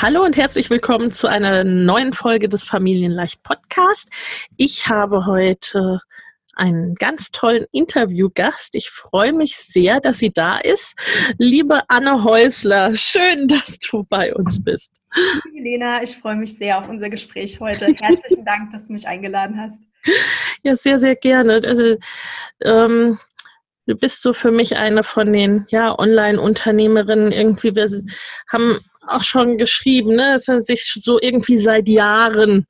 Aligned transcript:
Hallo 0.00 0.24
und 0.24 0.36
herzlich 0.36 0.70
willkommen 0.70 1.10
zu 1.10 1.26
einer 1.26 1.64
neuen 1.64 2.12
Folge 2.12 2.48
des 2.48 2.62
Familienleicht 2.62 3.42
Podcast. 3.42 4.12
Ich 4.56 4.86
habe 4.88 5.26
heute 5.26 5.98
einen 6.54 6.94
ganz 6.94 7.32
tollen 7.32 7.66
Interviewgast. 7.72 8.76
Ich 8.76 8.90
freue 8.90 9.32
mich 9.32 9.56
sehr, 9.56 9.98
dass 9.98 10.20
sie 10.20 10.30
da 10.32 10.58
ist. 10.58 10.94
Liebe 11.38 11.82
Anne 11.88 12.22
Häusler, 12.22 12.94
schön, 12.94 13.48
dass 13.48 13.80
du 13.80 14.04
bei 14.08 14.32
uns 14.32 14.62
bist. 14.62 15.02
Lena, 15.52 16.00
ich 16.00 16.16
freue 16.16 16.36
mich 16.36 16.56
sehr 16.56 16.78
auf 16.78 16.88
unser 16.88 17.10
Gespräch 17.10 17.58
heute. 17.58 17.86
Herzlichen 17.86 18.44
Dank, 18.44 18.70
dass 18.70 18.86
du 18.86 18.92
mich 18.92 19.08
eingeladen 19.08 19.60
hast. 19.60 19.82
Ja, 20.62 20.76
sehr, 20.76 21.00
sehr 21.00 21.16
gerne. 21.16 21.60
Also, 21.64 21.96
ähm, 22.62 23.18
du 23.88 23.96
bist 23.96 24.22
so 24.22 24.32
für 24.32 24.52
mich 24.52 24.76
eine 24.76 25.02
von 25.02 25.32
den 25.32 25.66
ja, 25.70 25.98
Online-Unternehmerinnen. 25.98 27.32
Irgendwie, 27.32 27.74
wir 27.74 27.90
haben 28.52 28.78
auch 29.08 29.22
schon 29.22 29.58
geschrieben, 29.58 30.14
ne, 30.14 30.34
dass 30.34 30.48
er 30.48 30.62
sich 30.62 30.92
so 30.94 31.20
irgendwie 31.20 31.58
seit 31.58 31.88
Jahren 31.88 32.66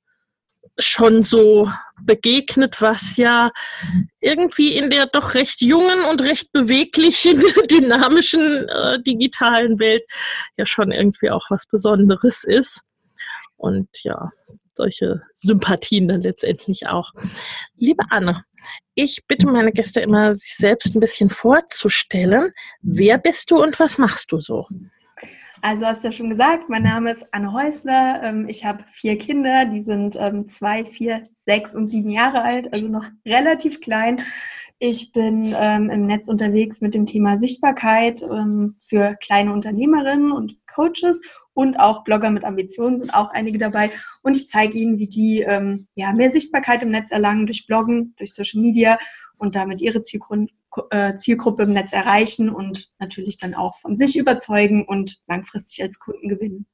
schon 0.78 1.24
so 1.24 1.70
begegnet, 2.02 2.80
was 2.80 3.16
ja 3.16 3.50
irgendwie 4.20 4.76
in 4.76 4.90
der 4.90 5.06
doch 5.06 5.34
recht 5.34 5.60
jungen 5.60 6.02
und 6.10 6.22
recht 6.22 6.52
beweglichen, 6.52 7.40
dynamischen 7.70 8.68
äh, 8.68 9.02
digitalen 9.02 9.78
Welt 9.80 10.04
ja 10.56 10.66
schon 10.66 10.92
irgendwie 10.92 11.30
auch 11.30 11.50
was 11.50 11.66
Besonderes 11.66 12.44
ist. 12.44 12.82
Und 13.56 13.88
ja, 14.04 14.30
solche 14.74 15.22
Sympathien 15.34 16.06
dann 16.06 16.20
letztendlich 16.20 16.86
auch. 16.86 17.12
Liebe 17.76 18.04
Anne, 18.10 18.44
ich 18.94 19.24
bitte 19.26 19.46
meine 19.46 19.72
Gäste 19.72 20.00
immer, 20.00 20.34
sich 20.36 20.54
selbst 20.56 20.94
ein 20.94 21.00
bisschen 21.00 21.30
vorzustellen. 21.30 22.52
Wer 22.80 23.18
bist 23.18 23.50
du 23.50 23.60
und 23.60 23.78
was 23.80 23.98
machst 23.98 24.30
du 24.30 24.40
so? 24.40 24.66
Also 25.60 25.86
hast 25.86 26.04
du 26.04 26.08
ja 26.08 26.12
schon 26.12 26.30
gesagt, 26.30 26.68
mein 26.68 26.82
Name 26.82 27.10
ist 27.12 27.26
Anne 27.32 27.52
Häusler. 27.52 28.22
Ähm, 28.22 28.48
ich 28.48 28.64
habe 28.64 28.84
vier 28.92 29.18
Kinder, 29.18 29.64
die 29.64 29.82
sind 29.82 30.16
ähm, 30.16 30.48
zwei, 30.48 30.84
vier, 30.84 31.28
sechs 31.34 31.74
und 31.74 31.88
sieben 31.90 32.10
Jahre 32.10 32.42
alt, 32.42 32.72
also 32.72 32.88
noch 32.88 33.06
relativ 33.26 33.80
klein. 33.80 34.22
Ich 34.78 35.12
bin 35.12 35.54
ähm, 35.58 35.90
im 35.90 36.06
Netz 36.06 36.28
unterwegs 36.28 36.80
mit 36.80 36.94
dem 36.94 37.06
Thema 37.06 37.36
Sichtbarkeit 37.36 38.22
für 38.80 39.16
kleine 39.16 39.52
Unternehmerinnen 39.52 40.30
und 40.30 40.56
Coaches 40.72 41.20
und 41.52 41.80
auch 41.80 42.04
Blogger 42.04 42.30
mit 42.30 42.44
Ambitionen 42.44 43.00
sind 43.00 43.12
auch 43.12 43.30
einige 43.30 43.58
dabei. 43.58 43.90
Und 44.22 44.36
ich 44.36 44.48
zeige 44.48 44.78
ihnen, 44.78 44.98
wie 44.98 45.08
die 45.08 45.44
mehr 45.96 46.30
Sichtbarkeit 46.30 46.84
im 46.84 46.90
Netz 46.90 47.10
erlangen 47.10 47.46
durch 47.46 47.66
Bloggen, 47.66 48.14
durch 48.18 48.32
Social 48.32 48.62
Media 48.62 48.98
und 49.38 49.56
damit 49.56 49.80
ihre 49.80 50.02
Zielgruppe, 50.02 50.42
äh, 50.44 50.48
Zielgruppe 51.16 51.64
im 51.64 51.72
Netz 51.72 51.92
erreichen 51.92 52.50
und 52.50 52.90
natürlich 52.98 53.38
dann 53.38 53.54
auch 53.54 53.74
von 53.76 53.96
sich 53.96 54.16
überzeugen 54.16 54.84
und 54.86 55.18
langfristig 55.26 55.82
als 55.82 55.98
Kunden 55.98 56.28
gewinnen. 56.28 56.66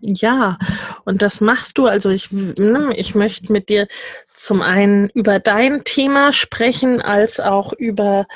Ja, 0.00 0.58
und 1.04 1.20
das 1.22 1.40
machst 1.40 1.76
du. 1.76 1.86
Also 1.86 2.08
ich, 2.08 2.30
ne, 2.32 2.92
ich 2.96 3.14
möchte 3.14 3.52
mit 3.52 3.68
dir 3.68 3.86
zum 4.34 4.62
einen 4.62 5.10
über 5.10 5.40
dein 5.40 5.84
Thema 5.84 6.32
sprechen, 6.32 7.02
als 7.02 7.38
auch 7.38 7.72
über 7.74 8.26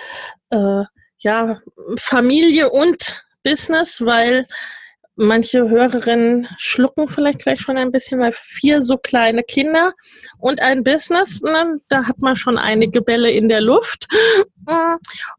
äh, 0.51 0.85
ja, 1.19 1.61
Familie 1.99 2.71
und 2.71 3.25
Business, 3.43 4.03
weil 4.05 4.47
manche 5.17 5.69
Hörerinnen 5.69 6.49
schlucken 6.59 7.09
vielleicht 7.09 7.41
gleich 7.41 7.61
schon 7.61 7.77
ein 7.77 7.93
bisschen, 7.93 8.21
weil 8.21 8.33
vier 8.33 8.83
so 8.83 8.97
kleine 8.97 9.43
Kinder 9.43 9.93
und 10.39 10.61
ein 10.61 10.83
Business, 10.83 11.43
ne, 11.43 11.79
da 11.89 12.07
hat 12.07 12.21
man 12.21 12.37
schon 12.37 12.59
einige 12.59 13.01
Bälle 13.01 13.31
in 13.31 13.49
der 13.49 13.61
Luft. 13.61 14.09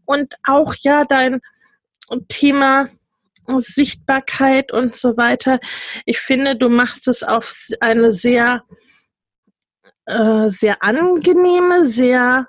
Und 0.05 0.35
auch 0.47 0.75
ja 0.81 1.03
dein 1.03 1.41
Thema 2.29 2.89
Sichtbarkeit 3.47 4.71
und 4.71 4.95
so 4.95 5.17
weiter. 5.17 5.59
Ich 6.05 6.19
finde, 6.19 6.55
du 6.55 6.69
machst 6.69 7.07
es 7.07 7.23
auf 7.23 7.53
eine 7.79 8.11
sehr, 8.11 8.63
äh, 10.05 10.49
sehr 10.49 10.81
angenehme, 10.81 11.85
sehr 11.85 12.47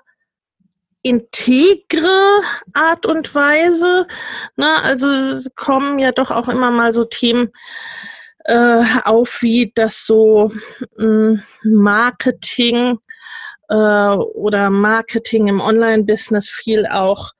integre 1.07 2.41
Art 2.73 3.05
und 3.05 3.33
Weise. 3.33 4.07
Ne? 4.55 4.75
Also 4.83 5.07
kommen 5.55 5.99
ja 5.99 6.11
doch 6.11 6.31
auch 6.31 6.49
immer 6.49 6.71
mal 6.71 6.93
so 6.93 7.05
Themen 7.05 7.51
äh, 8.45 8.83
auf, 9.03 9.41
wie 9.41 9.71
das 9.75 10.05
so 10.05 10.51
mh, 10.97 10.97
hm, 10.97 11.43
Marketing 11.63 12.99
äh, 13.69 13.75
oder 13.75 14.69
Marketing 14.69 15.47
im 15.47 15.59
Online-Business 15.59 16.49
viel 16.49 16.87
auch, 16.87 17.31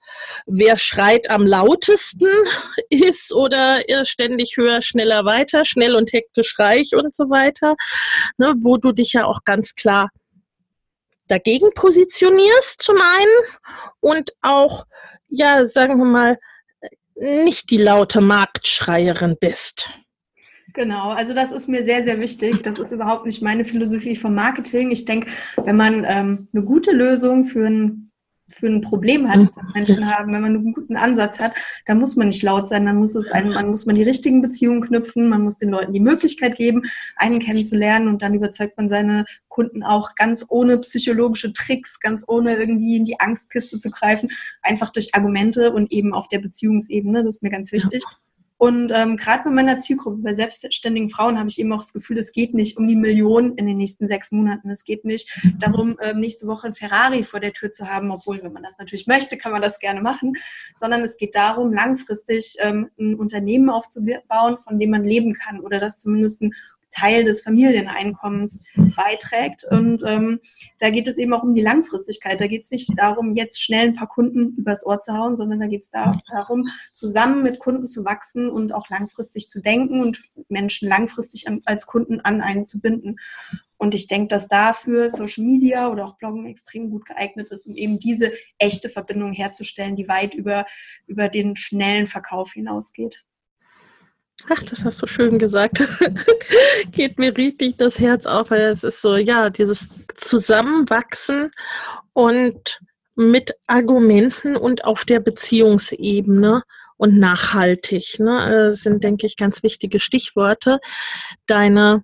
wer 0.45 0.77
schreit 0.77 1.29
am 1.29 1.45
lautesten 1.45 2.27
ist 2.89 3.33
oder 3.33 3.79
ständig 4.03 4.55
höher, 4.57 4.81
schneller, 4.81 5.25
weiter, 5.25 5.65
schnell 5.65 5.95
und 5.95 6.11
hektisch 6.13 6.57
reich 6.59 6.91
und 6.93 7.15
so 7.15 7.29
weiter, 7.29 7.75
ne? 8.37 8.53
wo 8.61 8.77
du 8.77 8.91
dich 8.91 9.13
ja 9.13 9.25
auch 9.25 9.43
ganz 9.45 9.75
klar 9.75 10.09
dagegen 11.27 11.71
positionierst 11.73 12.81
zum 12.81 12.97
einen 12.97 13.59
und 13.99 14.31
auch, 14.41 14.85
ja, 15.29 15.65
sagen 15.65 15.97
wir 15.97 16.05
mal, 16.05 16.39
nicht 17.15 17.69
die 17.71 17.77
laute 17.77 18.21
Marktschreierin 18.21 19.37
bist. 19.39 19.89
Genau, 20.73 21.09
also 21.09 21.33
das 21.33 21.51
ist 21.51 21.67
mir 21.67 21.85
sehr, 21.85 22.03
sehr 22.03 22.19
wichtig. 22.19 22.61
Das 22.61 22.77
ist 22.77 22.91
überhaupt 22.91 23.25
nicht 23.25 23.41
meine 23.41 23.65
Philosophie 23.65 24.15
vom 24.15 24.35
Marketing. 24.35 24.91
Ich 24.91 25.05
denke, 25.05 25.27
wenn 25.63 25.75
man 25.75 26.05
ähm, 26.07 26.47
eine 26.53 26.63
gute 26.63 26.91
Lösung 26.91 27.45
für 27.45 27.65
ein 27.65 28.06
für 28.49 28.67
ein 28.67 28.81
Problem 28.81 29.29
hat, 29.29 29.49
das 29.55 29.73
Menschen 29.73 30.05
haben, 30.05 30.33
wenn 30.33 30.41
man 30.41 30.55
einen 30.55 30.73
guten 30.73 30.95
Ansatz 30.95 31.39
hat, 31.39 31.53
dann 31.85 31.99
muss 31.99 32.15
man 32.15 32.27
nicht 32.27 32.43
laut 32.43 32.67
sein, 32.67 32.85
dann 32.85 32.97
muss 32.97 33.15
es 33.15 33.31
einem, 33.31 33.53
man 33.53 33.69
muss 33.69 33.85
man 33.85 33.95
die 33.95 34.03
richtigen 34.03 34.41
Beziehungen 34.41 34.81
knüpfen, 34.81 35.29
man 35.29 35.43
muss 35.43 35.57
den 35.57 35.69
Leuten 35.69 35.93
die 35.93 35.99
Möglichkeit 35.99 36.55
geben, 36.55 36.83
einen 37.15 37.39
kennenzulernen 37.39 38.07
und 38.07 38.21
dann 38.21 38.33
überzeugt 38.33 38.77
man 38.77 38.89
seine 38.89 39.25
Kunden 39.49 39.83
auch 39.83 40.15
ganz 40.15 40.45
ohne 40.49 40.77
psychologische 40.77 41.51
Tricks, 41.51 41.99
ganz 41.99 42.23
ohne 42.27 42.55
irgendwie 42.55 42.97
in 42.97 43.05
die 43.05 43.19
Angstkiste 43.19 43.79
zu 43.79 43.89
greifen, 43.89 44.29
einfach 44.61 44.91
durch 44.91 45.13
Argumente 45.15 45.71
und 45.71 45.91
eben 45.91 46.13
auf 46.13 46.27
der 46.29 46.39
Beziehungsebene, 46.39 47.23
das 47.23 47.35
ist 47.35 47.43
mir 47.43 47.49
ganz 47.49 47.71
wichtig. 47.71 48.03
Ja. 48.03 48.26
Und 48.57 48.91
ähm, 48.91 49.17
gerade 49.17 49.43
bei 49.43 49.51
meiner 49.51 49.77
Zielgruppe, 49.77 50.17
bei 50.17 50.33
selbstständigen 50.33 51.09
Frauen, 51.09 51.37
habe 51.37 51.47
ich 51.47 51.59
eben 51.59 51.71
auch 51.73 51.81
das 51.81 51.93
Gefühl, 51.93 52.17
es 52.17 52.31
geht 52.31 52.55
nicht 52.55 52.77
um 52.77 52.87
die 52.87 52.95
Millionen 52.95 53.55
in 53.55 53.67
den 53.67 53.77
nächsten 53.77 54.07
sechs 54.07 54.31
Monaten. 54.31 54.69
Es 54.69 54.83
geht 54.83 55.05
nicht 55.05 55.29
darum, 55.59 55.97
ähm, 56.01 56.19
nächste 56.19 56.47
Woche 56.47 56.67
ein 56.67 56.73
Ferrari 56.73 57.23
vor 57.23 57.39
der 57.39 57.53
Tür 57.53 57.71
zu 57.71 57.87
haben, 57.87 58.09
obwohl, 58.09 58.41
wenn 58.41 58.53
man 58.53 58.63
das 58.63 58.79
natürlich 58.79 59.05
möchte, 59.05 59.37
kann 59.37 59.51
man 59.51 59.61
das 59.61 59.77
gerne 59.79 60.01
machen, 60.01 60.33
sondern 60.75 61.03
es 61.03 61.17
geht 61.17 61.35
darum, 61.35 61.71
langfristig 61.71 62.55
ähm, 62.59 62.89
ein 62.99 63.15
Unternehmen 63.15 63.69
aufzubauen, 63.69 64.57
von 64.57 64.79
dem 64.79 64.89
man 64.89 65.03
leben 65.03 65.33
kann 65.33 65.59
oder 65.59 65.79
das 65.79 65.99
zumindest 65.99 66.41
ein 66.41 66.51
Teil 66.91 67.23
des 67.23 67.41
Familieneinkommens 67.41 68.63
beiträgt. 68.95 69.63
Und 69.69 70.03
ähm, 70.05 70.39
da 70.79 70.89
geht 70.89 71.07
es 71.07 71.17
eben 71.17 71.33
auch 71.33 71.43
um 71.43 71.55
die 71.55 71.61
Langfristigkeit. 71.61 72.39
Da 72.41 72.47
geht 72.47 72.63
es 72.63 72.71
nicht 72.71 72.89
darum, 72.97 73.35
jetzt 73.35 73.61
schnell 73.61 73.87
ein 73.87 73.95
paar 73.95 74.07
Kunden 74.07 74.55
übers 74.57 74.85
Ohr 74.85 74.99
zu 74.99 75.13
hauen, 75.13 75.37
sondern 75.37 75.59
da 75.59 75.67
geht 75.67 75.83
es 75.83 75.89
da 75.89 76.19
darum, 76.31 76.67
zusammen 76.93 77.43
mit 77.43 77.59
Kunden 77.59 77.87
zu 77.87 78.05
wachsen 78.05 78.49
und 78.49 78.73
auch 78.73 78.89
langfristig 78.89 79.49
zu 79.49 79.61
denken 79.61 80.01
und 80.01 80.23
Menschen 80.49 80.87
langfristig 80.87 81.47
an, 81.47 81.61
als 81.65 81.85
Kunden 81.85 82.19
an 82.21 82.41
einen 82.41 82.65
zu 82.65 82.81
binden. 82.81 83.17
Und 83.77 83.93
ich 83.93 84.07
denke, 84.07 84.29
dass 84.29 84.47
dafür 84.47 85.09
Social 85.09 85.45
Media 85.45 85.89
oder 85.89 86.05
auch 86.05 86.17
Bloggen 86.17 86.47
extrem 86.47 86.89
gut 86.89 87.05
geeignet 87.05 87.51
ist, 87.51 87.67
um 87.67 87.75
eben 87.75 87.99
diese 87.99 88.31
echte 88.57 88.89
Verbindung 88.89 89.31
herzustellen, 89.31 89.95
die 89.95 90.07
weit 90.07 90.33
über, 90.33 90.65
über 91.05 91.29
den 91.29 91.55
schnellen 91.55 92.07
Verkauf 92.07 92.53
hinausgeht. 92.53 93.23
Ach, 94.49 94.63
das 94.63 94.85
hast 94.85 95.01
du 95.01 95.07
schön 95.07 95.39
gesagt. 95.39 95.81
Geht 96.91 97.17
mir 97.17 97.35
richtig 97.35 97.77
das 97.77 97.99
Herz 97.99 98.25
auf, 98.25 98.51
weil 98.51 98.61
es 98.61 98.83
ist 98.83 99.01
so, 99.01 99.15
ja, 99.15 99.49
dieses 99.49 99.89
Zusammenwachsen 100.15 101.51
und 102.13 102.79
mit 103.15 103.55
Argumenten 103.65 104.55
und 104.55 104.85
auf 104.85 105.03
der 105.03 105.19
Beziehungsebene 105.19 106.61
und 106.97 107.17
nachhaltig. 107.17 108.19
Ne? 108.19 108.67
Das 108.69 108.81
sind, 108.81 109.03
denke 109.03 109.25
ich, 109.25 109.37
ganz 109.37 109.63
wichtige 109.63 109.99
Stichworte. 109.99 110.79
Deine 111.47 112.03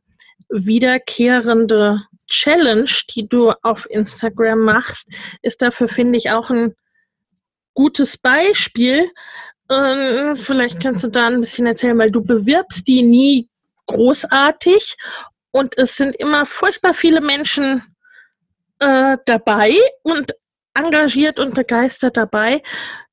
wiederkehrende 0.50 2.04
Challenge, 2.28 2.90
die 3.16 3.28
du 3.28 3.52
auf 3.62 3.88
Instagram 3.90 4.60
machst, 4.60 5.10
ist 5.42 5.62
dafür, 5.62 5.88
finde 5.88 6.18
ich, 6.18 6.32
auch 6.32 6.50
ein 6.50 6.74
gutes 7.74 8.18
Beispiel. 8.18 9.10
Ähm, 9.72 10.36
vielleicht 10.36 10.82
kannst 10.82 11.04
du 11.04 11.08
da 11.08 11.28
ein 11.28 11.40
bisschen 11.40 11.66
erzählen, 11.66 11.98
weil 11.98 12.12
du 12.12 12.24
bewirbst 12.24 12.88
die 12.88 13.04
nie 13.04 13.50
großartig 13.88 14.98
und 15.52 15.78
es 15.78 15.98
sind 15.98 16.16
immer 16.16 16.46
furchtbar 16.46 16.94
viele 16.94 17.22
Menschen 17.22 17.84
äh, 18.80 19.18
dabei 19.26 19.72
und 20.04 20.34
engagiert 20.74 21.40
und 21.40 21.56
begeistert 21.56 22.18
dabei. 22.18 22.62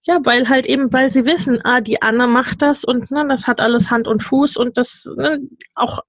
Ja, 0.05 0.19
weil 0.25 0.49
halt 0.49 0.67
eben, 0.67 0.93
weil 0.93 1.13
sie 1.13 1.27
wissen, 1.27 1.61
ah, 1.63 1.81
die 1.81 2.01
Anna 2.01 2.27
macht 2.27 2.63
das 2.63 2.85
und 2.85 3.11
ne, 3.11 3.27
das 3.29 3.47
hat 3.47 3.61
alles 3.61 3.91
Hand 3.91 4.09
und 4.09 4.23
Fuß 4.23 4.57
und 4.57 4.79
das 4.79 5.07
ne, 5.17 5.41
auch 5.75 6.01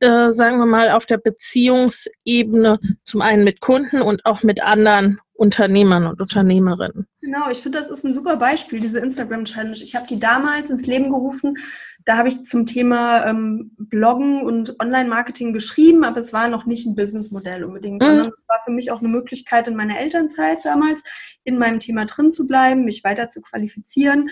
äh, 0.00 0.30
sagen 0.30 0.58
wir 0.58 0.66
mal, 0.66 0.90
auf 0.90 1.06
der 1.06 1.18
Beziehungsebene 1.18 2.78
zum 3.04 3.22
einen 3.22 3.44
mit 3.44 3.60
Kunden 3.60 4.02
und 4.02 4.24
auch 4.24 4.42
mit 4.42 4.62
anderen 4.62 5.20
Unternehmern 5.42 6.06
und 6.06 6.20
Unternehmerinnen. 6.20 7.08
Genau, 7.20 7.50
ich 7.50 7.58
finde, 7.58 7.78
das 7.78 7.90
ist 7.90 8.04
ein 8.04 8.14
super 8.14 8.36
Beispiel, 8.36 8.78
diese 8.78 9.00
Instagram-Challenge. 9.00 9.76
Ich 9.82 9.96
habe 9.96 10.06
die 10.06 10.20
damals 10.20 10.70
ins 10.70 10.86
Leben 10.86 11.10
gerufen. 11.10 11.56
Da 12.04 12.16
habe 12.16 12.28
ich 12.28 12.44
zum 12.44 12.64
Thema 12.64 13.26
ähm, 13.26 13.72
Bloggen 13.76 14.42
und 14.42 14.78
Online-Marketing 14.80 15.52
geschrieben, 15.52 16.04
aber 16.04 16.20
es 16.20 16.32
war 16.32 16.46
noch 16.46 16.64
nicht 16.64 16.86
ein 16.86 16.94
Businessmodell 16.94 17.64
unbedingt, 17.64 18.02
mhm. 18.02 18.06
sondern 18.06 18.30
es 18.32 18.44
war 18.46 18.60
für 18.64 18.70
mich 18.70 18.92
auch 18.92 19.00
eine 19.00 19.08
Möglichkeit 19.08 19.66
in 19.66 19.74
meiner 19.74 19.98
Elternzeit 19.98 20.64
damals, 20.64 21.02
in 21.42 21.58
meinem 21.58 21.80
Thema 21.80 22.04
drin 22.04 22.30
zu 22.30 22.46
bleiben, 22.46 22.84
mich 22.84 23.02
weiter 23.02 23.26
zu 23.26 23.40
qualifizieren 23.40 24.30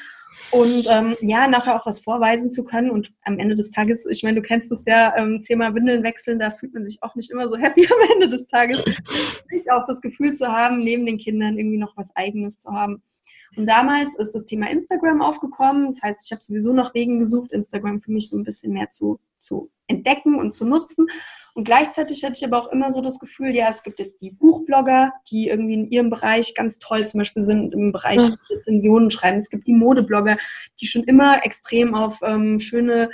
und 0.50 0.87
ähm, 0.88 1.17
ja, 1.20 1.47
nachher 1.47 1.76
auch 1.76 1.87
was 1.87 2.00
vorweisen 2.00 2.50
zu 2.50 2.64
können. 2.64 2.91
Und 2.91 3.12
am 3.23 3.38
Ende 3.38 3.55
des 3.55 3.70
Tages, 3.70 4.06
ich 4.06 4.23
meine, 4.23 4.41
du 4.41 4.47
kennst 4.47 4.70
es 4.73 4.85
ja, 4.85 5.14
ähm, 5.17 5.41
zehnmal 5.43 5.75
Windeln 5.75 6.02
wechseln, 6.02 6.38
da 6.38 6.50
fühlt 6.50 6.75
man 6.75 6.85
sich 6.85 7.02
auch 7.02 7.14
nicht 7.14 7.31
immer 7.31 7.49
so 7.49 7.56
happy 7.56 7.87
am 7.93 8.11
Ende 8.14 8.29
des 8.29 8.47
Tages. 8.49 8.82
Ich 9.50 9.70
auch 9.70 9.85
das 9.87 10.00
Gefühl 10.00 10.35
zu 10.35 10.49
haben, 10.49 10.79
neben 10.79 11.06
den 11.06 11.19
Kindern 11.19 11.58
irgendwie 11.58 11.79
noch 11.79 11.97
was 11.97 12.14
Eigenes 12.17 12.58
zu 12.58 12.73
haben. 12.73 13.02
Und 13.56 13.67
damals 13.67 14.17
ist 14.17 14.35
das 14.35 14.44
Thema 14.44 14.70
Instagram 14.70 15.23
aufgekommen. 15.23 15.87
Das 15.87 16.02
heißt, 16.02 16.25
ich 16.25 16.32
habe 16.32 16.43
sowieso 16.43 16.73
nach 16.73 16.94
Wegen 16.94 17.19
gesucht, 17.19 17.53
Instagram 17.53 17.99
für 17.99 18.12
mich 18.12 18.29
so 18.29 18.37
ein 18.37 18.44
bisschen 18.44 18.73
mehr 18.73 18.91
zu, 18.91 19.20
zu 19.41 19.70
entdecken 19.87 20.37
und 20.37 20.53
zu 20.53 20.67
nutzen. 20.67 21.06
Und 21.55 21.64
gleichzeitig 21.64 22.25
hatte 22.25 22.35
ich 22.37 22.44
aber 22.44 22.58
auch 22.58 22.73
immer 22.73 22.93
so 22.93 23.00
das 23.00 23.19
Gefühl, 23.19 23.55
ja, 23.55 23.69
es 23.70 23.82
gibt 23.82 23.99
jetzt 23.99 24.20
die 24.23 24.31
Buchblogger, 24.31 25.12
die 25.31 25.49
irgendwie 25.49 25.75
in 25.75 25.91
ihrem 25.91 26.11
Bereich 26.11 26.55
ganz 26.55 26.79
toll 26.79 27.06
zum 27.06 27.19
Beispiel 27.19 27.43
sind, 27.43 27.75
im 27.75 27.93
Bereich 27.93 28.23
mhm. 28.23 28.37
Rezensionen 28.49 29.11
schreiben. 29.11 29.38
Es 29.38 29.50
gibt 29.50 29.67
die 29.67 29.75
Modeblogger, 29.75 30.37
die 30.81 30.87
schon 30.87 31.05
immer 31.05 31.44
extrem 31.44 31.94
auf 31.94 32.20
ähm, 32.23 32.58
schöne 32.58 33.11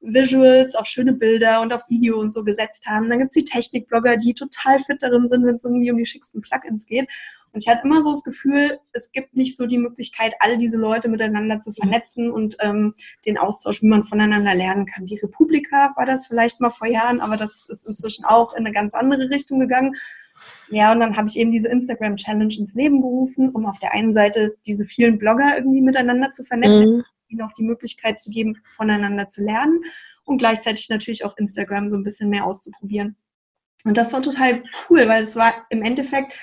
Visuals, 0.00 0.74
auf 0.74 0.86
schöne 0.86 1.12
Bilder 1.12 1.60
und 1.60 1.72
auf 1.72 1.88
Video 1.88 2.18
und 2.18 2.32
so 2.32 2.42
gesetzt 2.42 2.86
haben. 2.86 3.10
Dann 3.10 3.18
gibt 3.18 3.30
es 3.30 3.34
die 3.34 3.44
Technikblogger, 3.44 4.16
die 4.16 4.34
total 4.34 4.78
fit 4.78 5.02
darin 5.02 5.28
sind, 5.28 5.44
wenn 5.44 5.56
es 5.56 5.64
irgendwie 5.64 5.90
um 5.90 5.98
die 5.98 6.06
schicksten 6.06 6.40
Plugins 6.40 6.86
geht. 6.86 7.06
Und 7.52 7.62
ich 7.62 7.68
hatte 7.68 7.82
immer 7.84 8.02
so 8.02 8.10
das 8.10 8.22
Gefühl, 8.22 8.78
es 8.92 9.10
gibt 9.12 9.34
nicht 9.34 9.56
so 9.56 9.66
die 9.66 9.78
Möglichkeit, 9.78 10.34
all 10.38 10.56
diese 10.56 10.76
Leute 10.78 11.08
miteinander 11.08 11.60
zu 11.60 11.72
vernetzen 11.72 12.30
und 12.30 12.56
ähm, 12.60 12.94
den 13.26 13.38
Austausch, 13.38 13.82
wie 13.82 13.88
man 13.88 14.04
voneinander 14.04 14.54
lernen 14.54 14.86
kann. 14.86 15.06
Die 15.06 15.18
Republika 15.18 15.92
war 15.96 16.06
das 16.06 16.26
vielleicht 16.26 16.60
mal 16.60 16.70
vor 16.70 16.86
Jahren, 16.86 17.20
aber 17.20 17.36
das 17.36 17.68
ist 17.68 17.86
inzwischen 17.86 18.24
auch 18.24 18.52
in 18.52 18.64
eine 18.64 18.72
ganz 18.72 18.94
andere 18.94 19.30
Richtung 19.30 19.58
gegangen. 19.58 19.96
Ja, 20.68 20.92
und 20.92 21.00
dann 21.00 21.16
habe 21.16 21.28
ich 21.28 21.36
eben 21.36 21.50
diese 21.50 21.68
Instagram 21.68 22.16
Challenge 22.16 22.54
ins 22.56 22.74
Leben 22.74 23.00
gerufen, 23.00 23.50
um 23.50 23.66
auf 23.66 23.78
der 23.78 23.92
einen 23.92 24.14
Seite 24.14 24.56
diese 24.66 24.84
vielen 24.84 25.18
Blogger 25.18 25.56
irgendwie 25.56 25.80
miteinander 25.80 26.30
zu 26.30 26.44
vernetzen, 26.44 26.98
mhm. 26.98 27.04
ihnen 27.28 27.42
auch 27.42 27.52
die 27.52 27.64
Möglichkeit 27.64 28.20
zu 28.20 28.30
geben, 28.30 28.58
voneinander 28.64 29.28
zu 29.28 29.42
lernen 29.42 29.82
und 30.24 30.38
gleichzeitig 30.38 30.88
natürlich 30.88 31.24
auch 31.24 31.36
Instagram 31.36 31.88
so 31.88 31.96
ein 31.96 32.04
bisschen 32.04 32.30
mehr 32.30 32.46
auszuprobieren. 32.46 33.16
Und 33.84 33.96
das 33.96 34.12
war 34.12 34.22
total 34.22 34.62
cool, 34.88 35.08
weil 35.08 35.22
es 35.22 35.36
war 35.36 35.66
im 35.70 35.82
Endeffekt 35.82 36.34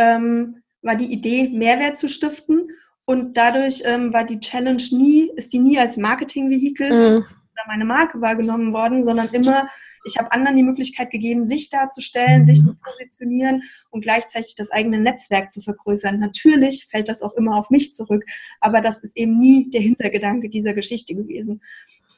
ähm, 0.00 0.62
war 0.82 0.96
die 0.96 1.12
Idee, 1.12 1.48
Mehrwert 1.48 1.98
zu 1.98 2.08
stiften. 2.08 2.70
Und 3.04 3.36
dadurch 3.36 3.82
ähm, 3.84 4.12
war 4.12 4.24
die 4.24 4.40
Challenge 4.40 4.82
nie, 4.92 5.30
ist 5.34 5.52
die 5.52 5.58
nie 5.58 5.78
als 5.78 5.96
Marketingvehikel 5.96 6.90
mhm. 6.90 7.16
oder 7.16 7.64
meine 7.66 7.84
Marke 7.84 8.20
wahrgenommen 8.20 8.72
worden, 8.72 9.02
sondern 9.02 9.28
immer, 9.32 9.68
ich 10.04 10.16
habe 10.16 10.30
anderen 10.30 10.56
die 10.56 10.62
Möglichkeit 10.62 11.10
gegeben, 11.10 11.44
sich 11.44 11.70
darzustellen, 11.70 12.44
sich 12.44 12.64
zu 12.64 12.74
positionieren 12.76 13.64
und 13.90 14.02
gleichzeitig 14.02 14.54
das 14.54 14.70
eigene 14.70 15.00
Netzwerk 15.00 15.50
zu 15.50 15.60
vergrößern. 15.60 16.20
Natürlich 16.20 16.86
fällt 16.86 17.08
das 17.08 17.20
auch 17.20 17.34
immer 17.34 17.56
auf 17.56 17.70
mich 17.70 17.94
zurück, 17.94 18.24
aber 18.60 18.80
das 18.80 19.00
ist 19.00 19.16
eben 19.16 19.38
nie 19.38 19.68
der 19.70 19.80
Hintergedanke 19.80 20.48
dieser 20.48 20.72
Geschichte 20.72 21.14
gewesen. 21.14 21.62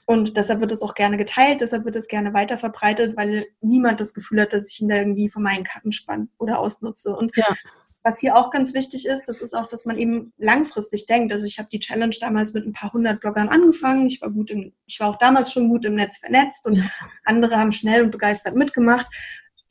Und 0.06 0.36
deshalb 0.36 0.60
wird 0.60 0.72
es 0.72 0.82
auch 0.82 0.94
gerne 0.94 1.16
geteilt, 1.16 1.60
deshalb 1.60 1.84
wird 1.84 1.96
es 1.96 2.08
gerne 2.08 2.34
weiter 2.34 2.58
verbreitet, 2.58 3.16
weil 3.16 3.46
niemand 3.60 4.00
das 4.00 4.14
Gefühl 4.14 4.40
hat, 4.42 4.52
dass 4.52 4.70
ich 4.70 4.80
ihn 4.80 4.88
da 4.88 4.96
irgendwie 4.96 5.28
von 5.28 5.42
meinen 5.42 5.64
Karten 5.64 5.92
spanne 5.92 6.28
oder 6.38 6.58
ausnutze. 6.58 7.14
Und 7.14 7.36
ja. 7.36 7.46
was 8.02 8.18
hier 8.18 8.36
auch 8.36 8.50
ganz 8.50 8.74
wichtig 8.74 9.06
ist, 9.06 9.24
das 9.26 9.40
ist 9.40 9.54
auch, 9.54 9.68
dass 9.68 9.84
man 9.84 9.98
eben 9.98 10.32
langfristig 10.38 11.06
denkt. 11.06 11.32
Also 11.32 11.46
ich 11.46 11.58
habe 11.58 11.68
die 11.70 11.80
Challenge 11.80 12.16
damals 12.20 12.52
mit 12.52 12.66
ein 12.66 12.72
paar 12.72 12.92
hundert 12.92 13.20
Bloggern 13.20 13.48
angefangen. 13.48 14.06
Ich 14.06 14.20
war 14.20 14.30
gut 14.30 14.50
im, 14.50 14.72
ich 14.86 14.98
war 14.98 15.08
auch 15.08 15.18
damals 15.18 15.52
schon 15.52 15.68
gut 15.68 15.84
im 15.84 15.94
Netz 15.94 16.18
vernetzt 16.18 16.66
und 16.66 16.74
ja. 16.74 16.84
andere 17.24 17.56
haben 17.56 17.72
schnell 17.72 18.02
und 18.02 18.10
begeistert 18.10 18.56
mitgemacht. 18.56 19.06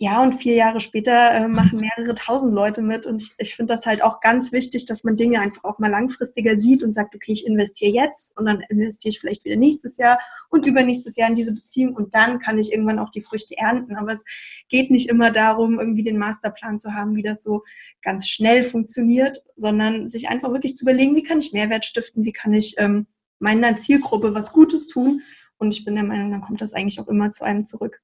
Ja, 0.03 0.23
und 0.23 0.33
vier 0.33 0.55
Jahre 0.55 0.79
später 0.79 1.31
äh, 1.31 1.47
machen 1.47 1.79
mehrere 1.79 2.15
tausend 2.15 2.55
Leute 2.55 2.81
mit. 2.81 3.05
Und 3.05 3.21
ich, 3.21 3.33
ich 3.37 3.55
finde 3.55 3.75
das 3.75 3.85
halt 3.85 4.03
auch 4.03 4.19
ganz 4.19 4.51
wichtig, 4.51 4.87
dass 4.87 5.03
man 5.03 5.15
Dinge 5.15 5.39
einfach 5.39 5.63
auch 5.63 5.77
mal 5.77 5.91
langfristiger 5.91 6.59
sieht 6.59 6.81
und 6.81 6.93
sagt, 6.93 7.13
okay, 7.13 7.33
ich 7.33 7.45
investiere 7.45 7.91
jetzt 7.93 8.35
und 8.35 8.47
dann 8.47 8.61
investiere 8.61 9.11
ich 9.11 9.19
vielleicht 9.19 9.45
wieder 9.45 9.57
nächstes 9.57 9.97
Jahr 9.97 10.17
und 10.49 10.65
übernächstes 10.65 11.17
Jahr 11.17 11.29
in 11.29 11.35
diese 11.35 11.53
Beziehung 11.53 11.93
und 11.93 12.15
dann 12.15 12.39
kann 12.39 12.57
ich 12.57 12.71
irgendwann 12.71 12.97
auch 12.97 13.11
die 13.11 13.21
Früchte 13.21 13.55
ernten. 13.55 13.95
Aber 13.95 14.13
es 14.13 14.25
geht 14.69 14.89
nicht 14.89 15.07
immer 15.07 15.29
darum, 15.29 15.79
irgendwie 15.79 16.03
den 16.03 16.17
Masterplan 16.17 16.79
zu 16.79 16.95
haben, 16.95 17.15
wie 17.15 17.21
das 17.21 17.43
so 17.43 17.61
ganz 18.01 18.27
schnell 18.27 18.63
funktioniert, 18.63 19.43
sondern 19.55 20.09
sich 20.09 20.29
einfach 20.29 20.51
wirklich 20.51 20.75
zu 20.75 20.83
überlegen, 20.83 21.15
wie 21.15 21.21
kann 21.21 21.37
ich 21.37 21.53
Mehrwert 21.53 21.85
stiften, 21.85 22.25
wie 22.25 22.33
kann 22.33 22.55
ich 22.55 22.73
ähm, 22.79 23.05
meiner 23.37 23.77
Zielgruppe 23.77 24.33
was 24.33 24.51
Gutes 24.51 24.87
tun. 24.87 25.21
Und 25.59 25.75
ich 25.75 25.85
bin 25.85 25.93
der 25.93 26.03
Meinung, 26.03 26.31
dann 26.31 26.41
kommt 26.41 26.59
das 26.59 26.73
eigentlich 26.73 26.99
auch 26.99 27.07
immer 27.07 27.31
zu 27.31 27.43
einem 27.43 27.67
zurück. 27.67 28.01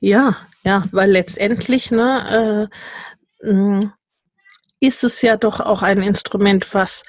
Ja, 0.00 0.36
ja, 0.64 0.84
weil 0.90 1.10
letztendlich 1.10 1.90
ne, 1.90 2.68
äh, 3.42 3.52
mm, 3.52 3.92
ist 4.80 5.04
es 5.04 5.22
ja 5.22 5.36
doch 5.36 5.60
auch 5.60 5.82
ein 5.82 6.02
Instrument, 6.02 6.74
was 6.74 7.04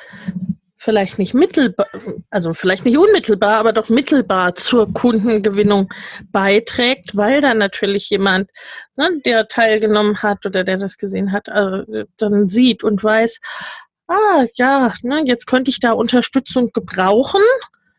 vielleicht 0.78 1.20
nicht 1.20 1.36
mittelbar, 1.36 1.88
also 2.32 2.54
vielleicht 2.54 2.86
nicht 2.86 2.98
unmittelbar, 2.98 3.60
aber 3.60 3.72
doch 3.72 3.90
mittelbar 3.90 4.56
zur 4.56 4.92
Kundengewinnung 4.92 5.94
beiträgt, 6.32 7.16
weil 7.16 7.40
dann 7.40 7.60
natürlich 7.60 8.10
jemand, 8.10 8.50
ne, 8.96 9.22
der 9.24 9.48
teilgenommen 9.48 10.24
hat 10.24 10.46
oder 10.46 10.64
der 10.64 10.78
das 10.78 10.98
gesehen 10.98 11.32
hat, 11.32 11.48
äh, 11.50 12.06
dann 12.18 12.50
sieht 12.50 12.84
und 12.84 13.04
weiß, 13.04 13.40
ah 14.08 14.46
ja, 14.56 14.94
ne, 15.04 15.24
jetzt 15.26 15.46
könnte 15.46 15.70
ich 15.70 15.80
da 15.80 15.92
Unterstützung 15.92 16.72
gebrauchen. 16.74 17.44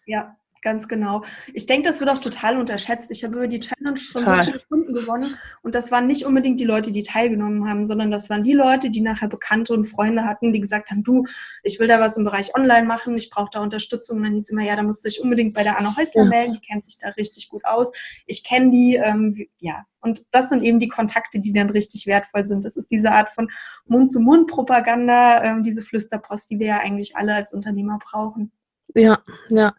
Ja. 0.04 0.36
Ganz 0.62 0.86
genau. 0.86 1.24
Ich 1.54 1.66
denke, 1.66 1.88
das 1.88 1.98
wird 1.98 2.08
auch 2.08 2.20
total 2.20 2.56
unterschätzt. 2.56 3.10
Ich 3.10 3.24
habe 3.24 3.34
über 3.34 3.48
die 3.48 3.58
Challenge 3.58 3.96
schon 3.96 4.24
Total. 4.24 4.44
so 4.44 4.52
viele 4.52 4.64
Kunden 4.68 4.94
gewonnen 4.94 5.36
und 5.62 5.74
das 5.74 5.90
waren 5.90 6.06
nicht 6.06 6.24
unbedingt 6.24 6.60
die 6.60 6.64
Leute, 6.64 6.92
die 6.92 7.02
teilgenommen 7.02 7.68
haben, 7.68 7.84
sondern 7.84 8.12
das 8.12 8.30
waren 8.30 8.44
die 8.44 8.52
Leute, 8.52 8.90
die 8.90 9.00
nachher 9.00 9.28
Bekannte 9.28 9.74
und 9.74 9.86
Freunde 9.86 10.24
hatten, 10.24 10.52
die 10.52 10.60
gesagt 10.60 10.92
haben, 10.92 11.02
du, 11.02 11.26
ich 11.64 11.80
will 11.80 11.88
da 11.88 11.98
was 11.98 12.16
im 12.16 12.22
Bereich 12.22 12.54
Online 12.54 12.86
machen, 12.86 13.16
ich 13.16 13.28
brauche 13.28 13.50
da 13.52 13.60
Unterstützung. 13.60 14.18
Und 14.18 14.24
dann 14.24 14.34
hieß 14.34 14.50
immer, 14.50 14.62
ja, 14.62 14.76
da 14.76 14.84
musst 14.84 15.04
du 15.04 15.08
dich 15.08 15.20
unbedingt 15.20 15.52
bei 15.52 15.64
der 15.64 15.78
Anna 15.78 15.96
Häusler 15.96 16.22
ja. 16.22 16.28
melden, 16.28 16.52
die 16.54 16.60
kennt 16.60 16.84
sich 16.84 16.96
da 16.98 17.08
richtig 17.08 17.48
gut 17.48 17.64
aus. 17.64 17.92
Ich 18.26 18.44
kenne 18.44 18.70
die, 18.70 18.94
ähm, 19.02 19.46
ja. 19.58 19.84
Und 20.00 20.24
das 20.30 20.48
sind 20.48 20.62
eben 20.62 20.78
die 20.78 20.88
Kontakte, 20.88 21.40
die 21.40 21.52
dann 21.52 21.70
richtig 21.70 22.06
wertvoll 22.06 22.46
sind. 22.46 22.64
Das 22.64 22.76
ist 22.76 22.90
diese 22.90 23.10
Art 23.12 23.30
von 23.30 23.48
Mund-zu-Mund-Propaganda, 23.86 25.42
ähm, 25.42 25.62
diese 25.62 25.82
Flüsterpost, 25.82 26.50
die 26.50 26.58
wir 26.60 26.66
ja 26.66 26.78
eigentlich 26.78 27.16
alle 27.16 27.34
als 27.34 27.52
Unternehmer 27.52 27.98
brauchen. 28.02 28.52
Ja, 28.94 29.20
ja. 29.48 29.74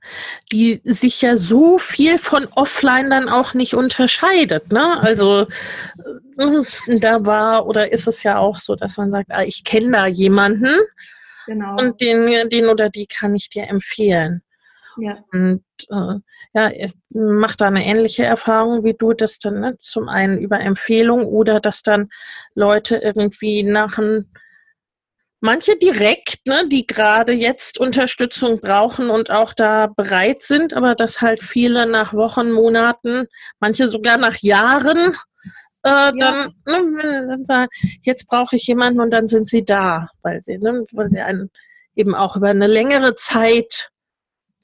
Die 0.52 0.82
sich 0.84 1.22
ja 1.22 1.38
so 1.38 1.78
viel 1.78 2.18
von 2.18 2.48
offline 2.56 3.10
dann 3.10 3.30
auch 3.30 3.54
nicht 3.54 3.76
unterscheidet. 3.76 4.72
Ne? 4.72 5.00
Also 5.02 5.48
äh, 6.38 6.98
da 6.98 7.26
war 7.26 7.68
oder 7.68 7.92
ist 7.92 8.08
es 8.08 8.24
ja 8.24 8.38
auch 8.38 8.58
so, 8.58 8.76
dass 8.76 8.98
man 8.98 9.12
sagt, 9.12 9.32
ah, 9.32 9.44
ich 9.44 9.64
kenne 9.64 9.92
da 9.92 10.08
jemanden 10.08 10.80
genau. 11.46 11.78
und 11.78 12.02
den, 12.02 12.50
den 12.50 12.68
oder 12.68 12.90
die 12.90 13.06
kann 13.06 13.36
ich 13.36 13.50
dir 13.50 13.68
empfehlen. 13.68 14.42
Ja. 14.98 15.24
Und 15.32 15.64
äh, 15.90 16.20
ja, 16.54 16.70
es 16.70 16.98
macht 17.10 17.62
da 17.62 17.68
eine 17.68 17.86
ähnliche 17.86 18.26
Erfahrung 18.26 18.84
wie 18.84 18.94
du, 18.94 19.14
dass 19.14 19.40
dann 19.40 19.60
ne, 19.60 19.76
zum 19.78 20.08
einen 20.10 20.38
über 20.38 20.60
Empfehlung 20.60 21.26
oder 21.26 21.60
dass 21.60 21.82
dann 21.84 22.10
Leute 22.56 22.98
irgendwie 22.98 23.64
nach 23.64 23.98
einem 23.98 24.30
manche 25.44 25.78
direkt, 25.78 26.48
ne, 26.48 26.68
die 26.70 26.88
gerade 26.88 27.34
jetzt 27.34 27.78
Unterstützung 27.78 28.62
brauchen 28.62 29.10
und 29.10 29.30
auch 29.30 29.52
da 29.52 29.88
bereit 29.88 30.42
sind, 30.42 30.74
aber 30.74 30.96
dass 30.96 31.22
halt 31.22 31.44
viele 31.44 31.86
nach 31.86 32.14
Wochen, 32.14 32.52
Monaten, 32.52 33.28
manche 33.60 33.90
sogar 33.90 34.18
nach 34.18 34.38
Jahren 34.42 35.14
äh, 35.84 35.90
ja. 35.90 36.12
dann, 36.14 36.54
ne, 36.66 37.26
dann 37.28 37.44
sagen, 37.44 37.70
jetzt 38.04 38.28
brauche 38.28 38.56
ich 38.56 38.66
jemanden 38.68 39.02
und 39.02 39.12
dann 39.12 39.28
sind 39.28 39.50
sie 39.50 39.66
da, 39.66 40.08
weil 40.22 40.42
sie, 40.42 40.60
ne, 40.60 40.86
weil 40.94 41.10
sie 41.10 41.20
einen 41.20 41.52
eben 41.94 42.16
auch 42.16 42.38
über 42.38 42.48
eine 42.48 42.68
längere 42.68 43.16
Zeit 43.16 43.90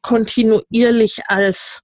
kontinuierlich 0.01 1.23
als 1.27 1.81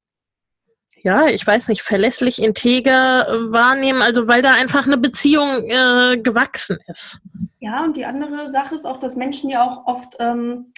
ja, 1.03 1.27
ich 1.27 1.45
weiß 1.45 1.67
nicht, 1.67 1.83
verlässlich, 1.83 2.41
integer 2.41 3.27
äh, 3.27 3.51
wahrnehmen, 3.51 4.01
also 4.01 4.27
weil 4.27 4.41
da 4.41 4.55
einfach 4.55 4.87
eine 4.87 4.97
Beziehung 4.97 5.69
äh, 5.69 6.17
gewachsen 6.17 6.79
ist. 6.87 7.19
Ja, 7.65 7.83
und 7.83 7.97
die 7.97 8.05
andere 8.05 8.51
Sache 8.51 8.75
ist 8.75 8.85
auch, 8.85 8.97
dass 8.97 9.15
Menschen 9.15 9.49
ja 9.49 9.63
auch 9.63 9.87
oft 9.87 10.17
ähm, 10.19 10.71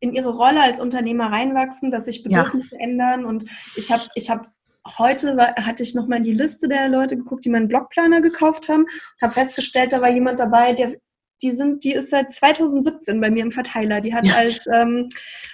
in 0.00 0.12
ihre 0.12 0.30
Rolle 0.30 0.60
als 0.60 0.80
Unternehmer 0.80 1.30
reinwachsen, 1.30 1.92
dass 1.92 2.06
sich 2.06 2.24
Bedürfnisse 2.24 2.74
ja. 2.74 2.80
ändern. 2.80 3.24
Und 3.24 3.44
ich 3.76 3.92
habe 3.92 4.02
ich 4.16 4.28
hab 4.28 4.50
heute 4.98 5.36
war, 5.36 5.54
hatte 5.54 5.84
ich 5.84 5.94
nochmal 5.94 6.18
in 6.18 6.24
die 6.24 6.32
Liste 6.32 6.66
der 6.66 6.88
Leute 6.88 7.16
geguckt, 7.16 7.44
die 7.44 7.48
meinen 7.48 7.68
Blogplaner 7.68 8.20
gekauft 8.20 8.68
haben 8.68 8.82
und 8.82 9.22
habe 9.22 9.34
festgestellt, 9.34 9.92
da 9.92 10.00
war 10.00 10.10
jemand 10.10 10.40
dabei, 10.40 10.72
der 10.72 10.96
die 11.42 11.52
sind, 11.52 11.84
die 11.84 11.92
ist 11.92 12.10
seit 12.10 12.32
2017 12.32 13.20
bei 13.20 13.30
mir 13.30 13.42
im 13.42 13.52
Verteiler. 13.52 14.00
Die 14.00 14.14
hat 14.14 14.26
ja. 14.26 14.36
als, 14.36 14.66
ähm, 14.72 15.08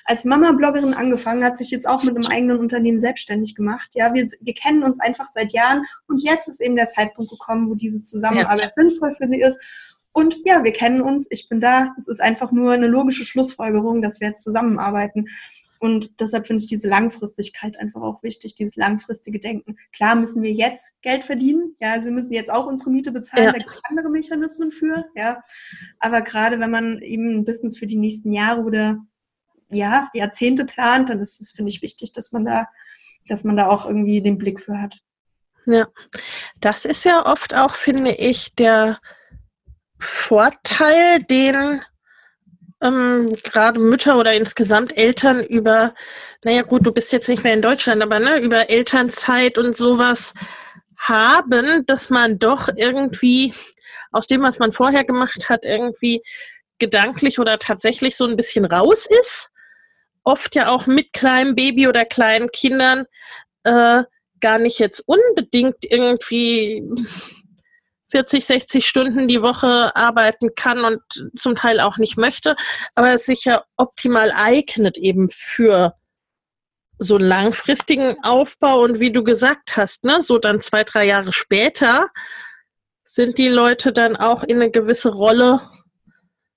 als 0.05 0.25
Mama-Bloggerin 0.25 0.95
angefangen, 0.95 1.43
hat 1.43 1.57
sich 1.57 1.71
jetzt 1.71 1.89
auch 1.89 2.03
mit 2.03 2.15
einem 2.15 2.27
eigenen 2.27 2.59
Unternehmen 2.59 2.99
selbstständig 2.99 3.55
gemacht. 3.55 3.91
Ja, 3.95 4.13
wir, 4.13 4.27
wir 4.41 4.55
kennen 4.55 4.83
uns 4.83 5.01
einfach 5.01 5.27
seit 5.33 5.53
Jahren 5.53 5.85
und 6.07 6.23
jetzt 6.23 6.49
ist 6.49 6.61
eben 6.61 6.77
der 6.77 6.91
Zeitpunkt 6.91 7.31
gekommen, 7.31 7.71
wo 7.71 7.75
diese 7.75 8.03
Zusammenarbeit 8.03 8.73
ja. 8.77 8.85
sinnvoll 8.85 9.13
für 9.13 9.27
sie 9.27 9.41
ist. 9.41 9.59
Und 10.19 10.37
ja, 10.45 10.65
wir 10.65 10.73
kennen 10.73 11.01
uns, 11.01 11.29
ich 11.31 11.49
bin 11.49 11.61
da. 11.61 11.95
Es 11.97 12.09
ist 12.09 12.21
einfach 12.21 12.51
nur 12.51 12.73
eine 12.73 12.89
logische 12.89 13.23
Schlussfolgerung, 13.23 14.03
dass 14.03 14.19
wir 14.21 14.27
jetzt 14.27 14.43
zusammenarbeiten. 14.43 15.29
Und 15.79 16.21
deshalb 16.21 16.49
finde 16.49 16.61
ich 16.61 16.69
diese 16.69 16.89
Langfristigkeit 16.89 17.79
einfach 17.79 18.03
auch 18.03 18.25
wichtig, 18.25 18.57
dieses 18.57 18.75
langfristige 18.75 19.39
Denken. 19.39 19.77
Klar 19.93 20.17
müssen 20.17 20.43
wir 20.43 20.51
jetzt 20.51 20.91
Geld 21.03 21.25
verdienen, 21.25 21.77
ja, 21.79 21.93
also 21.93 22.07
wir 22.07 22.15
müssen 22.15 22.33
jetzt 22.33 22.51
auch 22.51 22.67
unsere 22.67 22.91
Miete 22.91 23.13
bezahlen, 23.13 23.45
ja. 23.45 23.53
da 23.53 23.59
gibt 23.59 23.71
es 23.71 23.81
andere 23.89 24.11
Mechanismen 24.11 24.73
für, 24.73 25.05
ja. 25.15 25.41
Aber 26.01 26.23
gerade 26.23 26.59
wenn 26.59 26.73
man 26.73 27.01
eben 27.01 27.39
ein 27.39 27.45
Business 27.45 27.79
für 27.79 27.87
die 27.87 27.97
nächsten 27.97 28.33
Jahre 28.33 28.63
oder 28.63 28.99
ja, 29.69 30.09
Jahrzehnte 30.15 30.65
plant, 30.65 31.11
dann 31.11 31.21
ist 31.21 31.41
es, 31.41 31.53
finde 31.53 31.69
ich, 31.69 31.81
wichtig, 31.81 32.13
dass 32.13 32.33
man 32.33 32.45
da, 32.45 32.67
dass 33.29 33.45
man 33.45 33.57
da 33.57 33.69
auch 33.69 33.87
irgendwie 33.87 34.21
den 34.21 34.37
Blick 34.37 34.59
für 34.59 34.83
hat. 34.83 34.99
Ja, 35.65 35.87
das 36.61 36.87
ist 36.87 37.05
ja 37.05 37.25
oft 37.25 37.55
auch, 37.55 37.77
finde 37.77 38.17
ich, 38.17 38.57
der 38.57 38.99
Vorteil, 39.99 41.23
den 41.25 41.83
ähm, 42.81 43.37
gerade 43.43 43.81
Mütter 43.81 44.19
oder 44.19 44.35
insgesamt 44.35 44.97
Eltern 44.97 45.43
über, 45.43 45.95
naja 46.45 46.63
gut, 46.63 46.87
du 46.87 46.93
bist 46.93 47.13
jetzt 47.13 47.29
nicht 47.29 47.43
mehr 47.43 47.55
in 47.55 47.63
Deutschland, 47.63 48.03
aber 48.03 48.21
ne, 48.21 48.39
über 48.41 48.71
Elternzeit 48.71 49.59
und 49.59 49.77
sowas 49.77 50.35
haben, 50.97 51.85
dass 51.87 52.11
man 52.11 52.39
doch 52.39 52.69
irgendwie 52.77 53.53
aus 54.13 54.27
dem, 54.27 54.43
was 54.43 54.59
man 54.59 54.73
vorher 54.73 55.05
gemacht 55.05 55.49
hat, 55.49 55.65
irgendwie 55.65 56.23
gedanklich 56.79 57.39
oder 57.39 57.59
tatsächlich 57.59 58.17
so 58.17 58.27
ein 58.27 58.37
bisschen 58.37 58.65
raus 58.65 59.07
ist. 59.21 59.51
Oft 60.25 60.55
ja 60.55 60.69
auch 60.69 60.87
mit 60.87 61.13
kleinem 61.13 61.55
Baby 61.55 61.89
oder 61.89 62.05
kleinen 62.05 62.51
Kindern 62.51 63.07
äh, 63.65 64.03
gar 64.41 64.59
nicht 64.59 64.79
jetzt 64.79 65.03
unbedingt 65.07 65.79
irgendwie 65.83 66.85
40, 68.11 68.47
60 68.47 68.87
Stunden 68.87 69.29
die 69.29 69.43
Woche 69.43 69.95
arbeiten 69.95 70.55
kann 70.55 70.85
und 70.85 71.01
zum 71.35 71.55
Teil 71.55 71.81
auch 71.81 71.99
nicht 71.99 72.17
möchte, 72.17 72.57
aber 72.95 73.13
es 73.13 73.27
sich 73.27 73.45
ja 73.45 73.63
optimal 73.77 74.33
eignet 74.35 74.97
eben 74.97 75.29
für 75.31 75.93
so 76.99 77.17
langfristigen 77.17 78.17
Aufbau 78.25 78.81
und 78.81 78.99
wie 78.99 79.13
du 79.13 79.23
gesagt 79.23 79.77
hast, 79.77 80.05
ne, 80.05 80.21
so 80.21 80.39
dann 80.39 80.61
zwei, 80.61 80.85
drei 80.85 81.05
Jahre 81.05 81.33
später 81.33 82.09
sind 83.05 83.39
die 83.39 83.49
Leute 83.49 83.93
dann 83.93 84.17
auch 84.17 84.43
in 84.43 84.57
eine 84.57 84.71
gewisse 84.71 85.11
Rolle 85.11 85.61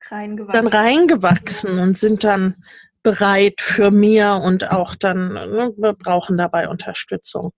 reingewachsen. 0.10 0.54
dann 0.54 0.68
reingewachsen 0.68 1.80
und 1.80 1.98
sind 1.98 2.24
dann 2.24 2.64
bereit 3.04 3.62
für 3.62 3.92
mehr 3.92 4.38
und 4.38 4.70
auch 4.72 4.96
dann 4.96 5.34
ne, 5.34 5.96
brauchen 5.98 6.38
dabei 6.38 6.70
Unterstützung. 6.70 7.52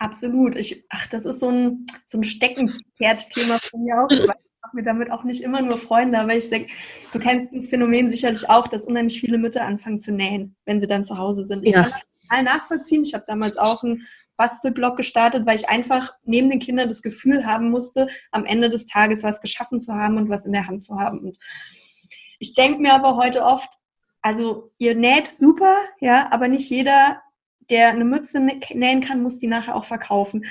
Absolut. 0.00 0.56
Ich, 0.56 0.86
ach, 0.88 1.06
das 1.08 1.26
ist 1.26 1.40
so 1.40 1.50
ein, 1.50 1.86
so 2.06 2.18
ein 2.18 2.24
Steckenpferd-Thema 2.24 3.58
von 3.58 3.84
mir 3.84 4.02
auch. 4.02 4.10
Ich 4.10 4.26
weiß, 4.26 4.40
ich 4.40 4.62
mache 4.62 4.74
mir 4.74 4.82
damit 4.82 5.12
auch 5.12 5.24
nicht 5.24 5.42
immer 5.42 5.60
nur 5.60 5.76
Freunde, 5.76 6.18
aber 6.18 6.34
ich 6.34 6.48
denke, 6.48 6.72
du 7.12 7.18
kennst 7.18 7.52
dieses 7.52 7.68
Phänomen 7.68 8.08
sicherlich 8.08 8.48
auch, 8.48 8.66
dass 8.66 8.86
unheimlich 8.86 9.20
viele 9.20 9.36
Mütter 9.36 9.62
anfangen 9.62 10.00
zu 10.00 10.12
nähen, 10.12 10.56
wenn 10.64 10.80
sie 10.80 10.86
dann 10.86 11.04
zu 11.04 11.18
Hause 11.18 11.46
sind. 11.46 11.68
Ich 11.68 11.74
ja. 11.74 11.82
kann 11.82 11.92
das 11.92 12.22
total 12.22 12.42
nachvollziehen. 12.44 13.02
Ich 13.02 13.12
habe 13.12 13.24
damals 13.26 13.58
auch 13.58 13.82
einen 13.82 14.06
Bastelblog 14.38 14.96
gestartet, 14.96 15.44
weil 15.44 15.56
ich 15.56 15.68
einfach 15.68 16.14
neben 16.24 16.48
den 16.48 16.60
Kindern 16.60 16.88
das 16.88 17.02
Gefühl 17.02 17.44
haben 17.44 17.70
musste, 17.70 18.08
am 18.30 18.46
Ende 18.46 18.70
des 18.70 18.86
Tages 18.86 19.22
was 19.22 19.42
geschaffen 19.42 19.80
zu 19.80 19.92
haben 19.92 20.16
und 20.16 20.30
was 20.30 20.46
in 20.46 20.52
der 20.52 20.66
Hand 20.66 20.82
zu 20.82 20.98
haben. 20.98 21.18
Und 21.18 21.38
ich 22.38 22.54
denke 22.54 22.80
mir 22.80 22.94
aber 22.94 23.16
heute 23.16 23.44
oft, 23.44 23.68
also 24.22 24.72
ihr 24.78 24.94
näht 24.94 25.26
super, 25.26 25.76
ja, 26.00 26.32
aber 26.32 26.48
nicht 26.48 26.70
jeder 26.70 27.20
der 27.70 27.90
eine 27.90 28.04
Mütze 28.04 28.40
nähen 28.40 29.00
kann, 29.00 29.22
muss 29.22 29.38
die 29.38 29.46
nachher 29.46 29.76
auch 29.76 29.84
verkaufen. 29.84 30.44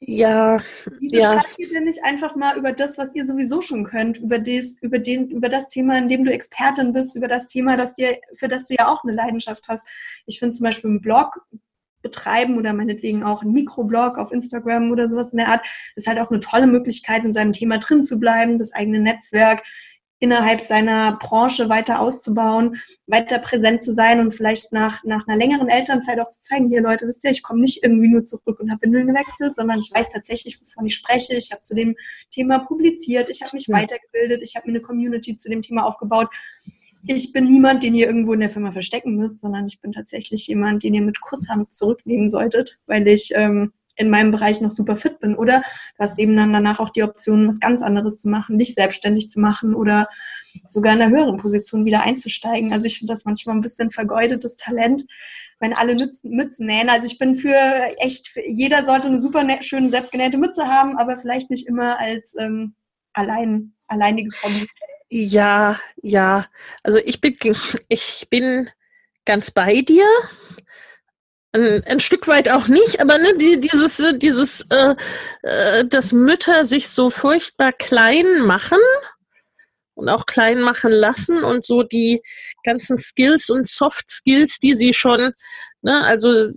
Ja. 0.00 0.60
Wieso 1.00 1.16
ja. 1.16 1.40
schreibt 1.40 1.58
ihr 1.58 1.68
denn 1.70 1.84
nicht 1.84 2.04
einfach 2.04 2.36
mal 2.36 2.56
über 2.56 2.72
das, 2.72 2.98
was 2.98 3.14
ihr 3.14 3.26
sowieso 3.26 3.62
schon 3.62 3.84
könnt, 3.84 4.18
über 4.18 4.38
das, 4.38 4.76
über 4.80 4.98
den, 4.98 5.30
über 5.30 5.48
das 5.48 5.68
Thema, 5.68 5.98
in 5.98 6.08
dem 6.08 6.24
du 6.24 6.32
Expertin 6.32 6.92
bist, 6.92 7.16
über 7.16 7.28
das 7.28 7.46
Thema, 7.46 7.76
das 7.76 7.94
dir, 7.94 8.18
für 8.34 8.48
das 8.48 8.66
du 8.66 8.74
ja 8.74 8.88
auch 8.88 9.04
eine 9.04 9.12
Leidenschaft 9.12 9.64
hast. 9.68 9.88
Ich 10.26 10.38
finde 10.38 10.54
zum 10.54 10.64
Beispiel 10.64 10.90
einen 10.90 11.00
Blog 11.00 11.40
betreiben 12.02 12.56
oder 12.58 12.72
meinetwegen 12.72 13.24
auch 13.24 13.42
einen 13.42 13.52
Mikroblog 13.52 14.18
auf 14.18 14.32
Instagram 14.32 14.90
oder 14.92 15.08
sowas 15.08 15.32
in 15.32 15.38
der 15.38 15.48
Art, 15.48 15.66
ist 15.96 16.06
halt 16.06 16.18
auch 16.18 16.30
eine 16.30 16.40
tolle 16.40 16.66
Möglichkeit, 16.66 17.24
in 17.24 17.32
seinem 17.32 17.52
Thema 17.52 17.78
drin 17.78 18.04
zu 18.04 18.20
bleiben, 18.20 18.58
das 18.58 18.72
eigene 18.72 19.00
Netzwerk 19.00 19.62
innerhalb 20.20 20.60
seiner 20.60 21.16
Branche 21.16 21.68
weiter 21.68 22.00
auszubauen, 22.00 22.76
weiter 23.06 23.38
präsent 23.38 23.82
zu 23.82 23.94
sein 23.94 24.20
und 24.20 24.34
vielleicht 24.34 24.72
nach, 24.72 25.04
nach 25.04 25.26
einer 25.26 25.36
längeren 25.36 25.68
Elternzeit 25.68 26.18
auch 26.20 26.28
zu 26.28 26.40
zeigen, 26.40 26.68
hier 26.68 26.82
Leute, 26.82 27.06
wisst 27.06 27.24
ihr, 27.24 27.30
ich 27.30 27.42
komme 27.42 27.60
nicht 27.60 27.82
irgendwie 27.82 28.08
nur 28.08 28.24
zurück 28.24 28.58
und 28.58 28.70
habe 28.70 28.82
Windeln 28.82 29.06
gewechselt, 29.06 29.54
sondern 29.54 29.78
ich 29.78 29.90
weiß 29.94 30.10
tatsächlich, 30.10 30.60
wovon 30.60 30.86
ich 30.86 30.96
spreche. 30.96 31.34
Ich 31.36 31.52
habe 31.52 31.62
zu 31.62 31.74
dem 31.74 31.94
Thema 32.30 32.58
publiziert, 32.58 33.28
ich 33.30 33.42
habe 33.42 33.54
mich 33.54 33.68
weitergebildet, 33.68 34.42
ich 34.42 34.56
habe 34.56 34.66
mir 34.68 34.76
eine 34.76 34.82
Community 34.82 35.36
zu 35.36 35.48
dem 35.48 35.62
Thema 35.62 35.84
aufgebaut. 35.84 36.28
Ich 37.06 37.32
bin 37.32 37.44
niemand, 37.44 37.84
den 37.84 37.94
ihr 37.94 38.06
irgendwo 38.06 38.32
in 38.32 38.40
der 38.40 38.50
Firma 38.50 38.72
verstecken 38.72 39.14
müsst, 39.14 39.40
sondern 39.40 39.66
ich 39.66 39.80
bin 39.80 39.92
tatsächlich 39.92 40.48
jemand, 40.48 40.82
den 40.82 40.94
ihr 40.94 41.02
mit 41.02 41.20
Kusshand 41.20 41.72
zurücknehmen 41.72 42.28
solltet, 42.28 42.80
weil 42.86 43.06
ich 43.06 43.30
ähm, 43.34 43.72
in 43.98 44.10
meinem 44.10 44.30
Bereich 44.30 44.60
noch 44.60 44.70
super 44.70 44.96
fit 44.96 45.20
bin. 45.20 45.34
Oder 45.34 45.62
du 45.96 45.98
hast 45.98 46.18
eben 46.18 46.36
dann 46.36 46.52
danach 46.52 46.80
auch 46.80 46.90
die 46.90 47.02
Option, 47.02 47.46
was 47.46 47.60
ganz 47.60 47.82
anderes 47.82 48.18
zu 48.18 48.28
machen, 48.28 48.58
dich 48.58 48.74
selbstständig 48.74 49.28
zu 49.28 49.40
machen 49.40 49.74
oder 49.74 50.08
sogar 50.66 50.94
in 50.94 51.02
einer 51.02 51.14
höheren 51.14 51.36
Position 51.36 51.84
wieder 51.84 52.02
einzusteigen. 52.02 52.72
Also 52.72 52.86
ich 52.86 52.98
finde 52.98 53.12
das 53.12 53.24
manchmal 53.24 53.56
ein 53.56 53.60
bisschen 53.60 53.90
vergeudetes 53.90 54.56
Talent, 54.56 55.04
wenn 55.60 55.74
alle 55.74 55.94
Mützen, 55.94 56.66
nähen. 56.66 56.88
Also 56.88 57.06
ich 57.06 57.18
bin 57.18 57.34
für 57.34 57.56
echt, 57.98 58.30
jeder 58.46 58.86
sollte 58.86 59.08
eine 59.08 59.20
super 59.20 59.46
schöne 59.60 59.90
selbstgenähte 59.90 60.38
Mütze 60.38 60.66
haben, 60.66 60.96
aber 60.96 61.18
vielleicht 61.18 61.50
nicht 61.50 61.66
immer 61.66 61.98
als 61.98 62.34
ähm, 62.38 62.74
allein, 63.12 63.72
alleiniges 63.88 64.42
Hobby. 64.42 64.66
Ja, 65.10 65.78
ja. 66.02 66.44
Also 66.82 66.98
ich 66.98 67.20
bin, 67.20 67.36
ich 67.88 68.26
bin 68.30 68.70
ganz 69.24 69.50
bei 69.50 69.82
dir 69.82 70.06
ein, 71.52 71.82
ein, 71.86 72.00
Stück 72.00 72.28
weit 72.28 72.50
auch 72.50 72.68
nicht, 72.68 73.00
aber 73.00 73.18
ne, 73.18 73.34
die, 73.36 73.60
dieses, 73.60 74.02
dieses, 74.16 74.66
äh, 74.70 74.94
äh, 75.42 75.84
dass 75.86 76.12
Mütter 76.12 76.64
sich 76.64 76.88
so 76.88 77.10
furchtbar 77.10 77.72
klein 77.72 78.40
machen 78.40 78.78
und 79.94 80.08
auch 80.08 80.26
klein 80.26 80.60
machen 80.60 80.92
lassen 80.92 81.42
und 81.42 81.64
so 81.64 81.82
die 81.82 82.22
ganzen 82.64 82.98
Skills 82.98 83.50
und 83.50 83.66
Soft 83.66 84.10
Skills, 84.10 84.58
die 84.58 84.74
sie 84.74 84.92
schon, 84.92 85.32
ne, 85.80 86.04
also 86.04 86.50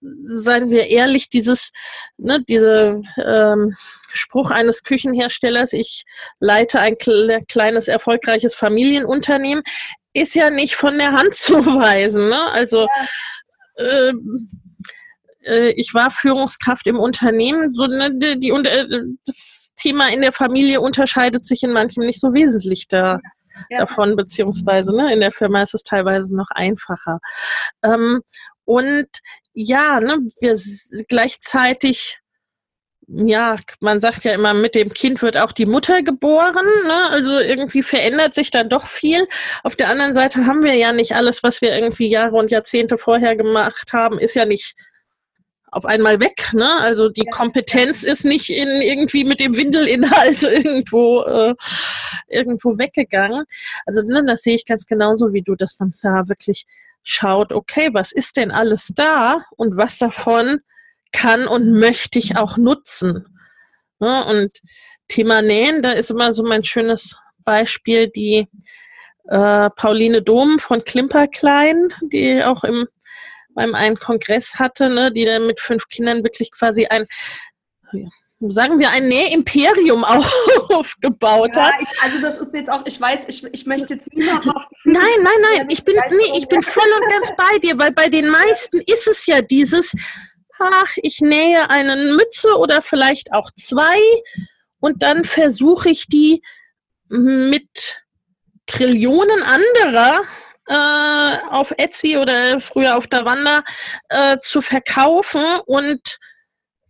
seien 0.00 0.70
wir 0.70 0.86
ehrlich, 0.86 1.28
dieses, 1.28 1.70
ne, 2.16 2.42
diese 2.48 3.02
ähm, 3.16 3.76
Spruch 4.10 4.50
eines 4.50 4.82
Küchenherstellers, 4.82 5.74
ich 5.74 6.04
leite 6.40 6.80
ein 6.80 6.96
kleines 7.46 7.88
erfolgreiches 7.88 8.54
Familienunternehmen, 8.54 9.62
ist 10.12 10.34
ja 10.34 10.50
nicht 10.50 10.74
von 10.74 10.98
der 10.98 11.12
Hand 11.12 11.34
zu 11.36 11.54
weisen. 11.66 12.30
Ne? 12.30 12.42
Also 12.52 12.80
ja 12.80 12.88
ähm, 12.88 13.39
ich 15.74 15.94
war 15.94 16.10
Führungskraft 16.10 16.86
im 16.86 16.98
Unternehmen. 16.98 17.72
So, 17.72 17.86
ne, 17.86 18.10
die, 18.14 18.38
die, 18.38 18.50
äh, 18.50 18.86
das 19.24 19.72
Thema 19.76 20.12
in 20.12 20.20
der 20.20 20.32
Familie 20.32 20.80
unterscheidet 20.80 21.46
sich 21.46 21.62
in 21.62 21.72
manchem 21.72 22.04
nicht 22.04 22.20
so 22.20 22.28
wesentlich 22.34 22.88
da. 22.88 23.18
ja. 23.70 23.80
davon, 23.80 24.16
beziehungsweise 24.16 24.94
ne, 24.94 25.12
in 25.12 25.20
der 25.20 25.32
Firma 25.32 25.62
ist 25.62 25.74
es 25.74 25.82
teilweise 25.82 26.36
noch 26.36 26.50
einfacher. 26.50 27.18
Ähm, 27.82 28.20
und 28.64 29.08
ja, 29.52 30.00
ne, 30.00 30.18
wir 30.40 30.58
gleichzeitig 31.08 32.19
ja, 33.12 33.56
man 33.80 33.98
sagt 33.98 34.24
ja 34.24 34.32
immer, 34.32 34.54
mit 34.54 34.76
dem 34.76 34.92
Kind 34.94 35.20
wird 35.20 35.36
auch 35.36 35.50
die 35.52 35.66
Mutter 35.66 36.02
geboren. 36.02 36.64
Ne? 36.86 37.10
Also 37.10 37.38
irgendwie 37.38 37.82
verändert 37.82 38.34
sich 38.34 38.50
dann 38.50 38.68
doch 38.68 38.86
viel. 38.86 39.26
Auf 39.64 39.74
der 39.74 39.88
anderen 39.88 40.14
Seite 40.14 40.46
haben 40.46 40.62
wir 40.62 40.74
ja 40.74 40.92
nicht 40.92 41.14
alles, 41.14 41.42
was 41.42 41.60
wir 41.60 41.74
irgendwie 41.74 42.08
Jahre 42.08 42.36
und 42.36 42.50
Jahrzehnte 42.50 42.98
vorher 42.98 43.34
gemacht 43.34 43.92
haben, 43.92 44.18
ist 44.18 44.34
ja 44.34 44.44
nicht 44.44 44.76
auf 45.72 45.84
einmal 45.86 46.20
weg. 46.20 46.52
Ne? 46.52 46.72
Also 46.80 47.08
die 47.08 47.24
ja. 47.24 47.30
Kompetenz 47.32 48.04
ist 48.04 48.24
nicht 48.24 48.50
in 48.50 48.68
irgendwie 48.80 49.24
mit 49.24 49.40
dem 49.40 49.56
Windelinhalt 49.56 50.42
irgendwo 50.44 51.22
äh, 51.22 51.54
irgendwo 52.28 52.78
weggegangen. 52.78 53.44
Also 53.86 54.02
ne, 54.02 54.24
das 54.24 54.42
sehe 54.42 54.54
ich 54.54 54.66
ganz 54.66 54.86
genauso 54.86 55.32
wie 55.32 55.42
du, 55.42 55.56
dass 55.56 55.78
man 55.80 55.92
da 56.02 56.28
wirklich 56.28 56.64
schaut, 57.02 57.52
okay, 57.52 57.90
was 57.92 58.12
ist 58.12 58.36
denn 58.36 58.52
alles 58.52 58.92
da 58.94 59.42
und 59.56 59.76
was 59.76 59.98
davon 59.98 60.60
kann 61.12 61.46
und 61.46 61.72
möchte 61.72 62.18
ich 62.18 62.36
auch 62.36 62.56
nutzen. 62.56 63.26
Ne? 63.98 64.24
Und 64.24 64.60
Thema 65.08 65.42
Nähen, 65.42 65.82
da 65.82 65.90
ist 65.90 66.10
immer 66.10 66.32
so 66.32 66.42
mein 66.42 66.64
schönes 66.64 67.16
Beispiel 67.44 68.08
die 68.08 68.48
äh, 69.28 69.70
Pauline 69.70 70.22
Dom 70.22 70.58
von 70.58 70.84
Klimperklein, 70.84 71.92
die 72.12 72.42
auch 72.44 72.64
im 72.64 72.86
beim 73.54 73.74
einen 73.74 73.98
Kongress 73.98 74.54
hatte, 74.58 74.88
ne, 74.88 75.12
die 75.12 75.24
dann 75.24 75.46
mit 75.46 75.60
fünf 75.60 75.88
Kindern 75.88 76.22
wirklich 76.22 76.50
quasi 76.52 76.86
ein, 76.86 77.06
sagen 78.40 78.78
wir, 78.78 78.90
ein 78.90 79.08
Nähimperium 79.08 80.04
aufgebaut 80.70 81.56
ja, 81.56 81.64
hat. 81.64 81.74
Ich, 81.80 82.02
also 82.02 82.20
das 82.20 82.38
ist 82.38 82.54
jetzt 82.54 82.70
auch, 82.70 82.86
ich 82.86 83.00
weiß, 83.00 83.24
ich, 83.28 83.44
ich 83.52 83.66
möchte 83.66 83.94
jetzt 83.94 84.12
niemanden 84.14 84.50
auf 84.50 84.64
Nein, 84.84 85.02
nein, 85.22 85.56
nein, 85.56 85.66
ich 85.70 85.84
bin, 85.84 85.96
nee, 85.96 86.38
ich 86.38 86.48
bin 86.48 86.62
voll 86.62 86.88
und 86.96 87.10
ganz 87.10 87.36
bei 87.36 87.58
dir, 87.58 87.78
weil 87.78 87.92
bei 87.92 88.08
den 88.08 88.28
meisten 88.28 88.80
ist 88.86 89.08
es 89.08 89.26
ja 89.26 89.42
dieses, 89.42 89.92
ach, 90.60 90.92
ich 90.96 91.20
nähe 91.20 91.70
eine 91.70 91.96
Mütze 91.96 92.56
oder 92.58 92.82
vielleicht 92.82 93.32
auch 93.32 93.50
zwei 93.58 94.00
und 94.80 95.02
dann 95.02 95.24
versuche 95.24 95.90
ich 95.90 96.06
die 96.06 96.42
mit 97.08 98.02
Trillionen 98.66 99.42
anderer 99.42 100.20
äh, 100.68 101.38
auf 101.50 101.72
Etsy 101.76 102.16
oder 102.16 102.60
früher 102.60 102.96
auf 102.96 103.08
Davanda 103.08 103.62
äh, 104.08 104.38
zu 104.40 104.60
verkaufen 104.60 105.44
und 105.66 106.18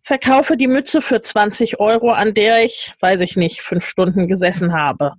verkaufe 0.03 0.57
die 0.57 0.67
Mütze 0.67 1.01
für 1.01 1.23
20 1.23 1.81
Euro, 1.81 2.11
an 2.11 2.35
der 2.35 2.65
ich, 2.65 2.95
weiß 3.01 3.21
ich 3.21 3.37
nicht, 3.37 3.63
fünf 3.63 3.87
Stunden 3.87 4.29
gesessen 4.29 4.73
habe. 4.73 5.15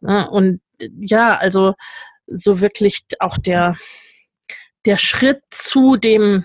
Und 0.00 0.60
ja, 0.80 1.36
also 1.36 1.74
so 2.26 2.60
wirklich 2.60 3.02
auch 3.20 3.38
der, 3.38 3.76
der 4.86 4.96
Schritt 4.96 5.42
zu 5.50 5.96
dem, 5.96 6.44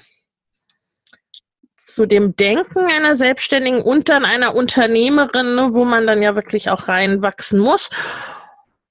zu 1.99 2.05
dem 2.05 2.37
Denken 2.37 2.79
einer 2.89 3.17
Selbstständigen 3.17 3.81
und 3.81 4.07
dann 4.07 4.23
einer 4.23 4.55
Unternehmerin, 4.55 5.55
ne, 5.55 5.67
wo 5.73 5.83
man 5.83 6.07
dann 6.07 6.21
ja 6.21 6.33
wirklich 6.33 6.69
auch 6.69 6.87
reinwachsen 6.87 7.59
muss. 7.59 7.89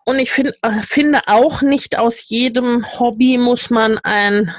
Und 0.04 0.18
ich 0.18 0.30
find, 0.30 0.52
äh, 0.60 0.82
finde 0.82 1.22
auch 1.26 1.62
nicht 1.62 1.98
aus 1.98 2.28
jedem 2.28 2.84
Hobby 3.00 3.38
muss 3.38 3.70
man 3.70 3.96
ein 3.96 4.54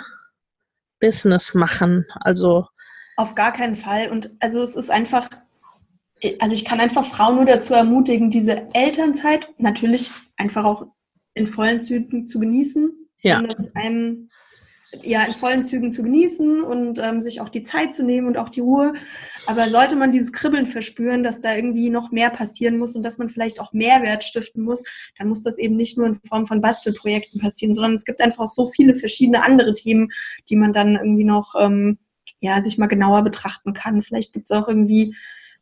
Business 0.99 1.53
machen. 1.53 2.07
Also 2.21 2.65
auf 3.17 3.35
gar 3.35 3.53
keinen 3.53 3.75
Fall. 3.75 4.09
Und 4.09 4.31
also 4.39 4.63
es 4.63 4.75
ist 4.75 4.89
einfach, 4.89 5.29
also 6.39 6.55
ich 6.55 6.65
kann 6.65 6.79
einfach 6.79 7.05
Frauen 7.05 7.35
nur 7.35 7.45
dazu 7.45 7.75
ermutigen, 7.75 8.31
diese 8.31 8.67
Elternzeit 8.73 9.47
natürlich 9.59 10.09
einfach 10.37 10.65
auch 10.65 10.87
in 11.35 11.45
vollen 11.45 11.81
Zügen 11.81 12.25
zu 12.25 12.39
genießen. 12.39 12.91
Ja. 13.21 13.37
Und 13.37 13.47
das 13.47 13.69
einem 13.75 14.31
ja, 15.03 15.23
in 15.23 15.33
vollen 15.33 15.63
Zügen 15.63 15.91
zu 15.91 16.01
genießen 16.01 16.61
und 16.61 16.97
ähm, 16.99 17.21
sich 17.21 17.41
auch 17.41 17.49
die 17.49 17.63
Zeit 17.63 17.93
zu 17.93 18.03
nehmen 18.03 18.27
und 18.27 18.37
auch 18.37 18.49
die 18.49 18.61
Ruhe. 18.61 18.93
Aber 19.45 19.69
sollte 19.69 19.95
man 19.95 20.11
dieses 20.11 20.33
Kribbeln 20.33 20.65
verspüren, 20.65 21.23
dass 21.23 21.39
da 21.39 21.55
irgendwie 21.55 21.89
noch 21.89 22.11
mehr 22.11 22.31
passieren 22.31 22.77
muss 22.77 22.95
und 22.95 23.03
dass 23.03 23.19
man 23.19 23.29
vielleicht 23.29 23.59
auch 23.59 23.71
Mehrwert 23.71 24.23
stiften 24.23 24.63
muss, 24.63 24.83
dann 25.17 25.29
muss 25.29 25.43
das 25.43 25.57
eben 25.59 25.75
nicht 25.75 25.97
nur 25.97 26.07
in 26.07 26.15
Form 26.15 26.45
von 26.45 26.61
Bastelprojekten 26.61 27.39
passieren, 27.39 27.75
sondern 27.75 27.93
es 27.93 28.05
gibt 28.05 28.19
einfach 28.19 28.49
so 28.49 28.67
viele 28.67 28.95
verschiedene 28.95 29.43
andere 29.43 29.73
Themen, 29.75 30.09
die 30.49 30.55
man 30.55 30.73
dann 30.73 30.95
irgendwie 30.95 31.25
noch 31.25 31.53
ähm, 31.59 31.99
ja, 32.39 32.61
sich 32.61 32.77
mal 32.77 32.87
genauer 32.87 33.23
betrachten 33.23 33.73
kann. 33.73 34.01
Vielleicht 34.01 34.33
gibt 34.33 34.49
es 34.49 34.57
auch 34.57 34.67
irgendwie, 34.67 35.15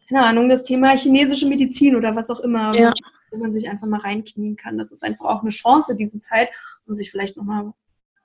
keine 0.08 0.26
Ahnung, 0.26 0.48
das 0.48 0.64
Thema 0.64 0.96
chinesische 0.96 1.48
Medizin 1.48 1.98
oder 1.98 2.16
was 2.16 2.30
auch 2.30 2.40
immer, 2.40 2.74
ja. 2.76 2.94
wo 3.32 3.38
man 3.38 3.52
sich 3.52 3.70
einfach 3.70 3.88
mal 3.88 4.00
reinknien 4.00 4.56
kann. 4.56 4.78
Das 4.78 4.94
ist 4.94 5.04
einfach 5.04 5.26
auch 5.26 5.42
eine 5.42 5.50
Chance, 5.50 5.98
diese 5.98 6.22
Zeit, 6.22 6.50
um 6.86 6.96
sich 6.96 7.12
vielleicht 7.12 7.36
nochmal 7.36 7.74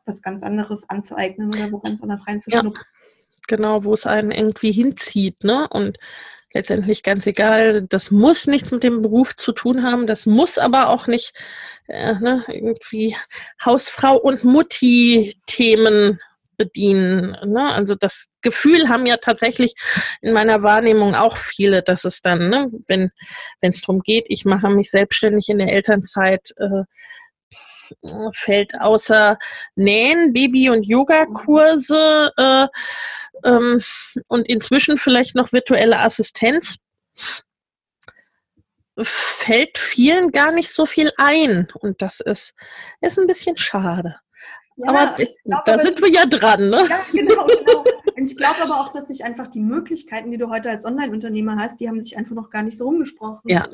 was 0.04 0.22
ganz 0.22 0.42
anderes 0.42 0.88
anzueignen 0.88 1.48
oder 1.48 1.70
wo 1.72 1.78
ganz 1.78 2.02
anders 2.02 2.26
reinzuschnuppern. 2.26 2.74
Ja, 2.74 3.44
genau, 3.48 3.84
wo 3.84 3.94
es 3.94 4.06
einen 4.06 4.30
irgendwie 4.30 4.72
hinzieht, 4.72 5.44
ne? 5.44 5.68
Und 5.68 5.98
letztendlich 6.54 7.02
ganz 7.02 7.26
egal, 7.26 7.82
das 7.82 8.10
muss 8.10 8.46
nichts 8.46 8.70
mit 8.70 8.82
dem 8.84 9.02
Beruf 9.02 9.36
zu 9.36 9.52
tun 9.52 9.82
haben, 9.82 10.06
das 10.06 10.26
muss 10.26 10.58
aber 10.58 10.90
auch 10.90 11.06
nicht 11.06 11.34
äh, 11.88 12.14
ne, 12.14 12.44
irgendwie 12.48 13.16
Hausfrau 13.64 14.16
und 14.16 14.44
Mutti-Themen 14.44 16.20
bedienen. 16.56 17.36
Ne? 17.44 17.72
Also 17.72 17.94
das 17.94 18.26
Gefühl 18.42 18.88
haben 18.88 19.06
ja 19.06 19.16
tatsächlich 19.16 19.74
in 20.20 20.32
meiner 20.32 20.62
Wahrnehmung 20.62 21.14
auch 21.14 21.36
viele, 21.36 21.82
dass 21.82 22.04
es 22.04 22.20
dann, 22.20 22.50
ne, 22.50 22.70
wenn 22.88 23.10
es 23.60 23.80
darum 23.80 24.00
geht, 24.00 24.26
ich 24.28 24.44
mache 24.44 24.68
mich 24.68 24.90
selbstständig 24.90 25.48
in 25.48 25.58
der 25.58 25.72
Elternzeit, 25.72 26.52
äh, 26.58 26.84
fällt 28.32 28.80
außer 28.80 29.38
Nähen, 29.74 30.32
Baby- 30.32 30.70
und 30.70 30.84
Yogakurse 30.86 32.32
äh, 32.36 32.66
ähm, 33.44 33.80
und 34.28 34.48
inzwischen 34.48 34.96
vielleicht 34.96 35.34
noch 35.34 35.52
virtuelle 35.52 36.00
Assistenz 36.00 36.78
fällt 39.00 39.78
vielen 39.78 40.32
gar 40.32 40.52
nicht 40.52 40.70
so 40.70 40.86
viel 40.86 41.12
ein. 41.16 41.68
Und 41.80 42.02
das 42.02 42.20
ist, 42.20 42.54
ist 43.00 43.18
ein 43.18 43.26
bisschen 43.26 43.56
schade. 43.56 44.16
Ja, 44.76 44.88
aber 44.88 45.24
glaub, 45.44 45.64
da 45.64 45.78
sind 45.78 46.00
wir 46.00 46.08
ja 46.08 46.24
dran, 46.26 46.70
ne? 46.70 46.82
Ja, 46.88 47.00
genau, 47.12 47.46
genau. 47.46 47.84
Und 48.16 48.28
ich 48.28 48.36
glaube 48.36 48.62
aber 48.62 48.80
auch, 48.80 48.92
dass 48.92 49.08
sich 49.08 49.24
einfach 49.24 49.48
die 49.48 49.60
Möglichkeiten, 49.60 50.30
die 50.30 50.38
du 50.38 50.48
heute 50.48 50.70
als 50.70 50.84
Online-Unternehmer 50.84 51.56
hast, 51.56 51.80
die 51.80 51.88
haben 51.88 52.00
sich 52.02 52.16
einfach 52.16 52.34
noch 52.34 52.50
gar 52.50 52.62
nicht 52.62 52.76
so 52.76 52.84
rumgesprochen. 52.84 53.40
Ja 53.44 53.66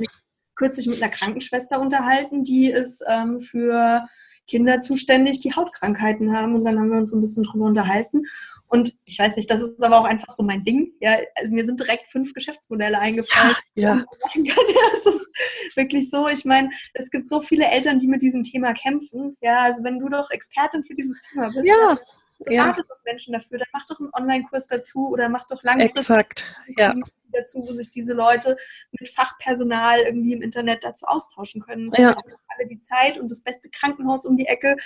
kürzlich 0.59 0.87
mit 0.87 1.03
einer 1.03 1.11
Krankenschwester 1.11 1.81
unterhalten, 1.81 2.44
die 2.44 2.71
ist 2.71 3.03
ähm, 3.09 3.40
für 3.40 4.07
Kinder 4.47 4.81
zuständig, 4.81 5.40
die 5.40 5.55
Hautkrankheiten 5.55 6.37
haben. 6.37 6.55
Und 6.57 6.64
dann 6.64 6.79
haben 6.79 6.90
wir 6.90 6.99
uns 6.99 7.11
so 7.11 7.16
ein 7.16 7.21
bisschen 7.21 7.44
drüber 7.44 7.66
unterhalten. 7.66 8.23
Und 8.66 8.99
ich 9.07 9.18
weiß 9.18 9.37
nicht, 9.37 9.51
das 9.51 9.62
ist 9.62 9.83
aber 9.83 9.99
auch 9.99 10.05
einfach 10.05 10.35
so 10.35 10.42
mein 10.42 10.62
Ding. 10.62 10.92
Ja, 11.01 11.16
also 11.37 11.53
mir 11.53 11.64
sind 11.64 11.81
direkt 11.81 12.09
fünf 12.09 12.35
Geschäftsmodelle 12.35 12.99
eingefallen. 12.99 13.57
Ja. 13.75 14.05
ja. 14.35 14.55
Das 14.94 15.14
ist 15.14 15.77
wirklich 15.77 16.11
so. 16.11 16.29
Ich 16.29 16.44
meine, 16.44 16.71
es 16.94 17.11
gibt 17.11 17.31
so 17.31 17.40
viele 17.40 17.66
Eltern, 17.66 17.99
die 17.99 18.09
mit 18.09 18.21
diesem 18.21 18.42
Thema 18.42 18.75
kämpfen. 18.75 19.37
Ja, 19.40 19.61
also 19.62 19.85
wenn 19.85 19.99
du 19.99 20.09
doch 20.09 20.31
Expertin 20.31 20.85
für 20.85 20.94
dieses 20.94 21.18
Thema 21.21 21.51
bist, 21.51 21.66
ja. 21.66 21.99
berate 22.44 22.81
ja. 22.81 22.87
doch 22.88 23.05
Menschen 23.07 23.33
dafür, 23.33 23.59
dann 23.59 23.68
mach 23.73 23.87
doch 23.87 24.01
einen 24.01 24.11
Online-Kurs 24.12 24.66
dazu 24.66 25.09
oder 25.09 25.29
mach 25.29 25.47
doch 25.47 25.62
langfristig 25.62 26.01
Exakt. 26.01 26.44
Ja 26.77 26.92
dazu, 27.33 27.64
wo 27.67 27.73
sich 27.73 27.91
diese 27.91 28.14
Leute 28.14 28.57
mit 28.99 29.09
Fachpersonal 29.09 30.01
irgendwie 30.01 30.33
im 30.33 30.43
Internet 30.43 30.85
dazu 30.85 31.07
austauschen 31.07 31.62
können. 31.62 31.88
Es 31.88 31.99
ja. 31.99 32.11
haben 32.11 32.23
alle 32.59 32.67
die 32.67 32.79
Zeit 32.79 33.19
und 33.19 33.31
das 33.31 33.41
beste 33.41 33.69
Krankenhaus 33.71 34.27
um 34.27 34.37
die 34.37 34.47
Ecke, 34.47 34.77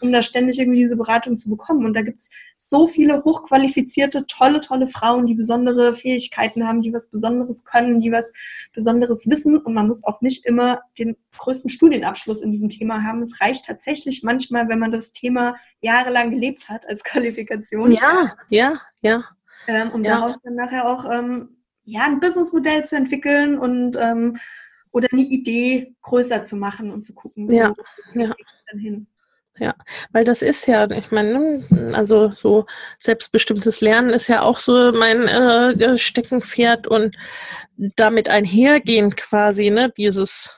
um 0.00 0.12
da 0.12 0.22
ständig 0.22 0.58
irgendwie 0.58 0.80
diese 0.80 0.96
Beratung 0.96 1.36
zu 1.36 1.48
bekommen. 1.48 1.84
Und 1.84 1.94
da 1.94 2.02
gibt 2.02 2.20
es 2.20 2.30
so 2.56 2.86
viele 2.86 3.22
hochqualifizierte, 3.24 4.26
tolle, 4.26 4.60
tolle 4.60 4.86
Frauen, 4.86 5.26
die 5.26 5.34
besondere 5.34 5.94
Fähigkeiten 5.94 6.66
haben, 6.66 6.82
die 6.82 6.92
was 6.92 7.08
Besonderes 7.08 7.64
können, 7.64 8.00
die 8.00 8.12
was 8.12 8.32
Besonderes 8.72 9.28
wissen. 9.28 9.58
Und 9.58 9.74
man 9.74 9.88
muss 9.88 10.04
auch 10.04 10.20
nicht 10.20 10.46
immer 10.46 10.82
den 10.98 11.16
größten 11.38 11.70
Studienabschluss 11.70 12.42
in 12.42 12.50
diesem 12.50 12.68
Thema 12.68 13.02
haben. 13.02 13.22
Es 13.22 13.40
reicht 13.40 13.66
tatsächlich 13.66 14.22
manchmal, 14.22 14.68
wenn 14.68 14.78
man 14.78 14.92
das 14.92 15.12
Thema 15.12 15.56
jahrelang 15.80 16.30
gelebt 16.30 16.68
hat 16.68 16.88
als 16.88 17.04
Qualifikation. 17.04 17.92
Ja, 17.92 18.36
ja, 18.48 18.80
ja. 19.02 19.24
Ähm, 19.66 19.90
um 19.92 20.04
ja. 20.04 20.16
daraus 20.16 20.36
dann 20.42 20.56
nachher 20.56 20.86
auch 20.86 21.10
ähm, 21.10 21.53
ja, 21.84 22.04
ein 22.04 22.20
Businessmodell 22.20 22.84
zu 22.84 22.96
entwickeln 22.96 23.58
und 23.58 23.96
ähm, 24.00 24.38
oder 24.90 25.08
eine 25.12 25.22
Idee 25.22 25.94
größer 26.02 26.44
zu 26.44 26.56
machen 26.56 26.90
und 26.90 27.02
zu 27.04 27.14
gucken, 27.14 27.50
ja, 27.50 27.74
wo 28.14 28.20
ja. 28.20 28.32
dann 28.70 28.78
hin. 28.78 29.06
Ja, 29.58 29.74
weil 30.10 30.24
das 30.24 30.42
ist 30.42 30.66
ja, 30.66 30.90
ich 30.90 31.12
meine, 31.12 31.62
also 31.92 32.32
so 32.34 32.66
selbstbestimmtes 32.98 33.80
Lernen 33.80 34.10
ist 34.10 34.26
ja 34.26 34.42
auch 34.42 34.58
so 34.58 34.90
mein 34.90 35.28
äh, 35.28 35.96
Steckenpferd 35.96 36.88
und 36.88 37.16
damit 37.94 38.28
einhergehen 38.28 39.14
quasi, 39.14 39.70
ne, 39.70 39.92
dieses 39.96 40.56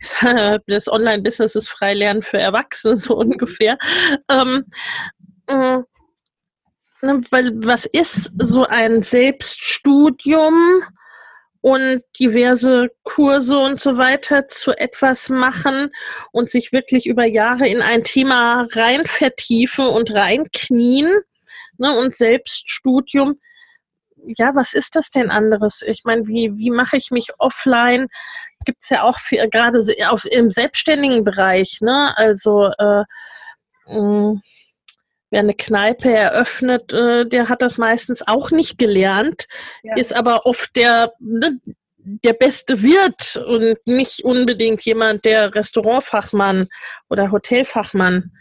das 0.66 0.88
Online-Business 0.88 1.54
ist 1.54 1.68
Freilernen 1.68 2.22
für 2.22 2.38
Erwachsene, 2.38 2.96
so 2.96 3.16
ungefähr. 3.16 3.78
Ähm, 4.28 4.64
äh, 5.46 5.78
Ne, 5.78 5.86
weil 7.00 7.52
was 7.64 7.86
ist 7.86 8.32
so 8.38 8.64
ein 8.64 9.02
Selbststudium 9.02 10.82
und 11.60 12.02
diverse 12.18 12.88
Kurse 13.02 13.58
und 13.58 13.80
so 13.80 13.98
weiter 13.98 14.46
zu 14.46 14.72
etwas 14.72 15.28
machen 15.28 15.90
und 16.32 16.50
sich 16.50 16.72
wirklich 16.72 17.06
über 17.06 17.24
Jahre 17.24 17.66
in 17.66 17.82
ein 17.82 18.04
Thema 18.04 18.66
rein 18.72 19.04
vertiefen 19.04 19.86
und 19.86 20.14
reinknien 20.14 21.20
ne, 21.78 21.98
und 21.98 22.16
Selbststudium. 22.16 23.40
Ja, 24.36 24.54
was 24.54 24.74
ist 24.74 24.96
das 24.96 25.10
denn 25.10 25.30
anderes? 25.30 25.82
Ich 25.82 26.02
meine, 26.04 26.26
wie, 26.26 26.56
wie 26.56 26.70
mache 26.70 26.96
ich 26.96 27.10
mich 27.10 27.28
offline? 27.38 28.08
Gibt 28.64 28.82
es 28.82 28.90
ja 28.90 29.02
auch 29.02 29.18
für, 29.18 29.48
gerade 29.48 29.80
im 30.30 30.50
selbstständigen 30.50 31.24
Bereich, 31.24 31.78
ne? 31.80 32.16
Also 32.16 32.70
äh, 32.78 33.04
mm, 33.86 34.40
wer 35.30 35.40
eine 35.40 35.54
Kneipe 35.54 36.12
eröffnet, 36.12 36.92
äh, 36.92 37.26
der 37.26 37.48
hat 37.48 37.62
das 37.62 37.78
meistens 37.78 38.26
auch 38.26 38.50
nicht 38.50 38.78
gelernt, 38.78 39.46
ja. 39.82 39.96
ist 39.96 40.14
aber 40.14 40.46
oft 40.46 40.74
der, 40.76 41.12
ne, 41.18 41.60
der 41.98 42.32
beste 42.32 42.82
Wirt 42.82 43.36
und 43.46 43.78
nicht 43.86 44.24
unbedingt 44.24 44.82
jemand, 44.82 45.24
der 45.24 45.54
Restaurantfachmann 45.54 46.66
oder 47.10 47.30
Hotelfachmann 47.30 48.32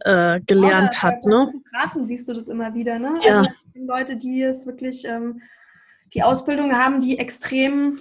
äh, 0.00 0.40
gelernt 0.40 0.94
oh, 0.96 1.02
hat. 1.02 1.22
Bei 1.22 1.30
ne? 1.30 1.50
Fotografen 1.52 2.06
siehst 2.06 2.28
du 2.28 2.34
das 2.34 2.48
immer 2.48 2.74
wieder, 2.74 2.98
ne? 2.98 3.20
Ja. 3.24 3.38
Also 3.38 3.50
Leute, 3.74 4.16
die 4.16 4.42
es 4.42 4.66
wirklich 4.66 5.04
ähm, 5.06 5.40
die 6.12 6.22
Ausbildung 6.22 6.74
haben, 6.74 7.00
die 7.00 7.18
extrem 7.18 8.00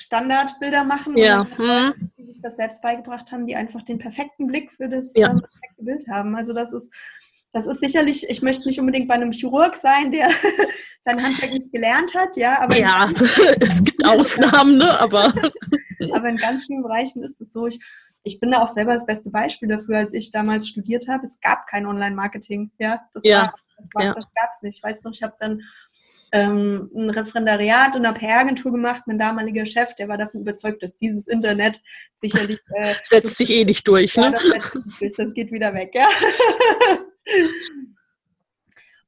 Standardbilder 0.00 0.84
machen, 0.84 1.16
ja. 1.16 1.46
Hm. 1.56 2.10
die 2.16 2.24
sich 2.24 2.40
das 2.40 2.56
selbst 2.56 2.82
beigebracht 2.82 3.30
haben, 3.32 3.46
die 3.46 3.56
einfach 3.56 3.82
den 3.82 3.98
perfekten 3.98 4.46
Blick 4.46 4.72
für 4.72 4.88
das 4.88 5.12
ja. 5.14 5.30
Ähm, 5.30 5.40
perfekte 5.40 5.82
Bild 5.82 6.08
haben. 6.08 6.34
Also 6.34 6.52
das 6.52 6.72
ist, 6.72 6.92
das 7.52 7.66
ist 7.66 7.80
sicherlich, 7.80 8.28
ich 8.28 8.42
möchte 8.42 8.68
nicht 8.68 8.80
unbedingt 8.80 9.08
bei 9.08 9.14
einem 9.14 9.32
Chirurg 9.32 9.76
sein, 9.76 10.10
der 10.10 10.30
sein 11.02 11.22
Handwerk 11.22 11.52
nicht 11.52 11.72
gelernt 11.72 12.14
hat, 12.14 12.36
ja, 12.36 12.60
aber 12.60 12.78
ja, 12.78 13.10
es 13.60 13.82
gibt 13.84 14.04
Ausnahmen, 14.04 14.78
ne? 14.78 15.00
aber 15.00 15.32
aber 16.12 16.28
in 16.28 16.36
ganz 16.36 16.66
vielen 16.66 16.82
Bereichen 16.82 17.22
ist 17.22 17.40
es 17.40 17.52
so. 17.52 17.66
Ich, 17.66 17.78
ich 18.22 18.40
bin 18.40 18.50
da 18.50 18.62
auch 18.62 18.68
selber 18.68 18.94
das 18.94 19.06
beste 19.06 19.30
Beispiel 19.30 19.68
dafür, 19.68 19.98
als 19.98 20.14
ich 20.14 20.30
damals 20.30 20.68
studiert 20.68 21.08
habe. 21.08 21.24
Es 21.26 21.40
gab 21.40 21.66
kein 21.66 21.86
Online-Marketing, 21.86 22.70
ja, 22.78 23.00
das 23.12 23.24
ja. 23.24 23.42
war, 23.42 23.54
das, 23.76 23.88
war, 23.94 24.04
ja. 24.04 24.14
das 24.14 24.24
gab 24.34 24.50
es 24.50 24.62
nicht. 24.62 24.76
Ich 24.78 24.82
weiß 24.82 25.02
noch, 25.02 25.12
ich 25.12 25.22
habe 25.22 25.34
dann 25.38 25.60
ähm, 26.32 26.90
ein 26.94 27.10
Referendariat 27.10 27.96
in 27.96 28.06
einer 28.06 28.16
PR-Agentur 28.16 28.72
gemacht. 28.72 29.04
Mein 29.06 29.18
damaliger 29.18 29.66
Chef, 29.66 29.94
der 29.94 30.08
war 30.08 30.18
davon 30.18 30.42
überzeugt, 30.42 30.82
dass 30.82 30.96
dieses 30.96 31.26
Internet 31.26 31.82
sicherlich... 32.16 32.58
Äh, 32.74 32.94
setzt 33.04 33.36
sich 33.36 33.50
eh 33.50 33.64
nicht 33.64 33.86
durch, 33.86 34.16
ne? 34.16 34.34
Das, 35.00 35.12
das 35.16 35.34
geht 35.34 35.52
wieder 35.52 35.74
weg, 35.74 35.92
ja. 35.94 36.08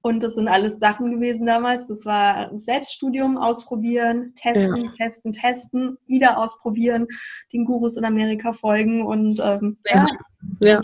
Und 0.05 0.25
das 0.25 0.35
sind 0.35 0.49
alles 0.49 0.81
Sachen 0.81 1.13
gewesen 1.13 1.47
damals. 1.47 1.87
Das 1.87 2.05
war 2.05 2.51
Selbststudium, 2.59 3.39
ausprobieren, 3.39 4.35
testen, 4.35 4.85
ja. 4.85 4.91
testen, 4.91 5.33
testen, 5.33 5.97
wieder 6.09 6.39
ausprobieren, 6.39 7.07
den 7.53 7.65
Gurus 7.65 7.97
in 7.97 8.05
Amerika 8.05 8.53
folgen 8.53 9.07
und 9.07 9.41
ähm, 9.41 9.79
ja. 9.89 10.07
ja 10.61 10.81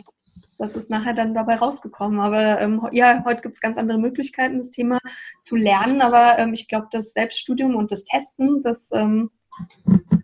das 0.59 0.77
ist 0.77 0.91
nachher 0.91 1.15
dann 1.15 1.35
dabei 1.35 1.57
rausgekommen. 1.57 2.21
Aber 2.21 2.61
ähm, 2.61 2.87
ja, 2.93 3.23
heute 3.25 3.43
gibt 3.43 3.55
es 3.55 3.61
ganz 3.61 3.79
andere 3.79 3.99
Möglichkeiten, 3.99 4.59
das 4.59 4.71
Thema 4.71 4.99
zu 5.41 5.57
lernen. 5.57 6.03
Aber 6.03 6.39
ähm, 6.39 6.53
ich 6.53 6.69
glaube, 6.69 6.89
das 6.91 7.13
Selbststudium 7.13 7.77
und 7.77 7.91
das 7.93 8.05
Testen, 8.05 8.63
das 8.63 8.91
ähm, 8.93 9.31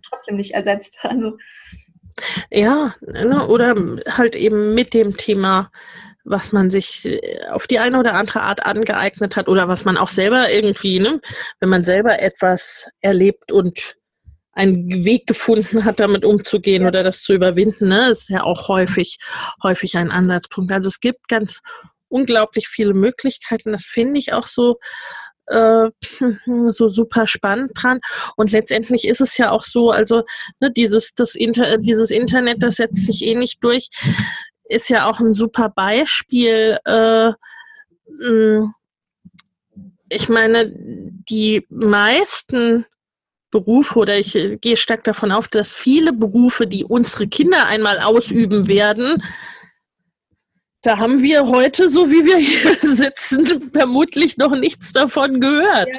trotzdem 0.02 0.36
nicht 0.36 0.52
ersetzt. 0.54 0.98
Also 1.14 1.38
ja, 2.50 2.94
ne, 3.00 3.46
oder 3.46 3.74
halt 4.08 4.36
eben 4.36 4.74
mit 4.74 4.94
dem 4.94 5.16
Thema, 5.16 5.70
was 6.24 6.52
man 6.52 6.70
sich 6.70 7.04
äh, 7.04 7.46
auf 7.50 7.66
die 7.66 7.78
eine 7.78 7.98
oder 7.98 8.14
andere 8.14 8.42
Art 8.42 8.66
angeeignet 8.66 9.36
hat 9.36 9.48
oder 9.48 9.68
was 9.68 9.84
man 9.84 9.96
auch 9.96 10.08
selber 10.08 10.50
irgendwie, 10.50 10.98
ne, 11.00 11.20
wenn 11.60 11.68
man 11.68 11.84
selber 11.84 12.20
etwas 12.20 12.88
erlebt 13.00 13.52
und 13.52 13.96
einen 14.54 15.04
Weg 15.04 15.26
gefunden 15.26 15.84
hat, 15.84 16.00
damit 16.00 16.24
umzugehen 16.24 16.86
oder 16.86 17.02
das 17.02 17.22
zu 17.22 17.32
überwinden. 17.34 17.88
Ne? 17.88 18.08
Das 18.08 18.22
ist 18.22 18.30
ja 18.30 18.44
auch 18.44 18.68
häufig, 18.68 19.18
häufig 19.62 19.96
ein 19.96 20.10
Ansatzpunkt. 20.10 20.72
Also 20.72 20.88
es 20.88 21.00
gibt 21.00 21.28
ganz 21.28 21.60
unglaublich 22.08 22.68
viele 22.68 22.94
Möglichkeiten. 22.94 23.72
Das 23.72 23.84
finde 23.84 24.20
ich 24.20 24.32
auch 24.32 24.46
so, 24.46 24.78
äh, 25.46 25.90
so 26.70 26.88
super 26.88 27.26
spannend 27.26 27.72
dran. 27.74 28.00
Und 28.36 28.52
letztendlich 28.52 29.06
ist 29.06 29.20
es 29.20 29.36
ja 29.36 29.50
auch 29.50 29.64
so, 29.64 29.90
also 29.90 30.22
ne, 30.60 30.70
dieses, 30.70 31.14
das 31.14 31.34
Inter 31.34 31.78
dieses 31.78 32.10
Internet, 32.10 32.62
das 32.62 32.76
setzt 32.76 33.06
sich 33.06 33.26
eh 33.26 33.34
nicht 33.34 33.62
durch, 33.64 33.88
ist 34.64 34.88
ja 34.88 35.08
auch 35.10 35.20
ein 35.20 35.34
super 35.34 35.68
Beispiel. 35.68 36.78
Äh, 36.84 37.32
ich 40.08 40.28
meine, 40.28 40.72
die 40.72 41.66
meisten 41.68 42.86
Berufe 43.54 44.00
oder 44.00 44.18
ich 44.18 44.34
äh, 44.34 44.56
gehe 44.56 44.76
stark 44.76 45.04
davon 45.04 45.30
auf, 45.30 45.46
dass 45.46 45.70
viele 45.70 46.12
Berufe, 46.12 46.66
die 46.66 46.84
unsere 46.84 47.28
Kinder 47.28 47.66
einmal 47.66 48.00
ausüben 48.00 48.66
werden, 48.66 49.22
da 50.82 50.98
haben 50.98 51.22
wir 51.22 51.46
heute, 51.46 51.88
so 51.88 52.10
wie 52.10 52.24
wir 52.24 52.36
hier 52.36 52.74
sitzen, 52.96 53.70
vermutlich 53.70 54.36
noch 54.38 54.50
nichts 54.50 54.92
davon 54.92 55.40
gehört. 55.40 55.96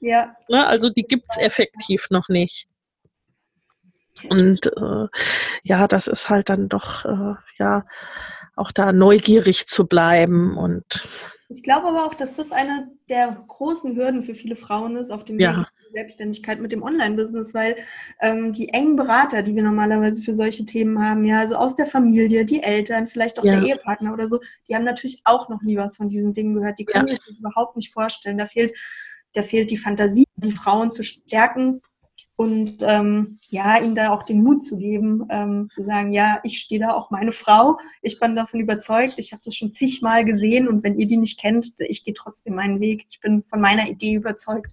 Ja. 0.00 0.36
ja. 0.48 0.66
Also 0.66 0.90
die 0.90 1.04
gibt 1.04 1.24
es 1.30 1.38
effektiv 1.38 2.08
noch 2.10 2.28
nicht. 2.28 2.68
Und 4.28 4.66
äh, 4.66 5.06
ja, 5.62 5.88
das 5.88 6.08
ist 6.08 6.28
halt 6.28 6.50
dann 6.50 6.68
doch, 6.68 7.06
äh, 7.06 7.34
ja, 7.58 7.86
auch 8.54 8.70
da 8.70 8.92
neugierig 8.92 9.66
zu 9.66 9.86
bleiben 9.86 10.58
und 10.58 11.06
ich 11.50 11.62
glaube 11.62 11.88
aber 11.88 12.04
auch, 12.04 12.12
dass 12.12 12.34
das 12.34 12.52
eine 12.52 12.90
der 13.08 13.42
großen 13.48 13.96
Hürden 13.96 14.22
für 14.22 14.34
viele 14.34 14.56
Frauen 14.56 14.96
ist 14.96 15.10
auf 15.10 15.24
dem 15.24 15.40
ja. 15.40 15.60
Weg 15.60 15.66
Selbstständigkeit 15.92 16.60
mit 16.60 16.72
dem 16.72 16.82
Online-Business, 16.82 17.54
weil 17.54 17.76
ähm, 18.20 18.52
die 18.52 18.68
engen 18.70 18.96
Berater, 18.96 19.42
die 19.42 19.54
wir 19.54 19.62
normalerweise 19.62 20.22
für 20.22 20.34
solche 20.34 20.64
Themen 20.64 21.02
haben, 21.02 21.24
ja, 21.24 21.40
also 21.40 21.56
aus 21.56 21.74
der 21.74 21.86
Familie, 21.86 22.44
die 22.44 22.62
Eltern, 22.62 23.06
vielleicht 23.06 23.38
auch 23.38 23.44
ja. 23.44 23.58
der 23.58 23.68
Ehepartner 23.68 24.12
oder 24.12 24.28
so, 24.28 24.40
die 24.68 24.74
haben 24.74 24.84
natürlich 24.84 25.22
auch 25.24 25.48
noch 25.48 25.62
nie 25.62 25.76
was 25.76 25.96
von 25.96 26.08
diesen 26.08 26.32
Dingen 26.32 26.54
gehört. 26.54 26.78
Die 26.78 26.84
können 26.84 27.08
ja. 27.08 27.14
sich 27.14 27.24
das 27.26 27.38
überhaupt 27.38 27.76
nicht 27.76 27.92
vorstellen. 27.92 28.38
Da 28.38 28.46
fehlt, 28.46 28.76
da 29.32 29.42
fehlt 29.42 29.70
die 29.70 29.76
Fantasie, 29.76 30.24
die 30.36 30.52
Frauen 30.52 30.92
zu 30.92 31.02
stärken 31.02 31.80
und 32.38 32.76
ähm, 32.82 33.40
ja, 33.48 33.82
ihnen 33.82 33.96
da 33.96 34.10
auch 34.10 34.22
den 34.22 34.44
Mut 34.44 34.62
zu 34.62 34.76
geben, 34.76 35.26
ähm, 35.28 35.68
zu 35.72 35.82
sagen, 35.82 36.12
ja, 36.12 36.38
ich 36.44 36.60
stehe 36.60 36.80
da 36.80 36.92
auch 36.92 37.10
meine 37.10 37.32
Frau, 37.32 37.78
ich 38.00 38.20
bin 38.20 38.36
davon 38.36 38.60
überzeugt, 38.60 39.14
ich 39.18 39.32
habe 39.32 39.42
das 39.44 39.56
schon 39.56 39.72
zigmal 39.72 40.24
gesehen 40.24 40.68
und 40.68 40.84
wenn 40.84 41.00
ihr 41.00 41.08
die 41.08 41.16
nicht 41.16 41.40
kennt, 41.40 41.74
ich 41.80 42.04
gehe 42.04 42.14
trotzdem 42.14 42.54
meinen 42.54 42.78
Weg, 42.78 43.06
ich 43.10 43.18
bin 43.20 43.42
von 43.42 43.60
meiner 43.60 43.88
Idee 43.88 44.14
überzeugt. 44.14 44.70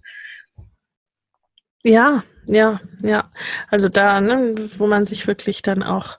Ja, 1.86 2.24
ja, 2.46 2.80
ja. 3.02 3.30
Also 3.70 3.88
da, 3.88 4.20
ne, 4.20 4.54
wo 4.78 4.86
man 4.88 5.06
sich 5.06 5.26
wirklich 5.28 5.62
dann 5.62 5.82
auch 5.84 6.18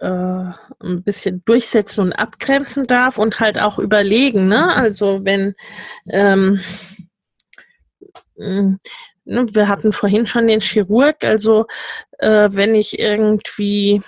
äh, 0.00 0.06
ein 0.06 1.02
bisschen 1.04 1.42
durchsetzen 1.44 2.02
und 2.02 2.12
abgrenzen 2.12 2.86
darf 2.86 3.18
und 3.18 3.40
halt 3.40 3.58
auch 3.60 3.78
überlegen, 3.80 4.46
ne? 4.48 4.72
Also 4.76 5.24
wenn 5.24 5.54
ähm, 6.10 6.60
mm, 8.36 8.76
ne, 9.24 9.46
wir 9.52 9.68
hatten 9.68 9.92
vorhin 9.92 10.26
schon 10.26 10.46
den 10.46 10.60
Chirurg, 10.60 11.24
also 11.24 11.66
äh, 12.18 12.48
wenn 12.52 12.74
ich 12.74 12.98
irgendwie 12.98 14.02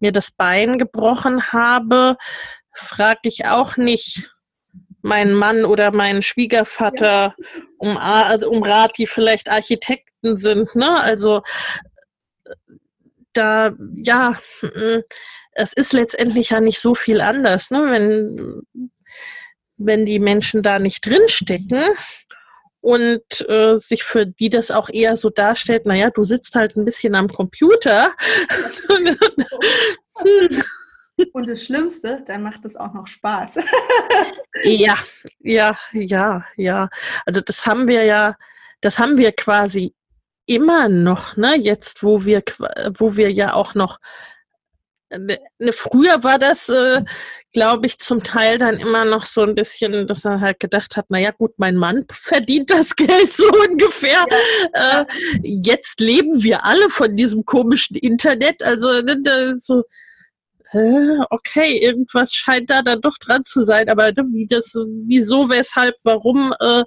mir 0.00 0.12
das 0.12 0.30
Bein 0.30 0.78
gebrochen 0.78 1.52
habe, 1.52 2.16
frage 2.74 3.20
ich 3.24 3.46
auch 3.46 3.76
nicht, 3.76 4.30
meinen 5.06 5.34
Mann 5.34 5.64
oder 5.64 5.92
meinen 5.92 6.20
Schwiegervater 6.20 7.34
um, 7.78 7.96
um 7.96 8.62
Rat, 8.62 8.98
die 8.98 9.06
vielleicht 9.06 9.48
Architekten 9.48 10.36
sind. 10.36 10.74
Ne? 10.74 11.00
Also 11.00 11.42
da, 13.32 13.72
ja, 13.94 14.38
mm, 14.62 15.00
es 15.52 15.72
ist 15.72 15.92
letztendlich 15.92 16.50
ja 16.50 16.60
nicht 16.60 16.80
so 16.80 16.94
viel 16.94 17.20
anders, 17.20 17.70
ne? 17.70 17.86
wenn, 17.88 18.62
wenn 19.76 20.04
die 20.04 20.18
Menschen 20.18 20.62
da 20.62 20.78
nicht 20.78 21.06
drinstecken 21.06 21.84
und 22.80 23.48
äh, 23.48 23.76
sich 23.76 24.02
für 24.02 24.26
die 24.26 24.50
das 24.50 24.70
auch 24.70 24.88
eher 24.90 25.16
so 25.16 25.30
darstellt, 25.30 25.86
naja, 25.86 26.10
du 26.10 26.24
sitzt 26.24 26.54
halt 26.56 26.76
ein 26.76 26.84
bisschen 26.84 27.14
am 27.14 27.28
Computer. 27.28 28.12
Und 31.32 31.48
das 31.48 31.64
Schlimmste, 31.64 32.22
dann 32.26 32.42
macht 32.42 32.64
es 32.64 32.76
auch 32.76 32.92
noch 32.92 33.06
Spaß. 33.06 33.56
ja, 34.64 34.96
ja, 35.40 35.78
ja, 35.92 36.44
ja. 36.56 36.88
Also 37.24 37.40
das 37.40 37.66
haben 37.66 37.88
wir 37.88 38.04
ja, 38.04 38.36
das 38.80 38.98
haben 38.98 39.16
wir 39.16 39.32
quasi 39.32 39.94
immer 40.46 40.88
noch, 40.88 41.36
ne? 41.36 41.56
Jetzt, 41.56 42.02
wo 42.02 42.24
wir, 42.24 42.42
wo 42.98 43.16
wir 43.16 43.32
ja 43.32 43.54
auch 43.54 43.74
noch 43.74 43.98
ne, 45.10 45.38
ne 45.58 45.72
früher 45.72 46.22
war 46.22 46.38
das, 46.38 46.68
äh, 46.68 47.02
glaube 47.52 47.86
ich, 47.86 47.98
zum 47.98 48.22
Teil 48.22 48.58
dann 48.58 48.78
immer 48.78 49.04
noch 49.04 49.24
so 49.26 49.42
ein 49.42 49.54
bisschen, 49.54 50.06
dass 50.06 50.24
er 50.24 50.40
halt 50.40 50.60
gedacht 50.60 50.96
hat, 50.96 51.10
naja 51.10 51.30
gut, 51.30 51.52
mein 51.56 51.76
Mann 51.76 52.04
verdient 52.12 52.70
das 52.70 52.94
Geld 52.96 53.32
so 53.32 53.46
ungefähr. 53.68 54.26
Ja. 54.74 55.02
Äh, 55.02 55.06
jetzt 55.42 56.00
leben 56.00 56.42
wir 56.42 56.64
alle 56.64 56.90
von 56.90 57.16
diesem 57.16 57.44
komischen 57.44 57.96
Internet. 57.96 58.62
Also 58.62 59.00
ne, 59.02 59.56
so, 59.60 59.84
okay, 60.72 61.78
irgendwas 61.78 62.32
scheint 62.32 62.70
da 62.70 62.82
dann 62.82 63.00
doch 63.00 63.18
dran 63.18 63.44
zu 63.44 63.62
sein, 63.62 63.88
aber 63.88 64.08
wie 64.08 64.46
das, 64.46 64.74
wieso, 65.06 65.48
weshalb, 65.48 65.94
warum, 66.04 66.52
äh, 66.60 66.84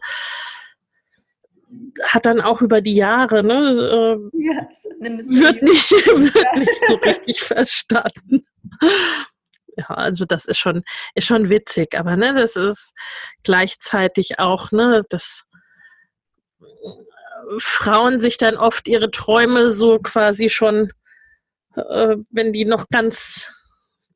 hat 2.04 2.26
dann 2.26 2.42
auch 2.42 2.62
über 2.62 2.82
die 2.82 2.96
Jahre, 2.96 3.44
ne, 3.44 3.54
äh, 3.54 4.44
ja, 4.44 4.68
wird, 5.00 5.62
nicht, 5.62 5.92
wird 5.92 6.56
nicht 6.56 6.88
so 6.88 6.96
richtig 6.96 7.42
verstanden. 7.42 8.46
Ja, 9.78 9.86
also 9.86 10.26
das 10.26 10.46
ist 10.46 10.58
schon, 10.58 10.84
ist 11.16 11.28
schon 11.28 11.50
witzig, 11.50 11.98
aber 11.98 12.18
ne, 12.18 12.34
das 12.34 12.56
ist 12.56 12.94
gleichzeitig 13.44 14.40
auch, 14.40 14.72
ne, 14.72 15.04
dass 15.10 15.46
Frauen 17.60 18.20
sich 18.20 18.38
dann 18.38 18.58
oft 18.58 18.88
ihre 18.88 19.12
Träume 19.12 19.72
so 19.72 20.00
quasi 20.00 20.50
schon, 20.50 20.92
äh, 21.76 22.18
wenn 22.30 22.52
die 22.52 22.66
noch 22.66 22.88
ganz 22.90 23.59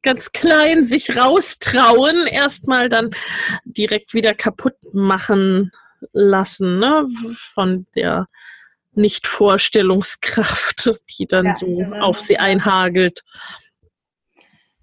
ganz 0.04 0.32
klein 0.32 0.86
sich 0.86 1.18
raustrauen, 1.18 2.28
erstmal 2.28 2.90
dann 2.90 3.12
direkt 3.66 4.14
wieder 4.14 4.34
kaputt 4.34 4.76
machen 4.94 5.72
lassen, 6.12 6.80
ne? 6.80 7.08
Von 7.36 7.88
der 7.96 8.28
Nicht-Vorstellungskraft, 8.94 10.92
die 11.18 11.26
dann 11.26 11.46
ja, 11.46 11.54
so 11.56 11.66
genau. 11.66 12.06
auf 12.06 12.20
sie 12.20 12.38
einhagelt. 12.38 13.24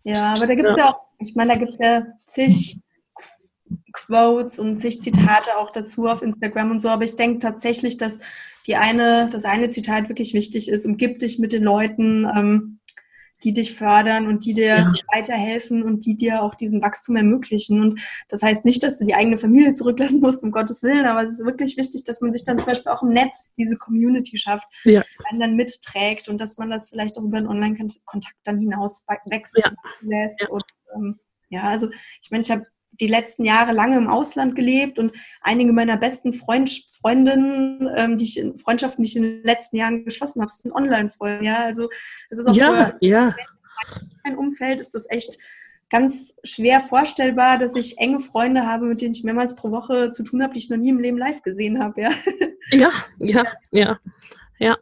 Ja, 0.02 0.34
aber 0.34 0.46
da 0.46 0.54
gibt 0.54 0.68
es 0.68 0.76
ja. 0.76 0.84
ja. 0.84 0.90
auch, 0.90 1.00
ich 1.18 1.34
meine, 1.34 1.52
da 1.52 1.58
gibt 1.58 1.74
es 1.74 1.78
ja 1.78 2.06
zig 2.26 2.78
Quotes 3.92 4.58
und 4.58 4.78
zig 4.78 5.00
Zitate 5.00 5.56
auch 5.56 5.70
dazu 5.70 6.06
auf 6.06 6.22
Instagram 6.22 6.72
und 6.72 6.80
so, 6.80 6.88
aber 6.88 7.04
ich 7.04 7.14
denke 7.16 7.38
tatsächlich, 7.38 7.98
dass 7.98 8.20
die 8.66 8.76
eine, 8.76 9.28
das 9.30 9.44
eine 9.44 9.70
Zitat 9.70 10.08
wirklich 10.08 10.34
wichtig 10.34 10.68
ist, 10.68 10.86
umgib 10.86 11.18
dich 11.18 11.38
mit 11.38 11.52
den 11.52 11.62
Leuten, 11.62 12.24
ähm, 12.24 12.79
die 13.42 13.52
dich 13.52 13.74
fördern 13.74 14.26
und 14.26 14.44
die 14.44 14.54
dir 14.54 14.66
ja. 14.66 14.92
weiterhelfen 15.12 15.82
und 15.82 16.06
die 16.06 16.16
dir 16.16 16.42
auch 16.42 16.54
diesen 16.54 16.82
Wachstum 16.82 17.16
ermöglichen. 17.16 17.80
Und 17.80 18.00
das 18.28 18.42
heißt 18.42 18.64
nicht, 18.64 18.82
dass 18.82 18.98
du 18.98 19.04
die 19.04 19.14
eigene 19.14 19.38
Familie 19.38 19.72
zurücklassen 19.72 20.20
musst, 20.20 20.42
um 20.44 20.50
Gottes 20.50 20.82
Willen, 20.82 21.06
aber 21.06 21.22
es 21.22 21.32
ist 21.32 21.44
wirklich 21.44 21.76
wichtig, 21.76 22.04
dass 22.04 22.20
man 22.20 22.32
sich 22.32 22.44
dann 22.44 22.58
zum 22.58 22.66
Beispiel 22.66 22.92
auch 22.92 23.02
im 23.02 23.10
Netz 23.10 23.50
diese 23.56 23.76
Community 23.76 24.36
schafft, 24.38 24.68
ja. 24.84 25.02
einen 25.28 25.40
dann 25.40 25.56
mitträgt 25.56 26.28
und 26.28 26.38
dass 26.38 26.58
man 26.58 26.70
das 26.70 26.88
vielleicht 26.88 27.16
auch 27.16 27.22
über 27.22 27.38
einen 27.38 27.48
Online-Kontakt 27.48 28.36
dann 28.44 28.58
hinaus 28.58 29.04
wechseln 29.26 29.64
ja. 29.64 29.70
lässt. 30.00 30.40
Ja. 30.40 30.48
Und, 30.48 30.64
ähm, 30.94 31.18
ja, 31.48 31.64
also 31.64 31.90
ich 32.22 32.30
meine, 32.30 32.42
ich 32.42 32.50
habe 32.50 32.62
die 33.00 33.06
letzten 33.06 33.44
Jahre 33.44 33.72
lange 33.72 33.96
im 33.96 34.08
Ausland 34.08 34.54
gelebt 34.54 34.98
und 34.98 35.12
einige 35.40 35.72
meiner 35.72 35.96
besten 35.96 36.32
Freund, 36.32 36.70
Freundinnen, 37.00 37.88
ähm, 37.96 38.18
die 38.18 38.24
ich 38.26 38.62
Freundschaften, 38.62 39.02
die 39.02 39.10
ich 39.10 39.16
in 39.16 39.22
den 39.22 39.42
letzten 39.42 39.76
Jahren 39.76 40.04
geschlossen 40.04 40.42
habe, 40.42 40.52
sind 40.52 40.72
Online-Freunde. 40.72 41.44
Ja, 41.44 41.64
also 41.64 41.88
es 42.28 42.38
ist 42.38 42.46
auch 42.46 42.54
ja, 42.54 42.92
für 43.00 43.06
ja. 43.06 43.34
mein 44.24 44.36
Umfeld 44.36 44.80
ist 44.80 44.94
das 44.94 45.06
echt 45.08 45.38
ganz 45.88 46.36
schwer 46.44 46.80
vorstellbar, 46.80 47.58
dass 47.58 47.74
ich 47.74 47.98
enge 47.98 48.20
Freunde 48.20 48.66
habe, 48.66 48.86
mit 48.86 49.00
denen 49.00 49.14
ich 49.14 49.24
mehrmals 49.24 49.56
pro 49.56 49.70
Woche 49.70 50.12
zu 50.12 50.22
tun 50.22 50.42
habe, 50.42 50.52
die 50.52 50.60
ich 50.60 50.70
noch 50.70 50.76
nie 50.76 50.90
im 50.90 51.00
Leben 51.00 51.18
live 51.18 51.42
gesehen 51.42 51.82
habe. 51.82 52.02
Ja, 52.02 52.10
ja, 52.70 52.90
ja. 53.18 53.44
ja. 53.70 53.98
Ja. 54.60 54.76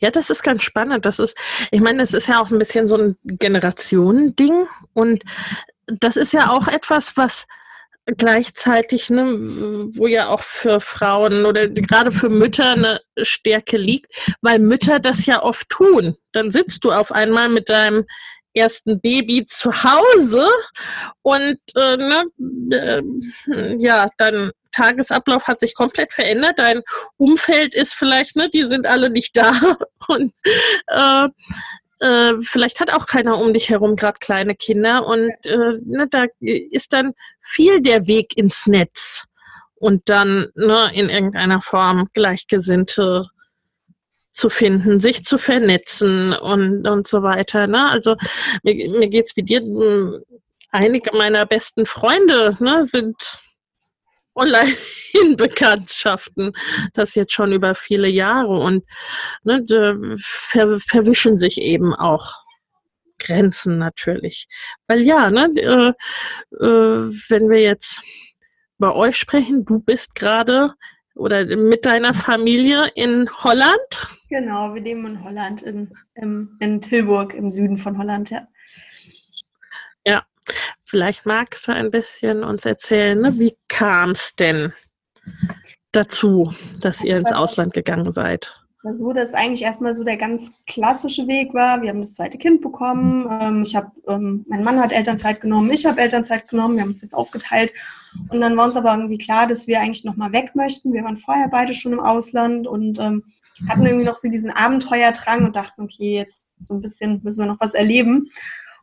Ja, 0.00 0.10
das 0.10 0.30
ist 0.30 0.42
ganz 0.42 0.62
spannend. 0.62 1.06
Das 1.06 1.18
ist, 1.18 1.36
ich 1.70 1.80
meine, 1.80 1.98
das 1.98 2.14
ist 2.14 2.26
ja 2.26 2.40
auch 2.40 2.50
ein 2.50 2.58
bisschen 2.58 2.86
so 2.86 2.96
ein 2.96 3.16
Generationending 3.24 4.66
und 4.94 5.22
das 5.98 6.16
ist 6.16 6.32
ja 6.32 6.50
auch 6.50 6.68
etwas, 6.68 7.16
was 7.16 7.46
gleichzeitig, 8.06 9.10
ne, 9.10 9.36
wo 9.92 10.06
ja 10.06 10.28
auch 10.28 10.42
für 10.42 10.80
Frauen 10.80 11.46
oder 11.46 11.68
gerade 11.68 12.12
für 12.12 12.28
Mütter 12.28 12.72
eine 12.72 13.00
Stärke 13.20 13.76
liegt, 13.76 14.12
weil 14.40 14.58
Mütter 14.58 14.98
das 14.98 15.26
ja 15.26 15.42
oft 15.42 15.68
tun. 15.68 16.16
Dann 16.32 16.50
sitzt 16.50 16.84
du 16.84 16.92
auf 16.92 17.12
einmal 17.12 17.48
mit 17.48 17.68
deinem 17.68 18.06
ersten 18.54 19.00
Baby 19.00 19.46
zu 19.46 19.70
Hause 19.84 20.48
und 21.22 21.58
äh, 21.76 21.96
ne, 21.96 22.24
äh, 22.72 23.02
ja, 23.78 24.08
dein 24.18 24.50
Tagesablauf 24.72 25.46
hat 25.46 25.60
sich 25.60 25.74
komplett 25.74 26.12
verändert. 26.12 26.58
Dein 26.58 26.82
Umfeld 27.16 27.74
ist 27.74 27.94
vielleicht, 27.94 28.36
ne, 28.36 28.48
die 28.50 28.64
sind 28.64 28.86
alle 28.86 29.10
nicht 29.10 29.36
da 29.36 29.52
und 30.08 30.32
äh, 30.88 31.28
äh, 32.00 32.34
vielleicht 32.42 32.80
hat 32.80 32.92
auch 32.92 33.06
keiner 33.06 33.38
um 33.38 33.52
dich 33.52 33.68
herum 33.70 33.96
gerade 33.96 34.18
kleine 34.18 34.54
Kinder 34.54 35.06
und 35.06 35.30
äh, 35.44 35.78
ne, 35.84 36.06
da 36.10 36.26
ist 36.40 36.92
dann 36.92 37.12
viel 37.42 37.80
der 37.80 38.06
Weg 38.06 38.36
ins 38.36 38.66
Netz 38.66 39.26
und 39.74 40.08
dann 40.08 40.48
ne, 40.54 40.90
in 40.94 41.08
irgendeiner 41.08 41.60
Form 41.60 42.08
Gleichgesinnte 42.12 43.26
zu 44.32 44.48
finden, 44.48 45.00
sich 45.00 45.24
zu 45.24 45.38
vernetzen 45.38 46.32
und, 46.32 46.86
und 46.86 47.08
so 47.08 47.22
weiter. 47.22 47.66
Ne? 47.66 47.90
Also 47.90 48.16
mir, 48.62 48.74
mir 48.90 49.08
geht's 49.08 49.36
wie 49.36 49.42
dir. 49.42 49.62
Einige 50.72 51.10
meiner 51.16 51.46
besten 51.46 51.84
Freunde 51.84 52.56
ne, 52.60 52.86
sind 52.86 53.38
Online-Bekanntschaften, 54.40 56.52
das 56.94 57.14
jetzt 57.14 57.32
schon 57.32 57.52
über 57.52 57.74
viele 57.74 58.08
Jahre 58.08 58.58
und 58.58 58.84
ne, 59.44 59.64
ver 60.18 60.78
verwischen 60.80 61.38
sich 61.38 61.60
eben 61.60 61.94
auch 61.94 62.44
Grenzen 63.18 63.78
natürlich. 63.78 64.48
Weil 64.86 65.02
ja, 65.02 65.30
ne, 65.30 65.50
äh, 65.56 65.92
äh, 66.64 67.10
wenn 67.28 67.50
wir 67.50 67.60
jetzt 67.60 68.02
bei 68.78 68.92
euch 68.92 69.16
sprechen, 69.16 69.64
du 69.64 69.78
bist 69.78 70.14
gerade 70.14 70.72
oder 71.14 71.44
mit 71.44 71.84
deiner 71.84 72.14
Familie 72.14 72.88
in 72.94 73.28
Holland? 73.42 74.08
Genau, 74.28 74.74
wir 74.74 74.80
leben 74.80 75.06
in 75.06 75.22
Holland, 75.22 75.62
in, 75.62 75.92
in, 76.14 76.56
in 76.60 76.80
Tilburg 76.80 77.34
im 77.34 77.50
Süden 77.50 77.76
von 77.76 77.98
Holland, 77.98 78.30
ja. 78.30 78.46
Vielleicht 80.90 81.24
magst 81.24 81.68
du 81.68 81.72
ein 81.72 81.92
bisschen 81.92 82.42
uns 82.42 82.64
erzählen, 82.64 83.20
ne? 83.20 83.38
wie 83.38 83.56
kam 83.68 84.10
es 84.10 84.34
denn 84.34 84.72
dazu, 85.92 86.52
dass 86.80 87.04
ihr 87.04 87.16
ins 87.16 87.30
Ausland 87.30 87.74
gegangen 87.74 88.10
seid? 88.10 88.52
war 88.82 88.94
so, 88.94 89.12
dass 89.12 89.34
eigentlich 89.34 89.62
erstmal 89.62 89.94
so 89.94 90.02
der 90.02 90.16
ganz 90.16 90.52
klassische 90.66 91.28
Weg 91.28 91.54
war. 91.54 91.82
Wir 91.82 91.90
haben 91.90 92.00
das 92.00 92.14
zweite 92.14 92.38
Kind 92.38 92.60
bekommen. 92.60 93.28
Ähm, 93.30 93.62
ich 93.62 93.76
habe, 93.76 93.92
ähm, 94.08 94.44
mein 94.48 94.64
Mann 94.64 94.80
hat 94.80 94.90
Elternzeit 94.90 95.40
genommen, 95.40 95.70
ich 95.70 95.84
habe 95.86 96.00
Elternzeit 96.00 96.48
genommen. 96.48 96.74
Wir 96.74 96.82
haben 96.82 96.90
uns 96.90 97.02
das 97.02 97.14
aufgeteilt. 97.14 97.72
Und 98.30 98.40
dann 98.40 98.56
war 98.56 98.64
uns 98.64 98.76
aber 98.76 98.92
irgendwie 98.92 99.18
klar, 99.18 99.46
dass 99.46 99.66
wir 99.66 99.80
eigentlich 99.80 100.04
nochmal 100.04 100.32
weg 100.32 100.56
möchten. 100.56 100.92
Wir 100.92 101.04
waren 101.04 101.18
vorher 101.18 101.48
beide 101.48 101.74
schon 101.74 101.92
im 101.92 102.00
Ausland 102.00 102.66
und 102.66 102.98
ähm, 102.98 103.22
hatten 103.68 103.86
irgendwie 103.86 104.06
noch 104.06 104.16
so 104.16 104.28
diesen 104.28 104.50
Abenteuerdrang 104.50 105.44
und 105.44 105.54
dachten, 105.54 105.82
okay, 105.82 106.16
jetzt 106.16 106.48
so 106.66 106.74
ein 106.74 106.80
bisschen 106.80 107.20
müssen 107.22 107.44
wir 107.44 107.52
noch 107.52 107.60
was 107.60 107.74
erleben. 107.74 108.30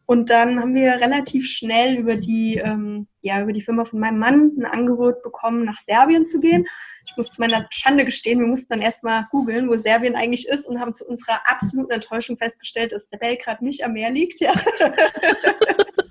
Und 0.10 0.30
dann 0.30 0.58
haben 0.62 0.74
wir 0.74 1.02
relativ 1.02 1.48
schnell 1.48 1.98
über 1.98 2.16
die, 2.16 2.56
ähm, 2.56 3.10
ja, 3.22 3.42
über 3.42 3.52
die 3.52 3.62
Firma 3.62 3.84
von 3.84 4.00
meinem 4.00 4.20
Mann 4.20 4.54
ein 4.58 4.66
Angebot 4.66 5.22
bekommen, 5.22 5.66
nach 5.66 5.80
Serbien 5.80 6.26
zu 6.26 6.40
gehen. 6.40 6.66
Ich 7.06 7.18
muss 7.18 7.30
zu 7.30 7.42
meiner 7.42 7.68
Schande 7.72 8.06
gestehen, 8.06 8.40
wir 8.40 8.48
mussten 8.48 8.70
dann 8.70 8.82
erstmal 8.82 9.28
googeln, 9.32 9.68
wo 9.68 9.76
Serbien 9.76 10.16
eigentlich 10.16 10.48
ist 10.48 10.66
und 10.66 10.80
haben 10.80 10.96
zu 10.96 11.06
unserer 11.06 11.42
absoluten 11.46 11.92
Enttäuschung 11.92 12.38
festgestellt, 12.38 12.94
dass 12.94 13.10
der 13.10 13.18
Belgrad 13.18 13.62
nicht 13.62 13.84
am 13.84 13.94
Meer 13.94 14.10
liegt. 14.10 14.40
Ja. 14.40 14.54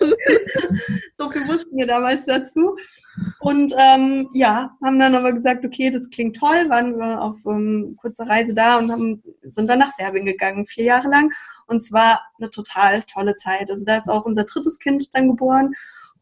so 1.14 1.28
viel 1.30 1.46
wussten 1.48 1.76
wir 1.76 1.86
damals 1.86 2.26
dazu. 2.26 2.76
Und 3.40 3.74
ähm, 3.78 4.28
ja, 4.34 4.76
haben 4.84 4.98
dann 4.98 5.14
aber 5.14 5.32
gesagt, 5.32 5.64
okay, 5.64 5.90
das 5.90 6.10
klingt 6.10 6.36
toll, 6.36 6.68
waren 6.68 6.96
wir 6.98 7.20
auf 7.20 7.36
ähm, 7.46 7.96
kurzer 8.00 8.28
Reise 8.28 8.54
da 8.54 8.78
und 8.78 8.90
haben, 8.90 9.22
sind 9.42 9.68
dann 9.68 9.80
nach 9.80 9.92
Serbien 9.92 10.24
gegangen, 10.24 10.66
vier 10.66 10.84
Jahre 10.84 11.08
lang 11.08 11.30
und 11.66 11.82
zwar 11.82 12.20
eine 12.38 12.50
total 12.50 13.02
tolle 13.04 13.36
Zeit. 13.36 13.70
Also 13.70 13.84
da 13.84 13.96
ist 13.96 14.08
auch 14.08 14.24
unser 14.24 14.44
drittes 14.44 14.78
Kind 14.78 15.14
dann 15.14 15.28
geboren. 15.28 15.74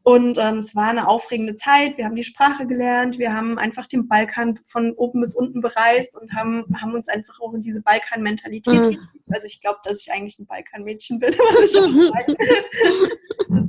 Und 0.02 0.38
ähm, 0.38 0.58
es 0.58 0.74
war 0.74 0.88
eine 0.88 1.08
aufregende 1.08 1.54
Zeit. 1.54 1.98
Wir 1.98 2.06
haben 2.06 2.14
die 2.14 2.24
Sprache 2.24 2.66
gelernt. 2.66 3.18
Wir 3.18 3.34
haben 3.34 3.58
einfach 3.58 3.86
den 3.86 4.08
Balkan 4.08 4.58
von 4.64 4.92
oben 4.92 5.20
bis 5.20 5.34
unten 5.34 5.60
bereist 5.60 6.16
und 6.16 6.32
haben, 6.34 6.64
haben 6.80 6.94
uns 6.94 7.08
einfach 7.08 7.40
auch 7.40 7.52
in 7.54 7.62
diese 7.62 7.82
Balkan-Mentalität. 7.82 8.90
Mhm. 8.90 9.08
Also 9.30 9.46
ich 9.46 9.60
glaube, 9.60 9.78
dass 9.84 10.00
ich 10.00 10.12
eigentlich 10.12 10.38
ein 10.38 10.46
Balkan-Mädchen 10.46 11.18
bin. 11.18 11.32
das 11.60 11.72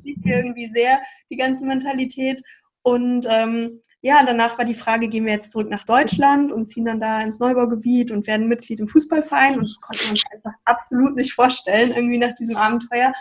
liegt 0.04 0.26
mir 0.26 0.38
irgendwie 0.38 0.68
sehr, 0.68 1.02
die 1.30 1.38
ganze 1.38 1.66
Mentalität. 1.66 2.42
Und 2.82 3.28
ähm, 3.30 3.82
ja, 4.02 4.24
danach 4.26 4.58
war 4.58 4.66
die 4.66 4.74
Frage, 4.74 5.10
gehen 5.10 5.26
wir 5.26 5.34
jetzt 5.34 5.52
zurück 5.52 5.70
nach 5.70 5.84
Deutschland 5.84 6.52
und 6.52 6.68
ziehen 6.68 6.86
dann 6.86 7.02
da 7.02 7.22
ins 7.22 7.40
Neubaugebiet 7.40 8.12
und 8.12 8.28
werden 8.28 8.48
Mitglied 8.48 8.80
im 8.80 8.88
Fußballverein. 8.88 9.56
Und 9.56 9.64
das 9.64 9.82
konnten 9.82 10.04
wir 10.06 10.12
uns 10.12 10.24
einfach 10.34 10.54
absolut 10.64 11.16
nicht 11.16 11.34
vorstellen, 11.34 11.92
irgendwie 11.94 12.18
nach 12.18 12.34
diesem 12.34 12.56
Abenteuer. 12.56 13.14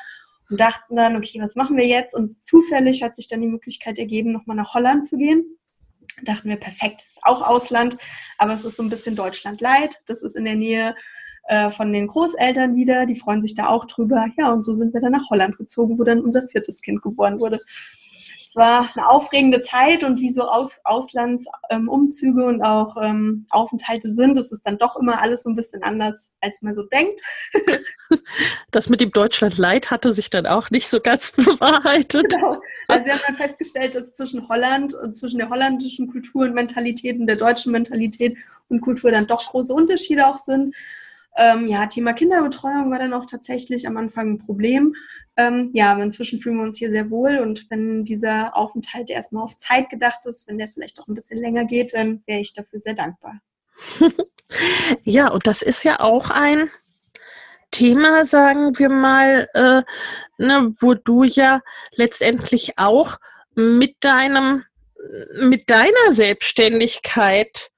Und 0.51 0.61
dachten 0.61 0.97
dann, 0.97 1.17
okay, 1.17 1.41
was 1.43 1.57
machen 1.57 1.77
wir 1.77 1.87
jetzt? 1.87 2.15
Und 2.15 2.43
zufällig 2.43 3.03
hat 3.03 3.17
sich 3.17 3.29
dann 3.29 3.43
die 3.43 3.49
Möglichkeit 3.49 3.99
ergeben, 3.99 4.33
nochmal 4.33 4.57
nach 4.57 4.73
Holland 4.73 5.07
zu 5.07 5.19
gehen. 5.19 5.59
Dachten 6.23 6.49
wir, 6.49 6.57
perfekt, 6.57 7.03
ist 7.03 7.21
auch 7.23 7.43
Ausland, 7.43 7.99
aber 8.39 8.55
es 8.55 8.65
ist 8.65 8.77
so 8.77 8.83
ein 8.83 8.89
bisschen 8.89 9.15
Deutschland 9.15 9.61
leid. 9.61 10.01
Das 10.07 10.23
ist 10.23 10.37
in 10.37 10.45
der 10.45 10.57
Nähe 10.57 10.95
äh, 11.49 11.71
von 11.71 11.93
den 11.93 12.07
Großeltern 12.07 12.77
wieder, 12.77 13.07
die 13.07 13.17
freuen 13.17 13.43
sich 13.43 13.55
da 13.55 13.69
auch 13.69 13.85
drüber. 13.87 14.27
Ja, 14.39 14.53
und 14.53 14.65
so 14.65 14.75
sind 14.75 14.95
wir 14.95 15.01
dann 15.01 15.13
nach 15.13 15.29
Holland 15.31 15.59
gezogen, 15.59 15.99
wo 15.99 16.05
dann 16.05 16.21
unser 16.21 16.47
viertes 16.47 16.81
Kind 16.81 17.03
geboren 17.03 17.41
wurde 17.41 17.61
es 18.49 18.57
war 18.57 18.89
eine 18.95 19.07
aufregende 19.07 19.61
Zeit 19.61 20.05
und 20.05 20.21
wie 20.21 20.31
so 20.31 20.49
Aus, 20.49 20.81
Auslandsumzüge 20.85 22.41
ähm, 22.41 22.49
und 22.49 22.63
auch 22.63 22.97
ähm, 23.03 23.47
Aufenthalte 23.51 24.11
sind, 24.11 24.39
ist 24.39 24.53
es 24.53 24.63
dann 24.63 24.79
doch 24.79 24.97
immer 24.97 25.21
alles 25.21 25.43
so 25.43 25.51
ein 25.51 25.57
bisschen 25.57 25.83
anders, 25.83 26.33
als 26.41 26.63
man 26.63 26.75
so 26.75 26.83
denkt. 26.85 27.21
Das 28.71 28.89
mit 28.89 29.03
dem 29.03 29.11
Deutschland 29.11 29.59
Leid 29.59 29.91
hatte 29.91 30.13
sich 30.13 30.31
dann 30.31 30.47
auch 30.47 30.71
nicht 30.71 30.89
so 30.89 31.01
ganz 31.01 31.31
bewahrheitet. 31.37 32.35
Genau. 32.35 32.55
Also 32.87 33.07
wir 33.07 33.13
haben 33.15 33.23
dann 33.27 33.37
festgestellt, 33.37 33.95
dass 33.95 34.15
zwischen 34.15 34.49
Holland 34.49 34.95
und 34.95 35.15
zwischen 35.15 35.39
der 35.39 35.51
holländischen 35.51 36.11
Kultur 36.11 36.43
und 36.45 36.55
Mentalität 36.55 37.19
und 37.19 37.27
der 37.27 37.37
deutschen 37.37 37.73
Mentalität 37.73 38.39
und 38.69 38.81
Kultur 38.81 39.11
dann 39.11 39.27
doch 39.27 39.51
große 39.51 39.73
Unterschiede 39.73 40.27
auch 40.27 40.39
sind. 40.39 40.75
Ähm, 41.41 41.69
ja, 41.69 41.87
Thema 41.87 42.15
Kinderbetreuung 42.15 42.91
war 42.91 42.99
dann 42.99 43.15
auch 43.15 43.25
tatsächlich 43.25 43.87
am 43.87 43.97
Anfang 43.97 44.33
ein 44.33 44.39
Problem. 44.39 44.95
Ähm, 45.37 45.71
ja, 45.73 45.93
aber 45.93 46.03
inzwischen 46.03 46.41
fühlen 46.41 46.57
wir 46.57 46.65
uns 46.65 46.79
hier 46.79 46.91
sehr 46.91 47.11
wohl 47.11 47.39
und 47.39 47.71
wenn 47.71 48.05
dieser 48.05 48.57
Aufenthalt 48.57 49.09
erstmal 49.09 49.45
auf 49.45 49.57
Zeit 49.57 49.89
gedacht 49.89 50.27
ist, 50.27 50.49
wenn 50.49 50.59
der 50.59 50.69
vielleicht 50.69 50.99
auch 50.99 51.07
ein 51.07 51.15
bisschen 51.15 51.39
länger 51.39 51.65
geht, 51.65 51.95
dann 51.95 52.25
wäre 52.27 52.41
ich 52.41 52.55
dafür 52.55 52.81
sehr 52.81 52.95
dankbar. 52.95 53.41
ja, 55.05 55.31
und 55.31 55.47
das 55.47 55.63
ist 55.63 55.85
ja 55.85 56.01
auch 56.01 56.31
ein 56.31 56.71
Thema, 57.71 58.27
sagen 58.27 58.77
wir 58.77 58.89
mal, 58.89 59.49
äh, 59.55 59.83
ne, 60.39 60.75
wo 60.81 60.95
du 60.95 61.23
ja 61.23 61.61
letztendlich 61.95 62.79
auch 62.79 63.19
mit 63.55 63.97
deinem, 64.01 64.65
mit 65.41 65.71
deiner 65.71 66.13
Selbstständigkeit 66.13 67.71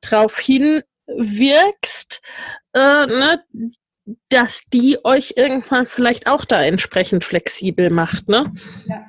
darauf 0.00 0.38
hinwirkst, 0.38 2.22
äh, 2.74 3.06
ne, 3.06 3.44
dass 4.28 4.62
die 4.72 4.98
euch 5.04 5.34
irgendwann 5.36 5.86
vielleicht 5.86 6.28
auch 6.28 6.44
da 6.44 6.62
entsprechend 6.62 7.24
flexibel 7.24 7.90
macht, 7.90 8.28
ne? 8.28 8.52
Ja. 8.86 9.04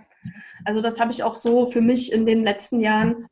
Also 0.64 0.82
das 0.82 1.00
habe 1.00 1.12
ich 1.12 1.24
auch 1.24 1.36
so 1.36 1.68
für 1.68 1.82
mich 1.82 2.12
in 2.12 2.26
den 2.26 2.44
letzten 2.44 2.80
Jahren 2.80 3.28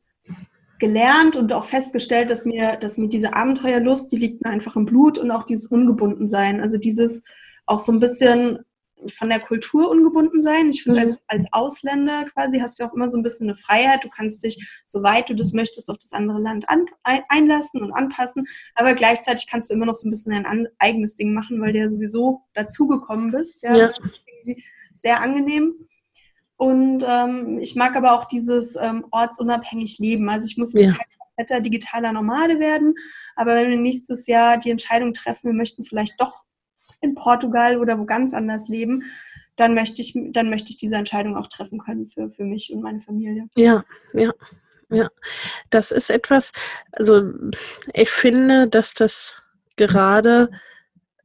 gelernt 0.80 1.36
und 1.36 1.54
auch 1.54 1.64
festgestellt, 1.66 2.30
dass 2.30 2.46
mir, 2.46 2.76
dass 2.76 2.98
mir 2.98 3.10
diese 3.10 3.34
Abenteuerlust, 3.34 4.12
die 4.12 4.18
liegt 4.18 4.44
mir 4.44 4.52
einfach 4.52 4.76
im 4.76 4.86
Blut 4.86 5.18
und 5.18 5.32
auch 5.32 5.44
dieses 5.44 5.68
Ungebundensein. 5.68 6.62
Also 6.62 6.78
dieses 6.78 7.24
auch 7.66 7.80
so 7.80 7.92
ein 7.92 8.00
bisschen 8.00 8.60
von 9.10 9.30
der 9.30 9.40
Kultur 9.40 9.90
ungebunden 9.90 10.42
sein. 10.42 10.70
Ich 10.70 10.84
finde, 10.84 11.00
mhm. 11.00 11.06
als, 11.08 11.24
als 11.28 11.46
Ausländer 11.52 12.26
quasi 12.26 12.60
hast 12.60 12.80
du 12.80 12.84
auch 12.84 12.94
immer 12.94 13.10
so 13.10 13.18
ein 13.18 13.24
bisschen 13.24 13.48
eine 13.48 13.56
Freiheit. 13.56 14.04
Du 14.04 14.10
kannst 14.10 14.44
dich, 14.44 14.84
soweit 14.88 15.30
du 15.30 15.36
das 15.36 15.54
möchtest, 15.54 15.90
auf 15.90 15.98
das 15.98 16.14
andere 16.14 16.40
Land 16.40 16.70
an, 16.70 16.86
einlassen 17.04 17.82
und 17.82 17.92
anpassen. 17.92 18.46
Aber 18.76 18.94
gleichzeitig 18.94 19.48
kannst 19.50 19.70
du 19.70 19.74
immer 19.74 19.86
noch 19.86 19.96
so 19.96 20.08
ein 20.08 20.12
bisschen 20.12 20.34
ein 20.34 20.46
an, 20.46 20.68
eigenes 20.80 21.16
Ding 21.16 21.34
machen, 21.34 21.62
weil 21.62 21.74
du 21.74 21.80
ja 21.80 21.90
sowieso 21.90 22.42
dazugekommen 22.54 23.32
bist. 23.32 23.64
Ja, 23.64 23.76
ja. 23.76 23.88
Das 23.88 24.00
ist 24.00 24.62
sehr 24.96 25.22
angenehm. 25.22 25.74
Und 26.56 27.04
ähm, 27.08 27.60
ich 27.60 27.76
mag 27.76 27.96
aber 27.96 28.14
auch 28.14 28.26
dieses 28.26 28.76
ähm, 28.76 29.06
ortsunabhängig 29.12 30.00
Leben. 30.00 30.30
Also 30.30 30.48
ich 30.48 30.58
muss 30.58 30.74
jetzt 30.74 30.86
ja. 30.86 30.92
kein 30.92 31.20
kompletter 31.36 31.62
digitaler 31.62 32.14
Nomade 32.14 32.60
werden, 32.60 32.94
aber 33.36 33.56
wenn 33.56 33.70
wir 33.70 33.78
nächstes 33.78 34.28
Jahr 34.28 34.58
die 34.58 34.72
Entscheidung 34.72 35.14
treffen, 35.14 35.48
wir 35.48 35.58
möchten 35.58 35.84
vielleicht 35.84 36.22
doch 36.22 36.44
in 37.04 37.16
Portugal 37.16 37.78
oder 37.78 38.00
wo 38.00 38.06
ganz 38.06 38.34
anders 38.34 38.68
leben, 38.68 39.04
dann 39.56 39.76
möchte 39.76 40.02
ich, 40.02 40.18
dann 40.32 40.50
möchte 40.50 40.72
ich 40.72 40.78
diese 40.78 40.96
Entscheidung 40.96 41.38
auch 41.38 41.48
treffen 41.48 41.80
können 41.80 42.08
für, 42.08 42.30
für 42.30 42.44
mich 42.44 42.74
und 42.74 42.82
meine 42.82 43.00
Familie. 43.00 43.48
Ja, 43.56 43.84
ja. 44.14 44.32
Ja, 44.90 45.08
das 45.72 45.90
ist 45.92 46.12
etwas, 46.12 46.52
also 46.92 47.24
ich 47.94 48.12
finde, 48.12 48.68
dass 48.68 48.94
das 48.94 49.42
gerade 49.76 50.52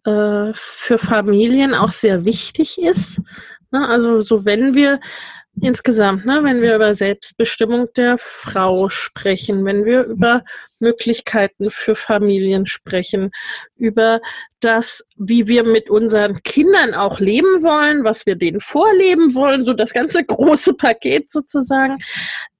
äh, 0.04 0.52
für 0.54 0.96
Familien 0.98 1.74
auch 1.74 1.92
sehr 1.92 2.24
wichtig 2.24 2.80
ist, 2.80 3.20
Ne? 3.70 3.88
Also 3.88 4.20
so 4.20 4.44
wenn 4.44 4.74
wir 4.74 5.00
insgesamt, 5.62 6.26
ne, 6.26 6.40
wenn 6.42 6.60
wir 6.60 6.74
über 6.76 6.94
Selbstbestimmung 6.94 7.88
der 7.96 8.16
Frau 8.18 8.88
sprechen, 8.88 9.64
wenn 9.64 9.84
wir 9.84 10.04
über 10.04 10.42
Möglichkeiten 10.80 11.70
für 11.70 11.96
Familien 11.96 12.66
sprechen, 12.66 13.30
über 13.76 14.20
das, 14.60 15.04
wie 15.16 15.46
wir 15.46 15.64
mit 15.64 15.90
unseren 15.90 16.42
Kindern 16.42 16.94
auch 16.94 17.20
leben 17.20 17.62
wollen, 17.62 18.04
was 18.04 18.26
wir 18.26 18.36
denen 18.36 18.60
vorleben 18.60 19.34
wollen, 19.34 19.64
so 19.64 19.72
das 19.74 19.92
ganze 19.92 20.24
große 20.24 20.74
Paket 20.74 21.30
sozusagen, 21.30 21.98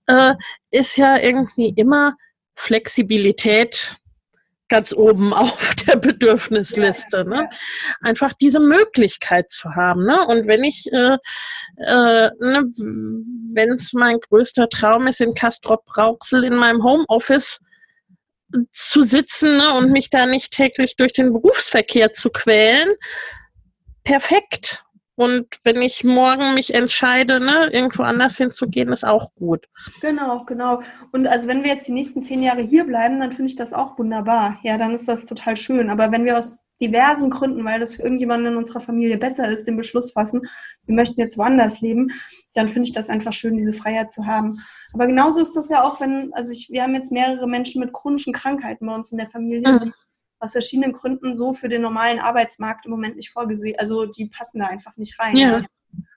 äh, 0.06 0.34
ist 0.70 0.96
ja 0.96 1.18
irgendwie 1.18 1.72
immer 1.76 2.14
Flexibilität 2.56 3.96
ganz 4.68 4.92
oben 4.92 5.33
auf 5.35 5.74
der 5.87 5.96
Bedürfnisliste. 5.96 7.24
Ne? 7.24 7.48
Einfach 8.00 8.33
diese 8.35 8.61
Möglichkeit 8.61 9.50
zu 9.50 9.74
haben. 9.74 10.04
Ne? 10.04 10.26
Und 10.26 10.46
wenn 10.46 10.64
ich, 10.64 10.90
äh, 10.92 11.16
äh, 11.76 12.31
ne, 12.38 12.64
wenn 13.54 13.72
es 13.72 13.92
mein 13.92 14.18
größter 14.20 14.68
Traum 14.68 15.07
ist, 15.07 15.20
in 15.20 15.35
Castrop 15.35 15.85
Rauxel 15.96 16.44
in 16.44 16.54
meinem 16.54 16.83
Homeoffice 16.83 17.61
zu 18.72 19.02
sitzen 19.02 19.59
ne, 19.59 19.74
und 19.74 19.92
mich 19.92 20.11
da 20.11 20.26
nicht 20.26 20.52
täglich 20.52 20.96
durch 20.96 21.12
den 21.12 21.33
Berufsverkehr 21.33 22.12
zu 22.12 22.31
quälen, 22.31 22.94
perfekt. 24.04 24.85
Und 25.18 25.48
wenn 25.64 25.83
ich 25.83 26.04
morgen 26.04 26.54
mich 26.54 26.72
entscheide, 26.72 27.40
ne, 27.40 27.70
irgendwo 27.72 28.04
anders 28.04 28.37
hinzugehen, 28.37 28.92
ist 28.92 29.04
auch 29.04 29.35
gut. 29.35 29.66
Genau, 30.00 30.44
genau. 30.44 30.81
Und 31.11 31.26
also 31.26 31.48
wenn 31.48 31.64
wir 31.64 31.72
jetzt 31.72 31.88
die 31.88 31.92
nächsten 31.92 32.22
zehn 32.22 32.40
Jahre 32.40 32.62
hier 32.62 32.85
bleiben, 32.85 33.18
dann 33.18 33.33
finde 33.33 33.48
ich 33.48 33.57
das 33.57 33.72
auch 33.72 33.98
wunderbar. 33.98 34.61
Ja, 34.62 34.78
dann 34.78 34.92
ist 34.92 35.09
das 35.09 35.24
total 35.24 35.57
schön. 35.57 35.90
Aber 35.90 36.12
wenn 36.12 36.24
wir 36.24 36.38
aus 36.38 36.62
diversen 36.81 37.31
Gründen, 37.31 37.64
weil 37.64 37.81
das 37.81 37.96
für 37.96 38.02
irgendjemanden 38.02 38.52
in 38.52 38.59
unserer 38.59 38.78
Familie 38.78 39.18
besser 39.18 39.48
ist, 39.48 39.66
den 39.66 39.76
Beschluss 39.76 40.12
fassen, 40.12 40.42
wir 40.87 40.94
möchten 40.94 41.20
jetzt 41.20 41.37
woanders 41.37 41.81
leben, 41.81 42.12
dann 42.54 42.68
finde 42.68 42.87
ich 42.87 42.92
das 42.92 43.11
einfach 43.11 43.33
schön, 43.33 43.57
diese 43.57 43.72
Freiheit 43.72 44.12
zu 44.12 44.24
haben. 44.24 44.62
Aber 44.94 45.09
genauso 45.09 45.40
ist 45.40 45.57
das 45.57 45.68
ja 45.68 45.83
auch, 45.83 46.00
wenn, 46.00 46.33
also 46.33 46.52
ich, 46.52 46.68
wir 46.70 46.85
haben 46.85 46.94
jetzt 46.94 47.11
mehrere 47.11 47.48
Menschen 47.48 47.81
mit 47.81 47.92
chronischen 47.92 48.33
Krankheiten 48.33 48.87
bei 48.87 48.94
uns 48.94 49.11
in 49.11 49.18
der 49.18 49.28
Familie, 49.28 49.68
mhm 49.68 49.92
aus 50.40 50.53
verschiedenen 50.53 50.92
Gründen 50.92 51.37
so 51.37 51.53
für 51.53 51.68
den 51.68 51.83
normalen 51.83 52.18
Arbeitsmarkt 52.18 52.87
im 52.87 52.92
Moment 52.92 53.16
nicht 53.16 53.31
vorgesehen. 53.31 53.77
Also 53.79 54.07
die 54.07 54.27
passen 54.27 54.61
da 54.61 54.66
einfach 54.66 54.96
nicht 54.96 55.18
rein. 55.18 55.37
Ja. 55.37 55.62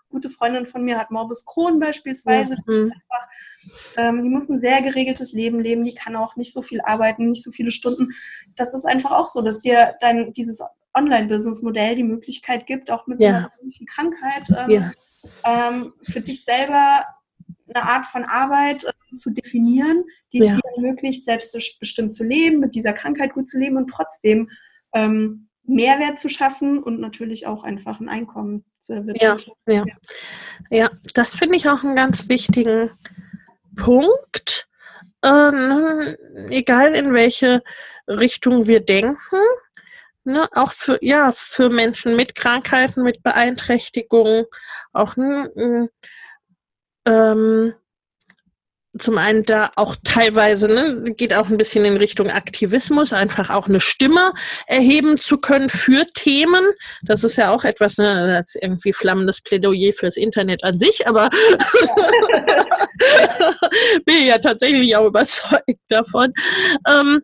Gute 0.09 0.29
Freundin 0.29 0.65
von 0.65 0.83
mir 0.83 0.99
hat 0.99 1.09
Morbus 1.09 1.45
Crohn 1.45 1.79
beispielsweise. 1.79 2.57
Mhm. 2.65 2.91
Einfach, 2.93 3.29
ähm, 3.95 4.23
die 4.23 4.29
muss 4.29 4.49
ein 4.49 4.59
sehr 4.59 4.81
geregeltes 4.81 5.31
Leben 5.31 5.61
leben. 5.61 5.85
Die 5.85 5.95
kann 5.95 6.17
auch 6.17 6.35
nicht 6.35 6.53
so 6.53 6.61
viel 6.61 6.81
arbeiten, 6.81 7.29
nicht 7.29 7.43
so 7.43 7.51
viele 7.51 7.71
Stunden. 7.71 8.09
Das 8.57 8.73
ist 8.73 8.85
einfach 8.85 9.11
auch 9.11 9.27
so, 9.27 9.41
dass 9.41 9.61
dir 9.61 9.95
dein 10.01 10.33
dieses 10.33 10.61
Online-Business-Modell 10.93 11.95
die 11.95 12.03
Möglichkeit 12.03 12.67
gibt, 12.67 12.91
auch 12.91 13.07
mit 13.07 13.21
ja. 13.21 13.49
so 13.65 13.85
einer 13.85 13.85
Krankheit 13.87 14.49
ähm, 14.57 14.69
ja. 14.69 14.91
ähm, 15.45 15.93
für 16.03 16.19
dich 16.19 16.43
selber 16.43 17.05
eine 17.73 17.85
Art 17.85 18.05
von 18.05 18.23
Arbeit 18.23 18.83
äh, 18.83 19.15
zu 19.15 19.31
definieren, 19.31 20.03
die 20.33 20.39
es 20.39 20.47
ja. 20.47 20.53
dir 20.53 20.61
ermöglicht, 20.75 21.25
selbstbestimmt 21.25 22.13
zu 22.13 22.23
leben, 22.23 22.59
mit 22.59 22.75
dieser 22.75 22.93
Krankheit 22.93 23.33
gut 23.33 23.49
zu 23.49 23.59
leben 23.59 23.77
und 23.77 23.89
trotzdem 23.89 24.49
ähm, 24.93 25.47
Mehrwert 25.63 26.19
zu 26.19 26.29
schaffen 26.29 26.81
und 26.81 26.99
natürlich 26.99 27.47
auch 27.47 27.63
einfach 27.63 27.99
ein 27.99 28.09
Einkommen 28.09 28.65
zu 28.79 28.93
erwirtschaften. 28.93 29.53
Ja, 29.67 29.73
ja. 29.73 29.85
ja 30.69 30.89
das 31.13 31.35
finde 31.35 31.55
ich 31.55 31.69
auch 31.69 31.83
einen 31.83 31.95
ganz 31.95 32.29
wichtigen 32.29 32.91
Punkt. 33.75 34.67
Ähm, 35.23 36.15
egal 36.49 36.95
in 36.95 37.13
welche 37.13 37.61
Richtung 38.07 38.65
wir 38.65 38.79
denken, 38.79 39.37
ne, 40.23 40.47
auch 40.53 40.71
für, 40.71 40.97
ja, 41.01 41.31
für 41.31 41.69
Menschen 41.69 42.15
mit 42.15 42.35
Krankheiten, 42.35 43.03
mit 43.03 43.21
Beeinträchtigungen, 43.23 44.45
auch 44.93 45.15
ne, 45.15 45.89
ähm, 47.07 47.73
zum 48.99 49.17
einen 49.17 49.45
da 49.45 49.71
auch 49.77 49.95
teilweise, 50.03 50.67
ne, 50.67 51.03
geht 51.15 51.33
auch 51.33 51.49
ein 51.49 51.55
bisschen 51.57 51.85
in 51.85 51.95
Richtung 51.95 52.29
Aktivismus, 52.29 53.13
einfach 53.13 53.49
auch 53.49 53.69
eine 53.69 53.79
Stimme 53.79 54.33
erheben 54.67 55.17
zu 55.17 55.37
können 55.37 55.69
für 55.69 56.05
Themen. 56.13 56.65
Das 57.03 57.23
ist 57.23 57.37
ja 57.37 57.53
auch 57.53 57.63
etwas, 57.63 57.97
ne, 57.97 58.43
irgendwie 58.59 58.91
flammendes 58.91 59.39
Plädoyer 59.41 59.93
fürs 59.93 60.17
Internet 60.17 60.65
an 60.65 60.77
sich, 60.77 61.07
aber 61.07 61.29
bin 64.05 64.25
ja 64.25 64.39
tatsächlich 64.39 64.93
auch 64.97 65.05
überzeugt 65.05 65.79
davon. 65.87 66.33
Ähm, 66.87 67.21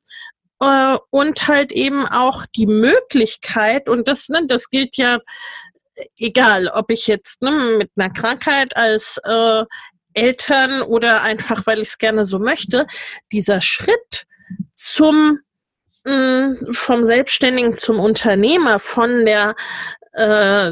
äh, 0.62 0.98
und 1.10 1.48
halt 1.48 1.72
eben 1.74 2.08
auch 2.08 2.46
die 2.56 2.68
Möglichkeit, 2.68 3.90
und 3.90 4.08
das, 4.08 4.30
ne, 4.30 4.44
das 4.48 4.70
gilt 4.70 4.96
ja 4.96 5.18
egal, 6.18 6.68
ob 6.68 6.92
ich 6.92 7.08
jetzt 7.08 7.42
ne, 7.42 7.76
mit 7.78 7.92
einer 7.96 8.12
Krankheit 8.12 8.76
als 8.76 9.20
äh, 9.24 9.64
Eltern 10.14 10.82
oder 10.82 11.22
einfach, 11.22 11.66
weil 11.66 11.80
ich 11.80 11.90
es 11.90 11.98
gerne 11.98 12.26
so 12.26 12.40
möchte, 12.40 12.88
dieser 13.32 13.62
Schritt 13.62 14.26
zum 14.76 15.40
mh, 16.06 16.48
mm, 16.48 16.74
vom 16.74 17.04
Selbstständigen 17.04 17.78
zum 17.78 18.00
Unternehmer, 18.00 18.80
von 18.80 19.26
der 19.26 19.56
äh, 20.14 20.72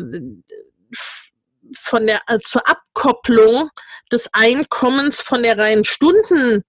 von 1.78 2.08
der 2.08 2.22
äh, 2.28 2.40
zur 2.40 2.68
Abkopplung 2.68 3.70
des 4.12 4.30
Einkommens 4.34 5.22
von 5.22 5.44
der 5.44 5.58
reinen 5.58 5.84
Stundenarbeit 5.84 6.64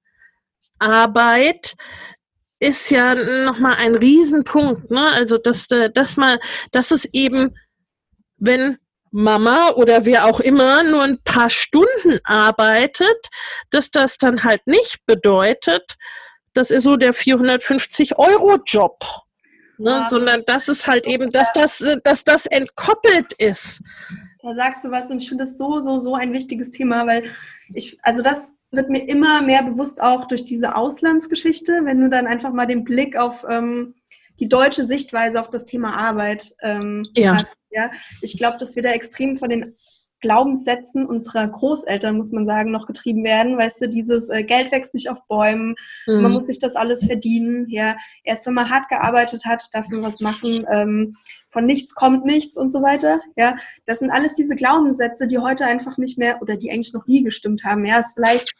ist 2.58 2.90
ja 2.90 3.14
nochmal 3.14 3.76
ein 3.78 3.94
Riesenpunkt, 3.94 4.90
ne? 4.90 5.10
Also 5.12 5.38
dass, 5.38 5.70
äh, 5.70 5.90
dass 5.90 6.16
mal, 6.16 6.40
dass 6.72 6.90
es 6.90 7.04
eben 7.12 7.54
wenn 8.38 8.78
Mama 9.10 9.70
oder 9.70 10.04
wer 10.04 10.26
auch 10.26 10.40
immer 10.40 10.82
nur 10.82 11.02
ein 11.02 11.18
paar 11.22 11.48
Stunden 11.48 12.18
arbeitet, 12.24 13.28
dass 13.70 13.90
das 13.90 14.18
dann 14.18 14.44
halt 14.44 14.66
nicht 14.66 15.06
bedeutet, 15.06 15.96
das 16.52 16.70
ist 16.70 16.84
so 16.84 16.96
der 16.96 17.12
450 17.12 18.18
Euro 18.18 18.58
Job, 18.64 19.04
ne? 19.78 19.90
Ja. 19.90 20.04
sondern 20.08 20.42
dass 20.46 20.68
es 20.68 20.86
halt 20.86 21.06
eben, 21.06 21.30
dass 21.30 21.52
das, 21.52 21.82
dass 22.04 22.24
das 22.24 22.46
entkoppelt 22.46 23.32
ist 23.34 23.82
Da 24.42 24.54
sagst 24.54 24.84
du 24.84 24.90
was 24.90 25.10
und 25.10 25.22
ich 25.22 25.28
finde 25.28 25.44
das 25.44 25.56
so, 25.56 25.80
so, 25.80 26.00
so 26.00 26.14
ein 26.14 26.32
wichtiges 26.32 26.70
Thema, 26.70 27.06
weil 27.06 27.24
ich, 27.74 27.98
also 28.02 28.22
das 28.22 28.54
wird 28.70 28.90
mir 28.90 29.08
immer 29.08 29.42
mehr 29.42 29.62
bewusst 29.62 30.02
auch 30.02 30.26
durch 30.26 30.44
diese 30.44 30.76
Auslandsgeschichte, 30.76 31.80
wenn 31.84 32.00
du 32.00 32.10
dann 32.10 32.26
einfach 32.26 32.52
mal 32.52 32.66
den 32.66 32.84
Blick 32.84 33.16
auf 33.16 33.44
ähm, 33.48 33.94
die 34.38 34.48
deutsche 34.48 34.86
Sichtweise 34.86 35.40
auf 35.40 35.50
das 35.50 35.64
Thema 35.64 35.96
Arbeit 35.96 36.54
ähm, 36.60 37.06
ja. 37.16 37.36
hast. 37.36 37.46
Ja? 37.76 37.90
Ich 38.22 38.36
glaube, 38.38 38.56
dass 38.58 38.74
wir 38.74 38.82
da 38.82 38.90
extrem 38.90 39.36
von 39.36 39.50
den 39.50 39.74
Glaubenssätzen 40.20 41.06
unserer 41.06 41.46
Großeltern, 41.46 42.16
muss 42.16 42.32
man 42.32 42.46
sagen, 42.46 42.70
noch 42.70 42.86
getrieben 42.86 43.22
werden. 43.22 43.58
Weißt 43.58 43.82
du, 43.82 43.88
dieses 43.88 44.30
äh, 44.30 44.42
Geld 44.42 44.72
wächst 44.72 44.94
nicht 44.94 45.10
auf 45.10 45.18
Bäumen, 45.28 45.74
mhm. 46.06 46.22
man 46.22 46.32
muss 46.32 46.46
sich 46.46 46.58
das 46.58 46.74
alles 46.74 47.04
verdienen. 47.04 47.68
Ja, 47.68 47.96
erst 48.24 48.46
wenn 48.46 48.54
man 48.54 48.70
hart 48.70 48.88
gearbeitet 48.88 49.44
hat, 49.44 49.68
darf 49.72 49.88
man 49.90 50.02
was 50.02 50.20
machen. 50.20 50.66
Ähm, 50.70 51.16
von 51.48 51.66
nichts 51.66 51.94
kommt 51.94 52.24
nichts 52.24 52.56
und 52.56 52.72
so 52.72 52.82
weiter. 52.82 53.20
Ja, 53.36 53.56
das 53.84 53.98
sind 53.98 54.10
alles 54.10 54.34
diese 54.34 54.56
Glaubenssätze, 54.56 55.26
die 55.26 55.38
heute 55.38 55.66
einfach 55.66 55.98
nicht 55.98 56.18
mehr 56.18 56.40
oder 56.40 56.56
die 56.56 56.70
eigentlich 56.70 56.94
noch 56.94 57.06
nie 57.06 57.22
gestimmt 57.22 57.64
haben. 57.64 57.84
Ja, 57.84 57.98
ist 57.98 58.14
vielleicht 58.14 58.50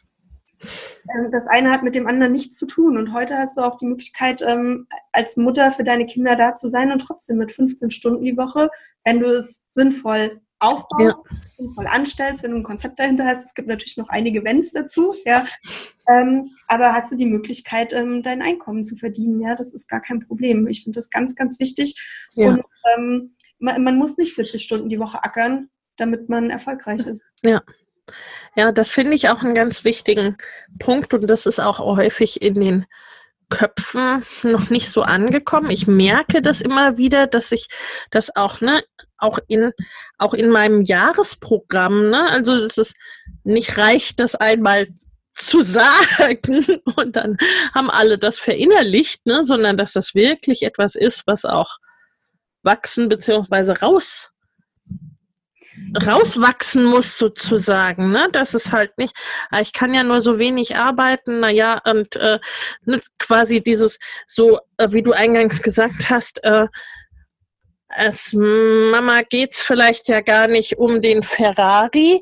das 1.31 1.47
eine 1.47 1.71
hat 1.71 1.83
mit 1.83 1.95
dem 1.95 2.07
anderen 2.07 2.33
nichts 2.33 2.57
zu 2.57 2.65
tun. 2.65 2.97
Und 2.97 3.13
heute 3.13 3.37
hast 3.37 3.57
du 3.57 3.61
auch 3.61 3.77
die 3.77 3.85
Möglichkeit, 3.85 4.41
ähm, 4.41 4.87
als 5.11 5.37
Mutter 5.37 5.71
für 5.71 5.83
deine 5.83 6.05
Kinder 6.05 6.35
da 6.35 6.55
zu 6.55 6.69
sein 6.69 6.91
und 6.91 6.99
trotzdem 6.99 7.37
mit 7.37 7.51
15 7.51 7.91
Stunden 7.91 8.23
die 8.23 8.37
Woche, 8.37 8.69
wenn 9.03 9.19
du 9.19 9.27
es 9.27 9.63
sinnvoll 9.69 10.41
aufbaust, 10.59 11.23
ja. 11.29 11.37
sinnvoll 11.57 11.87
anstellst, 11.87 12.43
wenn 12.43 12.51
du 12.51 12.57
ein 12.57 12.63
Konzept 12.63 12.99
dahinter 12.99 13.25
hast. 13.25 13.45
Es 13.45 13.53
gibt 13.53 13.67
natürlich 13.67 13.97
noch 13.97 14.09
einige 14.09 14.43
Wenns 14.43 14.71
dazu, 14.71 15.13
ja. 15.25 15.45
Ähm, 16.09 16.51
aber 16.67 16.93
hast 16.93 17.11
du 17.11 17.15
die 17.15 17.25
Möglichkeit, 17.25 17.93
ähm, 17.93 18.23
dein 18.23 18.41
Einkommen 18.41 18.83
zu 18.83 18.95
verdienen, 18.95 19.39
ja, 19.39 19.55
das 19.55 19.73
ist 19.73 19.87
gar 19.87 20.01
kein 20.01 20.21
Problem. 20.21 20.67
Ich 20.67 20.83
finde 20.83 20.97
das 20.97 21.09
ganz, 21.09 21.35
ganz 21.35 21.59
wichtig. 21.59 21.95
Ja. 22.33 22.49
Und 22.49 22.63
ähm, 22.95 23.35
man, 23.59 23.83
man 23.83 23.97
muss 23.97 24.17
nicht 24.17 24.33
40 24.33 24.63
Stunden 24.63 24.89
die 24.89 24.99
Woche 24.99 25.23
ackern, 25.23 25.69
damit 25.95 26.29
man 26.29 26.49
erfolgreich 26.49 27.05
ist. 27.05 27.23
Ja. 27.41 27.61
Ja, 28.55 28.71
das 28.71 28.91
finde 28.91 29.15
ich 29.15 29.29
auch 29.29 29.41
einen 29.41 29.53
ganz 29.55 29.83
wichtigen 29.83 30.37
Punkt 30.79 31.13
und 31.13 31.27
das 31.27 31.45
ist 31.45 31.59
auch 31.59 31.79
häufig 31.79 32.41
in 32.41 32.59
den 32.59 32.85
Köpfen 33.49 34.25
noch 34.43 34.69
nicht 34.69 34.89
so 34.89 35.03
angekommen. 35.03 35.71
Ich 35.71 35.87
merke 35.87 36.41
das 36.41 36.61
immer 36.61 36.97
wieder, 36.97 37.27
dass 37.27 37.51
ich 37.51 37.67
das 38.11 38.35
auch, 38.35 38.61
ne, 38.61 38.83
auch 39.17 39.39
in, 39.47 39.71
auch 40.17 40.33
in 40.33 40.49
meinem 40.49 40.81
Jahresprogramm, 40.81 42.09
ne, 42.09 42.29
also 42.29 42.53
es 42.55 42.77
ist 42.77 42.95
nicht 43.43 43.77
reicht, 43.77 44.19
das 44.19 44.35
einmal 44.35 44.87
zu 45.35 45.61
sagen 45.61 46.65
und 46.95 47.15
dann 47.15 47.37
haben 47.73 47.89
alle 47.89 48.17
das 48.17 48.39
verinnerlicht, 48.39 49.25
ne, 49.25 49.43
sondern 49.43 49.77
dass 49.77 49.93
das 49.93 50.13
wirklich 50.13 50.63
etwas 50.63 50.95
ist, 50.95 51.27
was 51.27 51.45
auch 51.45 51.77
wachsen 52.63 53.07
beziehungsweise 53.07 53.79
raus 53.79 54.31
rauswachsen 56.05 56.83
muss 56.83 57.17
sozusagen, 57.17 58.11
ne? 58.11 58.29
Das 58.31 58.53
ist 58.53 58.71
halt 58.71 58.97
nicht, 58.97 59.15
ah, 59.49 59.61
ich 59.61 59.73
kann 59.73 59.93
ja 59.93 60.03
nur 60.03 60.21
so 60.21 60.39
wenig 60.39 60.75
arbeiten, 60.75 61.39
naja, 61.39 61.79
und 61.85 62.15
äh, 62.17 62.39
ne, 62.85 62.99
quasi 63.19 63.61
dieses, 63.61 63.99
so 64.27 64.59
äh, 64.77 64.91
wie 64.91 65.03
du 65.03 65.13
eingangs 65.13 65.61
gesagt 65.61 66.09
hast, 66.09 66.43
äh, 66.43 66.67
als 67.89 68.33
Mama 68.33 69.21
geht's 69.21 69.61
vielleicht 69.61 70.07
ja 70.09 70.21
gar 70.21 70.47
nicht 70.47 70.77
um 70.77 71.01
den 71.01 71.23
Ferrari, 71.23 72.21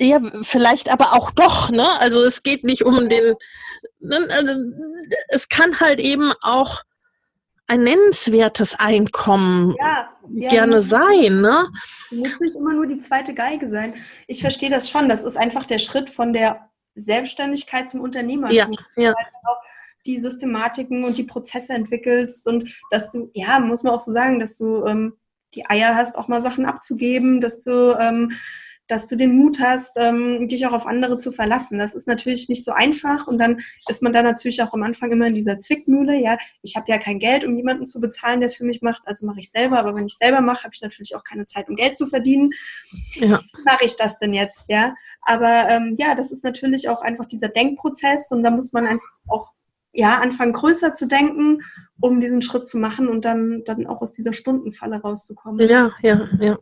ja, 0.00 0.20
vielleicht 0.42 0.90
aber 0.92 1.14
auch 1.14 1.30
doch, 1.30 1.70
ne? 1.70 1.88
Also 2.00 2.22
es 2.22 2.42
geht 2.42 2.64
nicht 2.64 2.84
um 2.84 3.08
den, 3.08 3.34
ne, 4.00 4.28
also, 4.30 4.54
es 5.28 5.48
kann 5.48 5.80
halt 5.80 6.00
eben 6.00 6.32
auch 6.42 6.82
ein 7.68 7.82
nennenswertes 7.82 8.78
Einkommen 8.78 9.74
ja, 9.78 10.08
ja, 10.28 10.48
gerne 10.48 10.82
sein, 10.82 11.40
ne? 11.40 11.68
Muss 12.10 12.40
nicht 12.40 12.56
immer 12.56 12.74
nur 12.74 12.86
die 12.86 12.98
zweite 12.98 13.34
Geige 13.34 13.68
sein. 13.68 13.94
Ich 14.28 14.40
verstehe 14.40 14.70
das 14.70 14.88
schon. 14.88 15.08
Das 15.08 15.24
ist 15.24 15.36
einfach 15.36 15.66
der 15.66 15.78
Schritt 15.78 16.08
von 16.08 16.32
der 16.32 16.70
Selbstständigkeit 16.94 17.90
zum 17.90 18.00
Unternehmer. 18.00 18.50
Ja, 18.52 18.68
ja. 18.96 19.14
Halt 19.16 19.28
die 20.06 20.18
Systematiken 20.20 21.04
und 21.04 21.18
die 21.18 21.24
Prozesse 21.24 21.72
entwickelst 21.72 22.46
und 22.46 22.72
dass 22.90 23.10
du, 23.10 23.30
ja, 23.34 23.58
muss 23.58 23.82
man 23.82 23.92
auch 23.92 24.00
so 24.00 24.12
sagen, 24.12 24.38
dass 24.38 24.56
du 24.56 24.84
ähm, 24.86 25.16
die 25.54 25.68
Eier 25.68 25.96
hast, 25.96 26.16
auch 26.16 26.28
mal 26.28 26.42
Sachen 26.42 26.64
abzugeben, 26.64 27.40
dass 27.40 27.64
du 27.64 27.96
ähm, 27.98 28.32
dass 28.88 29.06
du 29.06 29.16
den 29.16 29.36
Mut 29.36 29.60
hast, 29.60 29.96
ähm, 29.98 30.48
dich 30.48 30.66
auch 30.66 30.72
auf 30.72 30.86
andere 30.86 31.18
zu 31.18 31.32
verlassen. 31.32 31.78
Das 31.78 31.94
ist 31.94 32.06
natürlich 32.06 32.48
nicht 32.48 32.64
so 32.64 32.72
einfach 32.72 33.26
und 33.26 33.38
dann 33.38 33.60
ist 33.88 34.02
man 34.02 34.12
da 34.12 34.22
natürlich 34.22 34.62
auch 34.62 34.72
am 34.72 34.82
Anfang 34.82 35.10
immer 35.10 35.26
in 35.26 35.34
dieser 35.34 35.58
Zwickmühle. 35.58 36.16
Ja, 36.20 36.38
ich 36.62 36.76
habe 36.76 36.90
ja 36.90 36.98
kein 36.98 37.18
Geld, 37.18 37.44
um 37.44 37.56
jemanden 37.56 37.86
zu 37.86 38.00
bezahlen, 38.00 38.40
der 38.40 38.46
es 38.46 38.56
für 38.56 38.64
mich 38.64 38.82
macht, 38.82 39.02
also 39.04 39.26
mache 39.26 39.40
ich 39.40 39.50
selber. 39.50 39.78
Aber 39.78 39.94
wenn 39.94 40.06
ich 40.06 40.16
selber 40.16 40.40
mache, 40.40 40.64
habe 40.64 40.74
ich 40.74 40.82
natürlich 40.82 41.16
auch 41.16 41.24
keine 41.24 41.46
Zeit, 41.46 41.68
um 41.68 41.76
Geld 41.76 41.96
zu 41.96 42.06
verdienen. 42.06 42.50
Ja. 43.14 43.40
Wie 43.56 43.62
mache 43.64 43.84
ich 43.84 43.96
das 43.96 44.18
denn 44.18 44.34
jetzt? 44.34 44.66
Ja, 44.68 44.94
aber 45.22 45.68
ähm, 45.68 45.94
ja, 45.98 46.14
das 46.14 46.30
ist 46.30 46.44
natürlich 46.44 46.88
auch 46.88 47.02
einfach 47.02 47.26
dieser 47.26 47.48
Denkprozess 47.48 48.30
und 48.30 48.42
da 48.42 48.50
muss 48.50 48.72
man 48.72 48.86
einfach 48.86 49.08
auch 49.26 49.52
ja, 49.96 50.18
anfangen 50.20 50.52
größer 50.52 50.94
zu 50.94 51.08
denken, 51.08 51.62
um 52.00 52.20
diesen 52.20 52.42
Schritt 52.42 52.68
zu 52.68 52.76
machen 52.76 53.08
und 53.08 53.24
dann, 53.24 53.62
dann 53.64 53.86
auch 53.86 54.02
aus 54.02 54.12
dieser 54.12 54.34
Stundenfalle 54.34 55.00
rauszukommen. 55.00 55.66
Ja, 55.66 55.92
ja, 56.02 56.28
ja. 56.38 56.58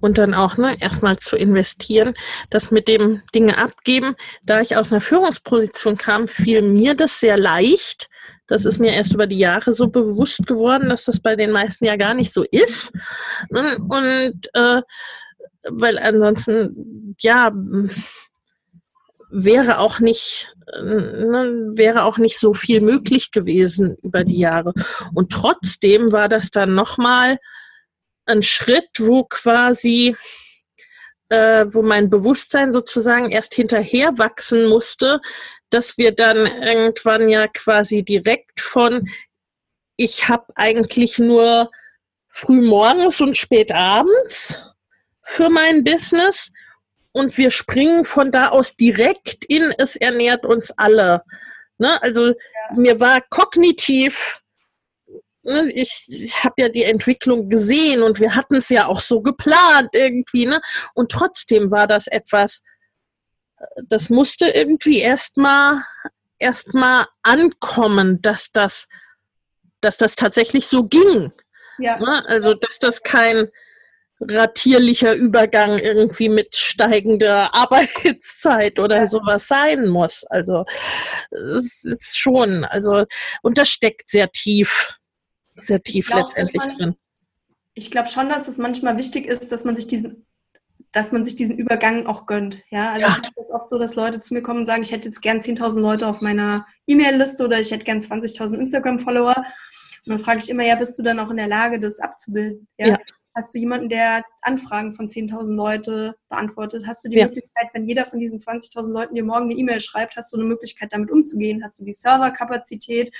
Und 0.00 0.16
dann 0.16 0.32
auch, 0.32 0.56
ne, 0.56 0.80
erstmal 0.80 1.18
zu 1.18 1.36
investieren, 1.36 2.14
das 2.48 2.70
mit 2.70 2.88
dem 2.88 3.22
Dinge 3.34 3.58
abgeben. 3.58 4.14
Da 4.42 4.60
ich 4.60 4.76
aus 4.76 4.90
einer 4.90 5.02
Führungsposition 5.02 5.98
kam, 5.98 6.26
fiel 6.26 6.62
mir 6.62 6.94
das 6.94 7.20
sehr 7.20 7.36
leicht. 7.36 8.08
Das 8.46 8.64
ist 8.64 8.78
mir 8.78 8.94
erst 8.94 9.12
über 9.12 9.26
die 9.26 9.38
Jahre 9.38 9.74
so 9.74 9.88
bewusst 9.88 10.46
geworden, 10.46 10.88
dass 10.88 11.04
das 11.04 11.20
bei 11.20 11.36
den 11.36 11.50
meisten 11.50 11.84
ja 11.84 11.96
gar 11.96 12.14
nicht 12.14 12.32
so 12.32 12.44
ist. 12.50 12.92
Und 13.50 14.48
äh, 14.54 14.82
weil 15.70 15.98
ansonsten, 15.98 17.14
ja, 17.20 17.52
wäre 19.30 19.78
auch 19.78 20.00
nicht 20.00 20.52
ne, 20.82 21.72
wäre 21.74 22.04
auch 22.04 22.18
nicht 22.18 22.38
so 22.38 22.54
viel 22.54 22.80
möglich 22.80 23.30
gewesen 23.30 23.96
über 24.02 24.24
die 24.24 24.38
Jahre. 24.38 24.72
Und 25.14 25.32
trotzdem 25.32 26.12
war 26.12 26.28
das 26.28 26.50
dann 26.50 26.74
nochmal 26.74 27.38
ein 28.26 28.42
Schritt, 28.42 28.88
wo 28.98 29.24
quasi, 29.24 30.16
äh, 31.30 31.66
wo 31.68 31.82
mein 31.82 32.10
Bewusstsein 32.10 32.72
sozusagen 32.72 33.30
erst 33.30 33.54
hinterher 33.54 34.18
wachsen 34.18 34.68
musste, 34.68 35.20
dass 35.70 35.98
wir 35.98 36.12
dann 36.12 36.46
irgendwann 36.46 37.28
ja 37.28 37.48
quasi 37.48 38.02
direkt 38.04 38.60
von, 38.60 39.08
ich 39.96 40.28
habe 40.28 40.46
eigentlich 40.54 41.18
nur 41.18 41.70
früh 42.28 42.60
morgens 42.60 43.20
und 43.20 43.36
spät 43.36 43.72
abends 43.72 44.58
für 45.22 45.50
mein 45.50 45.84
Business 45.84 46.52
und 47.18 47.36
wir 47.36 47.50
springen 47.50 48.04
von 48.04 48.30
da 48.32 48.48
aus 48.48 48.76
direkt 48.76 49.44
in 49.44 49.72
es 49.78 49.96
ernährt 49.96 50.46
uns 50.46 50.70
alle. 50.70 51.22
Ne? 51.78 52.00
Also 52.02 52.28
ja. 52.28 52.34
mir 52.76 53.00
war 53.00 53.20
kognitiv, 53.30 54.40
ne, 55.42 55.70
ich, 55.74 56.06
ich 56.08 56.44
habe 56.44 56.54
ja 56.58 56.68
die 56.68 56.84
Entwicklung 56.84 57.48
gesehen 57.48 58.02
und 58.02 58.20
wir 58.20 58.34
hatten 58.34 58.56
es 58.56 58.68
ja 58.68 58.86
auch 58.86 59.00
so 59.00 59.20
geplant 59.20 59.90
irgendwie, 59.92 60.46
ne? 60.46 60.60
Und 60.94 61.10
trotzdem 61.10 61.70
war 61.70 61.86
das 61.86 62.06
etwas, 62.06 62.62
das 63.84 64.10
musste 64.10 64.48
irgendwie 64.48 65.00
erstmal 65.00 65.82
erstmal 66.38 67.06
ankommen, 67.22 68.22
dass 68.22 68.52
das, 68.52 68.88
dass 69.80 69.96
das 69.96 70.14
tatsächlich 70.14 70.66
so 70.66 70.84
ging. 70.84 71.32
Ja. 71.78 71.98
Ne? 71.98 72.24
Also 72.28 72.54
dass 72.54 72.78
das 72.78 73.02
kein 73.02 73.48
ratierlicher 74.20 75.14
Übergang 75.14 75.78
irgendwie 75.78 76.28
mit 76.28 76.56
steigender 76.56 77.54
Arbeitszeit 77.54 78.78
oder 78.78 79.06
sowas 79.06 79.46
sein 79.48 79.88
muss. 79.88 80.24
Also 80.24 80.64
es 81.30 81.84
ist 81.84 82.18
schon, 82.18 82.64
also 82.64 83.04
und 83.42 83.58
das 83.58 83.68
steckt 83.68 84.10
sehr 84.10 84.30
tief, 84.30 84.98
sehr 85.54 85.82
tief 85.82 86.08
glaub, 86.08 86.22
letztendlich 86.22 86.62
man, 86.62 86.70
drin. 86.70 86.96
Ich 87.74 87.90
glaube 87.90 88.08
schon, 88.08 88.28
dass 88.28 88.48
es 88.48 88.58
manchmal 88.58 88.98
wichtig 88.98 89.26
ist, 89.26 89.52
dass 89.52 89.64
man 89.64 89.76
sich 89.76 89.86
diesen 89.86 90.24
dass 90.92 91.12
man 91.12 91.24
sich 91.24 91.36
diesen 91.36 91.58
Übergang 91.58 92.06
auch 92.06 92.26
gönnt. 92.26 92.64
Ja, 92.70 92.92
also 92.92 93.02
ja. 93.02 93.08
ich 93.08 93.16
habe 93.18 93.28
das 93.36 93.50
oft 93.50 93.68
so, 93.68 93.78
dass 93.78 93.94
Leute 93.94 94.20
zu 94.20 94.32
mir 94.32 94.42
kommen 94.42 94.60
und 94.60 94.66
sagen, 94.66 94.82
ich 94.82 94.90
hätte 94.90 95.06
jetzt 95.06 95.20
gern 95.20 95.40
10.000 95.40 95.80
Leute 95.80 96.06
auf 96.06 96.20
meiner 96.22 96.66
E-Mail-Liste 96.86 97.44
oder 97.44 97.60
ich 97.60 97.70
hätte 97.70 97.84
gern 97.84 97.98
20.000 97.98 98.58
Instagram-Follower. 98.58 99.36
Und 99.36 99.44
dann 100.06 100.18
frage 100.18 100.38
ich 100.38 100.48
immer, 100.48 100.64
ja, 100.64 100.76
bist 100.76 100.98
du 100.98 101.02
dann 101.02 101.18
auch 101.18 101.30
in 101.30 101.36
der 101.36 101.48
Lage, 101.48 101.78
das 101.78 102.00
abzubilden? 102.00 102.66
Ja. 102.78 102.86
ja. 102.88 102.98
Hast 103.38 103.54
du 103.54 103.58
jemanden, 103.58 103.88
der 103.88 104.24
Anfragen 104.42 104.92
von 104.92 105.08
10.000 105.08 105.54
Leute 105.54 106.16
beantwortet? 106.28 106.82
Hast 106.88 107.04
du 107.04 107.08
die 107.08 107.18
ja. 107.18 107.26
Möglichkeit, 107.26 107.68
wenn 107.72 107.86
jeder 107.86 108.04
von 108.04 108.18
diesen 108.18 108.36
20.000 108.36 108.90
Leuten 108.90 109.14
dir 109.14 109.22
morgen 109.22 109.44
eine 109.44 109.54
E-Mail 109.54 109.80
schreibt, 109.80 110.16
hast 110.16 110.32
du 110.32 110.38
eine 110.38 110.46
Möglichkeit, 110.46 110.92
damit 110.92 111.12
umzugehen? 111.12 111.62
Hast 111.62 111.78
du 111.78 111.84
die 111.84 111.92
Serverkapazität? 111.92 113.12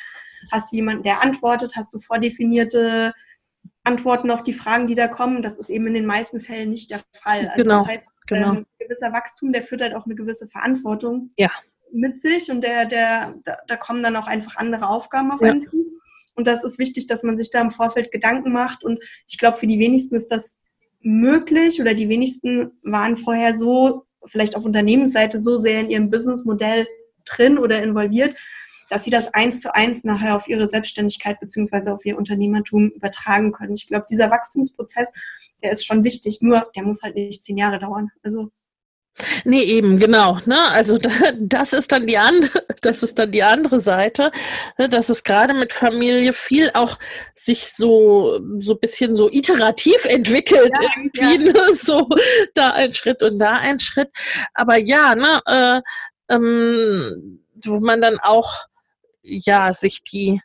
Hast 0.50 0.72
du 0.72 0.76
jemanden, 0.76 1.04
der 1.04 1.22
antwortet? 1.22 1.76
Hast 1.76 1.94
du 1.94 2.00
vordefinierte 2.00 3.14
Antworten 3.84 4.32
auf 4.32 4.42
die 4.42 4.52
Fragen, 4.52 4.88
die 4.88 4.96
da 4.96 5.06
kommen? 5.06 5.40
Das 5.40 5.56
ist 5.56 5.70
eben 5.70 5.86
in 5.86 5.94
den 5.94 6.06
meisten 6.06 6.40
Fällen 6.40 6.70
nicht 6.70 6.90
der 6.90 7.00
Fall. 7.12 7.50
Also 7.50 7.62
genau. 7.62 7.84
das 7.84 7.88
heißt, 7.88 8.06
genau. 8.26 8.54
ähm, 8.54 8.66
gewisser 8.80 9.12
Wachstum, 9.12 9.52
der 9.52 9.62
führt 9.62 9.82
halt 9.82 9.94
auch 9.94 10.04
eine 10.04 10.16
gewisse 10.16 10.48
Verantwortung 10.48 11.30
ja. 11.36 11.50
mit 11.92 12.20
sich 12.20 12.50
und 12.50 12.62
der, 12.62 12.86
der, 12.86 13.36
da, 13.44 13.58
da 13.68 13.76
kommen 13.76 14.02
dann 14.02 14.16
auch 14.16 14.26
einfach 14.26 14.56
andere 14.56 14.88
Aufgaben 14.88 15.30
auf 15.30 15.40
ja. 15.42 15.50
einen 15.50 15.60
zu. 15.60 15.76
Und 16.38 16.46
das 16.46 16.62
ist 16.62 16.78
wichtig, 16.78 17.08
dass 17.08 17.24
man 17.24 17.36
sich 17.36 17.50
da 17.50 17.60
im 17.60 17.72
Vorfeld 17.72 18.12
Gedanken 18.12 18.52
macht. 18.52 18.84
Und 18.84 19.00
ich 19.28 19.38
glaube, 19.38 19.56
für 19.56 19.66
die 19.66 19.80
wenigsten 19.80 20.14
ist 20.14 20.28
das 20.28 20.60
möglich 21.00 21.80
oder 21.80 21.94
die 21.94 22.08
wenigsten 22.08 22.70
waren 22.84 23.16
vorher 23.16 23.56
so, 23.56 24.04
vielleicht 24.24 24.54
auf 24.54 24.64
Unternehmensseite, 24.64 25.40
so 25.40 25.58
sehr 25.58 25.80
in 25.80 25.90
ihrem 25.90 26.10
Businessmodell 26.10 26.86
drin 27.24 27.58
oder 27.58 27.82
involviert, 27.82 28.36
dass 28.88 29.02
sie 29.02 29.10
das 29.10 29.34
eins 29.34 29.60
zu 29.60 29.74
eins 29.74 30.04
nachher 30.04 30.36
auf 30.36 30.46
ihre 30.46 30.68
Selbstständigkeit 30.68 31.40
beziehungsweise 31.40 31.92
auf 31.92 32.04
ihr 32.04 32.16
Unternehmertum 32.16 32.90
übertragen 32.90 33.50
können. 33.50 33.74
Ich 33.74 33.88
glaube, 33.88 34.06
dieser 34.08 34.30
Wachstumsprozess, 34.30 35.12
der 35.64 35.72
ist 35.72 35.84
schon 35.84 36.04
wichtig, 36.04 36.38
nur 36.40 36.70
der 36.76 36.84
muss 36.84 37.02
halt 37.02 37.16
nicht 37.16 37.42
zehn 37.42 37.58
Jahre 37.58 37.80
dauern. 37.80 38.10
Also 38.22 38.52
Nee, 39.44 39.62
eben, 39.62 39.98
genau. 39.98 40.38
Ne? 40.46 40.56
Also 40.70 40.98
das 41.40 41.72
ist 41.72 41.92
dann 41.92 42.06
die 42.06 42.18
andere, 42.18 42.64
das 42.82 43.02
ist 43.02 43.18
dann 43.18 43.30
die 43.30 43.42
andere 43.42 43.80
Seite, 43.80 44.30
ne? 44.78 44.88
dass 44.88 45.08
es 45.08 45.24
gerade 45.24 45.54
mit 45.54 45.72
Familie 45.72 46.32
viel 46.32 46.70
auch 46.74 46.98
sich 47.34 47.68
so 47.68 48.40
so 48.58 48.74
bisschen 48.74 49.14
so 49.14 49.28
iterativ 49.30 50.04
entwickelt 50.04 50.72
ja, 50.80 50.88
irgendwie, 50.96 51.46
ja. 51.46 51.52
Ne? 51.52 51.72
so 51.74 52.08
da 52.54 52.70
ein 52.70 52.94
Schritt 52.94 53.22
und 53.22 53.38
da 53.38 53.54
ein 53.54 53.80
Schritt. 53.80 54.10
Aber 54.54 54.76
ja, 54.76 55.14
ne, 55.14 55.40
äh, 55.46 56.34
ähm, 56.34 57.40
wo 57.64 57.80
man 57.80 58.00
dann 58.00 58.18
auch 58.20 58.54
ja 59.22 59.72
sich 59.72 60.02
die 60.04 60.40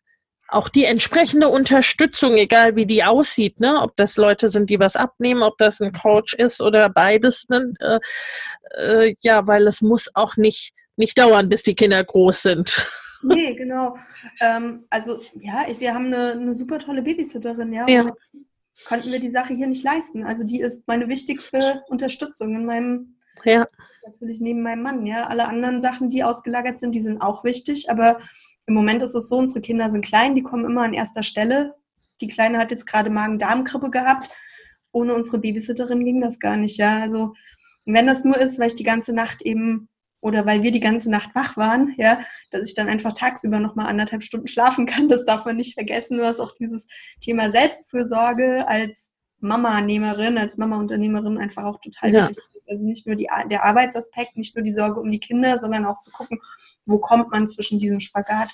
auch 0.54 0.70
die 0.70 0.86
entsprechende 0.86 1.50
Unterstützung, 1.50 2.36
egal 2.36 2.76
wie 2.76 2.86
die 2.86 3.04
aussieht, 3.04 3.60
ne? 3.60 3.82
ob 3.82 3.96
das 3.98 4.18
Leute 4.18 4.50
sind, 4.50 4.70
die 4.70 4.80
was 4.80 4.96
abnehmen, 4.96 5.44
ob 5.44 5.58
das 5.58 5.82
ein 5.82 5.92
Coach 5.92 6.34
ist 6.34 6.62
oder 6.62 6.90
beides, 6.90 7.50
ne? 7.50 7.74
äh, 7.80 8.00
äh, 8.78 9.16
ja, 9.22 9.48
weil 9.48 9.68
es 9.68 9.82
muss 9.82 10.10
auch 10.14 10.38
nicht, 10.38 10.74
nicht 10.96 11.18
dauern, 11.18 11.50
bis 11.50 11.64
die 11.64 11.76
Kinder 11.76 12.04
groß 12.04 12.42
sind. 12.42 12.88
Nee, 13.26 13.56
genau. 13.56 13.96
Ähm, 14.42 14.84
also 14.90 15.22
ja, 15.40 15.66
wir 15.80 15.94
haben 15.94 16.08
eine, 16.08 16.34
eine 16.34 16.54
super 16.54 16.78
tolle 16.80 17.02
Babysitterin, 17.04 17.72
ja. 17.72 17.88
ja. 17.88 18.06
Konnten 18.86 19.14
wir 19.14 19.20
die 19.22 19.30
Sache 19.30 19.54
hier 19.54 19.68
nicht 19.68 19.82
leisten. 19.82 20.26
Also 20.26 20.44
die 20.44 20.60
ist 20.60 20.86
meine 20.90 21.08
wichtigste 21.08 21.84
Unterstützung 21.88 22.54
in 22.54 22.66
meinem, 22.66 23.16
ja. 23.46 23.66
natürlich 24.06 24.42
neben 24.42 24.62
meinem 24.62 24.84
Mann, 24.84 25.06
ja. 25.06 25.26
Alle 25.28 25.48
anderen 25.48 25.82
Sachen, 25.82 26.10
die 26.10 26.22
ausgelagert 26.22 26.82
sind, 26.82 26.96
die 26.96 27.02
sind 27.02 27.22
auch 27.22 27.46
wichtig, 27.46 27.90
aber 27.90 28.20
im 28.66 28.74
Moment 28.74 29.04
ist 29.04 29.16
es 29.16 29.30
so, 29.30 29.38
unsere 29.38 29.62
Kinder 29.62 29.90
sind 29.90 30.06
klein, 30.06 30.36
die 30.36 30.44
kommen 30.44 30.66
immer 30.66 30.84
an 30.84 30.94
erster 30.94 31.24
Stelle. 31.24 31.76
Die 32.22 32.28
Kleine 32.28 32.58
hat 32.58 32.72
jetzt 32.72 32.86
gerade 32.86 33.10
Magen-Darm-Grippe 33.10 33.90
gehabt. 33.90 34.30
Ohne 34.92 35.14
unsere 35.16 35.40
Babysitterin 35.40 36.06
ging 36.06 36.22
das 36.22 36.40
gar 36.40 36.58
nicht, 36.58 36.78
ja. 36.78 37.00
Also, 37.00 37.34
wenn 37.86 38.08
das 38.08 38.24
nur 38.24 38.38
ist, 38.38 38.60
weil 38.60 38.68
ich 38.68 38.76
die 38.76 38.84
ganze 38.84 39.14
Nacht 39.14 39.42
eben 39.42 39.90
oder 40.22 40.46
weil 40.46 40.64
wir 40.64 40.72
die 40.72 40.80
ganze 40.80 41.12
Nacht 41.12 41.36
wach 41.36 41.58
waren, 41.58 41.94
ja, 41.98 42.22
dass 42.52 42.68
ich 42.70 42.76
dann 42.76 42.88
einfach 42.88 43.14
tagsüber 43.14 43.60
nochmal 43.60 43.88
anderthalb 43.88 44.24
Stunden 44.24 44.48
schlafen 44.48 44.86
kann, 44.86 45.08
das 45.10 45.26
darf 45.26 45.46
man 45.46 45.58
nicht 45.58 45.74
vergessen. 45.74 46.18
Du 46.18 46.26
hast 46.26 46.40
auch 46.40 46.54
dieses 46.54 46.88
Thema 47.22 47.50
Selbstfürsorge 47.50 48.66
als 48.68 49.12
Mama-Nehmerin, 49.40 50.38
als 50.38 50.58
Mama-Unternehmerin 50.58 51.38
einfach 51.38 51.66
auch 51.66 51.82
total 51.82 52.14
ja. 52.14 52.22
wichtig. 52.22 52.44
Also 52.68 52.88
nicht 52.88 53.06
nur 53.06 53.16
die, 53.16 53.30
der 53.50 53.64
Arbeitsaspekt, 53.66 54.38
nicht 54.38 54.56
nur 54.56 54.64
die 54.64 54.74
Sorge 54.74 55.00
um 55.00 55.12
die 55.12 55.20
Kinder, 55.20 55.60
sondern 55.60 55.86
auch 55.86 56.00
zu 56.02 56.12
gucken, 56.12 56.42
wo 56.86 56.98
kommt 56.98 57.32
man 57.32 57.48
zwischen 57.48 57.80
diesem 57.80 58.00
Spagat 58.00 58.52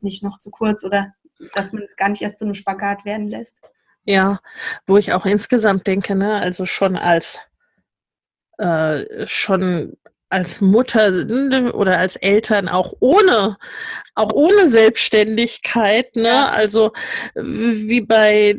nicht 0.00 0.22
noch 0.22 0.38
zu 0.38 0.50
kurz 0.50 0.84
oder 0.84 1.14
dass 1.54 1.72
man 1.72 1.82
es 1.82 1.96
gar 1.96 2.08
nicht 2.08 2.22
erst 2.22 2.38
zu 2.38 2.44
einem 2.44 2.54
Spagat 2.54 3.04
werden 3.04 3.28
lässt. 3.28 3.60
Ja, 4.04 4.40
wo 4.86 4.96
ich 4.96 5.12
auch 5.12 5.26
insgesamt 5.26 5.86
denke, 5.86 6.14
ne, 6.14 6.34
also 6.34 6.66
schon 6.66 6.96
als 6.96 7.40
äh, 8.58 9.26
schon 9.26 9.96
als 10.30 10.60
Mutter 10.60 11.08
oder 11.74 11.98
als 11.98 12.16
Eltern 12.16 12.68
auch 12.68 12.94
ohne 13.00 13.58
auch 14.14 14.32
ohne 14.32 14.68
Selbstständigkeit, 14.68 16.14
ne? 16.14 16.28
Ja. 16.28 16.48
Also 16.48 16.92
wie 17.34 18.00
bei 18.00 18.54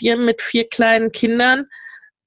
dir 0.00 0.16
mit 0.16 0.42
vier 0.42 0.68
kleinen 0.68 1.12
Kindern 1.12 1.68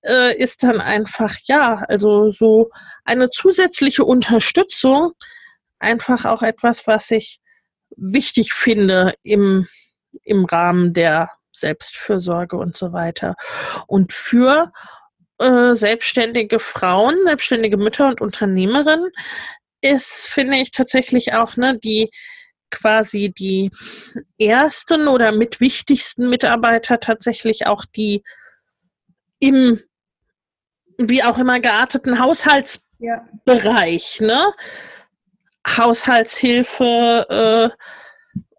äh, 0.07 0.35
ist 0.37 0.63
dann 0.63 0.81
einfach 0.81 1.35
ja, 1.43 1.83
also 1.87 2.31
so 2.31 2.71
eine 3.05 3.29
zusätzliche 3.29 4.05
Unterstützung 4.05 5.11
einfach 5.79 6.25
auch 6.25 6.41
etwas, 6.41 6.87
was 6.87 7.11
ich 7.11 7.39
wichtig 7.95 8.53
finde 8.53 9.13
im 9.23 9.67
im 10.23 10.45
Rahmen 10.45 10.93
der 10.93 11.29
Selbstfürsorge 11.51 12.57
und 12.57 12.75
so 12.75 12.93
weiter. 12.93 13.35
Und 13.87 14.13
für 14.13 14.71
äh, 15.39 15.73
selbstständige 15.73 16.59
Frauen, 16.59 17.15
selbstständige 17.25 17.77
Mütter 17.77 18.07
und 18.07 18.21
Unternehmerinnen 18.21 19.11
ist, 19.81 20.27
finde 20.27 20.57
ich 20.57 20.71
tatsächlich 20.71 21.33
auch, 21.33 21.55
ne, 21.57 21.77
die 21.77 22.09
quasi 22.69 23.31
die 23.35 23.71
ersten 24.37 25.07
oder 25.07 25.31
mit 25.31 25.61
wichtigsten 25.61 26.29
Mitarbeiter 26.29 26.99
tatsächlich 26.99 27.65
auch 27.65 27.85
die 27.85 28.23
im 29.39 29.81
wie 30.97 31.23
auch 31.23 31.37
immer 31.37 31.59
gearteten 31.59 32.19
Haushaltsbereich, 32.19 34.19
ja. 34.19 34.27
ne? 34.27 34.53
Haushaltshilfe 35.67 37.25
äh, 37.29 37.69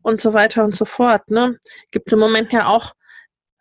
und 0.03 0.21
so 0.21 0.35
weiter 0.35 0.65
und 0.65 0.77
so 0.77 0.85
fort. 0.85 1.31
Ne? 1.31 1.59
Gibt 1.91 2.13
im 2.13 2.19
Moment 2.19 2.53
ja 2.53 2.67
auch 2.67 2.93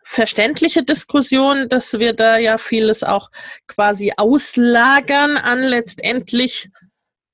verständliche 0.03 0.83
Diskussion, 0.83 1.69
dass 1.69 1.93
wir 1.93 2.13
da 2.13 2.37
ja 2.37 2.57
vieles 2.57 3.03
auch 3.03 3.29
quasi 3.67 4.13
auslagern 4.15 5.37
an 5.37 5.63
letztendlich 5.63 6.69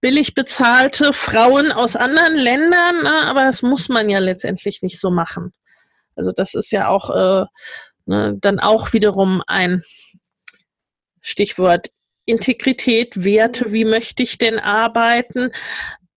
billig 0.02 0.34
bezahlte 0.34 1.14
Frauen 1.14 1.72
aus 1.72 1.96
anderen 1.96 2.36
Ländern, 2.36 3.04
ne? 3.04 3.22
aber 3.26 3.46
das 3.46 3.62
muss 3.62 3.90
man 3.90 4.10
ja 4.10 4.20
letztendlich 4.20 4.82
nicht 4.82 5.00
so 5.00 5.12
machen. 5.12 5.54
Also 6.16 6.32
das 6.32 6.56
ist 6.56 6.72
ja 6.72 6.90
auch 6.90 7.10
äh, 7.10 7.46
ne, 8.06 8.36
dann 8.40 8.60
auch 8.60 8.94
wiederum 8.94 9.42
ein 9.48 9.84
Stichwort 11.24 11.88
Integrität, 12.26 13.24
Werte, 13.24 13.72
wie 13.72 13.86
möchte 13.86 14.22
ich 14.24 14.38
denn 14.38 14.60
arbeiten? 14.60 15.52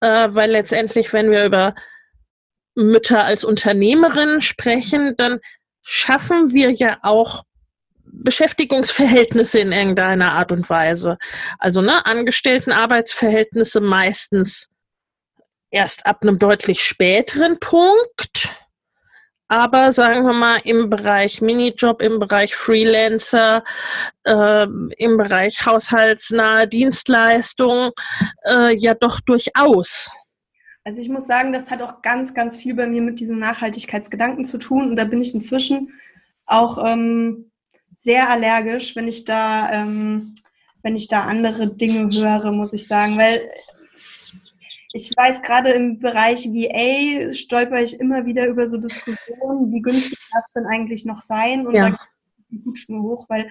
Äh, 0.01 0.29
weil 0.31 0.51
letztendlich, 0.51 1.13
wenn 1.13 1.31
wir 1.31 1.47
über 1.47 1.75
Mütter 2.75 3.25
als 3.25 3.43
Unternehmerinnen 3.43 4.43
sprechen, 4.43 5.15
dann 5.17 5.41
schaffen 5.83 6.53
wir 6.53 6.71
ja 6.71 6.99
auch 7.03 7.45
Beschäftigungsverhältnisse 8.05 9.59
in 9.59 9.73
irgendeiner 9.73 10.35
Art 10.35 10.53
und 10.53 10.69
Weise. 10.69 11.17
Also 11.59 11.81
ne, 11.81 12.05
Angestelltenarbeitsverhältnisse 12.05 13.81
meistens 13.81 14.69
erst 15.71 16.07
ab 16.07 16.19
einem 16.23 16.39
deutlich 16.39 16.83
späteren 16.83 17.59
Punkt. 17.59 18.49
Aber 19.49 19.93
sagen 19.93 20.27
wir 20.27 20.33
mal 20.33 20.61
im 20.65 20.91
Bereich 20.91 21.41
Minijob, 21.41 22.03
im 22.03 22.19
Bereich 22.19 22.57
Freelancer, 22.57 23.63
äh, 24.25 24.67
im 24.99 25.17
Bereich 25.17 25.65
haushaltsnahe 25.65 26.67
Dienstleistung, 26.67 27.93
äh, 28.45 28.75
ja 28.77 28.95
doch 28.95 29.21
durchaus. 29.21 30.11
Also 30.83 31.01
ich 31.01 31.09
muss 31.09 31.27
sagen, 31.27 31.53
das 31.53 31.71
hat 31.71 31.83
auch 31.83 32.03
ganz, 32.03 32.35
ganz 32.35 32.57
viel 32.57 32.75
bei 32.75 32.87
mir 32.87 33.03
mit 33.03 33.21
diesem 33.21 33.39
Nachhaltigkeitsgedanken 33.39 34.45
zu 34.45 34.59
tun. 34.59 34.91
Und 34.91 34.97
da 34.97 35.05
bin 35.05 35.21
ich 35.21 35.35
inzwischen 35.35 35.93
auch 36.45 36.79
ähm, 36.85 37.51
sehr 37.95 38.31
allergisch, 38.31 38.95
wenn 38.97 39.09
ich 39.09 39.25
da, 39.25 39.71
ähm, 39.73 40.35
wenn 40.83 40.97
ich 40.97 41.09
da 41.09 41.25
andere 41.25 41.69
Dinge 41.69 42.17
höre, 42.17 42.53
muss 42.53 42.73
ich 42.73 42.87
sagen. 42.87 43.17
Weil 43.19 43.43
ich 44.97 45.17
weiß, 45.17 45.43
gerade 45.43 45.71
im 45.71 45.99
Bereich 45.99 46.47
VA 46.47 47.33
stolper 47.33 47.83
ich 47.83 48.01
immer 48.01 48.27
wieder 48.27 48.47
über 48.47 48.67
so 48.67 48.79
Diskussionen, 48.79 49.73
wie 49.73 49.83
günstig 49.83 50.19
das 50.33 50.45
denn 50.55 50.67
eigentlich 50.67 51.05
noch 51.05 51.23
sein? 51.23 51.67
Und 51.67 51.75
ja. 51.75 51.91
da 51.91 51.91
geht 51.91 51.99
die 52.51 52.65
Hutschnur 52.65 53.03
hoch, 53.03 53.29
weil 53.29 53.49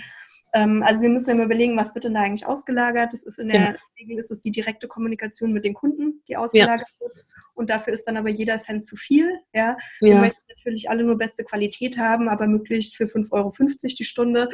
ähm, 0.54 0.84
also 0.84 1.02
wir 1.02 1.10
müssen 1.10 1.30
ja 1.30 1.36
immer 1.36 1.43
überlegen, 1.43 1.78
was 1.78 1.93
wird 1.93 2.06
denn 2.06 2.14
da 2.16 2.22
eigentlich 2.22 2.48
ausgelagert? 2.48 3.14
Das 3.14 3.24
ist 3.24 3.39
in 3.39 3.50
der 3.50 3.60
ja. 3.60 3.76
Regel 4.00 4.18
ist 4.18 4.32
es 4.32 4.39
die 4.39 4.52
direkte 4.52 4.88
Kommunikation 4.88 5.54
mit 5.54 5.66
den 5.66 5.74
Kunden, 5.74 6.24
die 6.28 6.38
ausgelagert 6.38 6.88
ja. 7.00 7.06
wird. 7.06 7.26
Und 7.54 7.70
dafür 7.70 7.93
ist 7.93 8.06
dann 8.06 8.18
aber 8.18 8.30
jeder 8.30 8.58
Cent 8.58 8.86
zu 8.86 8.98
viel. 8.98 9.39
Ja? 9.54 9.78
Wir 10.02 10.16
möchten 10.16 10.43
natürlich 10.50 10.89
alle 10.89 11.04
nur 11.04 11.18
beste 11.18 11.46
Qualität 11.46 11.98
haben, 11.98 12.28
aber 12.28 12.48
möglichst 12.48 12.98
für 12.98 13.06
5,50 13.06 13.32
Euro 13.32 13.52
die 13.98 14.04
Stunde. 14.04 14.50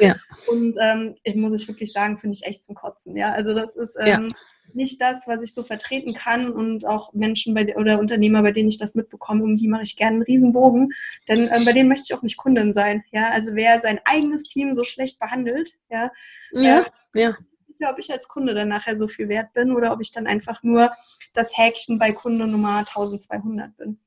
Und 0.46 0.76
ähm, 0.80 1.14
muss 1.34 1.60
ich 1.60 1.66
wirklich 1.66 1.92
sagen, 1.92 2.18
finde 2.18 2.36
ich 2.40 2.46
echt 2.46 2.62
zum 2.62 2.76
Kotzen. 2.76 3.16
Ja? 3.16 3.32
Also 3.32 3.54
das 3.54 3.76
ist 3.76 3.96
ähm, 4.00 4.32
nicht 4.74 5.00
das, 5.00 5.26
was 5.26 5.42
ich 5.42 5.54
so 5.54 5.62
vertreten 5.62 6.14
kann 6.14 6.50
und 6.50 6.86
auch 6.86 7.12
Menschen 7.12 7.54
bei, 7.54 7.76
oder 7.76 7.98
Unternehmer, 7.98 8.42
bei 8.42 8.52
denen 8.52 8.68
ich 8.68 8.78
das 8.78 8.94
mitbekomme, 8.94 9.42
um 9.42 9.56
die 9.56 9.68
mache 9.68 9.82
ich 9.82 9.96
gerne 9.96 10.16
einen 10.16 10.22
Riesenbogen, 10.22 10.92
denn 11.28 11.50
ähm, 11.52 11.64
bei 11.64 11.72
denen 11.72 11.88
möchte 11.88 12.06
ich 12.08 12.14
auch 12.14 12.22
nicht 12.22 12.36
Kundin 12.36 12.72
sein. 12.72 13.04
Ja, 13.10 13.30
also 13.30 13.54
wer 13.54 13.80
sein 13.80 14.00
eigenes 14.04 14.44
Team 14.44 14.74
so 14.74 14.84
schlecht 14.84 15.18
behandelt, 15.18 15.72
ja, 15.90 16.10
ja, 16.52 16.86
äh, 17.14 17.20
ja. 17.20 17.36
Ich 17.68 17.86
ob 17.88 17.98
ich 17.98 18.12
als 18.12 18.28
Kunde 18.28 18.54
dann 18.54 18.68
nachher 18.68 18.96
so 18.96 19.08
viel 19.08 19.28
wert 19.28 19.52
bin 19.54 19.72
oder 19.72 19.92
ob 19.92 20.00
ich 20.00 20.12
dann 20.12 20.26
einfach 20.26 20.62
nur 20.62 20.92
das 21.32 21.56
Häkchen 21.56 21.98
bei 21.98 22.12
Kunde 22.12 22.46
Nummer 22.46 22.78
1200 22.78 23.76
bin. 23.76 23.98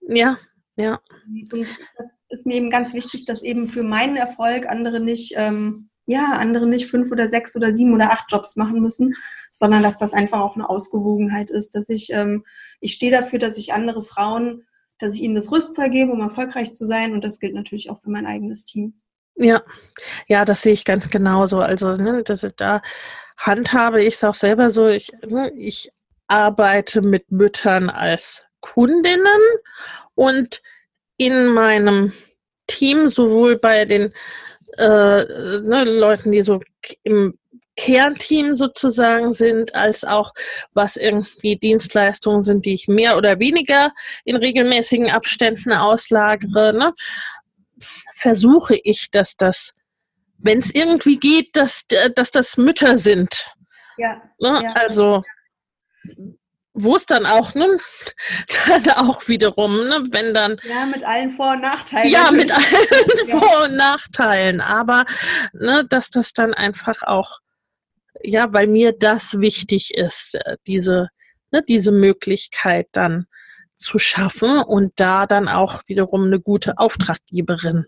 Ja, 0.00 0.38
ja. 0.76 1.00
Und 1.52 1.76
das 1.96 2.16
ist 2.28 2.46
mir 2.46 2.54
eben 2.54 2.70
ganz 2.70 2.94
wichtig, 2.94 3.26
dass 3.26 3.42
eben 3.42 3.66
für 3.66 3.82
meinen 3.82 4.16
Erfolg 4.16 4.66
andere 4.66 5.00
nicht 5.00 5.34
ähm, 5.36 5.90
ja, 6.08 6.32
andere 6.38 6.66
nicht 6.66 6.86
fünf 6.86 7.12
oder 7.12 7.28
sechs 7.28 7.54
oder 7.54 7.74
sieben 7.74 7.92
oder 7.92 8.10
acht 8.10 8.32
Jobs 8.32 8.56
machen 8.56 8.80
müssen, 8.80 9.14
sondern 9.52 9.82
dass 9.82 9.98
das 9.98 10.14
einfach 10.14 10.40
auch 10.40 10.54
eine 10.54 10.68
Ausgewogenheit 10.68 11.50
ist, 11.50 11.74
dass 11.74 11.90
ich, 11.90 12.10
ähm, 12.12 12.46
ich 12.80 12.94
stehe 12.94 13.12
dafür, 13.12 13.38
dass 13.38 13.58
ich 13.58 13.74
andere 13.74 14.00
Frauen, 14.02 14.66
dass 14.98 15.14
ich 15.14 15.20
ihnen 15.20 15.34
das 15.34 15.52
Rüstzeug 15.52 15.92
gebe, 15.92 16.10
um 16.10 16.22
erfolgreich 16.22 16.72
zu 16.72 16.86
sein 16.86 17.12
und 17.12 17.24
das 17.24 17.40
gilt 17.40 17.52
natürlich 17.52 17.90
auch 17.90 17.98
für 17.98 18.08
mein 18.08 18.24
eigenes 18.26 18.64
Team. 18.64 19.02
Ja, 19.34 19.62
ja, 20.28 20.46
das 20.46 20.62
sehe 20.62 20.72
ich 20.72 20.86
ganz 20.86 21.10
genauso. 21.10 21.58
Also 21.58 21.96
ne, 21.96 22.22
das, 22.24 22.46
da 22.56 22.80
handhabe 23.36 24.02
ich 24.02 24.14
es 24.14 24.24
auch 24.24 24.34
selber 24.34 24.70
so. 24.70 24.88
Ich, 24.88 25.12
ne, 25.28 25.52
ich 25.56 25.92
arbeite 26.26 27.02
mit 27.02 27.30
Müttern 27.30 27.90
als 27.90 28.44
Kundinnen 28.60 29.42
und 30.14 30.62
in 31.18 31.48
meinem 31.48 32.14
Team, 32.66 33.10
sowohl 33.10 33.58
bei 33.58 33.84
den 33.84 34.14
äh, 34.78 35.60
ne, 35.60 35.84
Leuten, 35.84 36.32
die 36.32 36.42
so 36.42 36.60
im 37.02 37.38
Kernteam 37.76 38.56
sozusagen 38.56 39.32
sind, 39.32 39.74
als 39.74 40.04
auch 40.04 40.32
was 40.72 40.96
irgendwie 40.96 41.56
Dienstleistungen 41.56 42.42
sind, 42.42 42.66
die 42.66 42.74
ich 42.74 42.88
mehr 42.88 43.16
oder 43.16 43.38
weniger 43.38 43.92
in 44.24 44.36
regelmäßigen 44.36 45.10
Abständen 45.10 45.72
auslagere, 45.72 46.72
ne, 46.72 46.92
versuche 48.14 48.76
ich, 48.82 49.10
dass 49.12 49.36
das, 49.36 49.74
wenn 50.38 50.58
es 50.58 50.74
irgendwie 50.74 51.18
geht, 51.18 51.54
dass, 51.54 51.86
dass 52.16 52.32
das 52.32 52.56
Mütter 52.56 52.98
sind. 52.98 53.46
Ja, 53.96 54.22
ne? 54.40 54.60
ja. 54.62 54.72
Also 54.72 55.22
wo 56.78 56.96
es 56.96 57.06
dann 57.06 57.26
auch, 57.26 57.54
ne, 57.54 57.78
dann 58.66 58.88
auch 58.96 59.28
wiederum, 59.28 59.88
ne, 59.88 60.02
wenn 60.10 60.34
dann. 60.34 60.56
Ja, 60.62 60.86
mit 60.86 61.04
allen 61.04 61.30
Vor- 61.30 61.52
und 61.52 61.62
Nachteilen. 61.62 62.12
Ja, 62.12 62.30
mit 62.30 62.52
allen 62.52 63.28
ja. 63.28 63.38
Vor- 63.38 63.64
und 63.64 63.76
Nachteilen. 63.76 64.60
Aber, 64.60 65.04
ne, 65.52 65.84
dass 65.88 66.10
das 66.10 66.32
dann 66.32 66.54
einfach 66.54 67.02
auch, 67.02 67.38
ja, 68.22 68.52
weil 68.52 68.66
mir 68.66 68.92
das 68.92 69.40
wichtig 69.40 69.94
ist, 69.94 70.34
äh, 70.44 70.56
diese, 70.66 71.08
ne, 71.50 71.62
diese 71.66 71.92
Möglichkeit 71.92 72.88
dann 72.92 73.26
zu 73.76 73.98
schaffen 73.98 74.58
und 74.58 74.92
da 74.96 75.26
dann 75.26 75.48
auch 75.48 75.82
wiederum 75.86 76.24
eine 76.24 76.40
gute 76.40 76.78
Auftraggeberin 76.78 77.86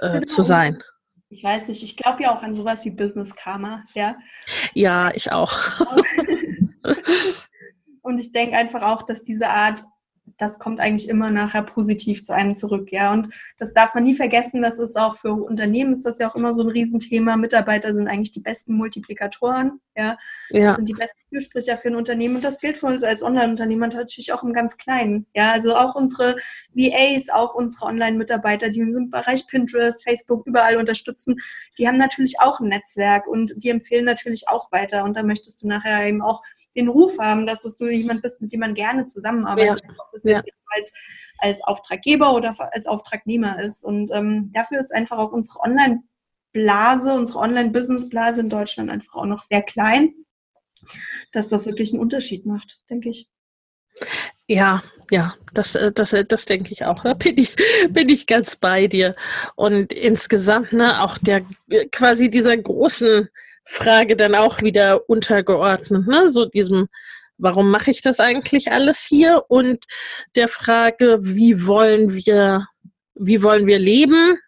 äh, 0.00 0.12
genau. 0.12 0.26
zu 0.26 0.42
sein. 0.42 0.82
Ich 1.28 1.42
weiß 1.42 1.66
nicht, 1.68 1.82
ich 1.82 1.96
glaube 1.96 2.22
ja 2.22 2.34
auch 2.34 2.44
an 2.44 2.54
sowas 2.54 2.84
wie 2.84 2.90
Business 2.90 3.34
Karma, 3.34 3.84
ja. 3.94 4.16
Ja, 4.72 5.10
ich 5.14 5.32
auch. 5.32 5.58
Und 8.02 8.20
ich 8.20 8.32
denke 8.32 8.56
einfach 8.56 8.82
auch, 8.82 9.02
dass 9.02 9.22
diese 9.22 9.48
Art 9.48 9.84
das 10.38 10.58
kommt 10.58 10.80
eigentlich 10.80 11.08
immer 11.08 11.30
nachher 11.30 11.62
positiv 11.62 12.24
zu 12.24 12.34
einem 12.34 12.54
zurück, 12.54 12.90
ja. 12.90 13.12
Und 13.12 13.28
das 13.58 13.72
darf 13.72 13.94
man 13.94 14.04
nie 14.04 14.14
vergessen, 14.14 14.62
das 14.62 14.78
ist 14.78 14.96
auch 14.96 15.16
für 15.16 15.32
Unternehmen 15.32 15.92
ist 15.92 16.04
das 16.04 16.18
ja 16.18 16.28
auch 16.28 16.34
immer 16.34 16.54
so 16.54 16.62
ein 16.62 16.68
Riesenthema. 16.68 17.36
Mitarbeiter 17.36 17.92
sind 17.92 18.08
eigentlich 18.08 18.32
die 18.32 18.40
besten 18.40 18.74
Multiplikatoren, 18.74 19.80
ja. 19.96 20.16
ja. 20.50 20.68
Das 20.68 20.76
sind 20.76 20.88
die 20.88 20.94
besten 20.94 21.18
Fürsprecher 21.28 21.76
für 21.76 21.88
ein 21.88 21.96
Unternehmen. 21.96 22.36
Und 22.36 22.44
das 22.44 22.58
gilt 22.58 22.78
für 22.78 22.86
uns 22.86 23.02
als 23.04 23.22
Online-Unternehmer 23.22 23.88
natürlich 23.88 24.32
auch 24.32 24.42
im 24.42 24.52
ganz 24.52 24.76
Kleinen, 24.76 25.26
ja. 25.34 25.52
Also 25.52 25.76
auch 25.76 25.94
unsere 25.94 26.36
VAs, 26.74 27.28
auch 27.28 27.54
unsere 27.54 27.86
Online-Mitarbeiter, 27.86 28.70
die 28.70 28.82
uns 28.82 28.96
im 28.96 29.10
Bereich 29.10 29.46
Pinterest, 29.46 30.02
Facebook 30.02 30.46
überall 30.46 30.78
unterstützen, 30.78 31.36
die 31.78 31.86
haben 31.86 31.98
natürlich 31.98 32.40
auch 32.40 32.60
ein 32.60 32.68
Netzwerk 32.68 33.26
und 33.26 33.52
die 33.62 33.68
empfehlen 33.68 34.04
natürlich 34.04 34.48
auch 34.48 34.72
weiter. 34.72 35.04
Und 35.04 35.16
da 35.16 35.22
möchtest 35.22 35.62
du 35.62 35.68
nachher 35.68 36.06
eben 36.06 36.22
auch 36.22 36.42
den 36.76 36.88
Ruf 36.88 37.18
haben, 37.18 37.46
dass 37.46 37.62
du 37.76 37.88
jemand 37.88 38.22
bist, 38.22 38.40
mit 38.40 38.52
dem 38.52 38.60
man 38.60 38.74
gerne 38.74 39.06
zusammenarbeitet. 39.06 39.82
Ja 39.86 39.94
das 40.14 40.24
ja. 40.24 40.36
jetzt 40.36 40.48
als, 40.66 40.92
als 41.38 41.64
Auftraggeber 41.64 42.34
oder 42.34 42.54
als 42.72 42.86
Auftragnehmer 42.86 43.60
ist. 43.62 43.84
Und 43.84 44.10
ähm, 44.12 44.50
dafür 44.52 44.80
ist 44.80 44.94
einfach 44.94 45.18
auch 45.18 45.32
unsere 45.32 45.60
Online-Blase, 45.60 47.14
unsere 47.14 47.40
Online-Business-Blase 47.40 48.40
in 48.40 48.50
Deutschland 48.50 48.90
einfach 48.90 49.14
auch 49.14 49.26
noch 49.26 49.40
sehr 49.40 49.62
klein, 49.62 50.14
dass 51.32 51.48
das 51.48 51.66
wirklich 51.66 51.92
einen 51.92 52.02
Unterschied 52.02 52.46
macht, 52.46 52.80
denke 52.90 53.10
ich. 53.10 53.28
Ja, 54.46 54.82
ja, 55.10 55.34
das, 55.52 55.74
äh, 55.74 55.92
das, 55.92 56.12
äh, 56.12 56.24
das 56.24 56.44
denke 56.44 56.72
ich 56.72 56.84
auch. 56.84 57.02
Da 57.02 57.14
bin 57.14 57.38
ich, 57.38 57.54
bin 57.88 58.08
ich 58.08 58.26
ganz 58.26 58.56
bei 58.56 58.86
dir. 58.86 59.14
Und 59.54 59.92
insgesamt, 59.92 60.72
ne, 60.72 61.02
auch 61.02 61.18
der 61.18 61.44
quasi 61.92 62.30
dieser 62.30 62.56
großen 62.56 63.28
Frage 63.64 64.16
dann 64.16 64.34
auch 64.34 64.62
wieder 64.62 65.08
untergeordnet, 65.08 66.06
ne? 66.06 66.30
So 66.30 66.44
diesem 66.44 66.88
warum 67.38 67.70
mache 67.70 67.90
ich 67.90 68.00
das 68.00 68.20
eigentlich 68.20 68.72
alles 68.72 69.00
hier? 69.00 69.42
Und 69.48 69.84
der 70.36 70.48
Frage, 70.48 71.18
wie 71.20 71.66
wollen 71.66 72.14
wir, 72.14 72.66
wie 73.14 73.42
wollen 73.42 73.66
wir 73.66 73.78
leben? 73.78 74.38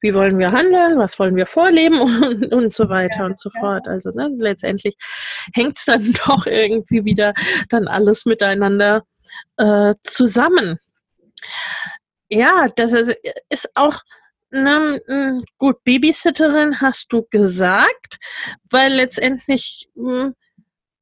Wie 0.00 0.14
wollen 0.14 0.38
wir 0.38 0.52
handeln? 0.52 0.98
Was 0.98 1.18
wollen 1.18 1.36
wir 1.36 1.46
vorleben? 1.46 2.00
Und, 2.22 2.52
und 2.52 2.74
so 2.74 2.90
weiter 2.90 3.20
ja, 3.20 3.26
und 3.26 3.40
so 3.40 3.48
ja. 3.54 3.60
fort. 3.60 3.88
Also 3.88 4.10
ne, 4.10 4.30
letztendlich 4.38 4.96
hängt 5.54 5.78
es 5.78 5.86
dann 5.86 6.12
doch 6.26 6.46
irgendwie 6.46 7.06
wieder 7.06 7.32
dann 7.70 7.88
alles 7.88 8.26
miteinander 8.26 9.04
äh, 9.56 9.94
zusammen. 10.02 10.78
Ja, 12.28 12.68
das 12.76 12.92
ist, 12.92 13.16
ist 13.48 13.70
auch 13.76 14.02
na, 14.54 14.96
gut, 15.58 15.82
Babysitterin 15.84 16.80
hast 16.80 17.12
du 17.12 17.26
gesagt, 17.28 18.18
weil 18.70 18.92
letztendlich 18.92 19.88
hm, 19.96 20.34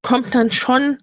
kommt 0.00 0.34
dann 0.34 0.50
schon 0.50 0.98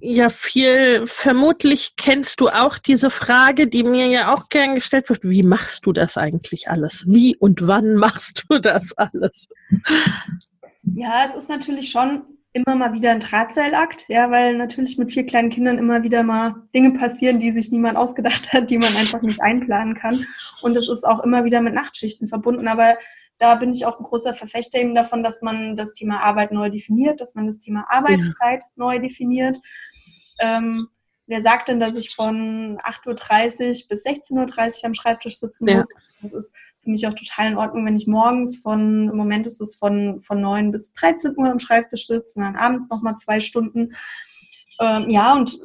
ja 0.00 0.28
viel, 0.28 1.06
vermutlich 1.06 1.94
kennst 1.96 2.40
du 2.40 2.48
auch 2.48 2.78
diese 2.78 3.10
Frage, 3.10 3.66
die 3.66 3.82
mir 3.82 4.06
ja 4.06 4.34
auch 4.34 4.48
gern 4.48 4.74
gestellt 4.74 5.08
wird, 5.08 5.24
wie 5.24 5.42
machst 5.42 5.86
du 5.86 5.92
das 5.92 6.16
eigentlich 6.16 6.68
alles? 6.68 7.04
Wie 7.08 7.36
und 7.36 7.66
wann 7.66 7.96
machst 7.96 8.44
du 8.48 8.58
das 8.58 8.96
alles? 8.96 9.48
Ja, 10.82 11.24
es 11.26 11.34
ist 11.34 11.48
natürlich 11.48 11.90
schon 11.90 12.22
immer 12.58 12.76
mal 12.76 12.92
wieder 12.92 13.10
ein 13.10 13.20
Drahtseilakt, 13.20 14.06
ja, 14.08 14.30
weil 14.30 14.56
natürlich 14.56 14.98
mit 14.98 15.12
vier 15.12 15.26
kleinen 15.26 15.50
Kindern 15.50 15.78
immer 15.78 16.02
wieder 16.02 16.22
mal 16.22 16.54
Dinge 16.74 16.98
passieren, 16.98 17.38
die 17.38 17.50
sich 17.50 17.72
niemand 17.72 17.96
ausgedacht 17.96 18.52
hat, 18.52 18.70
die 18.70 18.78
man 18.78 18.94
einfach 18.96 19.22
nicht 19.22 19.40
einplanen 19.40 19.94
kann. 19.94 20.26
Und 20.62 20.76
es 20.76 20.88
ist 20.88 21.04
auch 21.04 21.22
immer 21.24 21.44
wieder 21.44 21.60
mit 21.60 21.74
Nachtschichten 21.74 22.28
verbunden. 22.28 22.68
Aber 22.68 22.96
da 23.38 23.54
bin 23.54 23.72
ich 23.72 23.86
auch 23.86 23.98
ein 23.98 24.04
großer 24.04 24.34
Verfechter 24.34 24.78
eben 24.78 24.94
davon, 24.94 25.22
dass 25.22 25.42
man 25.42 25.76
das 25.76 25.92
Thema 25.94 26.20
Arbeit 26.20 26.52
neu 26.52 26.70
definiert, 26.70 27.20
dass 27.20 27.34
man 27.34 27.46
das 27.46 27.58
Thema 27.58 27.86
Arbeitszeit 27.88 28.62
ja. 28.62 28.68
neu 28.76 28.98
definiert. 28.98 29.58
Ähm, 30.40 30.88
wer 31.28 31.42
sagt 31.42 31.68
denn, 31.68 31.78
dass 31.78 31.96
ich 31.96 32.14
von 32.14 32.78
8.30 32.78 33.06
Uhr 33.06 33.88
bis 33.88 34.04
16.30 34.04 34.32
Uhr 34.78 34.84
am 34.86 34.94
Schreibtisch 34.94 35.38
sitzen 35.38 35.66
muss? 35.66 35.88
Ja. 35.92 36.00
Das 36.20 36.32
ist 36.32 36.56
für 36.82 36.90
mich 36.90 37.06
auch 37.06 37.14
total 37.14 37.52
in 37.52 37.56
Ordnung, 37.56 37.86
wenn 37.86 37.96
ich 37.96 38.06
morgens 38.06 38.58
von, 38.58 39.08
im 39.08 39.16
Moment 39.16 39.46
ist 39.46 39.60
es 39.60 39.76
von, 39.76 40.20
von 40.20 40.40
9 40.40 40.72
bis 40.72 40.92
13 40.94 41.34
Uhr 41.36 41.48
am 41.48 41.60
Schreibtisch 41.60 42.06
sitze 42.06 42.38
und 42.38 42.44
dann 42.44 42.56
abends 42.56 42.88
nochmal 42.88 43.14
zwei 43.16 43.40
Stunden. 43.40 43.94
Ähm, 44.80 45.08
ja, 45.10 45.34
und 45.34 45.60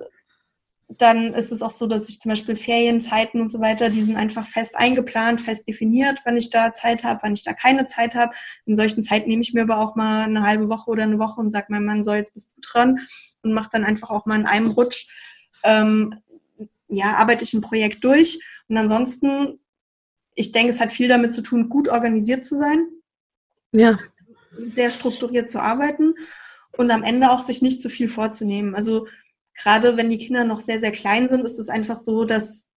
dann 0.89 1.33
ist 1.33 1.51
es 1.51 1.61
auch 1.61 1.71
so, 1.71 1.87
dass 1.87 2.09
ich 2.09 2.19
zum 2.19 2.29
Beispiel 2.29 2.55
Ferienzeiten 2.55 3.41
und 3.41 3.51
so 3.51 3.59
weiter, 3.59 3.89
die 3.89 4.03
sind 4.03 4.15
einfach 4.15 4.45
fest 4.45 4.75
eingeplant, 4.75 5.41
fest 5.41 5.67
definiert, 5.67 6.19
wenn 6.25 6.37
ich 6.37 6.49
da 6.49 6.73
Zeit 6.73 7.03
habe, 7.03 7.21
wenn 7.23 7.33
ich 7.33 7.43
da 7.43 7.53
keine 7.53 7.85
Zeit 7.85 8.15
habe. 8.15 8.33
In 8.65 8.75
solchen 8.75 9.01
Zeiten 9.01 9.29
nehme 9.29 9.41
ich 9.41 9.53
mir 9.53 9.63
aber 9.63 9.79
auch 9.79 9.95
mal 9.95 10.25
eine 10.25 10.43
halbe 10.43 10.69
Woche 10.69 10.91
oder 10.91 11.03
eine 11.03 11.19
Woche 11.19 11.39
und 11.39 11.51
sage 11.51 11.67
mein 11.69 11.85
Mann, 11.85 12.03
so 12.03 12.13
jetzt 12.13 12.33
bist 12.33 12.51
du 12.55 12.61
dran 12.61 12.99
und 13.41 13.53
mache 13.53 13.69
dann 13.71 13.83
einfach 13.83 14.11
auch 14.11 14.25
mal 14.25 14.39
in 14.39 14.45
einem 14.45 14.71
Rutsch, 14.71 15.07
ähm, 15.63 16.15
ja, 16.87 17.15
arbeite 17.15 17.43
ich 17.43 17.53
ein 17.53 17.61
Projekt 17.61 18.03
durch. 18.03 18.39
Und 18.67 18.77
ansonsten, 18.77 19.59
ich 20.35 20.51
denke, 20.51 20.71
es 20.71 20.79
hat 20.79 20.93
viel 20.93 21.07
damit 21.07 21.33
zu 21.33 21.41
tun, 21.41 21.69
gut 21.69 21.89
organisiert 21.89 22.45
zu 22.45 22.57
sein. 22.57 22.87
Ja. 23.71 23.95
Sehr 24.65 24.91
strukturiert 24.91 25.49
zu 25.49 25.61
arbeiten 25.61 26.15
und 26.77 26.91
am 26.91 27.03
Ende 27.03 27.31
auch 27.31 27.39
sich 27.39 27.61
nicht 27.61 27.81
zu 27.81 27.89
viel 27.89 28.07
vorzunehmen. 28.07 28.75
Also 28.75 29.07
gerade 29.55 29.97
wenn 29.97 30.09
die 30.09 30.17
Kinder 30.17 30.43
noch 30.43 30.59
sehr, 30.59 30.79
sehr 30.79 30.91
klein 30.91 31.27
sind, 31.27 31.43
ist 31.43 31.59
es 31.59 31.69
einfach 31.69 31.97
so, 31.97 32.25
dass 32.25 32.69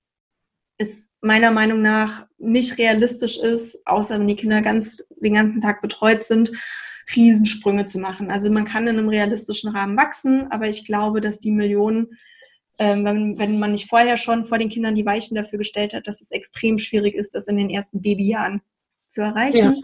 es 0.79 1.11
meiner 1.21 1.51
Meinung 1.51 1.81
nach 1.81 2.27
nicht 2.39 2.79
realistisch 2.79 3.39
ist, 3.39 3.87
außer 3.87 4.19
wenn 4.19 4.29
die 4.29 4.37
Kinder 4.37 4.61
ganz 4.61 5.05
den 5.23 5.35
ganzen 5.35 5.61
Tag 5.61 5.81
betreut 5.81 6.25
sind, 6.25 6.53
Riesensprünge 7.15 7.87
zu 7.87 7.99
machen. 7.99 8.31
Also 8.31 8.51
man 8.51 8.65
kann 8.65 8.87
in 8.87 8.99
einem 8.99 9.09
realistischen 9.09 9.71
Rahmen 9.71 9.97
wachsen, 9.97 10.51
aber 10.51 10.69
ich 10.69 10.85
glaube, 10.85 11.21
dass 11.21 11.39
die 11.39 11.53
Millionen, 11.53 12.19
ähm, 12.79 13.05
wenn, 13.05 13.39
wenn 13.39 13.59
man 13.59 13.73
nicht 13.73 13.89
vorher 13.89 14.17
schon 14.17 14.45
vor 14.45 14.59
den 14.59 14.69
Kindern 14.69 14.95
die 14.95 15.07
Weichen 15.07 15.35
dafür 15.35 15.59
gestellt 15.59 15.95
hat, 15.95 16.07
dass 16.07 16.21
es 16.21 16.31
extrem 16.31 16.79
schwierig 16.79 17.15
ist, 17.15 17.35
das 17.35 17.47
in 17.47 17.57
den 17.57 17.71
ersten 17.71 18.03
Babyjahren 18.03 18.61
zu 19.09 19.23
erreichen. 19.23 19.75
Ja. 19.75 19.81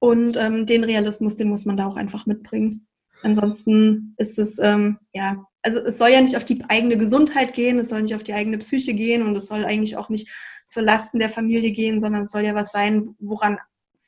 Und 0.00 0.36
ähm, 0.36 0.66
den 0.66 0.84
Realismus, 0.84 1.36
den 1.36 1.48
muss 1.48 1.64
man 1.64 1.76
da 1.76 1.86
auch 1.86 1.96
einfach 1.96 2.26
mitbringen. 2.26 2.86
Ansonsten 3.22 4.14
ist 4.16 4.38
es, 4.38 4.58
ähm, 4.58 4.98
ja, 5.12 5.44
also 5.62 5.80
es 5.80 5.98
soll 5.98 6.10
ja 6.10 6.20
nicht 6.20 6.36
auf 6.36 6.44
die 6.44 6.62
eigene 6.68 6.96
Gesundheit 6.96 7.52
gehen, 7.52 7.78
es 7.78 7.88
soll 7.88 8.02
nicht 8.02 8.14
auf 8.14 8.22
die 8.22 8.32
eigene 8.32 8.58
Psyche 8.58 8.94
gehen 8.94 9.26
und 9.26 9.34
es 9.36 9.46
soll 9.46 9.64
eigentlich 9.64 9.96
auch 9.96 10.08
nicht 10.08 10.28
zur 10.66 10.82
Lasten 10.82 11.18
der 11.18 11.30
Familie 11.30 11.72
gehen, 11.72 12.00
sondern 12.00 12.22
es 12.22 12.30
soll 12.30 12.42
ja 12.42 12.54
was 12.54 12.70
sein, 12.70 13.14
woran, 13.18 13.58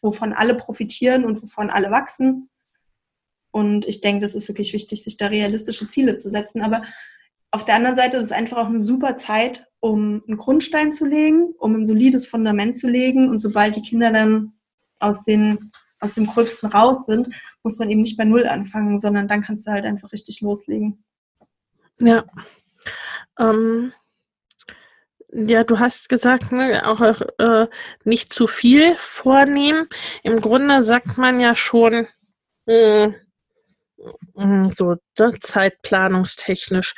wovon 0.00 0.32
alle 0.32 0.54
profitieren 0.54 1.24
und 1.24 1.42
wovon 1.42 1.70
alle 1.70 1.90
wachsen. 1.90 2.50
Und 3.50 3.86
ich 3.86 4.00
denke, 4.00 4.22
das 4.22 4.36
ist 4.36 4.46
wirklich 4.46 4.72
wichtig, 4.72 5.02
sich 5.02 5.16
da 5.16 5.26
realistische 5.26 5.88
Ziele 5.88 6.16
zu 6.16 6.30
setzen. 6.30 6.62
Aber 6.62 6.82
auf 7.50 7.64
der 7.64 7.74
anderen 7.74 7.96
Seite 7.96 8.16
ist 8.16 8.26
es 8.26 8.32
einfach 8.32 8.58
auch 8.58 8.66
eine 8.66 8.80
super 8.80 9.16
Zeit, 9.16 9.66
um 9.80 10.22
einen 10.26 10.36
Grundstein 10.36 10.92
zu 10.92 11.04
legen, 11.04 11.54
um 11.58 11.74
ein 11.74 11.86
solides 11.86 12.26
Fundament 12.26 12.76
zu 12.78 12.88
legen. 12.88 13.28
Und 13.28 13.40
sobald 13.40 13.76
die 13.76 13.82
Kinder 13.82 14.12
dann 14.12 14.52
aus, 14.98 15.24
den, 15.24 15.70
aus 16.00 16.14
dem 16.14 16.26
Gröbsten 16.26 16.68
raus 16.68 17.06
sind, 17.06 17.28
muss 17.62 17.78
man 17.78 17.90
eben 17.90 18.02
nicht 18.02 18.16
bei 18.16 18.24
Null 18.24 18.46
anfangen, 18.46 18.98
sondern 18.98 19.26
dann 19.28 19.42
kannst 19.42 19.66
du 19.66 19.72
halt 19.72 19.84
einfach 19.84 20.12
richtig 20.12 20.40
loslegen. 20.40 21.04
Ja. 21.98 22.24
Ähm, 23.38 23.92
Ja, 25.32 25.64
du 25.64 25.78
hast 25.78 26.08
gesagt, 26.08 26.50
ne, 26.52 26.82
auch 26.86 27.00
äh, 27.38 27.68
nicht 28.04 28.32
zu 28.32 28.46
viel 28.46 28.94
vornehmen. 28.96 29.88
Im 30.22 30.40
Grunde 30.40 30.82
sagt 30.82 31.18
man 31.18 31.38
ja 31.38 31.54
schon 31.54 32.08
äh, 32.66 33.10
so 34.72 34.96
ne, 35.18 35.34
zeitplanungstechnisch 35.40 36.94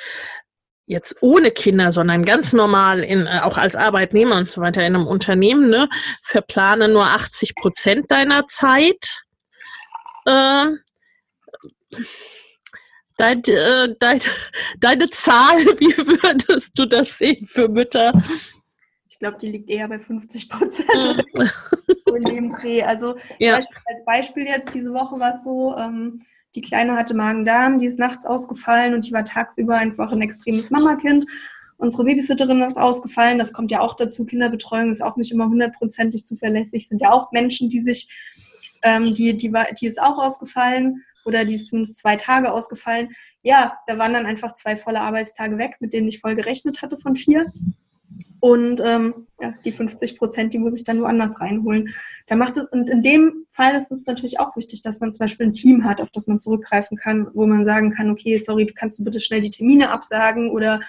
jetzt 0.86 1.16
ohne 1.20 1.50
Kinder, 1.50 1.92
sondern 1.92 2.24
ganz 2.24 2.52
normal 2.52 3.00
in, 3.00 3.26
äh, 3.26 3.40
auch 3.42 3.56
als 3.56 3.76
Arbeitnehmer 3.76 4.36
und 4.36 4.50
so 4.50 4.60
weiter 4.60 4.84
in 4.84 4.96
einem 4.96 5.06
Unternehmen, 5.06 5.68
ne, 5.68 5.88
verplane 6.22 6.88
nur 6.88 7.06
80 7.06 7.54
Prozent 7.54 8.10
deiner 8.10 8.46
Zeit. 8.46 9.22
Äh, 10.26 10.66
dein, 13.16 13.44
äh, 13.44 13.94
dein, 13.98 14.20
deine 14.78 15.10
Zahl, 15.10 15.56
wie 15.78 15.96
würdest 15.96 16.72
du 16.74 16.86
das 16.86 17.18
sehen 17.18 17.46
für 17.46 17.68
Mütter? 17.68 18.12
Ich 19.08 19.18
glaube, 19.18 19.38
die 19.38 19.52
liegt 19.52 19.70
eher 19.70 19.88
bei 19.88 20.00
50 20.00 20.48
Prozent 20.48 21.24
in 22.06 22.22
dem 22.22 22.48
Dreh. 22.50 22.82
Also 22.82 23.16
ja. 23.38 23.54
als 23.54 24.04
Beispiel 24.04 24.46
jetzt 24.46 24.74
diese 24.74 24.92
Woche 24.92 25.20
war 25.20 25.30
es 25.30 25.44
so, 25.44 25.76
ähm, 25.76 26.24
die 26.54 26.60
Kleine 26.60 26.96
hatte 26.96 27.14
Magen-Darm, 27.14 27.78
die 27.78 27.86
ist 27.86 27.98
nachts 27.98 28.26
ausgefallen 28.26 28.94
und 28.94 29.06
die 29.06 29.12
war 29.12 29.24
tagsüber 29.24 29.76
einfach 29.76 30.12
ein 30.12 30.22
extremes 30.22 30.70
Mamakind. 30.70 31.24
Unsere 31.78 32.04
Babysitterin 32.04 32.60
ist 32.60 32.78
ausgefallen, 32.78 33.38
das 33.38 33.52
kommt 33.52 33.70
ja 33.70 33.80
auch 33.80 33.96
dazu. 33.96 34.24
Kinderbetreuung 34.24 34.92
ist 34.92 35.02
auch 35.02 35.16
nicht 35.16 35.32
immer 35.32 35.46
hundertprozentig 35.46 36.24
zuverlässig, 36.24 36.88
sind 36.88 37.00
ja 37.00 37.10
auch 37.10 37.32
Menschen, 37.32 37.70
die 37.70 37.80
sich, 37.80 38.08
ähm, 38.82 39.14
die, 39.14 39.36
die, 39.36 39.52
die 39.80 39.86
ist 39.86 40.00
auch 40.00 40.18
ausgefallen 40.18 41.02
oder 41.24 41.44
die 41.44 41.54
ist 41.54 41.68
zumindest 41.68 41.98
zwei 41.98 42.16
Tage 42.16 42.52
ausgefallen. 42.52 43.10
Ja, 43.42 43.78
da 43.86 43.98
waren 43.98 44.12
dann 44.12 44.26
einfach 44.26 44.54
zwei 44.54 44.76
volle 44.76 45.00
Arbeitstage 45.00 45.58
weg, 45.58 45.76
mit 45.80 45.92
denen 45.92 46.08
ich 46.08 46.20
voll 46.20 46.34
gerechnet 46.34 46.82
hatte 46.82 46.96
von 46.96 47.16
vier. 47.16 47.50
Und 48.42 48.80
ähm, 48.84 49.28
ja, 49.40 49.54
die 49.64 49.70
50 49.70 50.18
Prozent, 50.18 50.52
die 50.52 50.58
muss 50.58 50.76
ich 50.76 50.84
dann 50.84 51.00
woanders 51.00 51.40
reinholen. 51.40 51.94
Da 52.26 52.34
macht 52.34 52.56
es, 52.56 52.64
und 52.64 52.90
in 52.90 53.00
dem 53.00 53.46
Fall 53.50 53.76
ist 53.76 53.92
es 53.92 54.04
natürlich 54.04 54.40
auch 54.40 54.56
wichtig, 54.56 54.82
dass 54.82 54.98
man 54.98 55.12
zum 55.12 55.20
Beispiel 55.20 55.46
ein 55.46 55.52
Team 55.52 55.84
hat, 55.84 56.00
auf 56.00 56.10
das 56.10 56.26
man 56.26 56.40
zurückgreifen 56.40 56.96
kann, 56.96 57.28
wo 57.34 57.46
man 57.46 57.64
sagen 57.64 57.92
kann, 57.92 58.10
okay, 58.10 58.36
sorry, 58.38 58.66
du 58.66 58.74
kannst 58.74 58.98
du 58.98 59.04
bitte 59.04 59.20
schnell 59.20 59.42
die 59.42 59.50
Termine 59.50 59.90
absagen 59.90 60.50
oder 60.50 60.80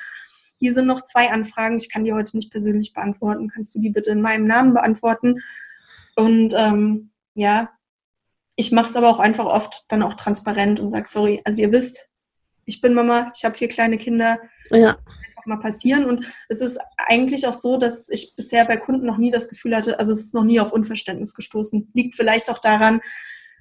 hier 0.58 0.74
sind 0.74 0.88
noch 0.88 1.04
zwei 1.04 1.30
Anfragen, 1.30 1.78
ich 1.78 1.92
kann 1.92 2.06
die 2.06 2.14
heute 2.14 2.36
nicht 2.36 2.52
persönlich 2.52 2.92
beantworten, 2.92 3.52
kannst 3.54 3.76
du 3.76 3.80
die 3.80 3.92
bitte 3.92 4.10
in 4.10 4.22
meinem 4.22 4.48
Namen 4.48 4.74
beantworten? 4.74 5.40
Und 6.16 6.56
ähm, 6.58 7.12
ja, 7.36 7.70
ich 8.56 8.72
mache 8.72 8.90
es 8.90 8.96
aber 8.96 9.10
auch 9.10 9.20
einfach 9.20 9.46
oft 9.46 9.86
dann 9.90 10.02
auch 10.02 10.16
transparent 10.16 10.80
und 10.80 10.90
sage, 10.90 11.08
sorry, 11.08 11.40
also 11.46 11.62
ihr 11.62 11.72
wisst, 11.72 12.10
ich 12.66 12.82
bin 12.82 12.96
Mama, 12.96 13.32
ich 13.36 13.46
habe 13.46 13.54
vier 13.54 13.68
kleine 13.68 14.00
Kinder. 14.00 14.40
Ja. 14.72 14.96
Einfach 15.44 15.46
mal 15.46 15.58
passieren. 15.58 16.06
Und 16.06 16.26
es 16.50 16.62
ist 16.62 16.80
eigentlich 16.98 17.48
auch 17.48 17.54
so, 17.54 17.78
dass 17.78 18.10
ich 18.10 18.34
bisher 18.36 18.66
bei 18.66 18.78
Kunden 18.78 19.06
noch 19.06 19.18
nie 19.18 19.32
das 19.32 19.50
Gefühl 19.50 19.76
hatte, 19.76 20.00
also 20.00 20.12
es 20.14 20.20
ist 20.20 20.34
noch 20.34 20.44
nie 20.44 20.60
auf 20.60 20.72
Unverständnis 20.72 21.34
gestoßen. 21.34 21.92
Liegt 21.94 22.16
vielleicht 22.16 22.50
auch 22.50 22.60
daran, 22.60 23.02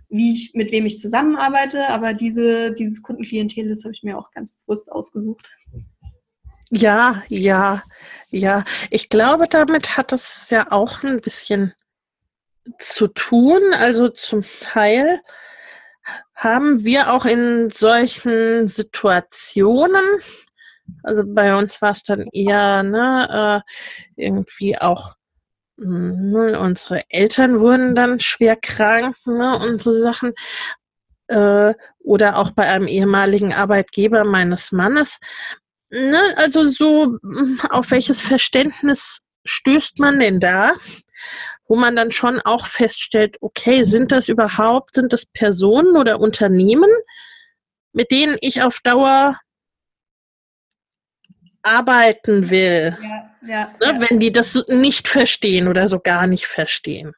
wie 0.09 0.33
ich, 0.33 0.53
mit 0.55 0.71
wem 0.73 0.87
ich 0.87 0.99
zusammenarbeite, 0.99 1.89
aber 1.89 2.13
diese, 2.13 2.73
dieses 2.73 3.03
Kundenklientel, 3.03 3.69
das 3.69 3.85
habe 3.85 3.95
ich 3.95 4.03
mir 4.03 4.19
auch 4.19 4.31
ganz 4.31 4.53
bewusst 4.53 4.93
ausgesucht. 4.93 5.51
Ja, 6.71 7.23
ja, 7.29 7.83
ja. 8.31 8.65
Ich 8.91 9.09
glaube, 9.09 9.47
damit 9.49 9.97
hat 9.97 10.13
es 10.13 10.49
ja 10.51 10.71
auch 10.71 11.03
ein 11.03 11.21
bisschen 11.21 11.75
zu 12.79 13.09
tun. 13.09 13.61
Also 13.75 14.09
zum 14.09 14.45
Teil 14.61 15.21
haben 16.35 16.85
wir 16.85 17.13
auch 17.13 17.25
in 17.25 17.71
solchen 17.71 18.69
Situationen, 18.69 20.03
also 21.03 21.23
bei 21.27 21.57
uns 21.57 21.81
war 21.83 21.93
es 21.93 22.03
dann 22.03 22.27
eher 22.33 22.83
ne, 22.83 23.63
äh, 24.17 24.23
irgendwie 24.23 24.79
auch 24.79 25.15
hm, 25.79 26.29
ne, 26.29 26.59
unsere 26.61 27.03
Eltern 27.09 27.61
wurden 27.61 27.95
dann 27.95 28.21
schwer 28.21 28.57
krank 28.57 29.17
ne, 29.27 29.59
und 29.59 29.83
so 29.83 29.93
Sachen. 30.01 30.33
Äh, 31.29 31.75
oder 32.01 32.37
auch 32.37 32.51
bei 32.51 32.69
einem 32.69 32.89
ehemaligen 32.89 33.55
Arbeitgeber 33.55 34.25
meines 34.25 34.73
Mannes. 34.73 35.19
Ne, 35.91 36.21
also 36.37 36.65
so, 36.69 37.19
hm, 37.23 37.61
auf 37.71 37.91
welches 37.91 38.21
Verständnis 38.21 39.23
stößt 39.45 39.99
man 39.99 40.21
denn 40.21 40.41
da? 40.41 40.73
wo 41.69 41.77
man 41.77 41.97
dann 41.97 42.11
schon 42.11 42.39
auch 42.41 42.67
feststellt, 42.67 43.39
okay, 43.41 43.83
sind 43.85 44.13
das 44.13 44.29
überhaupt, 44.29 44.95
sind 44.95 45.13
das 45.13 45.25
Personen 45.25 45.97
oder 45.97 46.21
Unternehmen, 46.21 46.91
mit 47.95 48.11
denen 48.11 48.37
ich 48.43 48.63
auf 48.63 48.81
Dauer 48.85 49.39
arbeiten 51.63 52.51
will, 52.51 52.97
ja, 53.01 53.31
ja, 53.43 53.75
ne, 53.81 53.87
ja. 53.87 54.01
wenn 54.01 54.21
die 54.21 54.33
das 54.33 54.67
nicht 54.69 55.09
verstehen 55.09 55.69
oder 55.69 55.89
so 55.89 56.01
gar 56.01 56.27
nicht 56.27 56.47
verstehen. 56.47 57.15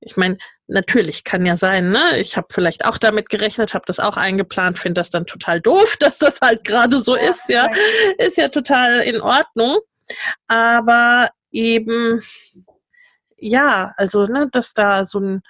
Ich 0.00 0.16
meine, 0.16 0.38
natürlich 0.68 1.24
kann 1.24 1.44
ja 1.44 1.56
sein, 1.56 1.90
ne? 1.90 2.18
Ich 2.18 2.36
habe 2.36 2.48
vielleicht 2.52 2.84
auch 2.84 2.98
damit 2.98 3.30
gerechnet, 3.30 3.74
habe 3.74 3.84
das 3.86 3.98
auch 3.98 4.16
eingeplant, 4.16 4.78
finde 4.78 5.00
das 5.00 5.10
dann 5.10 5.26
total 5.26 5.60
doof, 5.60 5.96
dass 6.00 6.18
das 6.18 6.40
halt 6.40 6.64
gerade 6.64 7.02
so 7.02 7.14
ist, 7.14 7.48
ja. 7.48 7.68
Ist 8.18 8.36
ja 8.36 8.48
total 8.48 9.00
in 9.00 9.20
Ordnung. 9.20 9.80
Aber 10.46 11.30
eben, 11.50 12.22
ja, 13.36 13.92
also, 13.96 14.26
ne, 14.26 14.48
dass 14.52 14.74
da 14.74 15.04
so 15.04 15.20
ein, 15.20 15.42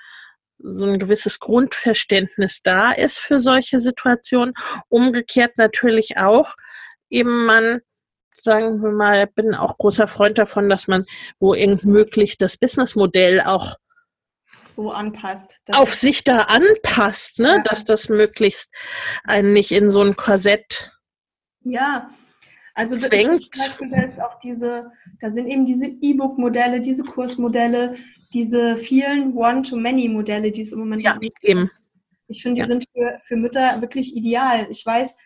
so 0.59 0.87
ein 0.87 0.99
gewisses 0.99 1.39
Grundverständnis 1.39 2.63
da 2.63 2.93
ist 2.93 3.19
für 3.19 3.41
solche 3.41 3.81
Situationen. 3.81 4.55
Umgekehrt 4.89 5.57
natürlich 5.57 6.19
auch, 6.19 6.55
eben 7.11 7.47
man, 7.47 7.81
sagen 8.33 8.83
wir 8.83 8.91
mal, 8.91 9.27
bin 9.27 9.55
auch 9.55 9.79
großer 9.79 10.07
Freund 10.07 10.39
davon, 10.39 10.69
dass 10.69 10.89
man 10.89 11.05
wo 11.39 11.55
irgend 11.55 11.85
möglich 11.85 12.39
das 12.39 12.57
Businessmodell 12.57 13.41
auch 13.41 13.77
so 14.71 14.93
anpasst. 14.93 15.57
Auf 15.73 15.95
sich 15.95 16.23
da 16.23 16.43
anpasst, 16.43 17.41
ne? 17.41 17.57
Ja. 17.57 17.63
dass 17.63 17.85
das 17.85 18.09
möglichst 18.09 18.73
einen 19.25 19.53
nicht 19.53 19.73
in 19.73 19.91
so 19.91 20.03
ein 20.03 20.15
Korsett 20.15 20.93
ja. 21.69 22.11
Also 22.75 22.97
zwängt. 22.97 23.55
zum 23.55 23.65
Beispiel, 23.65 23.91
da 23.91 24.03
ist 24.03 24.21
auch 24.21 24.39
diese, 24.39 24.93
da 25.21 25.31
sind 25.31 25.49
eben 25.49 25.67
diese 25.67 25.87
E-Book-Modelle, 25.87 26.81
diese 26.81 27.03
Kursmodelle, 27.03 27.97
diese 28.33 28.77
vielen 28.77 29.37
One-to-Many-Modelle, 29.37 30.53
die 30.53 30.61
es 30.61 30.73
im 30.73 30.81
Moment 30.81 31.03
ja, 31.03 31.17
gibt. 31.17 31.43
Eben. 31.43 31.69
Ich 32.29 32.43
finde, 32.43 32.57
die 32.57 32.61
ja. 32.61 32.67
sind 32.69 32.85
für, 32.93 33.19
für 33.21 33.37
Mütter 33.37 33.81
wirklich 33.81 34.15
ideal. 34.15 34.69
Ich 34.71 34.87
weiß, 34.87 35.17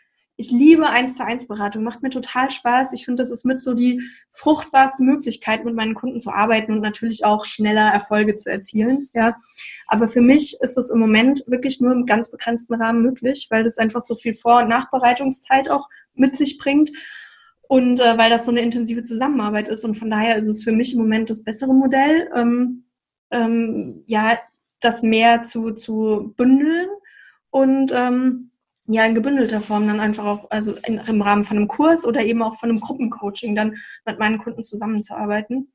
ich 0.42 0.50
liebe 0.50 0.90
eins 0.90 1.14
zu 1.16 1.24
eins 1.24 1.46
Beratung, 1.46 1.84
macht 1.84 2.02
mir 2.02 2.10
total 2.10 2.50
Spaß. 2.50 2.92
Ich 2.94 3.04
finde, 3.04 3.22
das 3.22 3.30
ist 3.30 3.44
mit 3.44 3.62
so 3.62 3.74
die 3.74 4.02
fruchtbarste 4.32 5.04
Möglichkeit, 5.04 5.64
mit 5.64 5.76
meinen 5.76 5.94
Kunden 5.94 6.18
zu 6.18 6.32
arbeiten 6.32 6.72
und 6.72 6.80
natürlich 6.80 7.24
auch 7.24 7.44
schneller 7.44 7.92
Erfolge 7.92 8.34
zu 8.34 8.50
erzielen. 8.50 9.08
Ja, 9.14 9.36
aber 9.86 10.08
für 10.08 10.20
mich 10.20 10.56
ist 10.60 10.76
das 10.76 10.90
im 10.90 10.98
Moment 10.98 11.44
wirklich 11.46 11.80
nur 11.80 11.92
im 11.92 12.06
ganz 12.06 12.28
begrenzten 12.28 12.74
Rahmen 12.74 13.02
möglich, 13.02 13.46
weil 13.50 13.62
das 13.62 13.78
einfach 13.78 14.02
so 14.02 14.16
viel 14.16 14.34
Vor- 14.34 14.62
und 14.62 14.68
Nachbereitungszeit 14.68 15.70
auch 15.70 15.88
mit 16.14 16.36
sich 16.36 16.58
bringt 16.58 16.90
und 17.68 18.00
äh, 18.00 18.18
weil 18.18 18.28
das 18.28 18.44
so 18.44 18.50
eine 18.50 18.62
intensive 18.62 19.04
Zusammenarbeit 19.04 19.68
ist. 19.68 19.84
Und 19.84 19.94
von 19.94 20.10
daher 20.10 20.36
ist 20.38 20.48
es 20.48 20.64
für 20.64 20.72
mich 20.72 20.92
im 20.92 20.98
Moment 20.98 21.30
das 21.30 21.44
bessere 21.44 21.72
Modell, 21.72 22.28
ähm, 22.34 22.86
ähm, 23.30 24.02
ja, 24.06 24.40
das 24.80 25.02
mehr 25.02 25.44
zu, 25.44 25.70
zu 25.70 26.34
bündeln 26.36 26.88
und 27.50 27.92
ähm, 27.94 28.51
ja, 28.86 29.04
in 29.04 29.14
gebündelter 29.14 29.60
Form 29.60 29.86
dann 29.86 30.00
einfach 30.00 30.24
auch, 30.24 30.50
also 30.50 30.74
im 30.86 31.22
Rahmen 31.22 31.44
von 31.44 31.56
einem 31.56 31.68
Kurs 31.68 32.04
oder 32.04 32.22
eben 32.22 32.42
auch 32.42 32.56
von 32.56 32.68
einem 32.68 32.80
Gruppencoaching 32.80 33.54
dann 33.54 33.76
mit 34.04 34.18
meinen 34.18 34.38
Kunden 34.38 34.64
zusammenzuarbeiten. 34.64 35.72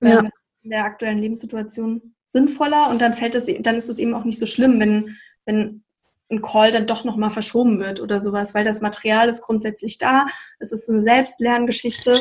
Ja. 0.00 0.20
In 0.62 0.70
der 0.70 0.84
aktuellen 0.84 1.18
Lebenssituation 1.18 2.14
sinnvoller 2.26 2.90
und 2.90 3.00
dann 3.00 3.14
fällt 3.14 3.34
es, 3.34 3.46
dann 3.60 3.76
ist 3.76 3.88
es 3.88 3.98
eben 3.98 4.14
auch 4.14 4.24
nicht 4.24 4.38
so 4.38 4.46
schlimm, 4.46 4.78
wenn, 4.78 5.16
wenn 5.46 5.82
ein 6.30 6.42
Call 6.42 6.70
dann 6.70 6.86
doch 6.86 7.04
nochmal 7.04 7.30
verschoben 7.30 7.80
wird 7.80 8.00
oder 8.00 8.20
sowas, 8.20 8.54
weil 8.54 8.64
das 8.64 8.80
Material 8.80 9.28
ist 9.28 9.42
grundsätzlich 9.42 9.98
da. 9.98 10.26
Es 10.58 10.72
ist 10.72 10.88
eine 10.88 11.02
Selbstlerngeschichte 11.02 12.20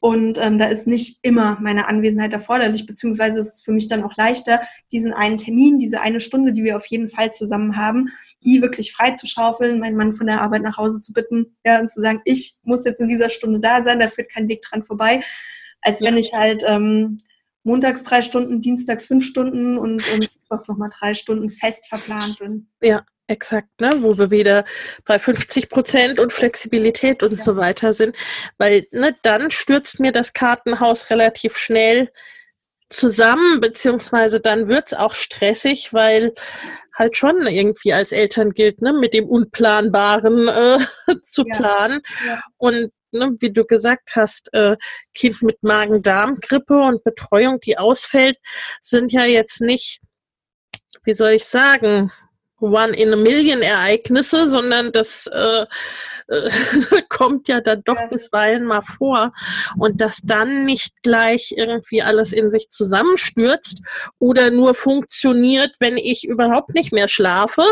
und 0.00 0.38
ähm, 0.38 0.58
da 0.58 0.66
ist 0.66 0.86
nicht 0.86 1.18
immer 1.22 1.58
meine 1.60 1.88
Anwesenheit 1.88 2.32
erforderlich, 2.32 2.86
beziehungsweise 2.86 3.40
ist 3.40 3.54
es 3.54 3.62
für 3.62 3.72
mich 3.72 3.88
dann 3.88 4.04
auch 4.04 4.16
leichter, 4.16 4.60
diesen 4.92 5.12
einen 5.12 5.38
Termin, 5.38 5.78
diese 5.78 6.00
eine 6.00 6.20
Stunde, 6.20 6.52
die 6.52 6.64
wir 6.64 6.76
auf 6.76 6.86
jeden 6.86 7.08
Fall 7.08 7.32
zusammen 7.32 7.76
haben, 7.76 8.10
die 8.44 8.60
wirklich 8.60 8.92
frei 8.92 9.12
zu 9.12 9.26
schaufeln, 9.26 9.80
meinen 9.80 9.96
Mann 9.96 10.12
von 10.12 10.26
der 10.26 10.40
Arbeit 10.42 10.62
nach 10.62 10.76
Hause 10.76 11.00
zu 11.00 11.12
bitten 11.12 11.56
ja, 11.64 11.80
und 11.80 11.88
zu 11.88 12.00
sagen, 12.00 12.20
ich 12.24 12.56
muss 12.62 12.84
jetzt 12.84 13.00
in 13.00 13.08
dieser 13.08 13.30
Stunde 13.30 13.60
da 13.60 13.82
sein, 13.82 14.00
da 14.00 14.08
führt 14.08 14.30
kein 14.30 14.48
Weg 14.48 14.62
dran 14.62 14.82
vorbei, 14.82 15.22
als 15.80 16.02
wenn 16.02 16.16
ich 16.16 16.34
halt 16.34 16.62
ähm, 16.66 17.16
montags 17.64 18.02
drei 18.02 18.22
Stunden, 18.22 18.60
dienstags 18.60 19.06
fünf 19.06 19.24
Stunden 19.24 19.78
und, 19.78 20.02
und 20.12 20.30
was 20.48 20.68
nochmal 20.68 20.90
drei 20.96 21.14
Stunden 21.14 21.50
fest 21.50 21.88
verplant 21.88 22.38
bin. 22.38 22.68
Ja, 22.80 23.04
Exakt, 23.28 23.80
ne? 23.80 24.02
wo 24.02 24.16
wir 24.16 24.30
wieder 24.30 24.64
bei 25.04 25.18
50 25.18 25.68
Prozent 25.68 26.20
und 26.20 26.32
Flexibilität 26.32 27.24
und 27.24 27.38
ja. 27.38 27.42
so 27.42 27.56
weiter 27.56 27.92
sind, 27.92 28.14
weil 28.56 28.86
ne, 28.92 29.16
dann 29.22 29.50
stürzt 29.50 29.98
mir 29.98 30.12
das 30.12 30.32
Kartenhaus 30.32 31.10
relativ 31.10 31.56
schnell 31.56 32.10
zusammen, 32.88 33.60
beziehungsweise 33.60 34.40
dann 34.40 34.68
wird's 34.68 34.94
auch 34.94 35.12
stressig, 35.12 35.92
weil 35.92 36.34
halt 36.94 37.16
schon 37.16 37.46
irgendwie 37.46 37.92
als 37.92 38.12
Eltern 38.12 38.50
gilt, 38.50 38.80
ne, 38.80 38.92
mit 38.92 39.12
dem 39.12 39.28
Unplanbaren 39.28 40.48
äh, 40.48 40.78
zu 41.22 41.44
ja. 41.46 41.56
planen. 41.56 42.02
Ja. 42.24 42.42
Und 42.58 42.92
ne, 43.10 43.36
wie 43.40 43.52
du 43.52 43.64
gesagt 43.64 44.10
hast, 44.14 44.54
äh, 44.54 44.76
Kind 45.14 45.42
mit 45.42 45.62
Magen-Darm-Grippe 45.62 46.78
und 46.78 47.02
Betreuung, 47.02 47.58
die 47.60 47.76
ausfällt, 47.76 48.38
sind 48.80 49.12
ja 49.12 49.24
jetzt 49.24 49.60
nicht, 49.60 50.00
wie 51.02 51.14
soll 51.14 51.30
ich 51.30 51.44
sagen, 51.44 52.12
One 52.58 52.96
in 52.96 53.12
a 53.12 53.16
Million 53.16 53.60
Ereignisse, 53.60 54.48
sondern 54.48 54.92
das 54.92 55.26
äh, 55.26 55.64
äh, 56.28 56.50
kommt 57.08 57.48
ja 57.48 57.60
dann 57.60 57.82
doch 57.84 57.98
ja. 57.98 58.06
bisweilen 58.06 58.64
mal 58.64 58.82
vor. 58.82 59.32
Und 59.78 60.00
dass 60.00 60.20
dann 60.22 60.64
nicht 60.64 61.02
gleich 61.02 61.52
irgendwie 61.56 62.02
alles 62.02 62.32
in 62.32 62.50
sich 62.50 62.68
zusammenstürzt 62.68 63.80
oder 64.18 64.50
nur 64.50 64.74
funktioniert, 64.74 65.72
wenn 65.80 65.96
ich 65.96 66.24
überhaupt 66.24 66.74
nicht 66.74 66.92
mehr 66.92 67.08
schlafe, 67.08 67.64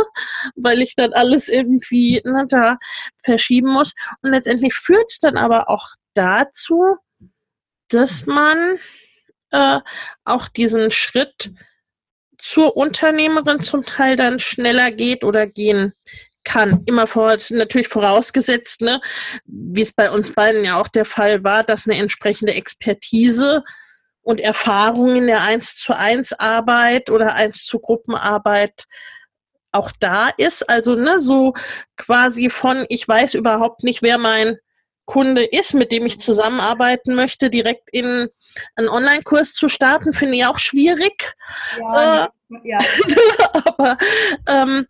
weil 0.55 0.83
ich 0.83 0.95
dann 0.95 1.13
alles 1.13 1.49
irgendwie 1.49 2.21
ne, 2.25 2.45
da 2.49 2.77
verschieben 3.23 3.73
muss. 3.73 3.93
Und 4.23 4.33
letztendlich 4.33 4.75
führt 4.75 5.11
es 5.11 5.19
dann 5.19 5.37
aber 5.37 5.71
auch 5.71 5.89
dazu, 6.15 6.97
dass 7.89 8.27
man 8.27 8.79
äh, 9.51 9.81
auch 10.25 10.49
diesen 10.49 10.91
Schritt 10.91 11.53
zur 12.45 12.77
Unternehmerin 12.77 13.63
zum 13.63 13.87
Teil 13.87 14.17
dann 14.17 14.39
schneller 14.39 14.91
geht 14.91 15.25
oder 15.25 15.47
gehen 15.47 15.95
kann. 16.45 16.83
Immer 16.85 17.07
vor, 17.07 17.39
natürlich 17.49 17.89
vorausgesetzt, 17.89 18.83
ne, 18.83 19.01
wie 19.47 19.81
es 19.81 19.95
bei 19.95 20.11
uns 20.11 20.35
beiden 20.35 20.63
ja 20.63 20.79
auch 20.79 20.89
der 20.89 21.07
Fall 21.07 21.43
war, 21.43 21.65
dass 21.65 21.87
eine 21.87 21.97
entsprechende 21.97 22.53
Expertise 22.53 23.65
und 24.21 24.43
Erfahrung 24.43 25.17
in 25.17 25.27
der 25.27 25.43
1 25.43 25.77
zu 25.77 25.97
1 25.97 26.35
Arbeit 26.35 27.09
oder 27.09 27.35
1 27.35 27.65
zu 27.65 27.79
Gruppenarbeit 27.79 28.85
auch 29.73 29.91
da 29.99 30.29
ist. 30.37 30.69
Also 30.69 30.97
ne, 30.97 31.21
so 31.21 31.55
quasi 31.97 32.51
von, 32.51 32.85
ich 32.91 33.09
weiß 33.09 33.33
überhaupt 33.33 33.85
nicht, 33.85 34.03
wer 34.03 34.19
mein 34.19 34.59
Kunde 35.05 35.45
ist, 35.45 35.75
mit 35.75 35.93
dem 35.93 36.07
ich 36.07 36.19
zusammenarbeiten 36.19 37.15
möchte, 37.15 37.51
direkt 37.51 37.91
in 37.93 38.29
einen 38.77 38.89
Online-Kurs 38.89 39.53
zu 39.53 39.69
starten, 39.69 40.13
finde 40.13 40.39
ich 40.39 40.47
auch 40.47 40.59
schwierig. 40.59 41.35
Ja, 41.79 42.25
äh, 42.25 42.29
ja. 42.65 42.79
aber 43.65 43.99
ähm, 44.49 44.87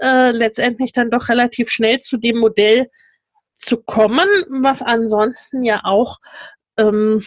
äh, 0.00 0.30
letztendlich 0.30 0.92
dann 0.92 1.10
doch 1.10 1.28
relativ 1.28 1.70
schnell 1.70 2.00
zu 2.00 2.16
dem 2.16 2.38
Modell 2.38 2.90
zu 3.54 3.78
kommen, 3.78 4.28
was 4.48 4.82
ansonsten 4.82 5.62
ja 5.64 5.80
auch, 5.84 6.18
ähm, 6.76 7.24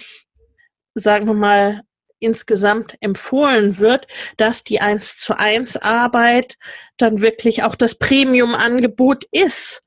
sagen 0.93 1.25
wir 1.25 1.33
mal, 1.33 1.81
insgesamt 2.19 2.97
empfohlen 2.99 3.79
wird, 3.79 4.07
dass 4.37 4.63
die 4.63 4.81
1 4.81 5.17
zu 5.17 5.37
1 5.37 5.77
Arbeit 5.77 6.57
dann 6.97 7.21
wirklich 7.21 7.63
auch 7.63 7.75
das 7.75 7.95
Premium-Angebot 7.95 9.23
ist. 9.31 9.83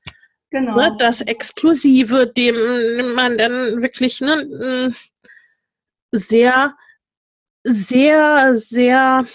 Genau. 0.53 0.75
Ne, 0.75 0.95
das 0.99 1.21
Exklusive, 1.21 2.27
dem 2.27 3.15
man 3.15 3.39
dann 3.39 3.81
wirklich 3.81 4.21
ne, 4.21 4.93
sehr, 6.11 6.75
sehr, 7.63 8.55
sehr, 8.55 9.25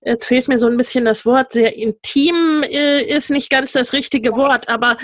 jetzt 0.00 0.26
fehlt 0.26 0.48
mir 0.48 0.58
so 0.58 0.66
ein 0.66 0.76
bisschen 0.76 1.04
das 1.04 1.24
Wort, 1.24 1.52
sehr 1.52 1.76
intim 1.76 2.64
äh, 2.64 3.04
ist 3.04 3.30
nicht 3.30 3.50
ganz 3.50 3.70
das 3.70 3.92
richtige 3.92 4.32
Wort, 4.32 4.68
aber 4.68 4.96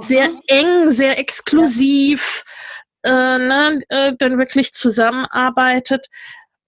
sehr 0.00 0.26
ne? 0.28 0.40
eng, 0.48 0.90
sehr 0.90 1.16
exklusiv, 1.20 2.42
ja. 3.06 3.36
äh, 3.36 3.38
ne, 3.38 3.80
äh, 3.90 4.12
dann 4.18 4.38
wirklich 4.38 4.72
zusammenarbeitet, 4.72 6.08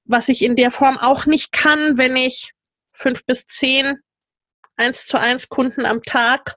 was 0.05 0.29
ich 0.29 0.45
in 0.45 0.55
der 0.55 0.71
Form 0.71 0.97
auch 0.97 1.27
nicht 1.27 1.51
kann, 1.51 1.99
wenn 1.99 2.15
ich 2.15 2.53
fünf 2.93 3.27
bis 3.27 3.49
zehn 3.49 3.99
eins 4.77 5.07
zu 5.07 5.19
eins 5.19 5.49
Kunden 5.49 5.87
am 5.87 6.05
Tag 6.05 6.57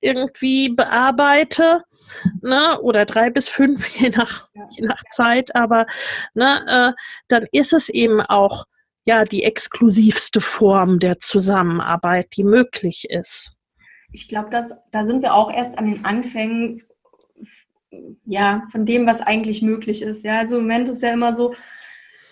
irgendwie 0.00 0.70
bearbeite 0.70 1.82
ne, 2.42 2.80
oder 2.80 3.04
drei 3.04 3.30
bis 3.30 3.48
fünf, 3.48 3.86
je 3.98 4.10
nach, 4.10 4.48
je 4.76 4.86
nach 4.86 5.02
Zeit, 5.10 5.54
aber 5.54 5.86
ne, 6.34 6.64
äh, 6.68 7.00
dann 7.28 7.46
ist 7.52 7.72
es 7.72 7.88
eben 7.88 8.20
auch 8.20 8.64
ja 9.04 9.24
die 9.24 9.44
exklusivste 9.44 10.40
Form 10.40 10.98
der 10.98 11.18
Zusammenarbeit, 11.18 12.36
die 12.36 12.44
möglich 12.44 13.08
ist. 13.08 13.54
Ich 14.12 14.28
glaube, 14.28 14.50
da 14.50 15.04
sind 15.04 15.22
wir 15.22 15.34
auch 15.34 15.52
erst 15.52 15.78
an 15.78 15.86
den 15.86 16.04
Anfängen 16.04 16.80
ja, 18.24 18.66
von 18.70 18.86
dem, 18.86 19.06
was 19.06 19.20
eigentlich 19.20 19.62
möglich 19.62 20.02
ist. 20.02 20.24
Ja, 20.24 20.38
also 20.38 20.56
im 20.56 20.62
Moment 20.62 20.88
ist 20.88 21.02
ja 21.02 21.12
immer 21.12 21.34
so, 21.34 21.54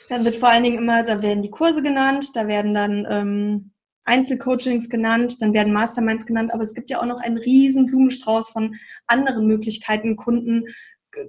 da 0.09 0.25
wird 0.25 0.37
vor 0.37 0.49
allen 0.49 0.65
Dingen 0.65 0.79
immer, 0.79 1.03
da 1.03 1.21
werden 1.23 1.43
die 1.43 1.51
Kurse 1.51 1.83
genannt, 1.83 2.31
da 2.35 2.47
werden 2.47 2.75
dann 2.75 3.07
ähm, 3.09 3.71
Einzelcoachings 4.09 4.89
genannt, 4.89 5.37
dann 5.41 5.53
werden 5.53 5.73
Masterminds 5.73 6.27
genannt, 6.27 6.53
aber 6.53 6.63
es 6.63 6.75
gibt 6.75 6.91
ja 6.91 7.01
auch 7.01 7.07
noch 7.07 7.21
einen 7.21 7.37
riesen 7.37 7.87
Blumenstrauß 7.87 8.51
von 8.51 8.75
anderen 9.07 9.47
Möglichkeiten, 9.47 10.17
Kunden, 10.17 10.65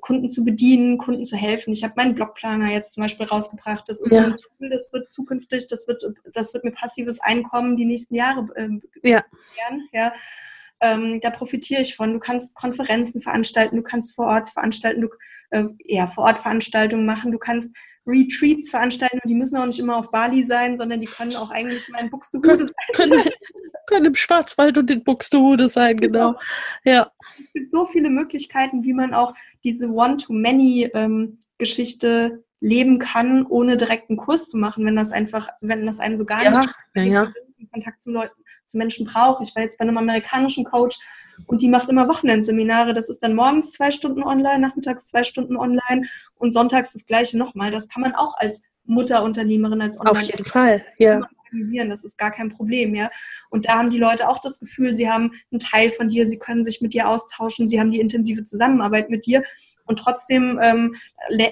Kunden 0.01 0.29
zu 0.29 0.43
bedienen, 0.43 0.97
Kunden 0.97 1.25
zu 1.25 1.35
helfen. 1.35 1.73
Ich 1.73 1.83
habe 1.83 1.93
meinen 1.97 2.15
Blogplaner 2.15 2.71
jetzt 2.71 2.93
zum 2.93 3.03
Beispiel 3.03 3.25
rausgebracht. 3.25 3.83
Das 3.87 3.99
ist 3.99 4.11
ja. 4.11 4.25
ein 4.25 4.37
Tool, 4.37 4.69
das 4.69 4.91
wird 4.93 5.11
zukünftig, 5.11 5.67
das 5.67 5.87
wird, 5.87 6.03
das 6.33 6.53
wird 6.53 6.63
mir 6.63 6.71
passives 6.71 7.19
Einkommen 7.19 7.77
die 7.77 7.85
nächsten 7.85 8.15
Jahre 8.15 8.47
äh, 8.55 8.69
ja. 9.03 9.23
ja. 9.91 10.13
Ähm, 10.81 11.19
da 11.21 11.29
profitiere 11.29 11.81
ich 11.81 11.95
von. 11.95 12.13
Du 12.13 12.19
kannst 12.19 12.55
Konferenzen 12.55 13.19
veranstalten, 13.19 13.75
du 13.75 13.83
kannst 13.83 14.15
vor 14.15 14.27
Ort 14.27 14.49
veranstalten, 14.49 15.01
du, 15.01 15.09
äh, 15.49 15.65
ja, 15.83 16.07
vor 16.07 16.23
Ort 16.25 16.39
Veranstaltungen 16.39 17.05
machen, 17.05 17.31
du 17.31 17.37
kannst 17.37 17.75
Retreats 18.09 18.69
veranstalten 18.69 19.19
und 19.23 19.29
die 19.29 19.35
müssen 19.35 19.57
auch 19.57 19.65
nicht 19.65 19.79
immer 19.79 19.97
auf 19.97 20.11
Bali 20.11 20.43
sein, 20.43 20.77
sondern 20.77 21.01
die 21.01 21.07
können 21.07 21.35
auch 21.35 21.51
eigentlich 21.51 21.89
mal 21.89 22.03
in 22.03 22.09
Buxtehude 22.09 22.65
sein. 22.65 22.73
Können, 22.93 23.21
können 23.87 24.05
im 24.05 24.15
Schwarzwald 24.15 24.77
und 24.77 24.89
in 24.91 25.03
Buxtehude 25.03 25.67
sein, 25.67 25.97
genau. 25.97 26.33
genau. 26.33 26.41
Ja. 26.83 27.11
Es 27.37 27.53
gibt 27.53 27.71
so 27.71 27.85
viele 27.85 28.09
Möglichkeiten, 28.09 28.83
wie 28.83 28.93
man 28.93 29.13
auch 29.13 29.33
diese 29.63 29.89
One-to-Many-Geschichte 29.89 32.31
ähm, 32.33 32.43
leben 32.59 32.99
kann, 32.99 33.45
ohne 33.45 33.77
direkt 33.77 34.09
einen 34.09 34.17
Kurs 34.17 34.49
zu 34.49 34.57
machen, 34.57 34.83
wenn 34.85 34.95
das 34.95 35.11
einfach, 35.11 35.49
wenn 35.61 35.85
das 35.85 35.99
einen 35.99 36.17
so 36.17 36.25
gar 36.25 36.43
ja, 36.43 36.49
nicht 36.49 36.73
ja, 36.95 37.03
ja. 37.03 37.31
Kontakt 37.71 38.01
zu 38.03 38.11
Leuten, 38.11 38.33
zu 38.65 38.77
Menschen 38.77 39.05
braucht. 39.05 39.41
Ich 39.41 39.55
war 39.55 39.63
jetzt 39.63 39.77
bei 39.77 39.83
einem 39.83 39.97
amerikanischen 39.97 40.65
Coach 40.65 40.99
und 41.47 41.61
die 41.61 41.69
macht 41.69 41.89
immer 41.89 42.07
Wochenendseminare. 42.07 42.93
Das 42.93 43.09
ist 43.09 43.23
dann 43.23 43.35
morgens 43.35 43.71
zwei 43.71 43.91
Stunden 43.91 44.23
online, 44.23 44.59
nachmittags 44.59 45.07
zwei 45.07 45.23
Stunden 45.23 45.57
online 45.57 46.07
und 46.35 46.53
sonntags 46.53 46.93
das 46.93 47.05
gleiche 47.05 47.37
nochmal. 47.37 47.71
Das 47.71 47.87
kann 47.87 48.01
man 48.01 48.15
auch 48.15 48.37
als 48.37 48.63
Mutterunternehmerin, 48.85 49.81
als 49.81 49.99
Online. 49.99 50.19
Auf 50.19 50.23
jeden 50.23 50.45
Fall, 50.45 50.85
ja. 50.97 51.21
Das 51.87 52.03
ist 52.03 52.19
gar 52.19 52.29
kein 52.29 52.49
Problem, 52.49 52.93
ja. 52.93 53.09
Und 53.49 53.65
da 53.67 53.79
haben 53.79 53.89
die 53.89 53.97
Leute 53.97 54.29
auch 54.29 54.37
das 54.37 54.59
Gefühl, 54.59 54.93
sie 54.93 55.09
haben 55.09 55.31
einen 55.51 55.59
Teil 55.59 55.89
von 55.89 56.07
dir, 56.07 56.27
sie 56.27 56.37
können 56.37 56.63
sich 56.63 56.79
mit 56.79 56.93
dir 56.93 57.09
austauschen, 57.09 57.67
sie 57.67 57.79
haben 57.79 57.89
die 57.89 57.99
intensive 57.99 58.43
Zusammenarbeit 58.43 59.09
mit 59.09 59.25
dir 59.25 59.43
und 59.85 59.97
trotzdem 59.97 60.59
ähm, 60.61 60.95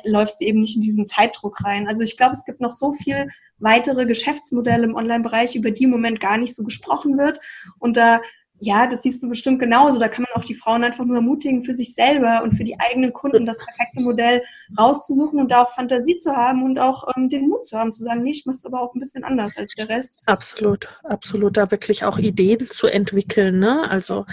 läufst 0.03 0.39
du 0.39 0.45
eben 0.45 0.61
nicht 0.61 0.75
in 0.75 0.83
diesen 0.83 1.07
Zeitdruck 1.07 1.63
rein. 1.63 1.87
Also 1.87 2.03
ich 2.03 2.15
glaube, 2.15 2.33
es 2.33 2.45
gibt 2.45 2.61
noch 2.61 2.71
so 2.71 2.93
viel 2.93 3.27
weitere 3.57 4.05
Geschäftsmodelle 4.05 4.83
im 4.83 4.93
Online-Bereich, 4.95 5.55
über 5.55 5.71
die 5.71 5.85
im 5.85 5.89
Moment 5.89 6.19
gar 6.19 6.37
nicht 6.37 6.53
so 6.53 6.63
gesprochen 6.63 7.17
wird. 7.17 7.39
Und 7.79 7.97
da 7.97 8.21
ja, 8.59 8.87
das 8.87 9.03
siehst 9.03 9.21
du 9.21 9.29
bestimmt 9.29 9.59
genauso. 9.59 9.99
Da 9.99 10.07
kann 10.07 10.25
man 10.27 10.41
auch 10.41 10.45
die 10.45 10.55
Frauen 10.55 10.83
einfach 10.83 11.05
nur 11.05 11.17
ermutigen, 11.17 11.61
für 11.61 11.73
sich 11.73 11.93
selber 11.93 12.41
und 12.43 12.51
für 12.51 12.63
die 12.63 12.79
eigenen 12.79 13.13
Kunden 13.13 13.45
das 13.45 13.57
perfekte 13.57 14.01
Modell 14.01 14.43
rauszusuchen 14.77 15.39
und 15.39 15.51
da 15.51 15.63
auch 15.63 15.69
Fantasie 15.69 16.17
zu 16.17 16.35
haben 16.35 16.63
und 16.63 16.79
auch 16.79 17.07
ähm, 17.15 17.29
den 17.29 17.47
Mut 17.47 17.67
zu 17.67 17.77
haben, 17.77 17.93
zu 17.93 18.03
sagen, 18.03 18.23
nee, 18.23 18.31
ich 18.31 18.45
mache 18.45 18.55
es 18.55 18.65
aber 18.65 18.81
auch 18.81 18.95
ein 18.95 18.99
bisschen 18.99 19.23
anders 19.23 19.57
als 19.57 19.75
der 19.75 19.89
Rest. 19.89 20.21
Absolut, 20.25 20.87
absolut. 21.03 21.57
Da 21.57 21.69
wirklich 21.69 22.03
auch 22.03 22.17
Ideen 22.17 22.69
zu 22.69 22.87
entwickeln. 22.87 23.59
Ne? 23.59 23.89
Also 23.89 24.25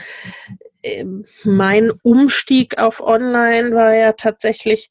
äh, 0.82 1.04
mein 1.44 1.90
Umstieg 2.02 2.78
auf 2.78 3.00
Online 3.06 3.72
war 3.72 3.94
ja 3.94 4.12
tatsächlich 4.12 4.88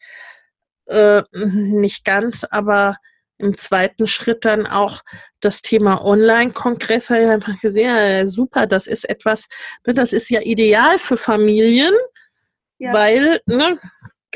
äh, 0.85 1.23
nicht 1.33 2.05
ganz, 2.05 2.43
aber 2.43 2.97
im 3.43 3.57
zweiten 3.57 4.07
Schritt 4.07 4.45
dann 4.45 4.65
auch 4.65 5.01
das 5.39 5.61
Thema 5.61 6.03
Online-Kongress, 6.03 7.09
habe 7.09 7.23
ich 7.23 7.29
einfach 7.29 7.59
gesehen, 7.59 7.95
ja, 7.95 8.27
super, 8.27 8.65
das 8.67 8.87
ist 8.87 9.09
etwas, 9.09 9.47
ne, 9.85 9.93
das 9.93 10.13
ist 10.13 10.29
ja 10.29 10.41
ideal 10.41 10.99
für 10.99 11.17
Familien, 11.17 11.93
ja. 12.77 12.93
weil 12.93 13.41
ne, 13.45 13.79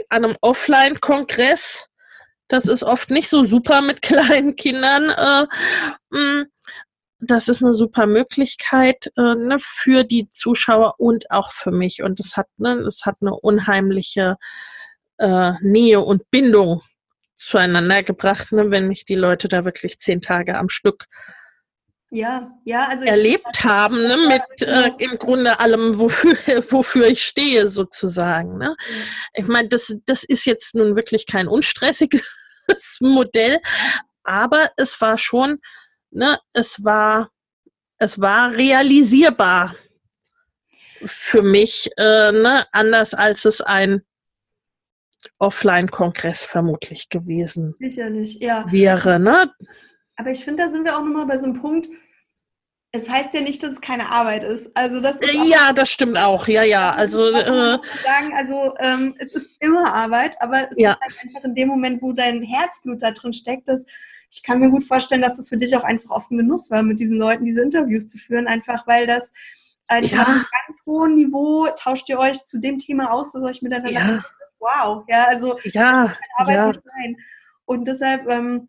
an 0.09 0.25
einem 0.25 0.37
Offline-Kongress, 0.41 1.87
das 2.47 2.65
ist 2.65 2.83
oft 2.83 3.09
nicht 3.09 3.29
so 3.29 3.43
super 3.43 3.81
mit 3.81 4.01
kleinen 4.01 4.55
Kindern. 4.55 5.09
Äh, 5.09 6.17
mm, 6.17 6.45
das 7.19 7.47
ist 7.47 7.63
eine 7.63 7.73
super 7.73 8.05
Möglichkeit 8.05 9.11
äh, 9.17 9.35
ne, 9.35 9.57
für 9.59 10.03
die 10.03 10.29
Zuschauer 10.31 10.95
und 10.99 11.31
auch 11.31 11.51
für 11.51 11.71
mich. 11.71 12.03
Und 12.03 12.19
es 12.19 12.37
hat, 12.37 12.47
ne, 12.57 12.75
es 12.81 13.05
hat 13.05 13.17
eine 13.21 13.33
unheimliche 13.33 14.37
äh, 15.17 15.53
Nähe 15.61 16.01
und 16.01 16.29
Bindung 16.29 16.81
zueinander 17.37 18.03
gebracht, 18.03 18.51
ne, 18.51 18.71
wenn 18.71 18.87
mich 18.87 19.05
die 19.05 19.15
Leute 19.15 19.47
da 19.47 19.63
wirklich 19.63 19.99
zehn 19.99 20.21
Tage 20.21 20.57
am 20.57 20.69
Stück 20.69 21.07
ja, 22.09 22.51
ja, 22.63 22.87
also 22.87 23.03
erlebt 23.03 23.65
haben, 23.65 24.01
ne, 24.07 24.15
mit 24.15 24.61
äh, 24.65 24.91
im 24.99 25.17
Grunde 25.17 25.59
allem, 25.59 25.99
wofür, 25.99 26.37
wofür 26.71 27.07
ich 27.07 27.23
stehe, 27.23 27.67
sozusagen. 27.67 28.57
Ne? 28.57 28.77
Ich 29.33 29.47
meine, 29.47 29.67
das, 29.67 29.93
das 30.05 30.23
ist 30.23 30.45
jetzt 30.45 30.73
nun 30.73 30.95
wirklich 30.95 31.25
kein 31.25 31.49
unstressiges 31.49 32.21
Modell, 33.01 33.59
aber 34.23 34.69
es 34.77 34.99
war 35.01 35.17
schon, 35.17 35.59
ne, 36.09 36.39
es 36.53 36.83
war, 36.83 37.29
es 37.97 38.21
war 38.21 38.51
realisierbar. 38.51 39.75
für 41.05 41.41
mich 41.41 41.89
äh, 41.97 42.31
ne, 42.31 42.65
anders 42.71 43.13
als 43.13 43.43
es 43.43 43.59
ein 43.59 44.01
Offline-Kongress 45.39 46.43
vermutlich 46.43 47.09
gewesen 47.09 47.75
Sicherlich, 47.79 48.39
ja. 48.39 48.65
wäre. 48.71 49.19
Ne? 49.19 49.51
Aber 50.15 50.31
ich 50.31 50.43
finde, 50.43 50.63
da 50.63 50.69
sind 50.69 50.83
wir 50.85 50.95
auch 50.97 51.03
nochmal 51.03 51.25
bei 51.27 51.37
so 51.37 51.45
einem 51.45 51.59
Punkt, 51.61 51.87
es 52.91 53.09
heißt 53.09 53.33
ja 53.33 53.41
nicht, 53.41 53.61
dass 53.61 53.73
es 53.73 53.81
keine 53.81 54.09
Arbeit 54.11 54.43
ist. 54.43 54.69
Also 54.73 54.99
das 55.01 55.17
ist 55.17 55.33
ja, 55.49 55.73
das 55.73 55.89
stimmt 55.89 56.17
auch. 56.17 56.47
Ja, 56.47 56.63
ja. 56.63 56.91
Also 56.91 57.27
äh, 57.27 57.77
sagen, 58.03 58.33
also 58.35 58.73
ähm, 58.79 59.13
es 59.19 59.33
ist 59.33 59.49
immer 59.59 59.93
Arbeit, 59.93 60.41
aber 60.41 60.71
es 60.71 60.77
Ja. 60.77 60.93
ist 60.93 61.01
halt 61.01 61.13
einfach 61.25 61.43
in 61.43 61.53
dem 61.55 61.67
Moment, 61.67 62.01
wo 62.01 62.13
dein 62.13 62.41
Herzblut 62.41 63.03
da 63.03 63.11
drin 63.11 63.33
steckt, 63.33 63.67
dass 63.67 63.85
ich 64.31 64.41
kann 64.43 64.59
mir 64.59 64.71
gut 64.71 64.83
vorstellen, 64.83 65.21
dass 65.21 65.37
das 65.37 65.49
für 65.49 65.57
dich 65.57 65.75
auch 65.75 65.83
einfach 65.83 66.09
oft 66.11 66.31
ein 66.31 66.37
Genuss 66.37 66.71
war, 66.71 66.81
mit 66.83 66.99
diesen 66.99 67.17
Leuten 67.17 67.45
diese 67.45 67.61
Interviews 67.61 68.07
zu 68.07 68.17
führen, 68.17 68.47
einfach 68.47 68.87
weil 68.87 69.05
das 69.05 69.31
einfach 69.87 70.11
Ja. 70.11 70.21
auf 70.23 70.27
einem 70.29 70.45
ganz 70.65 70.85
hohen 70.85 71.15
Niveau 71.15 71.67
tauscht 71.77 72.09
ihr 72.09 72.19
euch 72.19 72.43
zu 72.45 72.57
dem 72.59 72.77
Thema 72.77 73.11
aus, 73.11 73.31
dass 73.33 73.43
euch 73.43 73.61
miteinander 73.61 73.91
Ja. 73.91 74.23
Wow, 74.67 75.03
ja, 75.07 75.25
also 75.25 75.57
ja, 75.63 76.13
Arbeit 76.37 76.55
ja, 76.55 76.67
nicht 76.67 76.81
sein. 76.83 77.17
Und 77.65 77.87
deshalb, 77.87 78.29
ähm, 78.29 78.67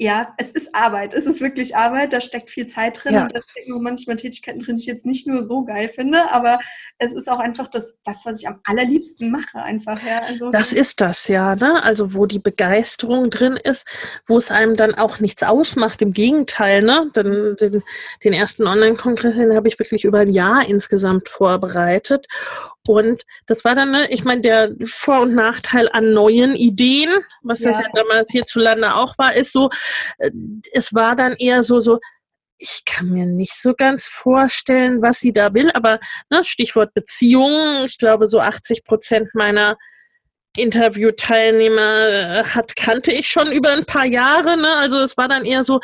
ja, 0.00 0.32
es 0.38 0.50
ist 0.52 0.74
Arbeit. 0.74 1.12
Es 1.12 1.26
ist 1.26 1.42
wirklich 1.42 1.76
Arbeit. 1.76 2.14
Da 2.14 2.22
steckt 2.22 2.48
viel 2.48 2.66
Zeit 2.66 3.04
drin. 3.04 3.12
Ja. 3.12 3.24
Und 3.24 3.36
da 3.36 3.42
stecken 3.50 3.74
auch 3.74 3.80
manchmal 3.80 4.16
Tätigkeiten 4.16 4.60
drin, 4.60 4.76
die 4.76 4.80
ich 4.80 4.86
jetzt 4.86 5.04
nicht 5.04 5.26
nur 5.26 5.46
so 5.46 5.62
geil 5.62 5.90
finde, 5.90 6.32
aber 6.32 6.58
es 6.96 7.12
ist 7.12 7.30
auch 7.30 7.38
einfach 7.38 7.68
das, 7.68 7.98
das 8.02 8.24
was 8.24 8.40
ich 8.40 8.48
am 8.48 8.60
allerliebsten 8.64 9.30
mache, 9.30 9.58
einfach. 9.58 10.02
Ja. 10.02 10.20
Also, 10.20 10.50
das 10.50 10.72
ist 10.72 11.02
das 11.02 11.28
ja, 11.28 11.54
ne? 11.54 11.82
Also 11.82 12.14
wo 12.14 12.24
die 12.24 12.38
Begeisterung 12.38 13.28
drin 13.28 13.58
ist, 13.62 13.86
wo 14.26 14.38
es 14.38 14.50
einem 14.50 14.74
dann 14.74 14.94
auch 14.94 15.20
nichts 15.20 15.42
ausmacht. 15.42 16.00
Im 16.00 16.14
Gegenteil, 16.14 16.80
ne? 16.80 17.10
Den, 17.14 17.56
den, 17.60 17.82
den 18.24 18.32
ersten 18.32 18.66
Online-Kongress, 18.66 19.34
den 19.34 19.54
habe 19.54 19.68
ich 19.68 19.78
wirklich 19.78 20.06
über 20.06 20.20
ein 20.20 20.30
Jahr 20.30 20.66
insgesamt 20.66 21.28
vorbereitet. 21.28 22.26
Und 22.88 23.26
das 23.46 23.64
war 23.64 23.74
dann, 23.74 23.90
ne, 23.90 24.10
ich 24.10 24.24
meine, 24.24 24.40
der 24.40 24.72
Vor- 24.86 25.20
und 25.20 25.34
Nachteil 25.34 25.90
an 25.92 26.12
neuen 26.14 26.54
Ideen, 26.54 27.10
was 27.42 27.60
das 27.60 27.76
Ja. 27.76 27.82
ja 27.82 27.88
damals 27.92 28.30
hierzulande 28.30 28.94
auch 28.94 29.18
war, 29.18 29.34
ist 29.34 29.52
so, 29.52 29.68
es 30.72 30.94
war 30.94 31.16
dann 31.16 31.34
eher 31.34 31.62
so, 31.62 31.80
so, 31.80 31.98
ich 32.58 32.82
kann 32.84 33.08
mir 33.08 33.26
nicht 33.26 33.54
so 33.54 33.74
ganz 33.74 34.04
vorstellen, 34.04 35.00
was 35.02 35.18
sie 35.20 35.32
da 35.32 35.54
will, 35.54 35.70
aber 35.72 35.98
ne, 36.28 36.44
Stichwort 36.44 36.92
Beziehungen, 36.94 37.86
ich 37.86 37.96
glaube, 37.98 38.26
so 38.28 38.38
80 38.40 38.84
Prozent 38.84 39.28
meiner 39.34 39.76
Interviewteilnehmer 40.56 42.08
äh, 42.08 42.44
hat, 42.44 42.76
kannte 42.76 43.12
ich 43.12 43.28
schon 43.28 43.52
über 43.52 43.70
ein 43.70 43.86
paar 43.86 44.04
Jahre. 44.04 44.56
Ne? 44.56 44.68
Also 44.76 44.98
es 44.98 45.16
war 45.16 45.28
dann 45.28 45.44
eher 45.44 45.64
so, 45.64 45.80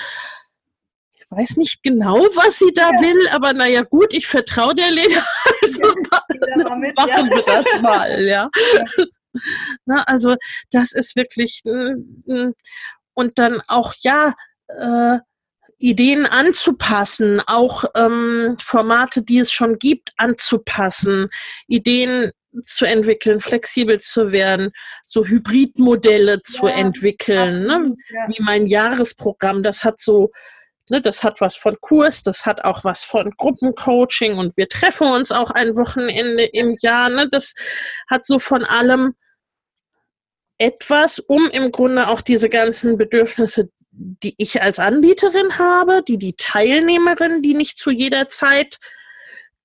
ich 1.17 1.25
weiß 1.31 1.57
nicht 1.57 1.83
genau, 1.83 2.19
was 2.35 2.59
sie 2.59 2.73
da 2.75 2.91
Ja. 2.91 3.01
will, 3.01 3.29
aber 3.29 3.53
naja 3.53 3.83
gut, 3.83 4.13
ich 4.13 4.27
vertraue 4.27 4.75
der 4.75 4.91
Leder. 4.91 5.25
Also 5.63 5.95
jeder 6.33 6.69
mal 6.69 6.79
mit, 6.79 6.99
ja. 6.99 7.07
machen 7.07 7.31
wir 7.31 7.43
das 7.43 7.81
mal, 7.81 8.25
ja. 8.25 8.51
Na, 9.85 10.03
also 10.05 10.37
das 10.71 10.93
ist 10.93 11.17
wirklich 11.17 11.63
mm, 11.65 12.53
und 13.17 13.39
dann 13.39 13.61
auch 13.67 13.95
ja 14.01 14.35
äh, 14.69 15.19
Ideen 15.79 16.27
anzupassen, 16.27 17.43
auch 17.47 17.85
ähm, 17.97 18.57
Formate, 18.63 19.23
die 19.23 19.39
es 19.39 19.53
schon 19.53 19.79
gibt, 19.79 20.13
anzupassen, 20.17 21.29
Ideen 21.67 22.31
zu 22.63 22.87
entwickeln, 22.87 23.41
flexibel 23.41 24.01
zu 24.01 24.33
werden, 24.33 24.71
so 25.05 25.27
Hybridmodelle 25.27 26.43
zu 26.43 26.67
Ja, 26.67 26.77
entwickeln, 26.77 27.65
ne? 27.65 27.75
Absolut, 27.75 27.99
ja. 28.09 28.29
wie 28.29 28.43
mein 28.43 28.67
Jahresprogramm, 28.67 29.63
das 29.63 29.85
hat 29.85 30.01
so, 30.01 30.31
ne, 30.89 31.03
das 31.03 31.23
hat 31.23 31.43
was 31.43 31.57
von 31.57 31.77
Kurs, 31.81 32.23
das 32.23 32.47
hat 32.47 32.65
auch 32.65 32.83
was 32.83 33.05
von 33.05 33.31
Gruppencoaching 33.37 34.39
und 34.39 34.57
wir 34.57 34.69
treffen 34.69 35.09
uns 35.09 35.31
auch 35.31 35.51
ein 35.51 35.77
Wochenende 35.77 36.45
im 36.45 36.77
Jahr, 36.81 37.11
ne, 37.11 37.29
das 37.31 37.55
hat 38.09 38.25
so 38.25 38.39
von 38.39 38.65
allem 38.65 39.15
etwas, 40.59 41.19
um 41.19 41.49
im 41.51 41.71
Grunde 41.71 42.09
auch 42.09 42.21
diese 42.21 42.49
ganzen 42.49 42.97
Bedürfnisse, 42.97 43.71
die 43.91 44.35
ich 44.39 44.63
als 44.63 44.79
Anbieterin 44.79 45.59
habe, 45.59 46.03
die 46.07 46.19
die 46.19 46.35
Teilnehmerin, 46.35 47.43
die 47.43 47.55
nicht 47.55 47.79
zu 47.79 47.91
jeder 47.91 48.29
Zeit 48.29 48.79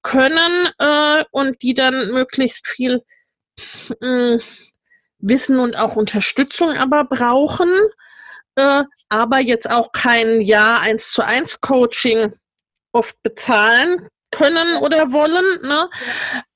können 0.03 0.69
äh, 0.79 1.23
und 1.31 1.61
die 1.61 1.73
dann 1.73 2.11
möglichst 2.11 2.67
viel 2.67 3.01
mh, 3.99 4.39
Wissen 5.19 5.59
und 5.59 5.77
auch 5.77 5.95
Unterstützung 5.95 6.71
aber 6.71 7.03
brauchen, 7.05 7.71
äh, 8.55 8.83
aber 9.09 9.39
jetzt 9.39 9.69
auch 9.69 9.91
kein 9.91 10.41
Jahr 10.41 10.81
eins 10.81 11.11
zu 11.11 11.23
eins 11.23 11.61
Coaching 11.61 12.33
oft 12.91 13.21
bezahlen 13.23 14.07
können 14.31 14.77
oder 14.77 15.11
wollen, 15.11 15.61
ne? 15.61 15.89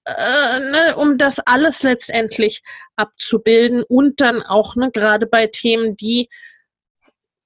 Äh, 0.06 0.60
ne, 0.60 0.96
um 0.98 1.18
das 1.18 1.40
alles 1.40 1.82
letztendlich 1.82 2.62
abzubilden 2.96 3.84
und 3.88 4.22
dann 4.22 4.44
auch 4.44 4.76
ne, 4.76 4.92
gerade 4.92 5.26
bei 5.26 5.48
Themen, 5.48 5.98
die 5.98 6.30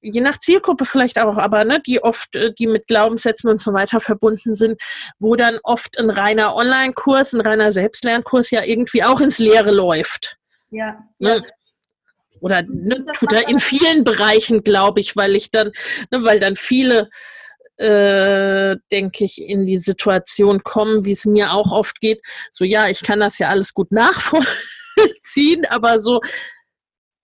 je 0.01 0.21
nach 0.21 0.39
Zielgruppe 0.39 0.85
vielleicht 0.85 1.19
auch, 1.19 1.37
aber 1.37 1.63
ne, 1.63 1.81
die 1.81 2.03
oft, 2.03 2.35
äh, 2.35 2.53
die 2.53 2.67
mit 2.67 2.87
Glaubenssätzen 2.87 3.49
und 3.49 3.59
so 3.61 3.73
weiter 3.73 4.01
verbunden 4.01 4.55
sind, 4.55 4.81
wo 5.19 5.35
dann 5.35 5.59
oft 5.63 5.97
ein 5.99 6.09
reiner 6.09 6.55
Online-Kurs, 6.55 7.33
ein 7.33 7.41
reiner 7.41 7.71
Selbstlernkurs 7.71 8.51
ja 8.51 8.63
irgendwie 8.63 9.03
auch 9.03 9.21
ins 9.21 9.39
Leere 9.39 9.71
läuft. 9.71 10.37
Ja, 10.69 10.99
Ne? 11.19 11.37
ja. 11.37 11.43
Oder 12.41 12.63
ne, 12.63 13.03
tut 13.17 13.33
er 13.33 13.49
in 13.49 13.59
vielen 13.59 14.03
Bereichen, 14.03 14.63
glaube 14.63 15.01
ich, 15.01 15.15
weil 15.15 15.35
ich 15.35 15.51
dann, 15.51 15.71
ne, 16.11 16.23
weil 16.23 16.39
dann 16.39 16.55
viele, 16.55 17.09
äh, 17.79 18.75
denke 18.91 19.23
ich, 19.23 19.41
in 19.41 19.65
die 19.65 19.77
Situation 19.77 20.63
kommen, 20.63 21.05
wie 21.05 21.13
es 21.13 21.25
mir 21.25 21.53
auch 21.53 21.71
oft 21.71 21.99
geht. 22.01 22.21
So, 22.51 22.65
ja, 22.65 22.87
ich 22.87 23.01
kann 23.03 23.19
das 23.19 23.37
ja 23.39 23.49
alles 23.49 23.73
gut 23.73 23.91
nachvollziehen, 23.91 25.65
aber 25.69 25.99
so 25.99 26.21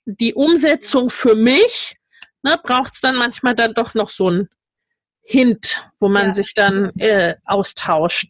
die 0.05 0.33
Umsetzung 0.33 1.09
für 1.09 1.35
mich, 1.35 1.97
ne, 2.43 2.57
braucht 2.63 2.93
es 2.93 3.01
dann 3.01 3.15
manchmal 3.15 3.55
dann 3.55 3.73
doch 3.73 3.93
noch 3.95 4.09
so 4.09 4.29
ein 4.29 4.49
Hint, 5.23 5.83
wo 5.99 6.07
man 6.07 6.27
Ja. 6.27 6.33
sich 6.33 6.53
dann 6.53 6.91
äh, 6.99 7.33
austauscht. 7.45 8.29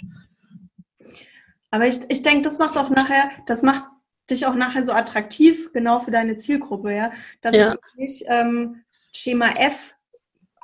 Aber 1.69 1.85
ich, 1.87 1.99
ich 2.07 2.23
denke, 2.23 2.43
das 2.43 2.57
macht 2.57 2.77
auch 2.77 2.89
nachher, 2.89 3.29
das 3.47 3.61
macht 3.61 3.83
dich 4.29 4.45
auch 4.45 4.55
nachher 4.55 4.83
so 4.83 4.93
attraktiv, 4.93 5.71
genau 5.73 5.99
für 5.99 6.11
deine 6.11 6.37
Zielgruppe, 6.37 6.95
ja. 6.95 7.11
Dass 7.41 7.53
Ja. 7.53 7.73
es 7.73 7.95
nicht 7.95 8.23
ähm, 8.27 8.83
Schema 9.13 9.49
F 9.57 9.94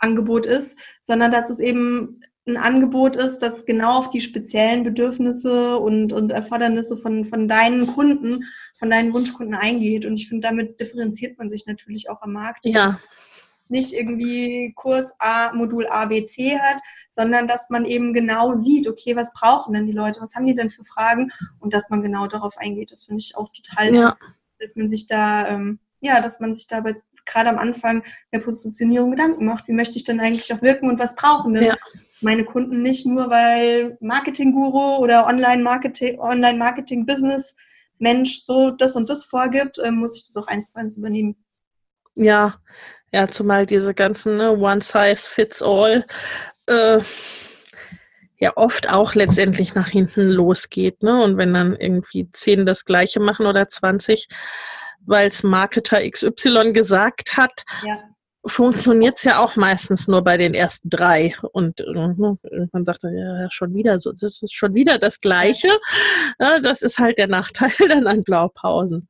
Angebot 0.01 0.45
ist, 0.45 0.77
sondern 1.01 1.31
dass 1.31 1.49
es 1.49 1.59
eben 1.59 2.21
ein 2.47 2.57
Angebot 2.57 3.15
ist, 3.15 3.39
das 3.39 3.65
genau 3.65 3.99
auf 3.99 4.09
die 4.09 4.21
speziellen 4.21 4.83
Bedürfnisse 4.83 5.77
und, 5.77 6.11
und 6.11 6.31
Erfordernisse 6.31 6.97
von, 6.97 7.23
von 7.23 7.47
deinen 7.47 7.85
Kunden, 7.85 8.43
von 8.75 8.89
deinen 8.89 9.13
Wunschkunden 9.13 9.55
eingeht. 9.55 10.05
Und 10.05 10.15
ich 10.15 10.27
finde, 10.27 10.47
damit 10.47 10.79
differenziert 10.79 11.37
man 11.37 11.49
sich 11.49 11.67
natürlich 11.67 12.09
auch 12.09 12.21
am 12.23 12.33
Markt. 12.33 12.65
Ja, 12.65 12.99
nicht 13.71 13.93
irgendwie 13.93 14.73
Kurs 14.75 15.15
A, 15.17 15.53
Modul 15.53 15.87
A, 15.87 16.05
B, 16.05 16.25
C 16.27 16.59
hat, 16.59 16.81
sondern 17.09 17.47
dass 17.47 17.69
man 17.69 17.85
eben 17.85 18.13
genau 18.13 18.53
sieht, 18.53 18.87
okay, 18.87 19.15
was 19.15 19.33
brauchen 19.33 19.73
denn 19.73 19.87
die 19.87 19.93
Leute, 19.93 20.21
was 20.21 20.35
haben 20.35 20.45
die 20.45 20.53
denn 20.53 20.69
für 20.69 20.83
Fragen 20.83 21.31
und 21.59 21.73
dass 21.73 21.89
man 21.89 22.01
genau 22.01 22.27
darauf 22.27 22.57
eingeht. 22.57 22.91
Das 22.91 23.05
finde 23.05 23.21
ich 23.21 23.35
auch 23.35 23.49
total, 23.53 23.95
ja, 23.95 24.15
dass 24.59 24.75
man 24.75 24.89
sich 24.89 25.07
da, 25.07 25.47
ähm, 25.47 25.79
ja, 26.01 26.21
dass 26.21 26.39
man 26.39 26.53
sich 26.53 26.67
dabei 26.67 27.01
gerade 27.25 27.49
am 27.49 27.57
Anfang 27.57 28.03
der 28.31 28.39
Positionierung 28.39 29.11
Gedanken 29.11 29.45
macht, 29.45 29.67
wie 29.67 29.73
möchte 29.73 29.97
ich 29.97 30.03
denn 30.03 30.19
eigentlich 30.19 30.53
auch 30.53 30.61
wirken 30.61 30.89
und 30.89 30.99
was 30.99 31.15
brauchen 31.15 31.53
denn 31.53 31.65
Ja. 31.65 31.77
meine 32.21 32.45
Kunden 32.45 32.81
nicht 32.81 33.05
nur, 33.05 33.29
weil 33.29 33.97
Marketing-Guru 33.99 34.97
oder 34.97 35.25
Online-Marketing, 35.27 36.19
Online-Marketing-Business 36.19 37.55
Mensch 38.01 38.41
so 38.43 38.71
das 38.71 38.95
und 38.95 39.09
das 39.09 39.23
vorgibt, 39.23 39.79
ähm, 39.83 39.95
muss 39.95 40.15
ich 40.15 40.25
das 40.25 40.35
auch 40.35 40.47
eins 40.47 40.71
zu 40.71 40.79
eins 40.79 40.97
übernehmen. 40.97 41.35
Ja, 42.15 42.55
ja, 43.11 43.29
zumal 43.29 43.65
diese 43.65 43.93
ganzen 43.93 44.37
ne, 44.37 44.51
One 44.57 44.81
Size 44.81 45.29
Fits 45.29 45.61
All 45.61 46.05
äh, 46.67 46.99
ja 48.37 48.53
oft 48.55 48.91
auch 48.91 49.13
letztendlich 49.13 49.75
nach 49.75 49.89
hinten 49.89 50.29
losgeht, 50.29 51.03
ne? 51.03 51.23
Und 51.23 51.37
wenn 51.37 51.53
dann 51.53 51.75
irgendwie 51.75 52.29
zehn 52.31 52.65
das 52.65 52.85
Gleiche 52.85 53.19
machen 53.19 53.45
oder 53.45 53.69
20, 53.69 54.27
weil 55.05 55.27
es 55.27 55.43
Marketer 55.43 55.99
XY 56.09 56.73
gesagt 56.73 57.37
hat, 57.37 57.63
Ja. 57.85 57.97
funktioniert 58.45 59.17
es 59.17 59.23
ja 59.23 59.39
auch 59.39 59.55
meistens 59.55 60.07
nur 60.07 60.23
bei 60.23 60.37
den 60.37 60.53
ersten 60.53 60.89
drei. 60.89 61.35
Und 61.51 61.79
äh, 61.81 61.85
ne, 61.93 62.37
sagt 62.83 63.03
ja, 63.03 63.49
schon 63.51 63.73
wieder 63.73 63.99
so, 63.99 64.11
das 64.11 64.41
ist 64.41 64.53
schon 64.55 64.73
wieder 64.73 64.97
das 64.97 65.19
Gleiche. 65.19 65.69
Ja, 66.39 66.59
das 66.59 66.81
ist 66.81 66.97
halt 66.99 67.17
der 67.17 67.27
Nachteil 67.27 67.71
dann 67.89 68.07
an 68.07 68.23
Blaupausen. 68.23 69.07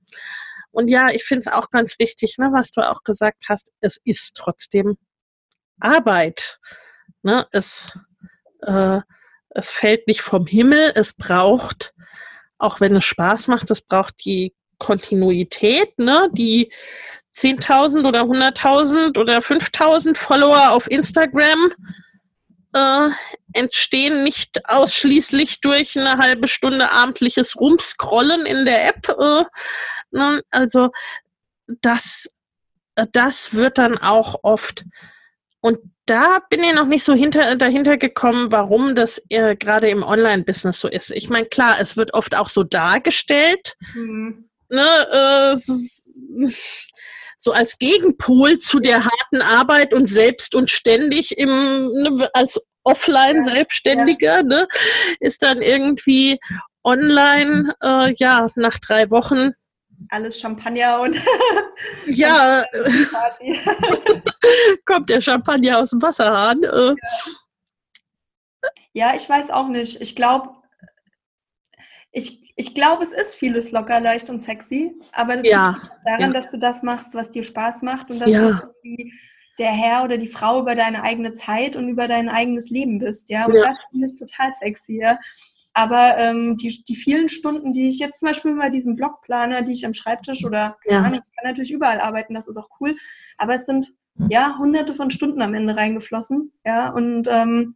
Und 0.71 0.89
ja, 0.89 1.09
ich 1.09 1.23
finde 1.25 1.41
es 1.47 1.53
auch 1.53 1.69
ganz 1.69 1.99
wichtig, 1.99 2.37
ne, 2.37 2.49
was 2.53 2.71
du 2.71 2.81
auch 2.81 3.03
gesagt 3.03 3.45
hast, 3.49 3.73
es 3.81 3.99
ist 4.05 4.35
trotzdem 4.37 4.97
Arbeit. 5.79 6.59
Ne? 7.23 7.45
Es, 7.51 7.89
äh, 8.61 8.99
es 9.49 9.71
fällt 9.71 10.07
nicht 10.07 10.21
vom 10.21 10.45
Himmel, 10.45 10.91
es 10.95 11.13
braucht, 11.13 11.93
auch 12.57 12.79
wenn 12.79 12.95
es 12.95 13.03
Spaß 13.03 13.47
macht, 13.47 13.69
es 13.71 13.81
braucht 13.81 14.23
die 14.23 14.53
Kontinuität, 14.81 15.97
ne? 15.99 16.27
die 16.33 16.71
10.000 17.35 18.07
oder 18.07 18.23
100.000 18.23 19.19
oder 19.19 19.37
5.000 19.37 20.17
Follower 20.17 20.71
auf 20.71 20.89
Instagram 20.89 21.71
äh, 22.73 23.09
entstehen 23.53 24.23
nicht 24.23 24.67
ausschließlich 24.67 25.61
durch 25.61 25.97
eine 25.97 26.17
halbe 26.17 26.47
Stunde 26.47 26.91
abendliches 26.91 27.59
Rumscrollen 27.59 28.47
in 28.47 28.65
der 28.65 28.87
App. 28.89 29.07
Äh, 29.09 29.43
ne? 30.09 30.41
Also 30.49 30.89
das, 31.81 32.27
das 33.11 33.53
wird 33.53 33.77
dann 33.77 33.99
auch 33.99 34.39
oft 34.41 34.83
und 35.61 35.77
da 36.07 36.39
bin 36.49 36.63
ich 36.63 36.73
noch 36.73 36.87
nicht 36.87 37.05
so 37.05 37.13
hinter, 37.13 37.55
dahinter 37.55 37.97
gekommen, 37.97 38.51
warum 38.51 38.95
das 38.95 39.21
äh, 39.29 39.55
gerade 39.55 39.89
im 39.89 40.03
Online-Business 40.03 40.79
so 40.79 40.87
ist. 40.87 41.11
Ich 41.11 41.29
meine, 41.29 41.45
klar, 41.45 41.79
es 41.79 41.95
wird 41.95 42.13
oft 42.15 42.35
auch 42.35 42.49
so 42.49 42.63
dargestellt, 42.63 43.77
mhm. 43.93 44.49
Ne, 44.71 45.57
äh, 45.57 46.51
so 47.37 47.51
als 47.51 47.77
Gegenpol 47.77 48.59
zu 48.59 48.79
der 48.79 49.05
harten 49.05 49.41
Arbeit 49.41 49.93
und 49.93 50.07
selbst 50.09 50.55
und 50.55 50.71
ständig 50.71 51.37
im, 51.37 51.91
ne, 51.91 52.29
als 52.33 52.61
Offline-Selbstständiger, 52.83 54.37
ja. 54.37 54.43
ne, 54.43 54.67
ist 55.19 55.43
dann 55.43 55.61
irgendwie 55.61 56.39
online, 56.83 57.75
äh, 57.83 58.13
ja, 58.15 58.49
nach 58.55 58.79
drei 58.79 59.11
Wochen 59.11 59.53
alles 60.09 60.39
Champagner 60.39 61.01
und 61.01 61.15
ja, 62.07 62.63
kommt 64.85 65.09
der 65.09 65.21
Champagner 65.21 65.79
aus 65.79 65.91
dem 65.91 66.01
Wasserhahn. 66.01 66.63
Äh. 66.63 66.95
Ja, 68.93 69.15
ich 69.15 69.27
weiß 69.29 69.51
auch 69.51 69.67
nicht. 69.67 70.01
Ich 70.01 70.15
glaube, 70.15 70.49
ich, 72.11 72.50
ich 72.61 72.75
glaube, 72.75 73.01
es 73.01 73.11
ist 73.11 73.33
vieles 73.33 73.71
locker, 73.71 73.99
leicht 73.99 74.29
und 74.29 74.43
sexy, 74.43 74.93
aber 75.13 75.37
das 75.37 75.47
ja, 75.47 75.71
liegt 75.71 75.91
daran, 76.05 76.21
ja. 76.21 76.39
dass 76.39 76.51
du 76.51 76.59
das 76.59 76.83
machst, 76.83 77.15
was 77.15 77.31
dir 77.31 77.43
Spaß 77.43 77.81
macht 77.81 78.11
und 78.11 78.19
dass 78.19 78.29
ja. 78.29 78.51
du 78.51 79.09
der 79.57 79.71
Herr 79.71 80.03
oder 80.03 80.19
die 80.19 80.27
Frau 80.27 80.61
über 80.61 80.75
deine 80.75 81.01
eigene 81.01 81.33
Zeit 81.33 81.75
und 81.75 81.89
über 81.89 82.07
dein 82.07 82.29
eigenes 82.29 82.69
Leben 82.69 82.99
bist, 82.99 83.29
ja. 83.29 83.47
Und 83.47 83.55
das 83.55 83.83
finde 83.89 84.05
ich 84.05 84.15
total 84.15 84.53
sexy, 84.53 84.99
ja. 85.01 85.17
Aber 85.73 86.17
ähm, 86.19 86.55
die, 86.57 86.83
die 86.87 86.95
vielen 86.95 87.29
Stunden, 87.29 87.73
die 87.73 87.87
ich 87.87 87.97
jetzt 87.97 88.19
zum 88.19 88.27
Beispiel 88.27 88.55
bei 88.55 88.69
diesem 88.69 88.95
Blogplaner, 88.95 89.63
die 89.63 89.71
ich 89.71 89.83
am 89.83 89.95
Schreibtisch 89.95 90.45
oder 90.45 90.77
ja. 90.85 90.99
ich 90.99 91.11
kann 91.11 91.21
natürlich 91.43 91.71
überall 91.71 91.99
arbeiten, 91.99 92.35
das 92.35 92.47
ist 92.47 92.57
auch 92.57 92.69
cool. 92.79 92.95
Aber 93.37 93.55
es 93.55 93.65
sind 93.65 93.91
ja 94.29 94.55
hunderte 94.59 94.93
von 94.93 95.09
Stunden 95.09 95.41
am 95.41 95.55
Ende 95.55 95.75
reingeflossen. 95.75 96.51
Ja, 96.63 96.89
und 96.89 97.27
ähm, 97.27 97.75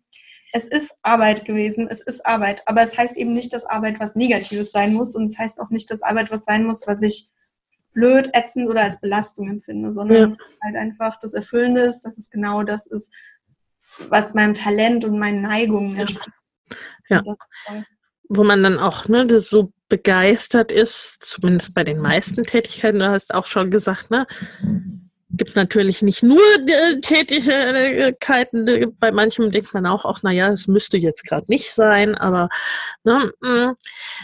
es 0.55 0.65
ist 0.67 0.95
Arbeit 1.01 1.43
gewesen, 1.43 1.89
es 1.89 1.99
ist 1.99 2.25
Arbeit. 2.25 2.65
Aber 2.65 2.81
es 2.81 2.97
heißt 2.97 3.17
eben 3.17 3.33
nicht, 3.33 3.53
dass 3.53 3.65
Arbeit 3.65 3.99
was 3.99 4.15
Negatives 4.15 4.71
sein 4.71 4.93
muss. 4.93 5.13
Und 5.13 5.25
es 5.25 5.37
heißt 5.37 5.59
auch 5.59 5.69
nicht, 5.69 5.91
dass 5.91 6.01
Arbeit 6.01 6.31
was 6.31 6.45
sein 6.45 6.63
muss, 6.63 6.87
was 6.87 7.01
ich 7.01 7.29
blöd, 7.91 8.29
ätzend 8.31 8.69
oder 8.69 8.83
als 8.83 9.01
Belastung 9.01 9.49
empfinde, 9.49 9.91
sondern 9.91 10.17
ja. 10.17 10.27
es 10.27 10.35
ist 10.35 10.61
halt 10.63 10.77
einfach 10.77 11.19
das 11.19 11.33
Erfüllende 11.33 11.81
ist, 11.81 12.01
dass 12.01 12.17
es 12.17 12.29
genau 12.29 12.63
das 12.63 12.87
ist, 12.87 13.13
was 14.07 14.33
meinem 14.33 14.53
Talent 14.53 15.03
und 15.03 15.19
meinen 15.19 15.41
Neigungen 15.41 15.97
entspricht. 15.97 16.37
Ja. 17.09 17.21
Wo 18.29 18.45
man 18.45 18.63
dann 18.63 18.79
auch 18.79 19.09
ne, 19.09 19.27
so 19.41 19.73
begeistert 19.89 20.71
ist, 20.71 21.21
zumindest 21.21 21.73
bei 21.73 21.83
den 21.83 21.99
meisten 21.99 22.45
Tätigkeiten, 22.45 22.99
du 22.99 23.09
hast 23.09 23.33
auch 23.33 23.45
schon 23.45 23.71
gesagt, 23.71 24.09
ne? 24.09 24.25
Gibt 25.31 25.55
natürlich 25.55 26.01
nicht 26.01 26.21
nur 26.21 26.41
äh, 26.67 26.99
Tätigkeiten, 27.01 28.67
äh, 28.67 28.87
bei 28.99 29.11
manchem 29.11 29.51
denkt 29.51 29.73
man 29.73 29.87
auch, 29.87 30.05
auch 30.05 30.21
naja, 30.21 30.49
es 30.49 30.67
müsste 30.67 30.97
jetzt 30.97 31.25
gerade 31.25 31.45
nicht 31.49 31.71
sein, 31.71 32.15
aber 32.15 32.49
ne, 33.03 33.31
mm. 33.41 33.75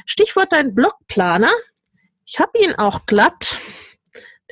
Stichwort 0.05 0.53
dein 0.53 0.75
Blogplaner. 0.75 1.51
Ich 2.25 2.39
habe 2.39 2.57
ihn 2.59 2.75
auch 2.75 3.05
glatt. 3.07 3.57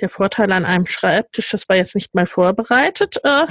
Der 0.01 0.09
Vorteil 0.09 0.51
an 0.51 0.65
einem 0.65 0.85
Schreibtisch, 0.85 1.51
das 1.51 1.69
war 1.69 1.75
jetzt 1.75 1.93
nicht 1.93 2.15
mal 2.15 2.27
vorbereitet. 2.27 3.17
Äh, 3.23 3.45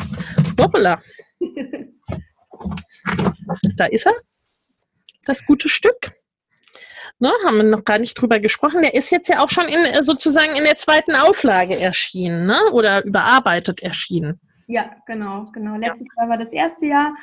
hoppala. 0.58 1.00
Da 3.76 3.86
ist 3.86 4.06
er 4.06 4.14
das 5.24 5.46
gute 5.46 5.68
Stück. 5.68 6.12
Ne, 7.18 7.32
haben 7.44 7.56
wir 7.56 7.64
noch 7.64 7.84
gar 7.84 7.98
nicht 7.98 8.14
drüber 8.14 8.38
gesprochen. 8.38 8.82
Der 8.82 8.94
ist 8.94 9.10
jetzt 9.10 9.28
ja 9.28 9.42
auch 9.42 9.50
schon 9.50 9.66
in, 9.66 9.84
äh, 9.84 10.02
sozusagen 10.02 10.54
in 10.56 10.64
der 10.64 10.76
zweiten 10.76 11.14
Auflage 11.14 11.78
erschienen, 11.78 12.46
ne? 12.46 12.58
Oder 12.72 13.04
überarbeitet 13.04 13.82
erschienen. 13.82 14.40
Ja, 14.68 14.90
genau, 15.06 15.46
genau. 15.52 15.76
Letztes 15.76 16.06
ja. 16.14 16.22
Jahr 16.22 16.30
war 16.30 16.38
das 16.38 16.52
erste 16.52 16.86
Jahr. 16.86 17.14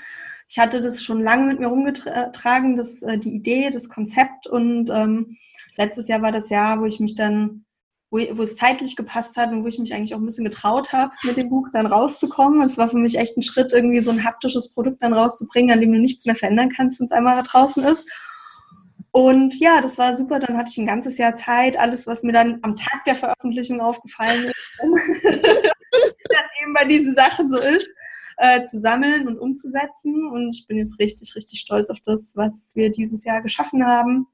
Ich 0.49 0.59
hatte 0.59 0.81
das 0.81 1.03
schon 1.03 1.23
lange 1.23 1.45
mit 1.45 1.59
mir 1.59 1.67
rumgetragen, 1.67 2.75
das, 2.75 3.01
äh, 3.03 3.17
die 3.17 3.33
Idee, 3.35 3.69
das 3.69 3.87
Konzept. 3.87 4.47
Und 4.47 4.89
ähm, 4.89 5.37
letztes 5.77 6.07
Jahr 6.07 6.21
war 6.21 6.31
das 6.31 6.49
Jahr, 6.49 6.81
wo 6.81 6.85
ich 6.85 6.99
mich 6.99 7.15
dann, 7.15 7.65
wo, 8.09 8.17
wo, 8.17 8.43
es 8.43 8.55
zeitlich 8.55 8.95
gepasst 8.95 9.37
hat 9.37 9.51
und 9.51 9.63
wo 9.63 9.67
ich 9.67 9.79
mich 9.79 9.93
eigentlich 9.93 10.13
auch 10.13 10.19
ein 10.19 10.25
bisschen 10.25 10.45
getraut 10.45 10.91
habe, 10.91 11.13
mit 11.23 11.37
dem 11.37 11.49
Buch 11.49 11.69
dann 11.71 11.85
rauszukommen. 11.85 12.61
Es 12.61 12.77
war 12.77 12.89
für 12.89 12.97
mich 12.97 13.17
echt 13.17 13.37
ein 13.37 13.43
Schritt, 13.43 13.73
irgendwie 13.73 14.01
so 14.01 14.11
ein 14.11 14.23
haptisches 14.23 14.73
Produkt 14.73 15.01
dann 15.01 15.13
rauszubringen, 15.13 15.71
an 15.71 15.81
dem 15.81 15.91
du 15.91 15.99
nichts 15.99 16.25
mehr 16.25 16.35
verändern 16.35 16.69
kannst, 16.75 16.99
wenn 16.99 17.05
es 17.05 17.11
einmal 17.11 17.41
draußen 17.43 17.83
ist. 17.83 18.09
Und 19.15 19.57
ja, 19.61 19.79
das 19.79 19.97
war 19.97 20.13
super. 20.13 20.39
Dann 20.39 20.57
hatte 20.57 20.71
ich 20.73 20.77
ein 20.77 20.85
ganzes 20.85 21.17
Jahr 21.17 21.37
Zeit, 21.37 21.77
alles, 21.77 22.05
was 22.05 22.23
mir 22.23 22.33
dann 22.33 22.59
am 22.63 22.75
Tag 22.75 23.05
der 23.05 23.15
Veröffentlichung 23.15 23.79
aufgefallen 23.79 24.43
ist, 24.43 24.79
dass 25.13 26.61
eben 26.61 26.73
bei 26.73 26.83
diesen 26.83 27.15
Sachen 27.15 27.49
so 27.49 27.57
ist, 27.57 27.87
äh, 28.35 28.65
zu 28.65 28.81
sammeln 28.81 29.29
und 29.29 29.39
umzusetzen. 29.39 30.27
Und 30.27 30.53
ich 30.53 30.67
bin 30.67 30.77
jetzt 30.77 30.99
richtig, 30.99 31.33
richtig 31.33 31.61
stolz 31.61 31.89
auf 31.89 31.99
das, 32.03 32.33
was 32.35 32.73
wir 32.75 32.91
dieses 32.91 33.23
Jahr 33.23 33.41
geschaffen 33.41 33.85
haben. 33.85 34.27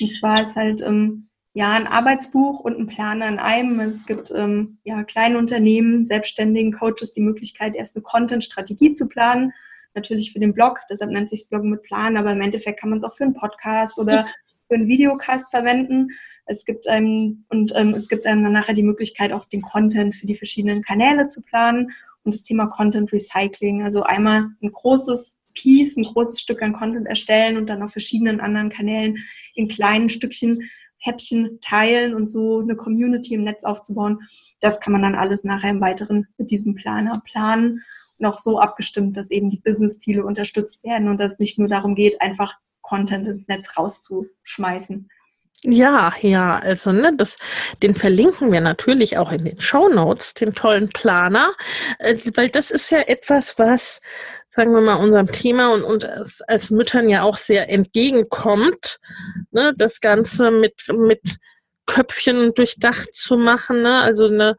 Und 0.00 0.10
zwar 0.14 0.40
ist 0.40 0.56
halt 0.56 0.80
ähm, 0.80 1.28
ja 1.52 1.72
ein 1.72 1.86
Arbeitsbuch 1.86 2.60
und 2.60 2.78
ein 2.78 2.86
Planer 2.86 3.28
in 3.28 3.38
einem. 3.38 3.78
Es 3.78 4.06
gibt 4.06 4.30
ähm, 4.34 4.78
ja 4.84 5.02
kleine 5.02 5.36
Unternehmen, 5.36 6.06
Selbstständigen, 6.06 6.72
Coaches 6.72 7.12
die 7.12 7.20
Möglichkeit, 7.20 7.76
erst 7.76 7.94
eine 7.94 8.02
Content-Strategie 8.04 8.94
zu 8.94 9.06
planen 9.06 9.52
natürlich 9.94 10.32
für 10.32 10.40
den 10.40 10.54
Blog, 10.54 10.80
deshalb 10.90 11.10
nennt 11.10 11.30
sich 11.30 11.48
Bloggen 11.48 11.70
mit 11.70 11.82
Plan, 11.82 12.16
aber 12.16 12.32
im 12.32 12.40
Endeffekt 12.40 12.80
kann 12.80 12.90
man 12.90 12.98
es 12.98 13.04
auch 13.04 13.14
für 13.14 13.24
einen 13.24 13.34
Podcast 13.34 13.98
oder 13.98 14.26
für 14.68 14.74
einen 14.74 14.88
Videocast 14.88 15.50
verwenden. 15.50 16.08
Es 16.46 16.64
gibt 16.64 16.86
einem 16.88 17.44
und 17.48 17.72
ähm, 17.74 17.94
es 17.94 18.08
gibt 18.08 18.26
einem 18.26 18.44
dann 18.44 18.52
nachher 18.52 18.74
die 18.74 18.82
Möglichkeit, 18.82 19.32
auch 19.32 19.46
den 19.46 19.62
Content 19.62 20.14
für 20.14 20.26
die 20.26 20.36
verschiedenen 20.36 20.82
Kanäle 20.82 21.28
zu 21.28 21.42
planen 21.42 21.90
und 22.22 22.34
das 22.34 22.42
Thema 22.42 22.66
Content 22.66 23.12
Recycling. 23.12 23.82
Also 23.82 24.02
einmal 24.02 24.48
ein 24.62 24.72
großes 24.72 25.38
Piece, 25.54 25.96
ein 25.96 26.04
großes 26.04 26.40
Stück 26.40 26.62
an 26.62 26.72
Content 26.72 27.06
erstellen 27.08 27.56
und 27.56 27.68
dann 27.68 27.82
auf 27.82 27.92
verschiedenen 27.92 28.40
anderen 28.40 28.70
Kanälen 28.70 29.16
in 29.54 29.68
kleinen 29.68 30.08
Stückchen 30.08 30.68
Häppchen 31.00 31.60
teilen 31.60 32.14
und 32.14 32.28
so 32.28 32.60
eine 32.60 32.76
Community 32.76 33.34
im 33.34 33.44
Netz 33.44 33.64
aufzubauen. 33.64 34.20
Das 34.60 34.80
kann 34.80 34.92
man 34.92 35.02
dann 35.02 35.14
alles 35.14 35.44
nachher 35.44 35.70
im 35.70 35.80
Weiteren 35.80 36.26
mit 36.38 36.50
diesem 36.50 36.74
Planer 36.74 37.22
planen 37.24 37.84
noch 38.20 38.38
so 38.38 38.58
abgestimmt, 38.58 39.16
dass 39.16 39.30
eben 39.30 39.50
die 39.50 39.60
Business-Ziele 39.60 40.24
unterstützt 40.24 40.84
werden 40.84 41.08
und 41.08 41.18
dass 41.18 41.38
nicht 41.38 41.58
nur 41.58 41.68
darum 41.68 41.94
geht, 41.94 42.20
einfach 42.20 42.54
Content 42.82 43.26
ins 43.26 43.48
Netz 43.48 43.76
rauszuschmeißen. 43.76 45.08
Ja, 45.62 46.12
ja, 46.20 46.56
also 46.56 46.92
ne, 46.92 47.12
das, 47.16 47.36
den 47.82 47.92
verlinken 47.94 48.52
wir 48.52 48.60
natürlich 48.60 49.18
auch 49.18 49.32
in 49.32 49.44
den 49.44 49.60
Show 49.60 49.88
Notes, 49.88 50.34
den 50.34 50.54
tollen 50.54 50.88
Planer, 50.88 51.52
äh, 51.98 52.14
weil 52.36 52.48
das 52.48 52.70
ist 52.70 52.90
ja 52.90 53.00
etwas, 53.00 53.58
was, 53.58 54.00
sagen 54.50 54.72
wir 54.72 54.80
mal, 54.80 55.02
unserem 55.02 55.26
Thema 55.26 55.72
und, 55.72 55.82
und 55.82 56.04
als, 56.04 56.42
als 56.42 56.70
Müttern 56.70 57.08
ja 57.08 57.22
auch 57.24 57.36
sehr 57.36 57.70
entgegenkommt, 57.70 59.00
ne, 59.50 59.74
das 59.76 60.00
Ganze 60.00 60.52
mit, 60.52 60.84
mit 60.92 61.38
Köpfchen 61.86 62.54
durchdacht 62.54 63.12
zu 63.12 63.36
machen, 63.36 63.82
ne, 63.82 64.00
also 64.00 64.26
eine 64.26 64.54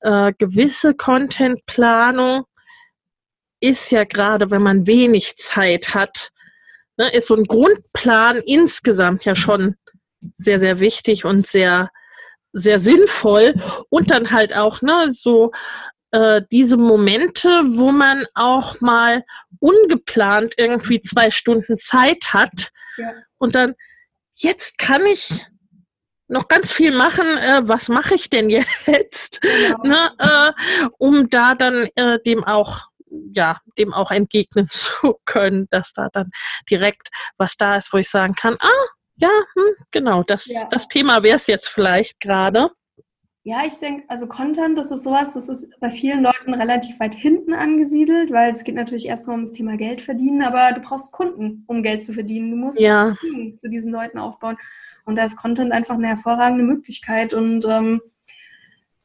äh, 0.00 0.32
gewisse 0.38 0.94
Contentplanung 0.94 2.44
ist 3.60 3.90
ja 3.90 4.04
gerade, 4.04 4.50
wenn 4.50 4.62
man 4.62 4.86
wenig 4.86 5.36
Zeit 5.36 5.94
hat, 5.94 6.30
ne, 6.96 7.10
ist 7.12 7.28
so 7.28 7.36
ein 7.36 7.44
Grundplan 7.44 8.38
insgesamt 8.38 9.24
ja 9.24 9.34
schon 9.34 9.76
sehr, 10.38 10.60
sehr 10.60 10.80
wichtig 10.80 11.24
und 11.24 11.46
sehr, 11.46 11.90
sehr 12.52 12.80
sinnvoll. 12.80 13.54
Und 13.88 14.10
dann 14.10 14.30
halt 14.30 14.56
auch 14.56 14.82
ne, 14.82 15.10
so 15.12 15.52
äh, 16.12 16.42
diese 16.50 16.76
Momente, 16.76 17.48
wo 17.66 17.92
man 17.92 18.26
auch 18.34 18.80
mal 18.80 19.24
ungeplant 19.60 20.54
irgendwie 20.56 21.00
zwei 21.00 21.30
Stunden 21.30 21.78
Zeit 21.78 22.32
hat 22.32 22.70
ja. 22.96 23.12
und 23.38 23.54
dann, 23.54 23.74
jetzt 24.34 24.78
kann 24.78 25.04
ich 25.06 25.46
noch 26.28 26.48
ganz 26.48 26.72
viel 26.72 26.92
machen, 26.92 27.26
äh, 27.38 27.60
was 27.64 27.88
mache 27.88 28.14
ich 28.14 28.30
denn 28.30 28.50
jetzt, 28.50 29.40
genau. 29.40 29.78
ne, 29.84 30.12
äh, 30.18 30.88
um 30.98 31.28
da 31.28 31.54
dann 31.54 31.88
äh, 31.96 32.18
dem 32.24 32.44
auch 32.44 32.89
ja, 33.34 33.58
dem 33.78 33.92
auch 33.92 34.10
entgegnen 34.10 34.68
zu 34.70 35.16
können, 35.24 35.66
dass 35.70 35.92
da 35.92 36.08
dann 36.12 36.30
direkt 36.68 37.08
was 37.36 37.56
da 37.56 37.76
ist, 37.76 37.92
wo 37.92 37.98
ich 37.98 38.08
sagen 38.08 38.34
kann, 38.34 38.56
ah, 38.60 38.86
ja, 39.16 39.30
hm, 39.54 39.74
genau, 39.90 40.22
das, 40.22 40.46
ja. 40.46 40.66
das 40.70 40.88
Thema 40.88 41.22
wäre 41.22 41.36
es 41.36 41.46
jetzt 41.46 41.68
vielleicht 41.68 42.20
gerade. 42.20 42.70
Ja, 43.42 43.62
ich 43.66 43.78
denke, 43.78 44.04
also 44.08 44.26
Content, 44.26 44.76
das 44.76 44.90
ist 44.90 45.02
sowas, 45.02 45.32
das 45.32 45.48
ist 45.48 45.70
bei 45.80 45.90
vielen 45.90 46.22
Leuten 46.22 46.52
relativ 46.52 47.00
weit 47.00 47.14
hinten 47.14 47.54
angesiedelt, 47.54 48.30
weil 48.30 48.50
es 48.50 48.64
geht 48.64 48.74
natürlich 48.74 49.06
erstmal 49.06 49.36
ums 49.36 49.52
Thema 49.52 49.76
Geld 49.76 50.02
verdienen, 50.02 50.42
aber 50.42 50.72
du 50.72 50.82
brauchst 50.82 51.10
Kunden, 51.12 51.64
um 51.66 51.82
Geld 51.82 52.04
zu 52.04 52.12
verdienen. 52.12 52.50
Du 52.50 52.56
musst 52.56 52.78
ja. 52.78 53.16
zu 53.56 53.68
diesen 53.70 53.92
Leuten 53.92 54.18
aufbauen. 54.18 54.58
Und 55.06 55.16
da 55.16 55.24
ist 55.24 55.36
Content 55.36 55.72
einfach 55.72 55.94
eine 55.94 56.08
hervorragende 56.08 56.64
Möglichkeit. 56.64 57.32
Und 57.32 57.64
ähm, 57.64 58.02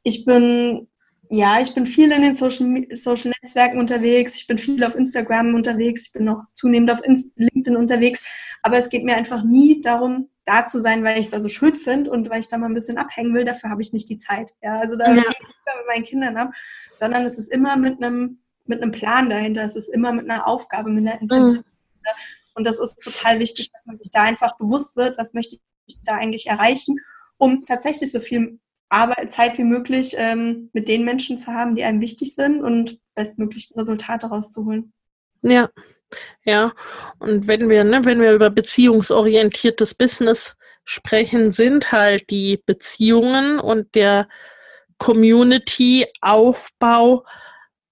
ich 0.04 0.26
bin 0.26 0.90
ja, 1.30 1.60
ich 1.62 1.74
bin 1.74 1.86
viel 1.86 2.12
in 2.12 2.22
den 2.22 2.34
Social, 2.34 2.86
Social 2.94 3.32
Netzwerken 3.42 3.80
unterwegs, 3.80 4.36
ich 4.36 4.48
bin 4.48 4.58
viel 4.58 4.84
auf 4.84 4.96
Instagram 4.96 5.56
unterwegs, 5.56 6.08
ich 6.08 6.14
bin 6.14 6.26
noch 6.26 6.44
zunehmend 6.54 6.92
auf 6.92 7.02
LinkedIn 7.06 7.76
unterwegs, 7.76 8.24
aber 8.62 8.78
es 8.78 8.90
geht 8.90 9.04
mir 9.04 9.16
einfach 9.16 9.44
nie 9.44 9.82
darum, 9.82 10.30
da 10.46 10.66
zu 10.66 10.80
sein, 10.80 11.04
weil 11.04 11.20
ich 11.20 11.26
es 11.26 11.32
da 11.32 11.42
so 11.42 11.50
schön 11.50 11.74
finde 11.74 12.12
und 12.12 12.30
weil 12.30 12.40
ich 12.40 12.50
da 12.50 12.58
mal 12.58 12.68
ein 12.68 12.76
bisschen 12.76 12.98
abhängen 12.98 13.34
will, 13.34 13.46
dafür 13.46 13.70
habe 13.70 13.82
ich 13.82 13.94
nicht 13.94 14.10
die 14.10 14.18
Zeit. 14.18 14.52
Ja, 14.62 14.80
also 14.80 14.96
da 14.96 15.12
ja. 15.12 15.22
ich 15.22 15.28
mit 15.28 15.88
meinen 15.88 16.04
Kindern 16.04 16.38
ab, 16.38 16.52
sondern 16.94 17.26
es 17.26 17.38
ist 17.38 17.52
immer 17.52 17.76
mit 17.76 18.02
einem 18.02 18.40
mit 18.66 18.82
einem 18.82 18.92
Plan 18.92 19.30
dahinter, 19.30 19.64
es 19.64 19.76
ist 19.76 19.90
immer 19.90 20.12
mit 20.12 20.30
einer 20.30 20.48
Aufgabe, 20.48 20.90
mit 20.90 21.08
einer 21.08 21.22
Intention. 21.22 21.64
Mhm. 21.64 22.12
Und 22.56 22.66
das 22.66 22.80
ist 22.80 22.96
total 23.04 23.40
wichtig, 23.40 23.72
dass 23.72 23.86
man 23.86 23.98
sich 24.00 24.12
da 24.12 24.24
einfach 24.24 24.58
bewusst 24.58 24.96
wird, 24.96 25.18
was 25.18 25.34
möchte 25.34 25.58
ich 25.88 26.02
da 26.04 26.14
eigentlich 26.14 26.48
erreichen, 26.48 26.98
um 27.38 27.66
tatsächlich 27.66 28.12
so 28.12 28.20
viel 28.20 28.60
Arbeit, 28.90 29.32
Zeit 29.32 29.58
wie 29.58 29.64
möglich 29.64 30.14
ähm, 30.18 30.70
mit 30.74 30.88
den 30.88 31.06
Menschen 31.06 31.38
zu 31.38 31.48
haben, 31.48 31.76
die 31.76 31.84
einem 31.84 32.02
wichtig 32.02 32.36
sind 32.36 32.62
und 32.62 33.00
bestmögliche 33.16 33.76
Resultate 33.76 34.28
rauszuholen. 34.28 34.94
Ja, 35.42 35.70
ja. 36.44 36.74
Und 37.20 37.48
wenn 37.48 37.70
wir, 37.70 37.84
ne, 37.84 38.06
wenn 38.06 38.22
wir 38.22 38.34
über 38.34 38.50
beziehungsorientiertes 38.50 39.96
Business 39.96 40.56
sprechen, 40.84 41.52
sind 41.52 41.92
halt 41.92 42.30
die 42.30 42.62
Beziehungen 42.66 43.60
und 43.60 43.96
der 43.96 44.28
Community-Aufbau 44.98 47.26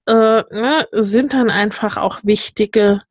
äh, 0.08 0.14
ne, 0.14 0.88
sind 0.92 1.34
dann 1.34 1.50
einfach 1.50 1.98
auch 1.98 2.24
wichtige 2.24 3.02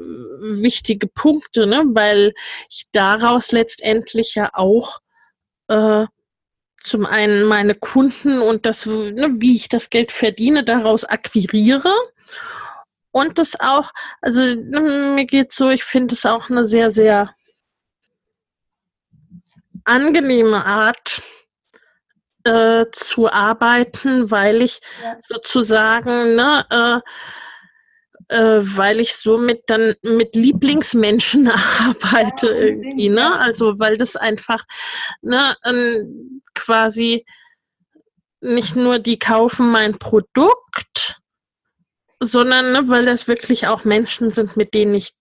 wichtige 0.00 1.06
Punkte, 1.06 1.66
ne? 1.66 1.84
weil 1.88 2.34
ich 2.68 2.86
daraus 2.92 3.52
letztendlich 3.52 4.34
ja 4.34 4.50
auch 4.52 5.00
äh, 5.68 6.06
zum 6.84 7.06
einen 7.06 7.44
meine 7.44 7.74
Kunden 7.74 8.40
und 8.40 8.66
das, 8.66 8.86
ne, 8.86 9.28
wie 9.40 9.56
ich 9.56 9.68
das 9.68 9.90
Geld 9.90 10.12
verdiene, 10.12 10.62
daraus 10.62 11.04
akquiriere. 11.04 11.92
Und 13.10 13.38
das 13.38 13.58
auch, 13.58 13.90
also 14.20 14.40
ne, 14.40 15.12
mir 15.14 15.24
geht 15.24 15.50
so, 15.50 15.70
ich 15.70 15.82
finde 15.82 16.14
es 16.14 16.26
auch 16.26 16.50
eine 16.50 16.64
sehr, 16.64 16.90
sehr 16.90 17.34
angenehme 19.84 20.64
Art 20.64 21.22
äh, 22.44 22.84
zu 22.92 23.32
arbeiten, 23.32 24.30
weil 24.30 24.60
ich 24.60 24.80
ja. 25.02 25.16
sozusagen 25.20 26.34
ne, 26.34 26.66
äh, 26.70 27.10
äh, 28.28 28.60
weil 28.60 29.00
ich 29.00 29.16
somit 29.16 29.64
dann 29.66 29.94
mit 30.02 30.34
Lieblingsmenschen 30.34 31.48
arbeite 31.80 32.46
ja, 32.48 32.54
irgendwie, 32.54 33.08
ne? 33.08 33.38
Also 33.38 33.78
weil 33.78 33.96
das 33.96 34.16
einfach 34.16 34.64
ne, 35.22 35.56
ähm, 35.64 36.42
quasi 36.54 37.24
nicht 38.40 38.76
nur 38.76 38.98
die 38.98 39.18
kaufen 39.18 39.70
mein 39.70 39.98
Produkt, 39.98 41.20
sondern 42.20 42.72
ne, 42.72 42.88
weil 42.88 43.04
das 43.04 43.26
wirklich 43.28 43.66
auch 43.66 43.84
Menschen 43.84 44.30
sind, 44.30 44.56
mit 44.56 44.74
denen 44.74 44.94
ich 44.94 45.14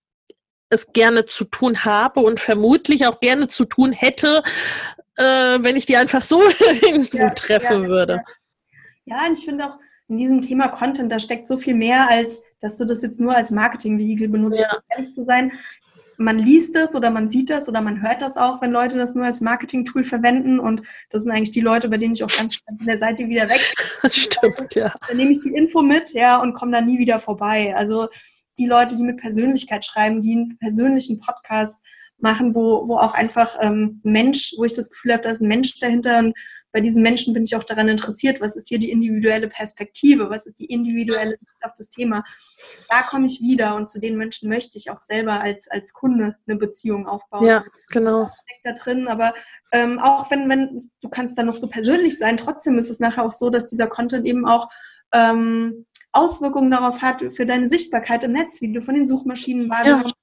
es 0.69 0.91
gerne 0.91 1.25
zu 1.25 1.45
tun 1.45 1.85
habe 1.85 2.19
und 2.19 2.39
vermutlich 2.39 3.05
auch 3.07 3.19
gerne 3.19 3.47
zu 3.47 3.65
tun 3.65 3.91
hätte, 3.91 4.43
äh, 5.17 5.59
wenn 5.61 5.75
ich 5.75 5.85
die 5.85 5.97
einfach 5.97 6.23
so 6.23 6.41
irgendwo 6.81 7.17
ja, 7.17 7.29
treffen 7.29 7.83
ja, 7.83 7.89
würde. 7.89 8.23
Ja, 9.05 9.25
und 9.25 9.37
ich 9.37 9.45
finde 9.45 9.65
auch, 9.65 9.77
in 10.13 10.17
diesem 10.17 10.41
Thema 10.41 10.67
Content, 10.67 11.11
da 11.11 11.19
steckt 11.19 11.47
so 11.47 11.57
viel 11.57 11.73
mehr, 11.73 12.07
als 12.09 12.43
dass 12.61 12.77
du 12.77 12.85
das 12.85 13.01
jetzt 13.01 13.19
nur 13.19 13.35
als 13.35 13.49
Marketingvehikel 13.49 14.29
benutzt. 14.29 14.59
Ja. 14.59 14.77
Ehrlich 14.89 15.11
zu 15.11 15.25
sein, 15.25 15.51
man 16.17 16.37
liest 16.37 16.75
es 16.75 16.93
oder 16.93 17.09
man 17.09 17.27
sieht 17.27 17.49
das 17.49 17.67
oder 17.67 17.81
man 17.81 17.99
hört 18.01 18.21
das 18.21 18.37
auch, 18.37 18.61
wenn 18.61 18.71
Leute 18.71 18.97
das 18.97 19.15
nur 19.15 19.25
als 19.25 19.41
Marketing-Tool 19.41 20.03
verwenden. 20.03 20.59
Und 20.59 20.83
das 21.09 21.23
sind 21.23 21.31
eigentlich 21.31 21.49
die 21.49 21.61
Leute, 21.61 21.89
bei 21.89 21.97
denen 21.97 22.13
ich 22.13 22.23
auch 22.23 22.29
ganz 22.29 22.53
schnell 22.53 22.77
von 22.77 22.85
der 22.85 22.99
Seite 22.99 23.27
wieder 23.27 23.49
weg. 23.49 23.61
Stimmt, 24.11 24.75
ja. 24.75 24.93
Dann 25.07 25.17
nehme 25.17 25.31
ich 25.31 25.39
die 25.39 25.55
Info 25.55 25.81
mit, 25.81 26.13
ja, 26.13 26.39
und 26.39 26.53
komme 26.53 26.71
da 26.71 26.81
nie 26.81 26.99
wieder 26.99 27.19
vorbei. 27.19 27.73
Also 27.75 28.07
die 28.59 28.67
Leute, 28.67 28.95
die 28.95 29.03
mit 29.03 29.17
Persönlichkeit 29.17 29.83
schreiben, 29.83 30.21
die 30.21 30.33
einen 30.33 30.57
persönlichen 30.59 31.19
Podcast 31.19 31.79
machen, 32.19 32.53
wo, 32.53 32.87
wo 32.87 32.97
auch 32.97 33.15
einfach 33.15 33.57
ähm, 33.59 33.99
ein 34.05 34.11
Mensch, 34.11 34.53
wo 34.57 34.63
ich 34.63 34.73
das 34.73 34.91
Gefühl 34.91 35.13
habe, 35.13 35.23
da 35.23 35.31
ist 35.31 35.41
ein 35.41 35.47
Mensch 35.47 35.79
dahinter 35.79 36.19
und 36.19 36.37
bei 36.73 36.81
diesen 36.81 37.03
Menschen 37.03 37.33
bin 37.33 37.43
ich 37.43 37.55
auch 37.55 37.63
daran 37.63 37.87
interessiert, 37.87 38.41
was 38.41 38.55
ist 38.55 38.67
hier 38.67 38.79
die 38.79 38.89
individuelle 38.89 39.47
Perspektive, 39.47 40.31
was 40.31 40.47
ist 40.47 40.59
die 40.59 40.65
individuelle 40.65 41.37
Sicht 41.37 41.63
auf 41.63 41.71
das 41.77 41.89
Thema. 41.89 42.23
Da 42.89 43.03
komme 43.03 43.27
ich 43.27 43.41
wieder 43.41 43.75
und 43.75 43.91
zu 43.91 43.99
den 43.99 44.17
Menschen 44.17 44.49
möchte 44.49 44.79
ich 44.79 44.89
auch 44.89 44.99
selber 44.99 45.39
als, 45.39 45.69
als 45.69 45.93
Kunde 45.93 46.35
eine 46.47 46.57
Beziehung 46.57 47.07
aufbauen. 47.07 47.45
Ja, 47.45 47.63
genau. 47.89 48.23
Das 48.23 48.39
steckt 48.43 48.65
da 48.65 48.71
drin, 48.73 49.07
aber 49.07 49.35
ähm, 49.71 49.99
auch 49.99 50.31
wenn, 50.31 50.49
wenn 50.49 50.79
du 51.01 51.09
kannst 51.09 51.37
da 51.37 51.43
noch 51.43 51.53
so 51.53 51.67
persönlich 51.67 52.17
sein, 52.17 52.37
trotzdem 52.37 52.77
ist 52.79 52.89
es 52.89 52.99
nachher 52.99 53.23
auch 53.23 53.31
so, 53.31 53.51
dass 53.51 53.67
dieser 53.67 53.87
Content 53.87 54.25
eben 54.25 54.47
auch 54.47 54.67
ähm, 55.13 55.85
Auswirkungen 56.11 56.71
darauf 56.71 57.03
hat 57.03 57.23
für 57.33 57.45
deine 57.45 57.67
Sichtbarkeit 57.67 58.23
im 58.23 58.31
Netz, 58.31 58.61
wie 58.61 58.73
du 58.73 58.81
von 58.81 58.95
den 58.95 59.05
Suchmaschinen 59.05 59.69
wahrgenommen 59.69 60.07
ja. 60.07 60.13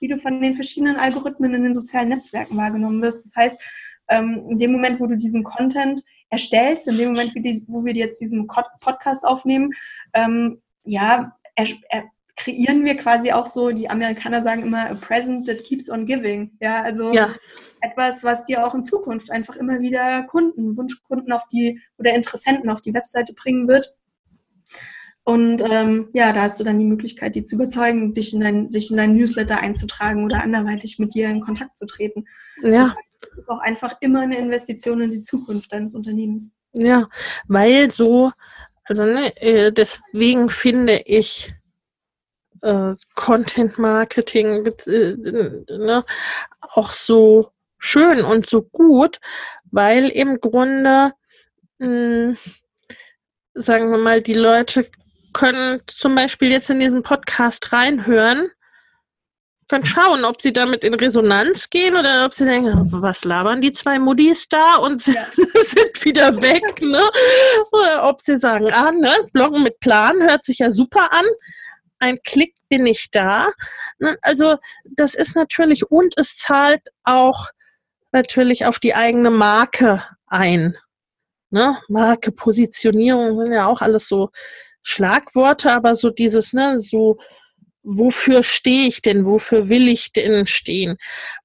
wie 0.00 0.08
du 0.08 0.16
von 0.16 0.40
den 0.40 0.54
verschiedenen 0.54 0.96
Algorithmen 0.96 1.54
in 1.54 1.62
den 1.62 1.74
sozialen 1.74 2.08
Netzwerken 2.08 2.56
wahrgenommen 2.56 3.02
wirst. 3.02 3.26
Das 3.26 3.36
heißt, 3.36 3.60
ähm, 4.08 4.44
in 4.50 4.58
dem 4.58 4.72
Moment, 4.72 5.00
wo 5.00 5.06
du 5.06 5.16
diesen 5.16 5.42
Content 5.44 6.02
erstellst, 6.28 6.88
in 6.88 6.96
dem 6.96 7.12
Moment, 7.12 7.34
wo 7.68 7.84
wir 7.84 7.94
jetzt 7.94 8.20
diesen 8.20 8.46
Podcast 8.46 9.24
aufnehmen, 9.24 9.72
ähm, 10.14 10.60
ja, 10.84 11.36
er, 11.54 11.66
er, 11.90 12.04
kreieren 12.36 12.84
wir 12.84 12.96
quasi 12.96 13.30
auch 13.32 13.46
so, 13.46 13.70
die 13.70 13.90
Amerikaner 13.90 14.42
sagen 14.42 14.62
immer, 14.62 14.90
a 14.90 14.94
present 14.94 15.46
that 15.46 15.64
keeps 15.64 15.90
on 15.90 16.06
giving. 16.06 16.50
Ja, 16.60 16.82
also 16.82 17.12
ja. 17.12 17.34
etwas, 17.80 18.24
was 18.24 18.44
dir 18.44 18.66
auch 18.66 18.74
in 18.74 18.82
Zukunft 18.82 19.30
einfach 19.30 19.56
immer 19.56 19.80
wieder 19.80 20.22
Kunden, 20.24 20.76
Wunschkunden 20.76 21.30
auf 21.32 21.46
die 21.52 21.80
oder 21.98 22.14
Interessenten 22.14 22.70
auf 22.70 22.80
die 22.80 22.94
Webseite 22.94 23.34
bringen 23.34 23.68
wird. 23.68 23.94
Und 25.24 25.62
ähm, 25.70 26.08
ja, 26.14 26.32
da 26.32 26.42
hast 26.42 26.58
du 26.58 26.64
dann 26.64 26.80
die 26.80 26.84
Möglichkeit, 26.84 27.36
die 27.36 27.44
zu 27.44 27.54
überzeugen, 27.54 28.12
dich 28.12 28.34
in 28.34 28.40
dein, 28.40 28.68
sich 28.68 28.90
in 28.90 28.96
dein 28.96 29.14
Newsletter 29.14 29.58
einzutragen 29.58 30.24
oder 30.24 30.42
anderweitig 30.42 30.98
mit 30.98 31.14
dir 31.14 31.28
in 31.28 31.40
Kontakt 31.40 31.78
zu 31.78 31.86
treten. 31.86 32.24
Ja. 32.62 32.70
Das 32.70 32.90
ist 33.36 33.48
auch 33.48 33.60
einfach 33.60 33.94
immer 34.00 34.20
eine 34.20 34.38
Investition 34.38 35.00
in 35.00 35.10
die 35.10 35.22
Zukunft 35.22 35.72
deines 35.72 35.94
Unternehmens. 35.94 36.52
Ja, 36.72 37.08
weil 37.48 37.90
so, 37.90 38.32
also 38.84 39.04
ne, 39.04 39.34
äh, 39.36 39.72
deswegen 39.72 40.48
finde 40.48 41.02
ich 41.04 41.52
äh, 42.62 42.94
Content 43.14 43.78
Marketing 43.78 44.66
äh, 44.86 45.16
ne, 45.76 46.04
auch 46.60 46.92
so 46.92 47.52
schön 47.78 48.24
und 48.24 48.46
so 48.46 48.62
gut, 48.62 49.18
weil 49.70 50.08
im 50.08 50.40
Grunde, 50.40 51.12
mh, 51.78 51.86
hm, 51.86 52.36
sagen 53.54 53.90
wir 53.90 53.98
mal, 53.98 54.22
die 54.22 54.34
Leute 54.34 54.88
können 55.32 55.82
zum 55.86 56.14
Beispiel 56.14 56.50
jetzt 56.50 56.70
in 56.70 56.80
diesen 56.80 57.02
Podcast 57.02 57.72
reinhören 57.72 58.50
können 59.68 59.86
schauen, 59.86 60.24
ob 60.24 60.42
sie 60.42 60.52
damit 60.52 60.84
in 60.84 60.94
Resonanz 60.94 61.70
gehen 61.70 61.96
oder 61.96 62.24
ob 62.26 62.34
sie 62.34 62.44
denken, 62.44 62.88
was 62.90 63.24
labern 63.24 63.60
die 63.60 63.72
zwei 63.72 63.98
Muddis 63.98 64.48
da 64.48 64.76
und 64.76 65.06
ja. 65.06 65.24
sind 65.34 66.04
wieder 66.04 66.40
weg, 66.42 66.80
ne? 66.80 67.02
Oder 67.70 68.08
ob 68.08 68.20
sie 68.20 68.38
sagen, 68.38 68.70
ah, 68.72 68.92
ne, 68.92 69.12
Bloggen 69.32 69.62
mit 69.62 69.80
Plan 69.80 70.20
hört 70.20 70.44
sich 70.44 70.58
ja 70.58 70.70
super 70.70 71.12
an. 71.12 71.24
Ein 71.98 72.18
Klick 72.22 72.54
bin 72.68 72.86
ich 72.86 73.10
da. 73.10 73.48
Ne? 73.98 74.16
Also 74.22 74.56
das 74.84 75.14
ist 75.14 75.36
natürlich 75.36 75.90
und 75.90 76.14
es 76.16 76.36
zahlt 76.36 76.88
auch 77.04 77.48
natürlich 78.10 78.66
auf 78.66 78.78
die 78.78 78.94
eigene 78.94 79.30
Marke 79.30 80.04
ein. 80.26 80.76
Ne? 81.50 81.78
Marke, 81.88 82.32
Positionierung 82.32 83.38
sind 83.38 83.52
ja 83.52 83.66
auch 83.66 83.82
alles 83.82 84.08
so 84.08 84.30
Schlagworte, 84.82 85.72
aber 85.72 85.94
so 85.94 86.10
dieses, 86.10 86.52
ne, 86.52 86.78
so 86.80 87.18
wofür 87.82 88.42
stehe 88.42 88.86
ich 88.86 89.02
denn? 89.02 89.26
Wofür 89.26 89.68
will 89.68 89.88
ich 89.88 90.12
denn 90.12 90.46
stehen? 90.46 90.96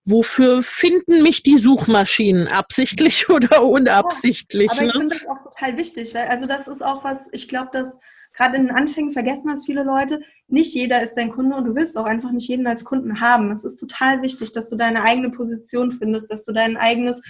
Wofür 0.06 0.64
finden 0.64 1.24
mich 1.24 1.44
die 1.44 1.58
Suchmaschinen? 1.58 2.48
Absichtlich 2.48 3.30
oder 3.30 3.64
unabsichtlich? 3.64 4.72
Ja, 4.72 4.78
aber 4.78 4.86
ich 4.86 4.94
ne? 4.94 5.00
finde 5.00 5.16
das 5.18 5.28
auch 5.28 5.42
total 5.44 5.78
wichtig, 5.78 6.14
weil 6.14 6.28
also 6.28 6.46
das 6.46 6.68
ist 6.68 6.82
auch 6.82 7.04
was, 7.04 7.30
ich 7.32 7.48
glaube, 7.48 7.70
dass 7.72 8.00
gerade 8.34 8.58
in 8.58 8.68
den 8.68 8.76
Anfängen 8.76 9.12
vergessen 9.12 9.48
das 9.48 9.66
viele 9.66 9.84
Leute. 9.84 10.22
Nicht 10.48 10.74
jeder 10.76 11.02
ist 11.02 11.16
dein 11.16 11.32
Kunde 11.32 11.56
und 11.56 11.66
du 11.66 11.76
willst 11.76 11.98
auch 11.98 12.06
einfach 12.06 12.32
nicht 12.32 12.48
jeden 12.48 12.68
als 12.68 12.86
Kunden 12.86 13.20
haben. 13.20 13.52
Es 13.52 13.66
ist 13.66 13.78
total 13.78 14.22
wichtig, 14.22 14.54
dass 14.54 14.70
du 14.70 14.76
deine 14.76 15.04
eigene 15.04 15.32
Position 15.32 15.92
findest, 15.92 16.32
dass 16.32 16.46
du 16.46 16.54
dein 16.54 16.78
eigenes 16.78 17.22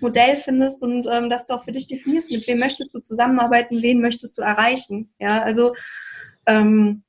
Modell 0.00 0.36
findest 0.36 0.82
und 0.82 1.06
ähm, 1.10 1.30
dass 1.30 1.46
du 1.46 1.54
auch 1.54 1.64
für 1.64 1.72
dich 1.72 1.86
definierst, 1.86 2.30
mit 2.30 2.46
wem 2.46 2.58
möchtest 2.58 2.94
du 2.94 3.00
zusammenarbeiten, 3.00 3.82
wen 3.82 4.00
möchtest 4.00 4.36
du 4.38 4.42
erreichen. 4.42 5.12
Ja, 5.20 5.42
also 5.42 5.74
ähm, 6.46 7.04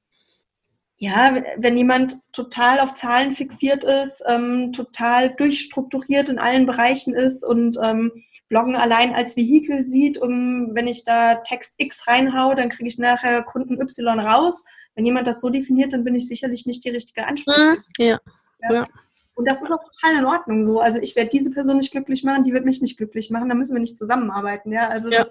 ja, 1.06 1.44
wenn 1.58 1.78
jemand 1.78 2.16
total 2.32 2.80
auf 2.80 2.96
Zahlen 2.96 3.32
fixiert 3.32 3.84
ist, 3.84 4.24
ähm, 4.28 4.74
total 4.74 5.36
durchstrukturiert 5.36 6.30
in 6.30 6.40
allen 6.40 6.66
Bereichen 6.66 7.14
ist 7.14 7.44
und 7.44 7.78
ähm, 7.84 8.12
Bloggen 8.50 8.76
allein 8.76 9.14
als 9.14 9.38
Vehikel 9.38 9.86
sieht, 9.86 10.18
um 10.18 10.74
wenn 10.74 10.88
ich 10.88 11.06
da 11.06 11.36
Text 11.36 11.76
X 11.78 12.08
reinhaue, 12.08 12.56
dann 12.56 12.70
kriege 12.70 12.90
ich 12.90 12.98
nachher 12.98 13.44
Kunden 13.44 13.80
Y 13.80 14.20
raus. 14.20 14.66
Wenn 14.96 15.06
jemand 15.06 15.28
das 15.28 15.42
so 15.42 15.50
definiert, 15.50 15.94
dann 15.94 16.04
bin 16.04 16.16
ich 16.16 16.28
sicherlich 16.28 16.66
nicht 16.66 16.84
die 16.84 16.90
richtige 16.90 17.28
Ansprechpartnerin. 17.28 17.84
Mhm, 18.00 18.04
ja. 18.04 18.20
ja. 18.62 18.74
ja. 18.74 18.88
Und 19.36 19.48
das 19.48 19.62
ist 19.62 19.72
auch 19.72 19.84
total 19.84 20.20
in 20.20 20.26
Ordnung 20.26 20.64
so. 20.64 20.80
Also 20.80 21.00
ich 21.00 21.16
werde 21.16 21.30
diese 21.30 21.52
Person 21.52 21.78
nicht 21.78 21.92
glücklich 21.92 22.24
machen, 22.24 22.46
die 22.46 22.54
wird 22.54 22.66
mich 22.66 22.82
nicht 22.82 22.98
glücklich 22.98 23.30
machen, 23.30 23.50
da 23.50 23.56
müssen 23.56 23.76
wir 23.76 23.82
nicht 23.82 23.98
zusammenarbeiten. 23.98 24.72
Ja, 24.72 24.88
also 24.88 25.10
ja. 25.12 25.26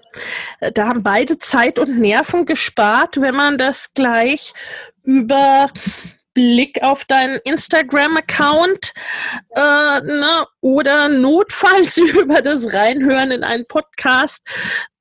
äh, 0.59 0.71
da 0.71 0.87
haben 0.87 1.01
beide 1.01 1.39
Zeit 1.39 1.79
und 1.79 1.99
Nerven 1.99 2.45
gespart, 2.45 3.19
wenn 3.19 3.35
man 3.35 3.57
das 3.57 3.93
gleich 3.93 4.53
über 5.03 5.69
Blick 6.35 6.83
auf 6.83 7.05
deinen 7.05 7.39
Instagram-Account 7.45 8.93
äh, 9.55 10.01
ne, 10.03 10.45
oder 10.61 11.09
notfalls 11.09 11.97
über 12.21 12.43
das 12.43 12.71
Reinhören 12.71 13.31
in 13.31 13.43
einen 13.43 13.65
Podcast, 13.65 14.47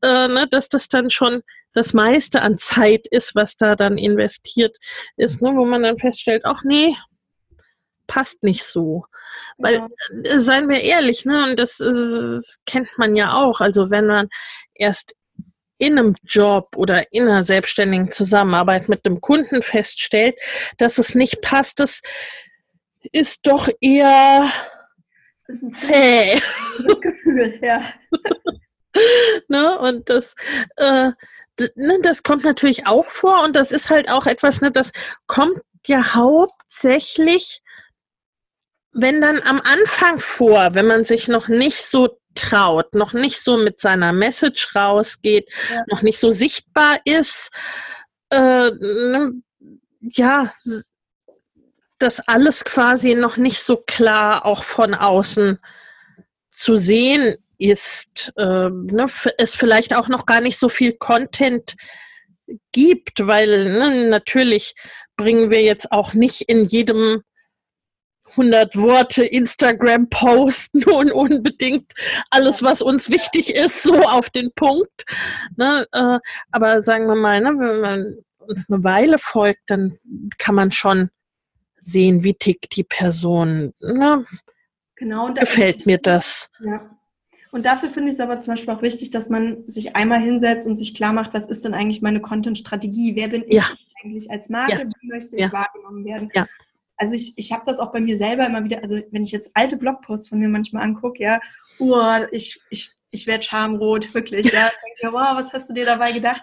äh, 0.03 0.29
ne, 0.29 0.47
dass 0.51 0.71
das 0.71 0.89
dann 0.89 1.11
schon 1.11 1.43
das 1.75 1.93
meiste 1.93 2.41
an 2.41 2.57
Zeit 2.57 3.07
ist, 3.11 3.35
was 3.35 3.57
da 3.57 3.75
dann 3.75 3.99
investiert 3.99 4.79
ist, 5.17 5.43
ne, 5.43 5.53
wo 5.55 5.67
man 5.67 5.83
dann 5.83 5.99
feststellt, 5.99 6.43
ach 6.45 6.63
nee, 6.65 6.97
passt 8.07 8.43
nicht 8.43 8.65
so. 8.65 9.07
Weil, 9.59 9.75
ja. 9.75 9.89
äh, 10.25 10.39
seien 10.39 10.69
wir 10.69 10.81
ehrlich, 10.83 11.25
ne, 11.25 11.51
und 11.51 11.59
das, 11.59 11.79
das 11.79 12.61
kennt 12.67 12.89
man 12.99 13.17
ja 13.17 13.35
auch, 13.35 13.61
also 13.61 13.91
wenn 13.91 14.07
man 14.07 14.29
erst 14.75 15.15
in 15.79 15.99
einem 15.99 16.15
Job 16.23 16.77
oder 16.77 17.13
in 17.13 17.25
einer 17.25 17.45
selbstständigen 17.45 18.11
Zusammenarbeit 18.13 18.89
mit 18.89 19.05
einem 19.05 19.21
Kunden 19.21 19.61
feststellt, 19.61 20.37
dass 20.79 20.99
es 20.99 21.15
nicht 21.15 21.43
passt, 21.43 21.81
das 21.81 22.01
ist 23.13 23.47
doch 23.47 23.69
eher 23.81 24.51
zäh. 25.73 26.41
Das 26.87 27.01
Gefühl, 27.01 27.59
ja. 27.63 27.83
ne? 29.49 29.79
Und 29.79 30.09
das, 30.09 30.35
äh, 30.77 31.11
ne, 31.75 31.99
das 32.03 32.23
kommt 32.23 32.45
natürlich 32.45 32.87
auch 32.87 33.07
vor 33.07 33.43
und 33.45 33.55
das 33.57 33.73
ist 33.73 33.91
halt 33.91 34.09
auch 34.09 34.27
etwas, 34.27 34.61
ne, 34.61 34.71
das 34.71 34.93
kommt 35.27 35.61
ja 35.87 36.15
hauptsächlich, 36.15 37.63
wenn 38.95 39.21
dann 39.21 39.41
am 39.45 39.61
Anfang 39.61 40.21
vor, 40.21 40.75
wenn 40.75 40.87
man 40.87 41.05
sich 41.05 41.29
noch 41.29 41.49
nicht 41.49 41.85
so 41.85 42.19
traut, 42.35 42.95
noch 42.95 43.13
nicht 43.13 43.43
so 43.43 43.57
mit 43.57 43.81
seiner 43.81 44.13
Message 44.13 44.75
rausgeht, 44.75 45.49
ja. 45.71 45.85
noch 45.89 46.03
nicht 46.03 46.19
so 46.19 46.31
sichtbar 46.31 46.99
ist, 47.05 47.51
äh, 48.31 48.71
ne, 48.71 49.33
ja, 50.01 50.51
das 51.99 52.21
alles 52.29 52.65
quasi 52.65 53.15
noch 53.15 53.37
nicht 53.37 53.63
so 53.63 53.77
klar 53.77 54.45
auch 54.45 54.65
von 54.65 54.95
außen 54.95 55.59
zu 56.51 56.77
sehen 56.77 57.37
ist, 57.59 58.33
äh, 58.37 58.69
ne, 58.71 59.07
es 59.39 59.55
vielleicht 59.55 59.95
auch 59.95 60.09
noch 60.09 60.27
gar 60.27 60.41
nicht 60.41 60.59
so 60.59 60.69
viel 60.69 60.93
Content 60.93 61.77
gibt, 62.73 63.27
weil 63.27 63.73
ne, 63.73 64.09
natürlich 64.09 64.75
bringen 65.17 65.51
wir 65.51 65.63
jetzt 65.63 65.93
auch 65.93 66.15
nicht 66.15 66.43
in 66.43 66.65
jedem 66.65 67.23
100 68.37 68.77
Worte 68.77 69.25
Instagram 69.25 70.09
posten 70.09 70.85
und 70.91 71.13
unbedingt 71.13 71.93
alles, 72.31 72.63
was 72.63 72.83
uns 72.83 73.11
wichtig 73.11 73.55
ist, 73.55 73.83
so 73.83 73.95
auf 73.95 74.31
den 74.31 74.53
Punkt. 74.53 75.05
Ne? 75.57 75.87
Äh, 75.93 76.19
aber 76.51 76.83
sagen 76.83 77.07
wir 77.07 77.17
mal, 77.17 77.41
ne, 77.41 77.55
wenn 77.59 77.81
man 77.81 78.17
uns 78.39 78.69
eine 78.69 78.85
Weile 78.85 79.19
folgt, 79.19 79.63
dann 79.67 79.97
kann 80.39 80.55
man 80.55 80.71
schon 80.71 81.11
sehen, 81.81 82.23
wie 82.25 82.35
tickt 82.35 82.77
die 82.77 82.85
Person. 82.85 83.73
Ne? 83.81 84.25
Genau. 84.97 85.33
Gefällt 85.35 85.87
mir 85.87 85.99
das. 85.99 86.51
Ja. 86.61 86.91
Und 87.51 87.67
dafür 87.67 87.89
finde 87.89 88.09
ich 88.09 88.17
es 88.17 88.21
aber 88.21 88.41
zum 88.41 88.55
Beispiel 88.55 88.75
auch 88.75 88.83
wichtig, 88.83 89.13
dass 89.13 89.29
man 89.29 89.63
sich 89.69 89.95
einmal 89.95 90.21
hinsetzt 90.21 90.67
und 90.67 90.77
sich 90.77 90.95
klar 90.95 91.13
macht, 91.13 91.35
was 91.35 91.47
ist 91.47 91.65
denn 91.65 91.73
eigentlich 91.73 92.03
meine 92.03 92.21
Content-Strategie? 92.21 93.15
Wer 93.15 93.29
bin 93.29 93.45
ich 93.47 93.55
ja. 93.55 93.69
eigentlich 94.03 94.29
als 94.31 94.49
Marke? 94.49 94.73
Ja. 94.73 94.85
Wie 95.01 95.07
möchte 95.07 95.37
ich 95.37 95.43
ja. 95.43 95.53
wahrgenommen 95.53 96.05
werden? 96.05 96.31
Also 96.97 97.15
ich, 97.15 97.33
ich 97.37 97.53
habe 97.53 97.63
das 97.67 97.79
auch 97.79 97.93
bei 97.93 98.01
mir 98.01 98.17
selber 98.17 98.47
immer 98.47 98.65
wieder, 98.65 98.83
also 98.83 99.01
wenn 99.11 99.25
ich 99.25 99.33
jetzt 99.33 99.51
alte 99.55 99.77
Blogposts 99.77 100.29
von 100.29 100.39
mir 100.39 100.49
manchmal 100.49 100.85
angucke, 100.85 101.23
ja, 101.23 101.41
uh, 101.81 102.25
ich, 102.31 102.61
ich, 102.71 102.93
ich 103.11 103.27
werde 103.27 103.43
schamrot, 103.43 104.15
wirklich, 104.15 104.53
ja, 104.53 104.71
denke, 104.85 105.15
wow, 105.15 105.37
was 105.37 105.53
hast 105.53 105.69
du 105.69 105.75
dir 105.75 105.85
dabei 105.85 106.13
gedacht? 106.13 106.43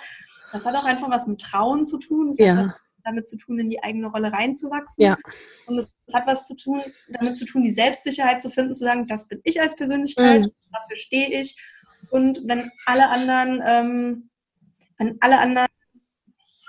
Das 0.51 0.65
hat 0.65 0.75
auch 0.75 0.85
einfach 0.85 1.09
was 1.09 1.27
mit 1.27 1.39
Trauen 1.39 1.85
zu 1.85 1.97
tun, 1.99 2.29
das 2.29 2.37
ja. 2.39 2.55
hat 2.57 2.75
damit 3.03 3.27
zu 3.27 3.37
tun, 3.37 3.59
in 3.59 3.69
die 3.69 3.81
eigene 3.83 4.07
Rolle 4.07 4.31
reinzuwachsen. 4.31 5.03
Ja. 5.03 5.17
Und 5.65 5.79
es 5.79 5.89
hat 6.13 6.27
was 6.27 6.45
zu 6.45 6.55
tun, 6.55 6.81
damit 7.09 7.35
zu 7.35 7.45
tun, 7.45 7.63
die 7.63 7.71
Selbstsicherheit 7.71 8.41
zu 8.41 8.49
finden, 8.49 8.73
zu 8.73 8.83
sagen, 8.83 9.07
das 9.07 9.27
bin 9.27 9.41
ich 9.43 9.59
als 9.61 9.75
Persönlichkeit, 9.75 10.41
mhm. 10.41 10.51
dafür 10.71 10.97
stehe 10.97 11.41
ich. 11.41 11.57
Und 12.09 12.41
wenn 12.45 12.71
alle 12.85 13.09
anderen, 13.09 13.61
ähm, 13.65 14.29
wenn 14.97 15.17
alle 15.21 15.39
anderen 15.39 15.67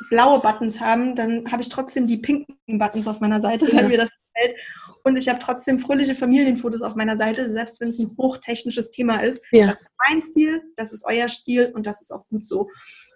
blaue 0.09 0.41
Buttons 0.41 0.81
haben, 0.81 1.17
dann 1.17 1.51
habe 1.51 1.63
ich 1.63 1.69
trotzdem 1.69 2.07
die 2.07 2.19
pinken 2.19 2.79
Buttons 2.79 3.09
auf 3.09 3.21
meiner 3.21 3.41
Seite, 3.41 3.67
ja. 3.67 3.77
wenn 3.77 3.89
mir 3.89 3.99
das 3.99 4.11
gefällt. 4.11 4.57
Und 5.05 5.17
ich 5.17 5.29
habe 5.29 5.41
trotzdem 5.41 5.81
fröhliche 5.81 6.15
Familienfotos 6.15 6.83
auf 6.83 6.95
meiner 6.95 7.17
Seite, 7.17 7.51
selbst 7.51 7.81
wenn 7.81 7.89
es 7.89 7.99
ein 7.99 8.15
hochtechnisches 8.17 8.91
Thema 8.91 9.23
ist. 9.23 9.43
Ja. 9.51 9.69
Das 9.69 9.81
ist 9.81 9.87
mein 10.09 10.23
Stil, 10.23 10.63
das 10.77 10.93
ist 10.93 11.05
euer 11.05 11.29
Stil 11.29 11.73
und 11.75 11.87
das 11.87 12.01
ist 12.01 12.13
auch 12.13 12.27
gut 12.29 12.47
so. 12.47 12.69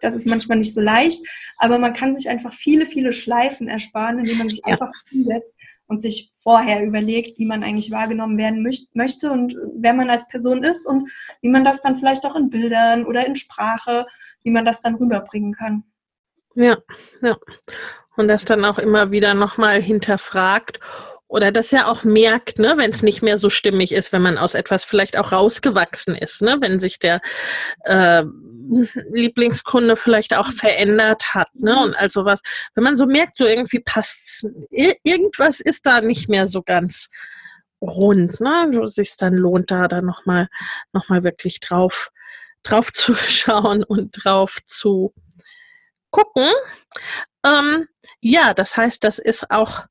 Das 0.03 0.17
ist 0.17 0.27
manchmal 0.27 0.59
nicht 0.59 0.75
so 0.75 0.81
leicht, 0.81 1.25
aber 1.59 1.79
man 1.79 1.95
kann 1.95 2.15
sich 2.15 2.29
einfach 2.29 2.53
viele, 2.53 2.87
viele 2.87 3.13
Schleifen 3.13 3.69
ersparen, 3.69 4.19
indem 4.19 4.39
man 4.39 4.49
sich 4.49 4.59
ja. 4.59 4.73
einfach 4.73 4.91
hinsetzt 5.09 5.55
und 5.87 6.03
sich 6.03 6.33
vorher 6.35 6.85
überlegt, 6.85 7.39
wie 7.39 7.47
man 7.47 7.63
eigentlich 7.63 7.93
wahrgenommen 7.93 8.37
werden 8.37 8.69
möchte 8.95 9.31
und 9.31 9.57
wer 9.77 9.95
man 9.95 10.11
als 10.11 10.29
Person 10.29 10.65
ist 10.65 10.87
und 10.87 11.09
wie 11.41 11.49
man 11.49 11.65
das 11.65 11.81
dann 11.81 11.97
vielleicht 11.97 12.25
auch 12.25 12.35
in 12.35 12.51
Bildern 12.51 13.05
oder 13.05 13.25
in 13.27 13.37
Sprache, 13.37 14.07
wie 14.43 14.51
man 14.51 14.65
das 14.65 14.81
dann 14.81 14.97
rüberbringen 14.97 15.53
kann. 15.55 15.85
Ja, 16.57 16.79
ja. 17.21 17.37
Und 18.17 18.29
das 18.29 18.47
dann 18.47 18.65
auch 18.65 18.79
immer 18.79 19.11
wieder 19.11 19.35
nochmal 19.35 19.81
hinterfragt 19.81 20.81
oder 21.29 21.53
das 21.53 21.71
ja 21.71 21.87
auch 21.87 22.03
merkt, 22.03 22.59
ne, 22.59 22.75
wenn 22.79 22.91
es 22.91 23.03
nicht 23.03 23.23
mehr 23.23 23.37
so 23.37 23.51
stimmig 23.51 23.93
ist, 23.93 24.13
wenn 24.13 24.23
man 24.23 24.39
aus 24.39 24.55
etwas 24.55 24.85
vielleicht 24.85 25.19
auch 25.19 25.33
rausgewachsen 25.33 26.15
ist, 26.15 26.41
ne, 26.41 26.57
wenn 26.61 26.81
sich 26.81 26.99
der 26.99 27.21
äh, 27.85 28.25
Lieblingskunde 29.13 29.97
vielleicht 29.97 30.35
auch 30.35 30.51
verändert 30.51 31.35
hat, 31.35 31.49
ne, 31.55 31.79
und 31.79 31.95
also 31.95 32.25
was, 32.25 32.41
wenn 32.75 32.85
man 32.85 32.97
so 32.97 33.05
merkt, 33.05 33.37
so 33.37 33.47
irgendwie 33.47 33.81
passt, 33.81 34.47
irgendwas 34.71 35.61
ist 35.61 35.85
da 35.85 36.01
nicht 36.01 36.31
mehr 36.31 36.47
so 36.47 36.63
ganz 36.63 37.11
rund, 37.83 38.41
ne, 38.41 38.71
wo 38.73 38.87
sich 38.87 39.17
dann 39.19 39.35
lohnt, 39.35 39.71
da 39.71 39.89
dann 39.89 40.07
nochmal, 40.07 40.49
noch 40.93 41.11
mal 41.11 41.23
wirklich 41.23 41.61
drauf, 41.61 42.11
drauf 42.63 42.93
zu 42.95 43.15
schauen 43.15 43.85
und 43.85 44.13
drauf 44.25 44.59
zu 44.65 45.13
gucken. 46.11 46.51
Ähm, 47.45 47.89
ja, 48.21 48.55
das 48.55 48.77
heißt, 48.77 49.03
das 49.05 49.19
ist 49.19 49.51
auch, 49.51 49.87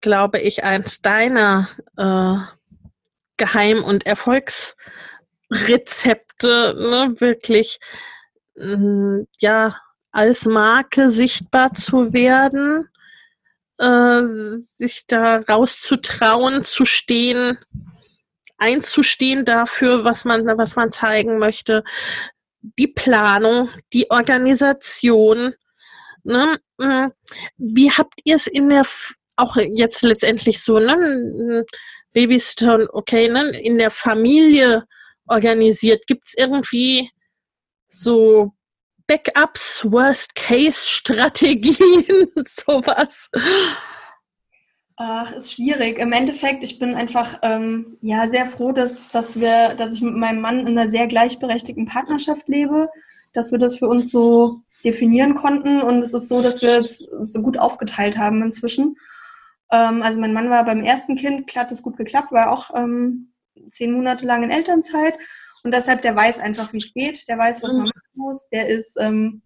glaube 0.00 0.40
ich, 0.40 0.64
eins 0.64 1.02
deiner 1.02 1.68
äh, 1.96 2.36
Geheim- 3.36 3.84
und 3.84 4.06
Erfolgsrezepte, 4.06 6.74
ne? 6.78 7.14
wirklich 7.18 7.78
mh, 8.56 8.76
mm, 8.76 9.26
ja 9.40 9.76
als 10.12 10.44
Marke 10.44 11.10
sichtbar 11.10 11.72
zu 11.72 12.12
werden, 12.12 12.88
äh, 13.78 14.58
sich 14.58 15.06
da 15.06 15.38
rauszutrauen, 15.38 16.64
zu 16.64 16.84
stehen, 16.84 17.58
einzustehen 18.58 19.44
dafür, 19.44 20.04
was 20.04 20.24
man, 20.24 20.46
was 20.58 20.76
man 20.76 20.92
zeigen 20.92 21.38
möchte, 21.38 21.82
die 22.62 22.88
Planung, 22.88 23.68
die 23.92 24.10
Organisation, 24.10 25.54
Ne? 26.24 26.58
Äh, 26.78 27.08
wie 27.56 27.90
habt 27.90 28.20
ihr 28.24 28.36
es 28.36 28.46
in 28.46 28.68
der, 28.68 28.86
auch 29.36 29.56
jetzt 29.56 30.02
letztendlich 30.02 30.62
so, 30.62 30.78
ne? 30.78 31.64
Babysitter, 32.12 32.86
okay, 32.92 33.28
ne? 33.28 33.48
in 33.50 33.78
der 33.78 33.90
Familie 33.90 34.84
organisiert? 35.26 36.06
Gibt 36.06 36.28
es 36.28 36.34
irgendwie 36.36 37.10
so 37.88 38.52
Backups, 39.06 39.84
Worst-Case-Strategien, 39.84 42.28
sowas? 42.44 43.30
Ach, 45.04 45.32
ist 45.32 45.54
schwierig. 45.54 45.98
Im 45.98 46.12
Endeffekt, 46.12 46.62
ich 46.62 46.78
bin 46.78 46.94
einfach 46.94 47.40
ähm, 47.42 47.96
ja 48.02 48.28
sehr 48.28 48.46
froh, 48.46 48.70
dass, 48.70 49.08
dass 49.08 49.40
wir, 49.40 49.74
dass 49.74 49.94
ich 49.94 50.00
mit 50.00 50.14
meinem 50.14 50.40
Mann 50.40 50.60
in 50.60 50.78
einer 50.78 50.88
sehr 50.88 51.08
gleichberechtigten 51.08 51.86
Partnerschaft 51.86 52.46
lebe, 52.46 52.88
dass 53.32 53.50
wir 53.50 53.58
das 53.58 53.78
für 53.78 53.88
uns 53.88 54.12
so 54.12 54.60
definieren 54.84 55.34
konnten. 55.34 55.82
Und 55.82 56.04
es 56.04 56.14
ist 56.14 56.28
so, 56.28 56.40
dass 56.40 56.62
wir 56.62 56.78
jetzt 56.78 57.10
so 57.20 57.42
gut 57.42 57.58
aufgeteilt 57.58 58.16
haben 58.16 58.42
inzwischen. 58.42 58.96
Ähm, 59.72 60.02
also 60.02 60.20
mein 60.20 60.32
Mann 60.32 60.50
war 60.50 60.64
beim 60.64 60.84
ersten 60.84 61.16
Kind, 61.16 61.48
klar 61.48 61.64
hat 61.64 61.72
es 61.72 61.82
gut 61.82 61.96
geklappt, 61.96 62.30
war 62.30 62.52
auch 62.52 62.70
ähm, 62.76 63.32
zehn 63.70 63.90
Monate 63.90 64.24
lang 64.24 64.44
in 64.44 64.52
Elternzeit. 64.52 65.18
Und 65.64 65.74
deshalb, 65.74 66.02
der 66.02 66.14
weiß 66.14 66.38
einfach, 66.38 66.72
wie 66.72 66.78
es 66.78 66.94
geht, 66.94 67.26
der 67.26 67.38
weiß, 67.38 67.60
was 67.64 67.72
man 67.72 67.86
machen 67.86 68.12
muss, 68.14 68.48
der 68.50 68.68
ist, 68.68 68.96
ähm, 69.00 69.42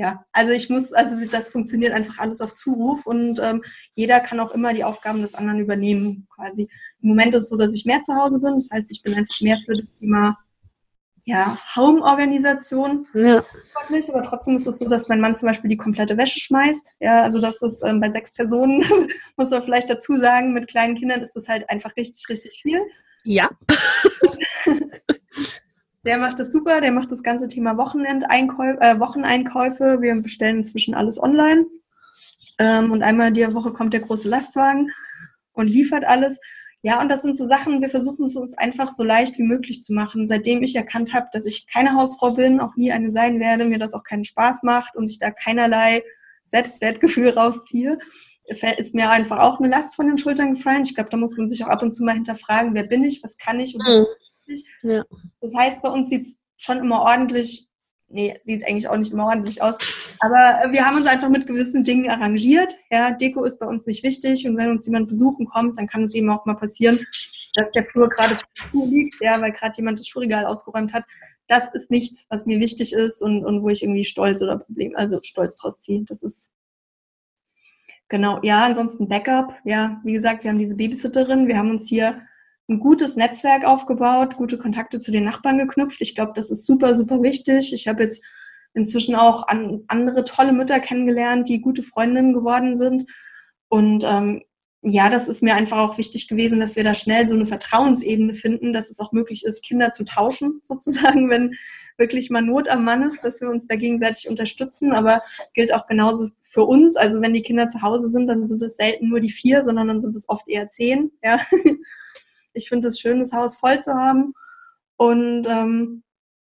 ja, 0.00 0.24
also 0.32 0.54
ich 0.54 0.70
muss, 0.70 0.94
also 0.94 1.14
das 1.30 1.48
funktioniert 1.50 1.92
einfach 1.92 2.18
alles 2.20 2.40
auf 2.40 2.54
Zuruf 2.54 3.04
und 3.04 3.38
ähm, 3.38 3.62
jeder 3.92 4.20
kann 4.20 4.40
auch 4.40 4.52
immer 4.52 4.72
die 4.72 4.82
Aufgaben 4.82 5.20
des 5.20 5.34
anderen 5.34 5.60
übernehmen, 5.60 6.26
quasi. 6.34 6.70
Im 7.02 7.10
Moment 7.10 7.34
ist 7.34 7.42
es 7.42 7.48
so, 7.50 7.58
dass 7.58 7.74
ich 7.74 7.84
mehr 7.84 8.00
zu 8.00 8.14
Hause 8.14 8.38
bin, 8.38 8.54
das 8.54 8.70
heißt, 8.72 8.90
ich 8.90 9.02
bin 9.02 9.12
einfach 9.12 9.38
mehr 9.42 9.58
für 9.58 9.76
das 9.76 9.92
Thema 9.92 10.38
ja, 11.26 11.58
Home-Organisation. 11.76 13.08
Ja. 13.12 13.44
Aber 13.74 14.22
trotzdem 14.22 14.56
ist 14.56 14.66
es 14.66 14.78
so, 14.78 14.88
dass 14.88 15.08
mein 15.08 15.20
Mann 15.20 15.36
zum 15.36 15.48
Beispiel 15.48 15.68
die 15.68 15.76
komplette 15.76 16.16
Wäsche 16.16 16.40
schmeißt. 16.40 16.92
Ja, 17.00 17.22
also 17.22 17.38
das 17.38 17.60
ist 17.60 17.82
ähm, 17.84 18.00
bei 18.00 18.10
sechs 18.10 18.32
Personen, 18.32 18.82
muss 19.36 19.50
man 19.50 19.62
vielleicht 19.62 19.90
dazu 19.90 20.14
sagen, 20.14 20.54
mit 20.54 20.66
kleinen 20.66 20.96
Kindern 20.96 21.20
ist 21.20 21.36
das 21.36 21.46
halt 21.46 21.68
einfach 21.68 21.94
richtig, 21.96 22.26
richtig 22.30 22.58
viel. 22.62 22.80
Ja. 23.24 23.50
Der 26.04 26.18
macht 26.18 26.38
das 26.38 26.50
super, 26.50 26.80
der 26.80 26.92
macht 26.92 27.12
das 27.12 27.22
ganze 27.22 27.48
Thema 27.48 27.76
Wochenendeinkäufe, 27.76 28.80
äh, 28.80 28.98
Wocheneinkäufe. 28.98 30.00
Wir 30.00 30.14
bestellen 30.16 30.58
inzwischen 30.58 30.94
alles 30.94 31.22
online. 31.22 31.66
Ähm, 32.58 32.90
und 32.90 33.02
einmal 33.02 33.32
die 33.32 33.54
Woche 33.54 33.72
kommt 33.72 33.92
der 33.92 34.00
große 34.00 34.28
Lastwagen 34.28 34.90
und 35.52 35.66
liefert 35.66 36.04
alles. 36.04 36.40
Ja, 36.82 37.00
und 37.02 37.10
das 37.10 37.20
sind 37.20 37.36
so 37.36 37.46
Sachen, 37.46 37.82
wir 37.82 37.90
versuchen 37.90 38.24
es 38.24 38.36
uns 38.36 38.56
einfach 38.56 38.88
so 38.94 39.04
leicht 39.04 39.36
wie 39.38 39.42
möglich 39.42 39.84
zu 39.84 39.92
machen. 39.92 40.26
Seitdem 40.26 40.62
ich 40.62 40.74
erkannt 40.74 41.12
habe, 41.12 41.28
dass 41.32 41.44
ich 41.44 41.66
keine 41.66 41.94
Hausfrau 41.94 42.30
bin, 42.30 42.60
auch 42.60 42.74
nie 42.76 42.90
eine 42.90 43.10
sein 43.10 43.38
werde, 43.38 43.66
mir 43.66 43.78
das 43.78 43.92
auch 43.92 44.02
keinen 44.02 44.24
Spaß 44.24 44.62
macht 44.62 44.96
und 44.96 45.10
ich 45.10 45.18
da 45.18 45.30
keinerlei 45.30 46.02
Selbstwertgefühl 46.46 47.28
rausziehe, 47.36 47.98
ist 48.78 48.94
mir 48.94 49.10
einfach 49.10 49.38
auch 49.38 49.60
eine 49.60 49.68
Last 49.68 49.94
von 49.94 50.06
den 50.06 50.16
Schultern 50.16 50.54
gefallen. 50.54 50.82
Ich 50.82 50.94
glaube, 50.94 51.10
da 51.10 51.18
muss 51.18 51.36
man 51.36 51.50
sich 51.50 51.62
auch 51.64 51.68
ab 51.68 51.82
und 51.82 51.92
zu 51.92 52.02
mal 52.02 52.14
hinterfragen, 52.14 52.74
wer 52.74 52.84
bin 52.84 53.04
ich, 53.04 53.22
was 53.22 53.36
kann 53.36 53.60
ich 53.60 53.74
und 53.74 53.86
was 53.86 54.00
mhm. 54.00 54.06
Ja. 54.82 55.04
Das 55.40 55.54
heißt, 55.54 55.82
bei 55.82 55.90
uns 55.90 56.08
sieht 56.08 56.22
es 56.22 56.38
schon 56.56 56.78
immer 56.78 57.02
ordentlich, 57.02 57.68
nee, 58.08 58.34
sieht 58.42 58.66
eigentlich 58.66 58.88
auch 58.88 58.96
nicht 58.96 59.12
immer 59.12 59.26
ordentlich 59.26 59.62
aus, 59.62 59.76
aber 60.20 60.72
wir 60.72 60.84
haben 60.84 60.96
uns 60.96 61.06
einfach 61.06 61.28
mit 61.28 61.46
gewissen 61.46 61.84
Dingen 61.84 62.10
arrangiert. 62.10 62.76
Ja, 62.90 63.10
Deko 63.10 63.44
ist 63.44 63.58
bei 63.58 63.66
uns 63.66 63.86
nicht 63.86 64.02
wichtig 64.02 64.46
und 64.46 64.56
wenn 64.56 64.70
uns 64.70 64.86
jemand 64.86 65.08
besuchen 65.08 65.46
kommt, 65.46 65.78
dann 65.78 65.86
kann 65.86 66.02
es 66.02 66.14
eben 66.14 66.30
auch 66.30 66.44
mal 66.46 66.54
passieren, 66.54 67.06
dass 67.54 67.70
der 67.72 67.82
Flur 67.82 68.08
gerade 68.08 68.36
vor 68.70 68.86
liegt, 68.86 69.16
ja, 69.20 69.40
weil 69.40 69.52
gerade 69.52 69.76
jemand 69.76 69.98
das 69.98 70.08
Schuhregal 70.08 70.46
ausgeräumt 70.46 70.92
hat. 70.92 71.04
Das 71.46 71.72
ist 71.74 71.90
nichts, 71.90 72.26
was 72.28 72.46
mir 72.46 72.60
wichtig 72.60 72.92
ist 72.92 73.22
und, 73.22 73.44
und 73.44 73.62
wo 73.62 73.70
ich 73.70 73.82
irgendwie 73.82 74.04
stolz 74.04 74.40
oder 74.40 74.58
Problem, 74.58 74.94
also 74.94 75.18
stolz 75.22 75.56
draus 75.56 75.80
ziehe. 75.80 76.04
Das 76.04 76.22
ist 76.22 76.52
Genau, 78.10 78.40
ja, 78.42 78.64
ansonsten 78.64 79.06
Backup. 79.06 79.54
Ja, 79.64 80.00
wie 80.02 80.12
gesagt, 80.12 80.42
wir 80.42 80.50
haben 80.50 80.58
diese 80.58 80.76
Babysitterin. 80.76 81.46
Wir 81.46 81.56
haben 81.56 81.70
uns 81.70 81.88
hier 81.88 82.20
ein 82.70 82.78
gutes 82.78 83.16
Netzwerk 83.16 83.64
aufgebaut, 83.64 84.36
gute 84.36 84.56
Kontakte 84.56 85.00
zu 85.00 85.10
den 85.10 85.24
Nachbarn 85.24 85.58
geknüpft. 85.58 86.00
Ich 86.00 86.14
glaube, 86.14 86.32
das 86.34 86.50
ist 86.50 86.64
super, 86.64 86.94
super 86.94 87.20
wichtig. 87.20 87.74
Ich 87.74 87.88
habe 87.88 88.04
jetzt 88.04 88.24
inzwischen 88.74 89.16
auch 89.16 89.48
an, 89.48 89.82
andere 89.88 90.24
tolle 90.24 90.52
Mütter 90.52 90.78
kennengelernt, 90.78 91.48
die 91.48 91.60
gute 91.60 91.82
Freundinnen 91.82 92.32
geworden 92.32 92.76
sind. 92.76 93.06
Und 93.68 94.04
ähm, 94.04 94.42
ja, 94.82 95.10
das 95.10 95.28
ist 95.28 95.42
mir 95.42 95.56
einfach 95.56 95.78
auch 95.78 95.98
wichtig 95.98 96.28
gewesen, 96.28 96.60
dass 96.60 96.76
wir 96.76 96.84
da 96.84 96.94
schnell 96.94 97.28
so 97.28 97.34
eine 97.34 97.44
Vertrauensebene 97.44 98.32
finden, 98.34 98.72
dass 98.72 98.88
es 98.88 99.00
auch 99.00 99.12
möglich 99.12 99.44
ist, 99.44 99.64
Kinder 99.64 99.90
zu 99.90 100.04
tauschen, 100.04 100.60
sozusagen, 100.62 101.28
wenn 101.28 101.54
wirklich 101.98 102.30
mal 102.30 102.40
Not 102.40 102.68
am 102.68 102.84
Mann 102.84 103.02
ist, 103.02 103.18
dass 103.22 103.40
wir 103.40 103.50
uns 103.50 103.66
da 103.66 103.74
gegenseitig 103.74 104.28
unterstützen. 104.30 104.92
Aber 104.92 105.22
gilt 105.54 105.74
auch 105.74 105.88
genauso 105.88 106.28
für 106.40 106.62
uns. 106.62 106.96
Also 106.96 107.20
wenn 107.20 107.34
die 107.34 107.42
Kinder 107.42 107.68
zu 107.68 107.82
Hause 107.82 108.08
sind, 108.08 108.28
dann 108.28 108.48
sind 108.48 108.62
es 108.62 108.76
selten 108.76 109.08
nur 109.08 109.20
die 109.20 109.30
vier, 109.30 109.64
sondern 109.64 109.88
dann 109.88 110.00
sind 110.00 110.14
es 110.14 110.28
oft 110.28 110.48
eher 110.48 110.70
zehn. 110.70 111.10
Ja. 111.20 111.40
Ich 112.52 112.68
finde 112.68 112.88
es 112.88 113.00
schön, 113.00 113.18
das 113.18 113.32
Haus 113.32 113.56
voll 113.56 113.80
zu 113.80 113.94
haben. 113.94 114.34
Und 114.96 115.46
ähm, 115.48 116.02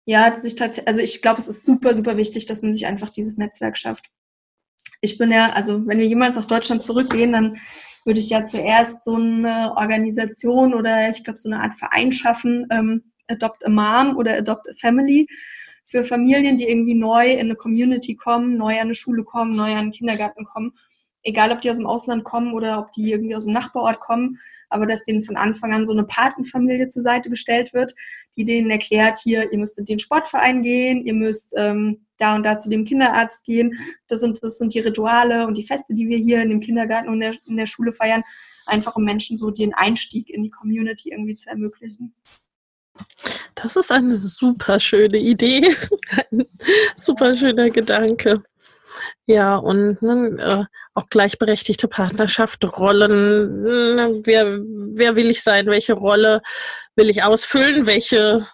ja, 0.05 0.39
sich 0.39 0.55
also 0.61 1.01
ich 1.01 1.21
glaube, 1.21 1.41
es 1.41 1.47
ist 1.47 1.65
super, 1.65 1.93
super 1.93 2.15
wichtig, 2.15 2.45
dass 2.45 2.61
man 2.61 2.73
sich 2.73 2.85
einfach 2.85 3.09
dieses 3.09 3.37
Netzwerk 3.37 3.77
schafft. 3.77 4.05
Ich 5.01 5.17
bin 5.17 5.31
ja, 5.31 5.51
also 5.51 5.85
wenn 5.85 5.99
wir 5.99 6.07
jemals 6.07 6.37
nach 6.37 6.45
Deutschland 6.45 6.83
zurückgehen, 6.83 7.33
dann 7.33 7.57
würde 8.05 8.21
ich 8.21 8.29
ja 8.29 8.45
zuerst 8.45 9.03
so 9.03 9.15
eine 9.15 9.75
Organisation 9.75 10.73
oder 10.73 11.09
ich 11.09 11.23
glaube 11.25 11.39
so 11.39 11.49
eine 11.49 11.61
Art 11.61 11.75
Verein 11.75 12.11
schaffen, 12.11 12.65
ähm, 12.71 13.11
Adopt 13.27 13.65
a 13.65 13.69
Mom 13.69 14.15
oder 14.15 14.37
Adopt 14.37 14.69
a 14.69 14.73
Family 14.79 15.27
für 15.85 16.03
Familien, 16.03 16.57
die 16.57 16.69
irgendwie 16.69 16.95
neu 16.95 17.31
in 17.31 17.41
eine 17.41 17.55
Community 17.55 18.15
kommen, 18.15 18.57
neu 18.57 18.75
an 18.75 18.87
eine 18.87 18.95
Schule 18.95 19.23
kommen, 19.23 19.55
neu 19.55 19.71
an 19.71 19.77
einen 19.77 19.91
Kindergarten 19.91 20.45
kommen. 20.45 20.73
Egal, 21.23 21.51
ob 21.51 21.61
die 21.61 21.69
aus 21.69 21.77
dem 21.77 21.87
Ausland 21.87 22.23
kommen 22.23 22.53
oder 22.53 22.79
ob 22.79 22.91
die 22.91 23.11
irgendwie 23.11 23.35
aus 23.35 23.45
dem 23.45 23.53
Nachbarort 23.53 23.99
kommen, 23.99 24.39
aber 24.69 24.85
dass 24.85 25.03
denen 25.03 25.23
von 25.23 25.35
Anfang 25.35 25.73
an 25.73 25.85
so 25.85 25.93
eine 25.93 26.03
Patenfamilie 26.03 26.89
zur 26.89 27.03
Seite 27.03 27.29
gestellt 27.29 27.73
wird, 27.73 27.93
die 28.35 28.45
denen 28.45 28.69
erklärt, 28.69 29.19
hier, 29.23 29.51
ihr 29.51 29.57
müsst 29.57 29.77
in 29.77 29.85
den 29.85 29.99
Sportverein 29.99 30.61
gehen, 30.61 31.05
ihr 31.05 31.13
müsst 31.13 31.53
ähm, 31.57 32.05
da 32.17 32.35
und 32.35 32.43
da 32.43 32.57
zu 32.57 32.69
dem 32.69 32.85
Kinderarzt 32.85 33.45
gehen. 33.45 33.73
Das 34.07 34.19
sind, 34.19 34.41
das 34.43 34.57
sind 34.57 34.73
die 34.73 34.79
Rituale 34.79 35.47
und 35.47 35.55
die 35.55 35.63
Feste, 35.63 35.93
die 35.93 36.07
wir 36.07 36.17
hier 36.17 36.41
in 36.41 36.49
dem 36.49 36.59
Kindergarten 36.59 37.09
und 37.09 37.15
in 37.15 37.21
der, 37.21 37.33
in 37.45 37.57
der 37.57 37.67
Schule 37.67 37.93
feiern, 37.93 38.23
einfach 38.65 38.95
um 38.95 39.03
Menschen 39.03 39.37
so 39.37 39.51
den 39.51 39.73
Einstieg 39.73 40.29
in 40.29 40.43
die 40.43 40.51
Community 40.51 41.09
irgendwie 41.11 41.35
zu 41.35 41.49
ermöglichen. 41.49 42.13
Das 43.55 43.75
ist 43.75 43.91
eine 43.91 44.15
super 44.15 44.79
schöne 44.79 45.17
Idee, 45.17 45.67
ein 46.31 46.45
super 46.95 47.35
schöner 47.35 47.69
Gedanke. 47.69 48.43
Ja, 49.25 49.57
und 49.57 50.01
ne, 50.01 50.37
äh, 50.39 50.65
auch 50.93 51.09
gleichberechtigte 51.09 51.87
Partnerschaft, 51.87 52.63
Rollen, 52.77 53.63
ne, 53.63 54.21
wer, 54.23 54.59
wer 54.93 55.15
will 55.15 55.29
ich 55.29 55.43
sein, 55.43 55.67
welche 55.67 55.93
Rolle 55.93 56.41
will 56.95 57.09
ich 57.09 57.23
ausfüllen, 57.23 57.85
welche 57.85 58.47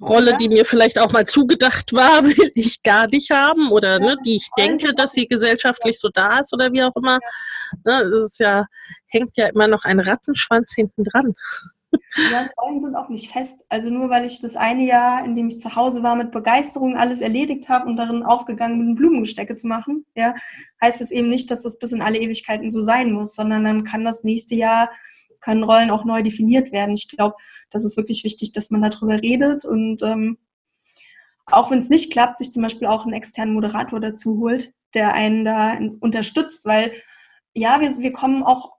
Rolle, 0.00 0.36
die 0.36 0.48
mir 0.48 0.64
vielleicht 0.64 0.98
auch 0.98 1.12
mal 1.12 1.26
zugedacht 1.26 1.92
war, 1.92 2.24
will 2.24 2.52
ich 2.54 2.82
gar 2.82 3.06
nicht 3.08 3.30
haben 3.30 3.70
oder 3.70 3.98
ne, 3.98 4.16
die 4.24 4.36
ich 4.36 4.48
denke, 4.56 4.94
dass 4.94 5.12
sie 5.12 5.26
gesellschaftlich 5.26 5.98
so 5.98 6.08
da 6.12 6.40
ist 6.40 6.52
oder 6.52 6.72
wie 6.72 6.82
auch 6.82 6.94
immer. 6.96 7.18
Ne, 7.84 8.02
es 8.02 8.32
ist 8.32 8.40
ja, 8.40 8.66
hängt 9.08 9.36
ja 9.36 9.48
immer 9.48 9.68
noch 9.68 9.84
ein 9.84 10.00
Rattenschwanz 10.00 10.74
hinten 10.74 11.04
dran. 11.04 11.34
Ja, 12.32 12.48
Rollen 12.60 12.80
sind 12.80 12.94
auch 12.94 13.08
nicht 13.08 13.30
fest. 13.30 13.64
Also 13.68 13.90
nur 13.90 14.10
weil 14.10 14.24
ich 14.24 14.40
das 14.40 14.56
eine 14.56 14.84
Jahr, 14.84 15.24
in 15.24 15.34
dem 15.34 15.48
ich 15.48 15.60
zu 15.60 15.74
Hause 15.76 16.02
war, 16.02 16.16
mit 16.16 16.32
Begeisterung 16.32 16.96
alles 16.96 17.20
erledigt 17.20 17.68
habe 17.68 17.88
und 17.88 17.96
darin 17.96 18.22
aufgegangen 18.22 18.78
bin, 18.78 18.94
Blumengestecke 18.94 19.56
zu 19.56 19.66
machen, 19.66 20.06
ja, 20.14 20.34
heißt 20.82 21.00
es 21.00 21.10
eben 21.10 21.28
nicht, 21.28 21.50
dass 21.50 21.62
das 21.62 21.78
bis 21.78 21.92
in 21.92 22.02
alle 22.02 22.18
Ewigkeiten 22.18 22.70
so 22.70 22.80
sein 22.80 23.12
muss, 23.12 23.34
sondern 23.34 23.64
dann 23.64 23.84
kann 23.84 24.04
das 24.04 24.24
nächste 24.24 24.54
Jahr, 24.54 24.90
können 25.40 25.64
Rollen 25.64 25.90
auch 25.90 26.04
neu 26.04 26.22
definiert 26.22 26.72
werden. 26.72 26.94
Ich 26.94 27.08
glaube, 27.08 27.36
das 27.70 27.84
ist 27.84 27.96
wirklich 27.96 28.24
wichtig, 28.24 28.52
dass 28.52 28.70
man 28.70 28.82
darüber 28.82 29.20
redet 29.20 29.64
und 29.64 30.02
ähm, 30.02 30.38
auch 31.46 31.70
wenn 31.70 31.78
es 31.78 31.88
nicht 31.88 32.12
klappt, 32.12 32.38
sich 32.38 32.52
zum 32.52 32.62
Beispiel 32.62 32.88
auch 32.88 33.04
einen 33.04 33.14
externen 33.14 33.54
Moderator 33.54 34.00
dazu 34.00 34.38
holt, 34.40 34.72
der 34.94 35.14
einen 35.14 35.44
da 35.44 35.78
unterstützt, 36.00 36.66
weil 36.66 36.92
ja, 37.54 37.80
wir, 37.80 37.96
wir 37.98 38.12
kommen 38.12 38.42
auch 38.42 38.75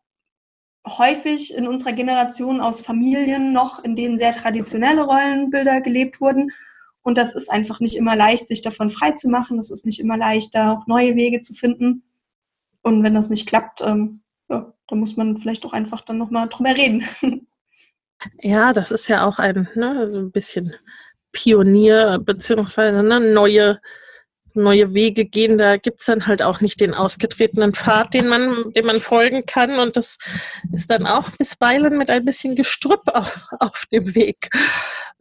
häufig 0.87 1.55
in 1.55 1.67
unserer 1.67 1.93
Generation 1.93 2.61
aus 2.61 2.81
Familien 2.81 3.53
noch, 3.53 3.83
in 3.83 3.95
denen 3.95 4.17
sehr 4.17 4.31
traditionelle 4.31 5.03
Rollenbilder 5.03 5.81
gelebt 5.81 6.21
wurden. 6.21 6.51
Und 7.01 7.17
das 7.17 7.35
ist 7.35 7.49
einfach 7.49 7.79
nicht 7.79 7.95
immer 7.95 8.15
leicht, 8.15 8.47
sich 8.47 8.61
davon 8.61 8.89
frei 8.89 9.11
zu 9.11 9.29
machen. 9.29 9.57
Das 9.57 9.71
ist 9.71 9.85
nicht 9.85 9.99
immer 9.99 10.17
leicht, 10.17 10.53
da 10.53 10.73
auch 10.73 10.87
neue 10.87 11.15
Wege 11.15 11.41
zu 11.41 11.53
finden. 11.53 12.03
Und 12.81 13.03
wenn 13.03 13.13
das 13.13 13.29
nicht 13.29 13.47
klappt, 13.47 13.81
ähm, 13.81 14.21
ja, 14.49 14.73
dann 14.87 14.99
muss 14.99 15.17
man 15.17 15.37
vielleicht 15.37 15.65
auch 15.65 15.73
einfach 15.73 16.01
dann 16.01 16.17
nochmal 16.17 16.49
drüber 16.49 16.75
reden. 16.75 17.05
Ja, 18.41 18.73
das 18.73 18.89
ist 18.89 19.07
ja 19.09 19.27
auch 19.27 19.37
ein, 19.37 19.69
ne, 19.75 20.09
so 20.09 20.21
ein 20.21 20.31
bisschen 20.31 20.75
Pionier, 21.31 22.17
beziehungsweise 22.19 22.97
eine 22.97 23.19
neue 23.19 23.79
neue 24.57 24.93
Wege 24.93 25.25
gehen, 25.25 25.57
da 25.57 25.77
gibt 25.77 26.01
es 26.01 26.07
dann 26.07 26.27
halt 26.27 26.41
auch 26.41 26.61
nicht 26.61 26.81
den 26.81 26.93
ausgetretenen 26.93 27.73
Pfad, 27.73 28.13
den 28.13 28.27
man, 28.27 28.71
dem 28.73 28.85
man 28.85 28.99
folgen 28.99 29.45
kann. 29.45 29.79
Und 29.79 29.97
das 29.97 30.17
ist 30.73 30.89
dann 30.89 31.07
auch 31.07 31.29
bisweilen 31.31 31.97
mit 31.97 32.09
ein 32.09 32.25
bisschen 32.25 32.55
Gestrüpp 32.55 33.01
auf, 33.13 33.47
auf 33.59 33.85
dem 33.91 34.15
Weg 34.15 34.49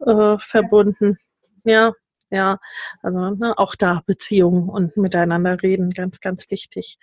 äh, 0.05 0.37
verbunden. 0.39 1.17
Ja, 1.63 1.93
ja. 2.29 2.59
Also 3.01 3.31
ne, 3.31 3.57
auch 3.57 3.75
da 3.75 4.01
Beziehungen 4.05 4.69
und 4.69 4.97
miteinander 4.97 5.61
reden, 5.61 5.91
ganz, 5.91 6.19
ganz 6.19 6.49
wichtig. 6.51 6.97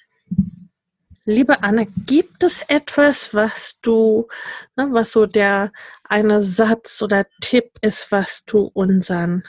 Liebe 1.26 1.62
Anne, 1.62 1.86
gibt 2.06 2.42
es 2.42 2.62
etwas, 2.68 3.32
was 3.32 3.80
du, 3.80 4.28
ne, 4.76 4.88
was 4.90 5.12
so 5.12 5.24
der 5.24 5.72
eine 6.04 6.42
Satz 6.42 7.00
oder 7.00 7.24
Tipp 7.40 7.70
ist, 7.80 8.12
was 8.12 8.44
du 8.44 8.70
unseren 8.74 9.42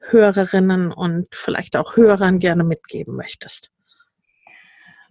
Hörerinnen 0.00 0.92
und 0.92 1.34
vielleicht 1.34 1.76
auch 1.76 1.96
Hörern 1.96 2.38
gerne 2.38 2.64
mitgeben 2.64 3.16
möchtest? 3.16 3.70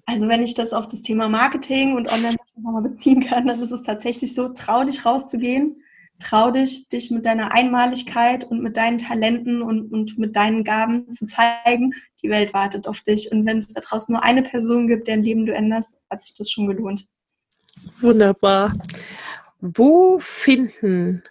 Also 0.05 0.27
wenn 0.27 0.41
ich 0.41 0.55
das 0.55 0.73
auf 0.73 0.87
das 0.87 1.03
Thema 1.03 1.29
Marketing 1.29 1.95
und 1.95 2.11
Online 2.11 2.35
nochmal 2.55 2.81
beziehen 2.81 3.23
kann, 3.25 3.45
dann 3.45 3.61
ist 3.61 3.71
es 3.71 3.83
tatsächlich 3.83 4.33
so, 4.33 4.49
trau 4.49 4.83
dich 4.83 5.05
rauszugehen, 5.05 5.83
trau 6.17 6.49
dich, 6.49 6.89
dich 6.89 7.11
mit 7.11 7.25
deiner 7.25 7.51
Einmaligkeit 7.51 8.43
und 8.43 8.63
mit 8.63 8.75
deinen 8.75 8.97
Talenten 8.97 9.61
und, 9.61 9.91
und 9.91 10.17
mit 10.17 10.35
deinen 10.35 10.63
Gaben 10.63 11.13
zu 11.13 11.27
zeigen. 11.27 11.93
Die 12.23 12.29
Welt 12.29 12.55
wartet 12.55 12.87
auf 12.87 13.01
dich. 13.01 13.31
Und 13.31 13.45
wenn 13.45 13.59
es 13.59 13.73
da 13.73 13.81
draußen 13.81 14.11
nur 14.11 14.23
eine 14.23 14.41
Person 14.41 14.87
gibt, 14.87 15.07
deren 15.07 15.21
Leben 15.21 15.45
du 15.45 15.53
änderst, 15.53 15.95
hat 16.09 16.23
sich 16.23 16.35
das 16.35 16.49
schon 16.49 16.67
gelohnt. 16.67 17.05
Wunderbar. 18.01 18.73
Wo 19.61 20.19
finden 20.19 21.23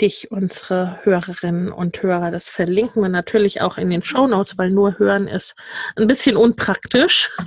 dich 0.00 0.30
unsere 0.30 1.00
Hörerinnen 1.04 1.72
und 1.72 2.02
Hörer. 2.02 2.30
Das 2.30 2.48
verlinken 2.48 3.02
wir 3.02 3.08
natürlich 3.08 3.62
auch 3.62 3.78
in 3.78 3.90
den 3.90 4.02
Show 4.02 4.26
Notes, 4.26 4.58
weil 4.58 4.70
nur 4.70 4.98
hören 4.98 5.28
ist 5.28 5.56
ein 5.96 6.06
bisschen 6.06 6.36
unpraktisch. 6.36 7.30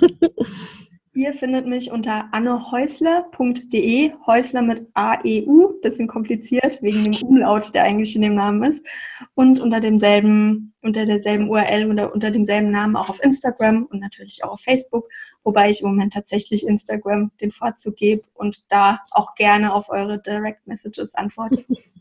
Ihr 1.12 1.32
findet 1.32 1.66
mich 1.66 1.90
unter 1.90 2.32
annehäusler.de, 2.32 4.12
Häusler 4.26 4.62
mit 4.62 4.86
A-E-U, 4.94 5.80
bisschen 5.82 6.06
kompliziert, 6.06 6.80
wegen 6.82 7.02
dem 7.02 7.16
Umlaut, 7.26 7.74
der 7.74 7.82
eigentlich 7.82 8.14
in 8.14 8.22
dem 8.22 8.36
Namen 8.36 8.62
ist. 8.62 8.86
Und 9.34 9.58
unter 9.58 9.80
demselben, 9.80 10.72
unter 10.82 11.06
derselben 11.06 11.50
URL 11.50 11.90
oder 11.90 12.14
unter 12.14 12.30
demselben 12.30 12.70
Namen 12.70 12.94
auch 12.94 13.08
auf 13.08 13.22
Instagram 13.24 13.86
und 13.86 13.98
natürlich 13.98 14.44
auch 14.44 14.52
auf 14.52 14.60
Facebook, 14.60 15.08
wobei 15.42 15.70
ich 15.70 15.82
im 15.82 15.88
Moment 15.88 16.12
tatsächlich 16.12 16.64
Instagram 16.64 17.32
den 17.40 17.50
Vorzug 17.50 17.96
gebe 17.96 18.22
und 18.34 18.70
da 18.70 19.00
auch 19.10 19.34
gerne 19.34 19.74
auf 19.74 19.88
eure 19.88 20.22
Direct 20.22 20.64
Messages 20.68 21.16
antworte. 21.16 21.64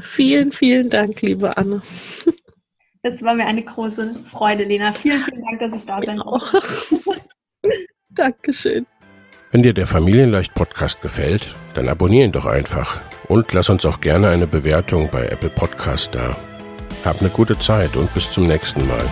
Vielen, 0.00 0.52
vielen 0.52 0.90
Dank, 0.90 1.22
liebe 1.22 1.56
Anne. 1.56 1.82
Es 3.02 3.22
war 3.22 3.34
mir 3.34 3.46
eine 3.46 3.62
große 3.62 4.14
Freude, 4.24 4.64
Lena. 4.64 4.92
Vielen, 4.92 5.20
vielen 5.20 5.42
Dank, 5.42 5.58
dass 5.60 5.76
ich 5.76 5.84
da 5.84 6.00
sein 6.02 6.16
durfte. 6.16 6.62
Dankeschön. 8.10 8.86
Wenn 9.50 9.62
dir 9.62 9.74
der 9.74 9.86
Familienleicht 9.86 10.54
Podcast 10.54 11.02
gefällt, 11.02 11.54
dann 11.74 11.88
abonnier 11.88 12.24
ihn 12.24 12.32
doch 12.32 12.46
einfach 12.46 13.00
und 13.28 13.52
lass 13.52 13.70
uns 13.70 13.86
auch 13.86 14.00
gerne 14.00 14.30
eine 14.30 14.46
Bewertung 14.46 15.10
bei 15.12 15.26
Apple 15.26 15.50
Podcast 15.50 16.14
da. 16.14 16.36
Hab 17.04 17.20
eine 17.20 17.30
gute 17.30 17.58
Zeit 17.58 17.94
und 17.96 18.12
bis 18.14 18.30
zum 18.30 18.46
nächsten 18.46 18.86
Mal. 18.86 19.04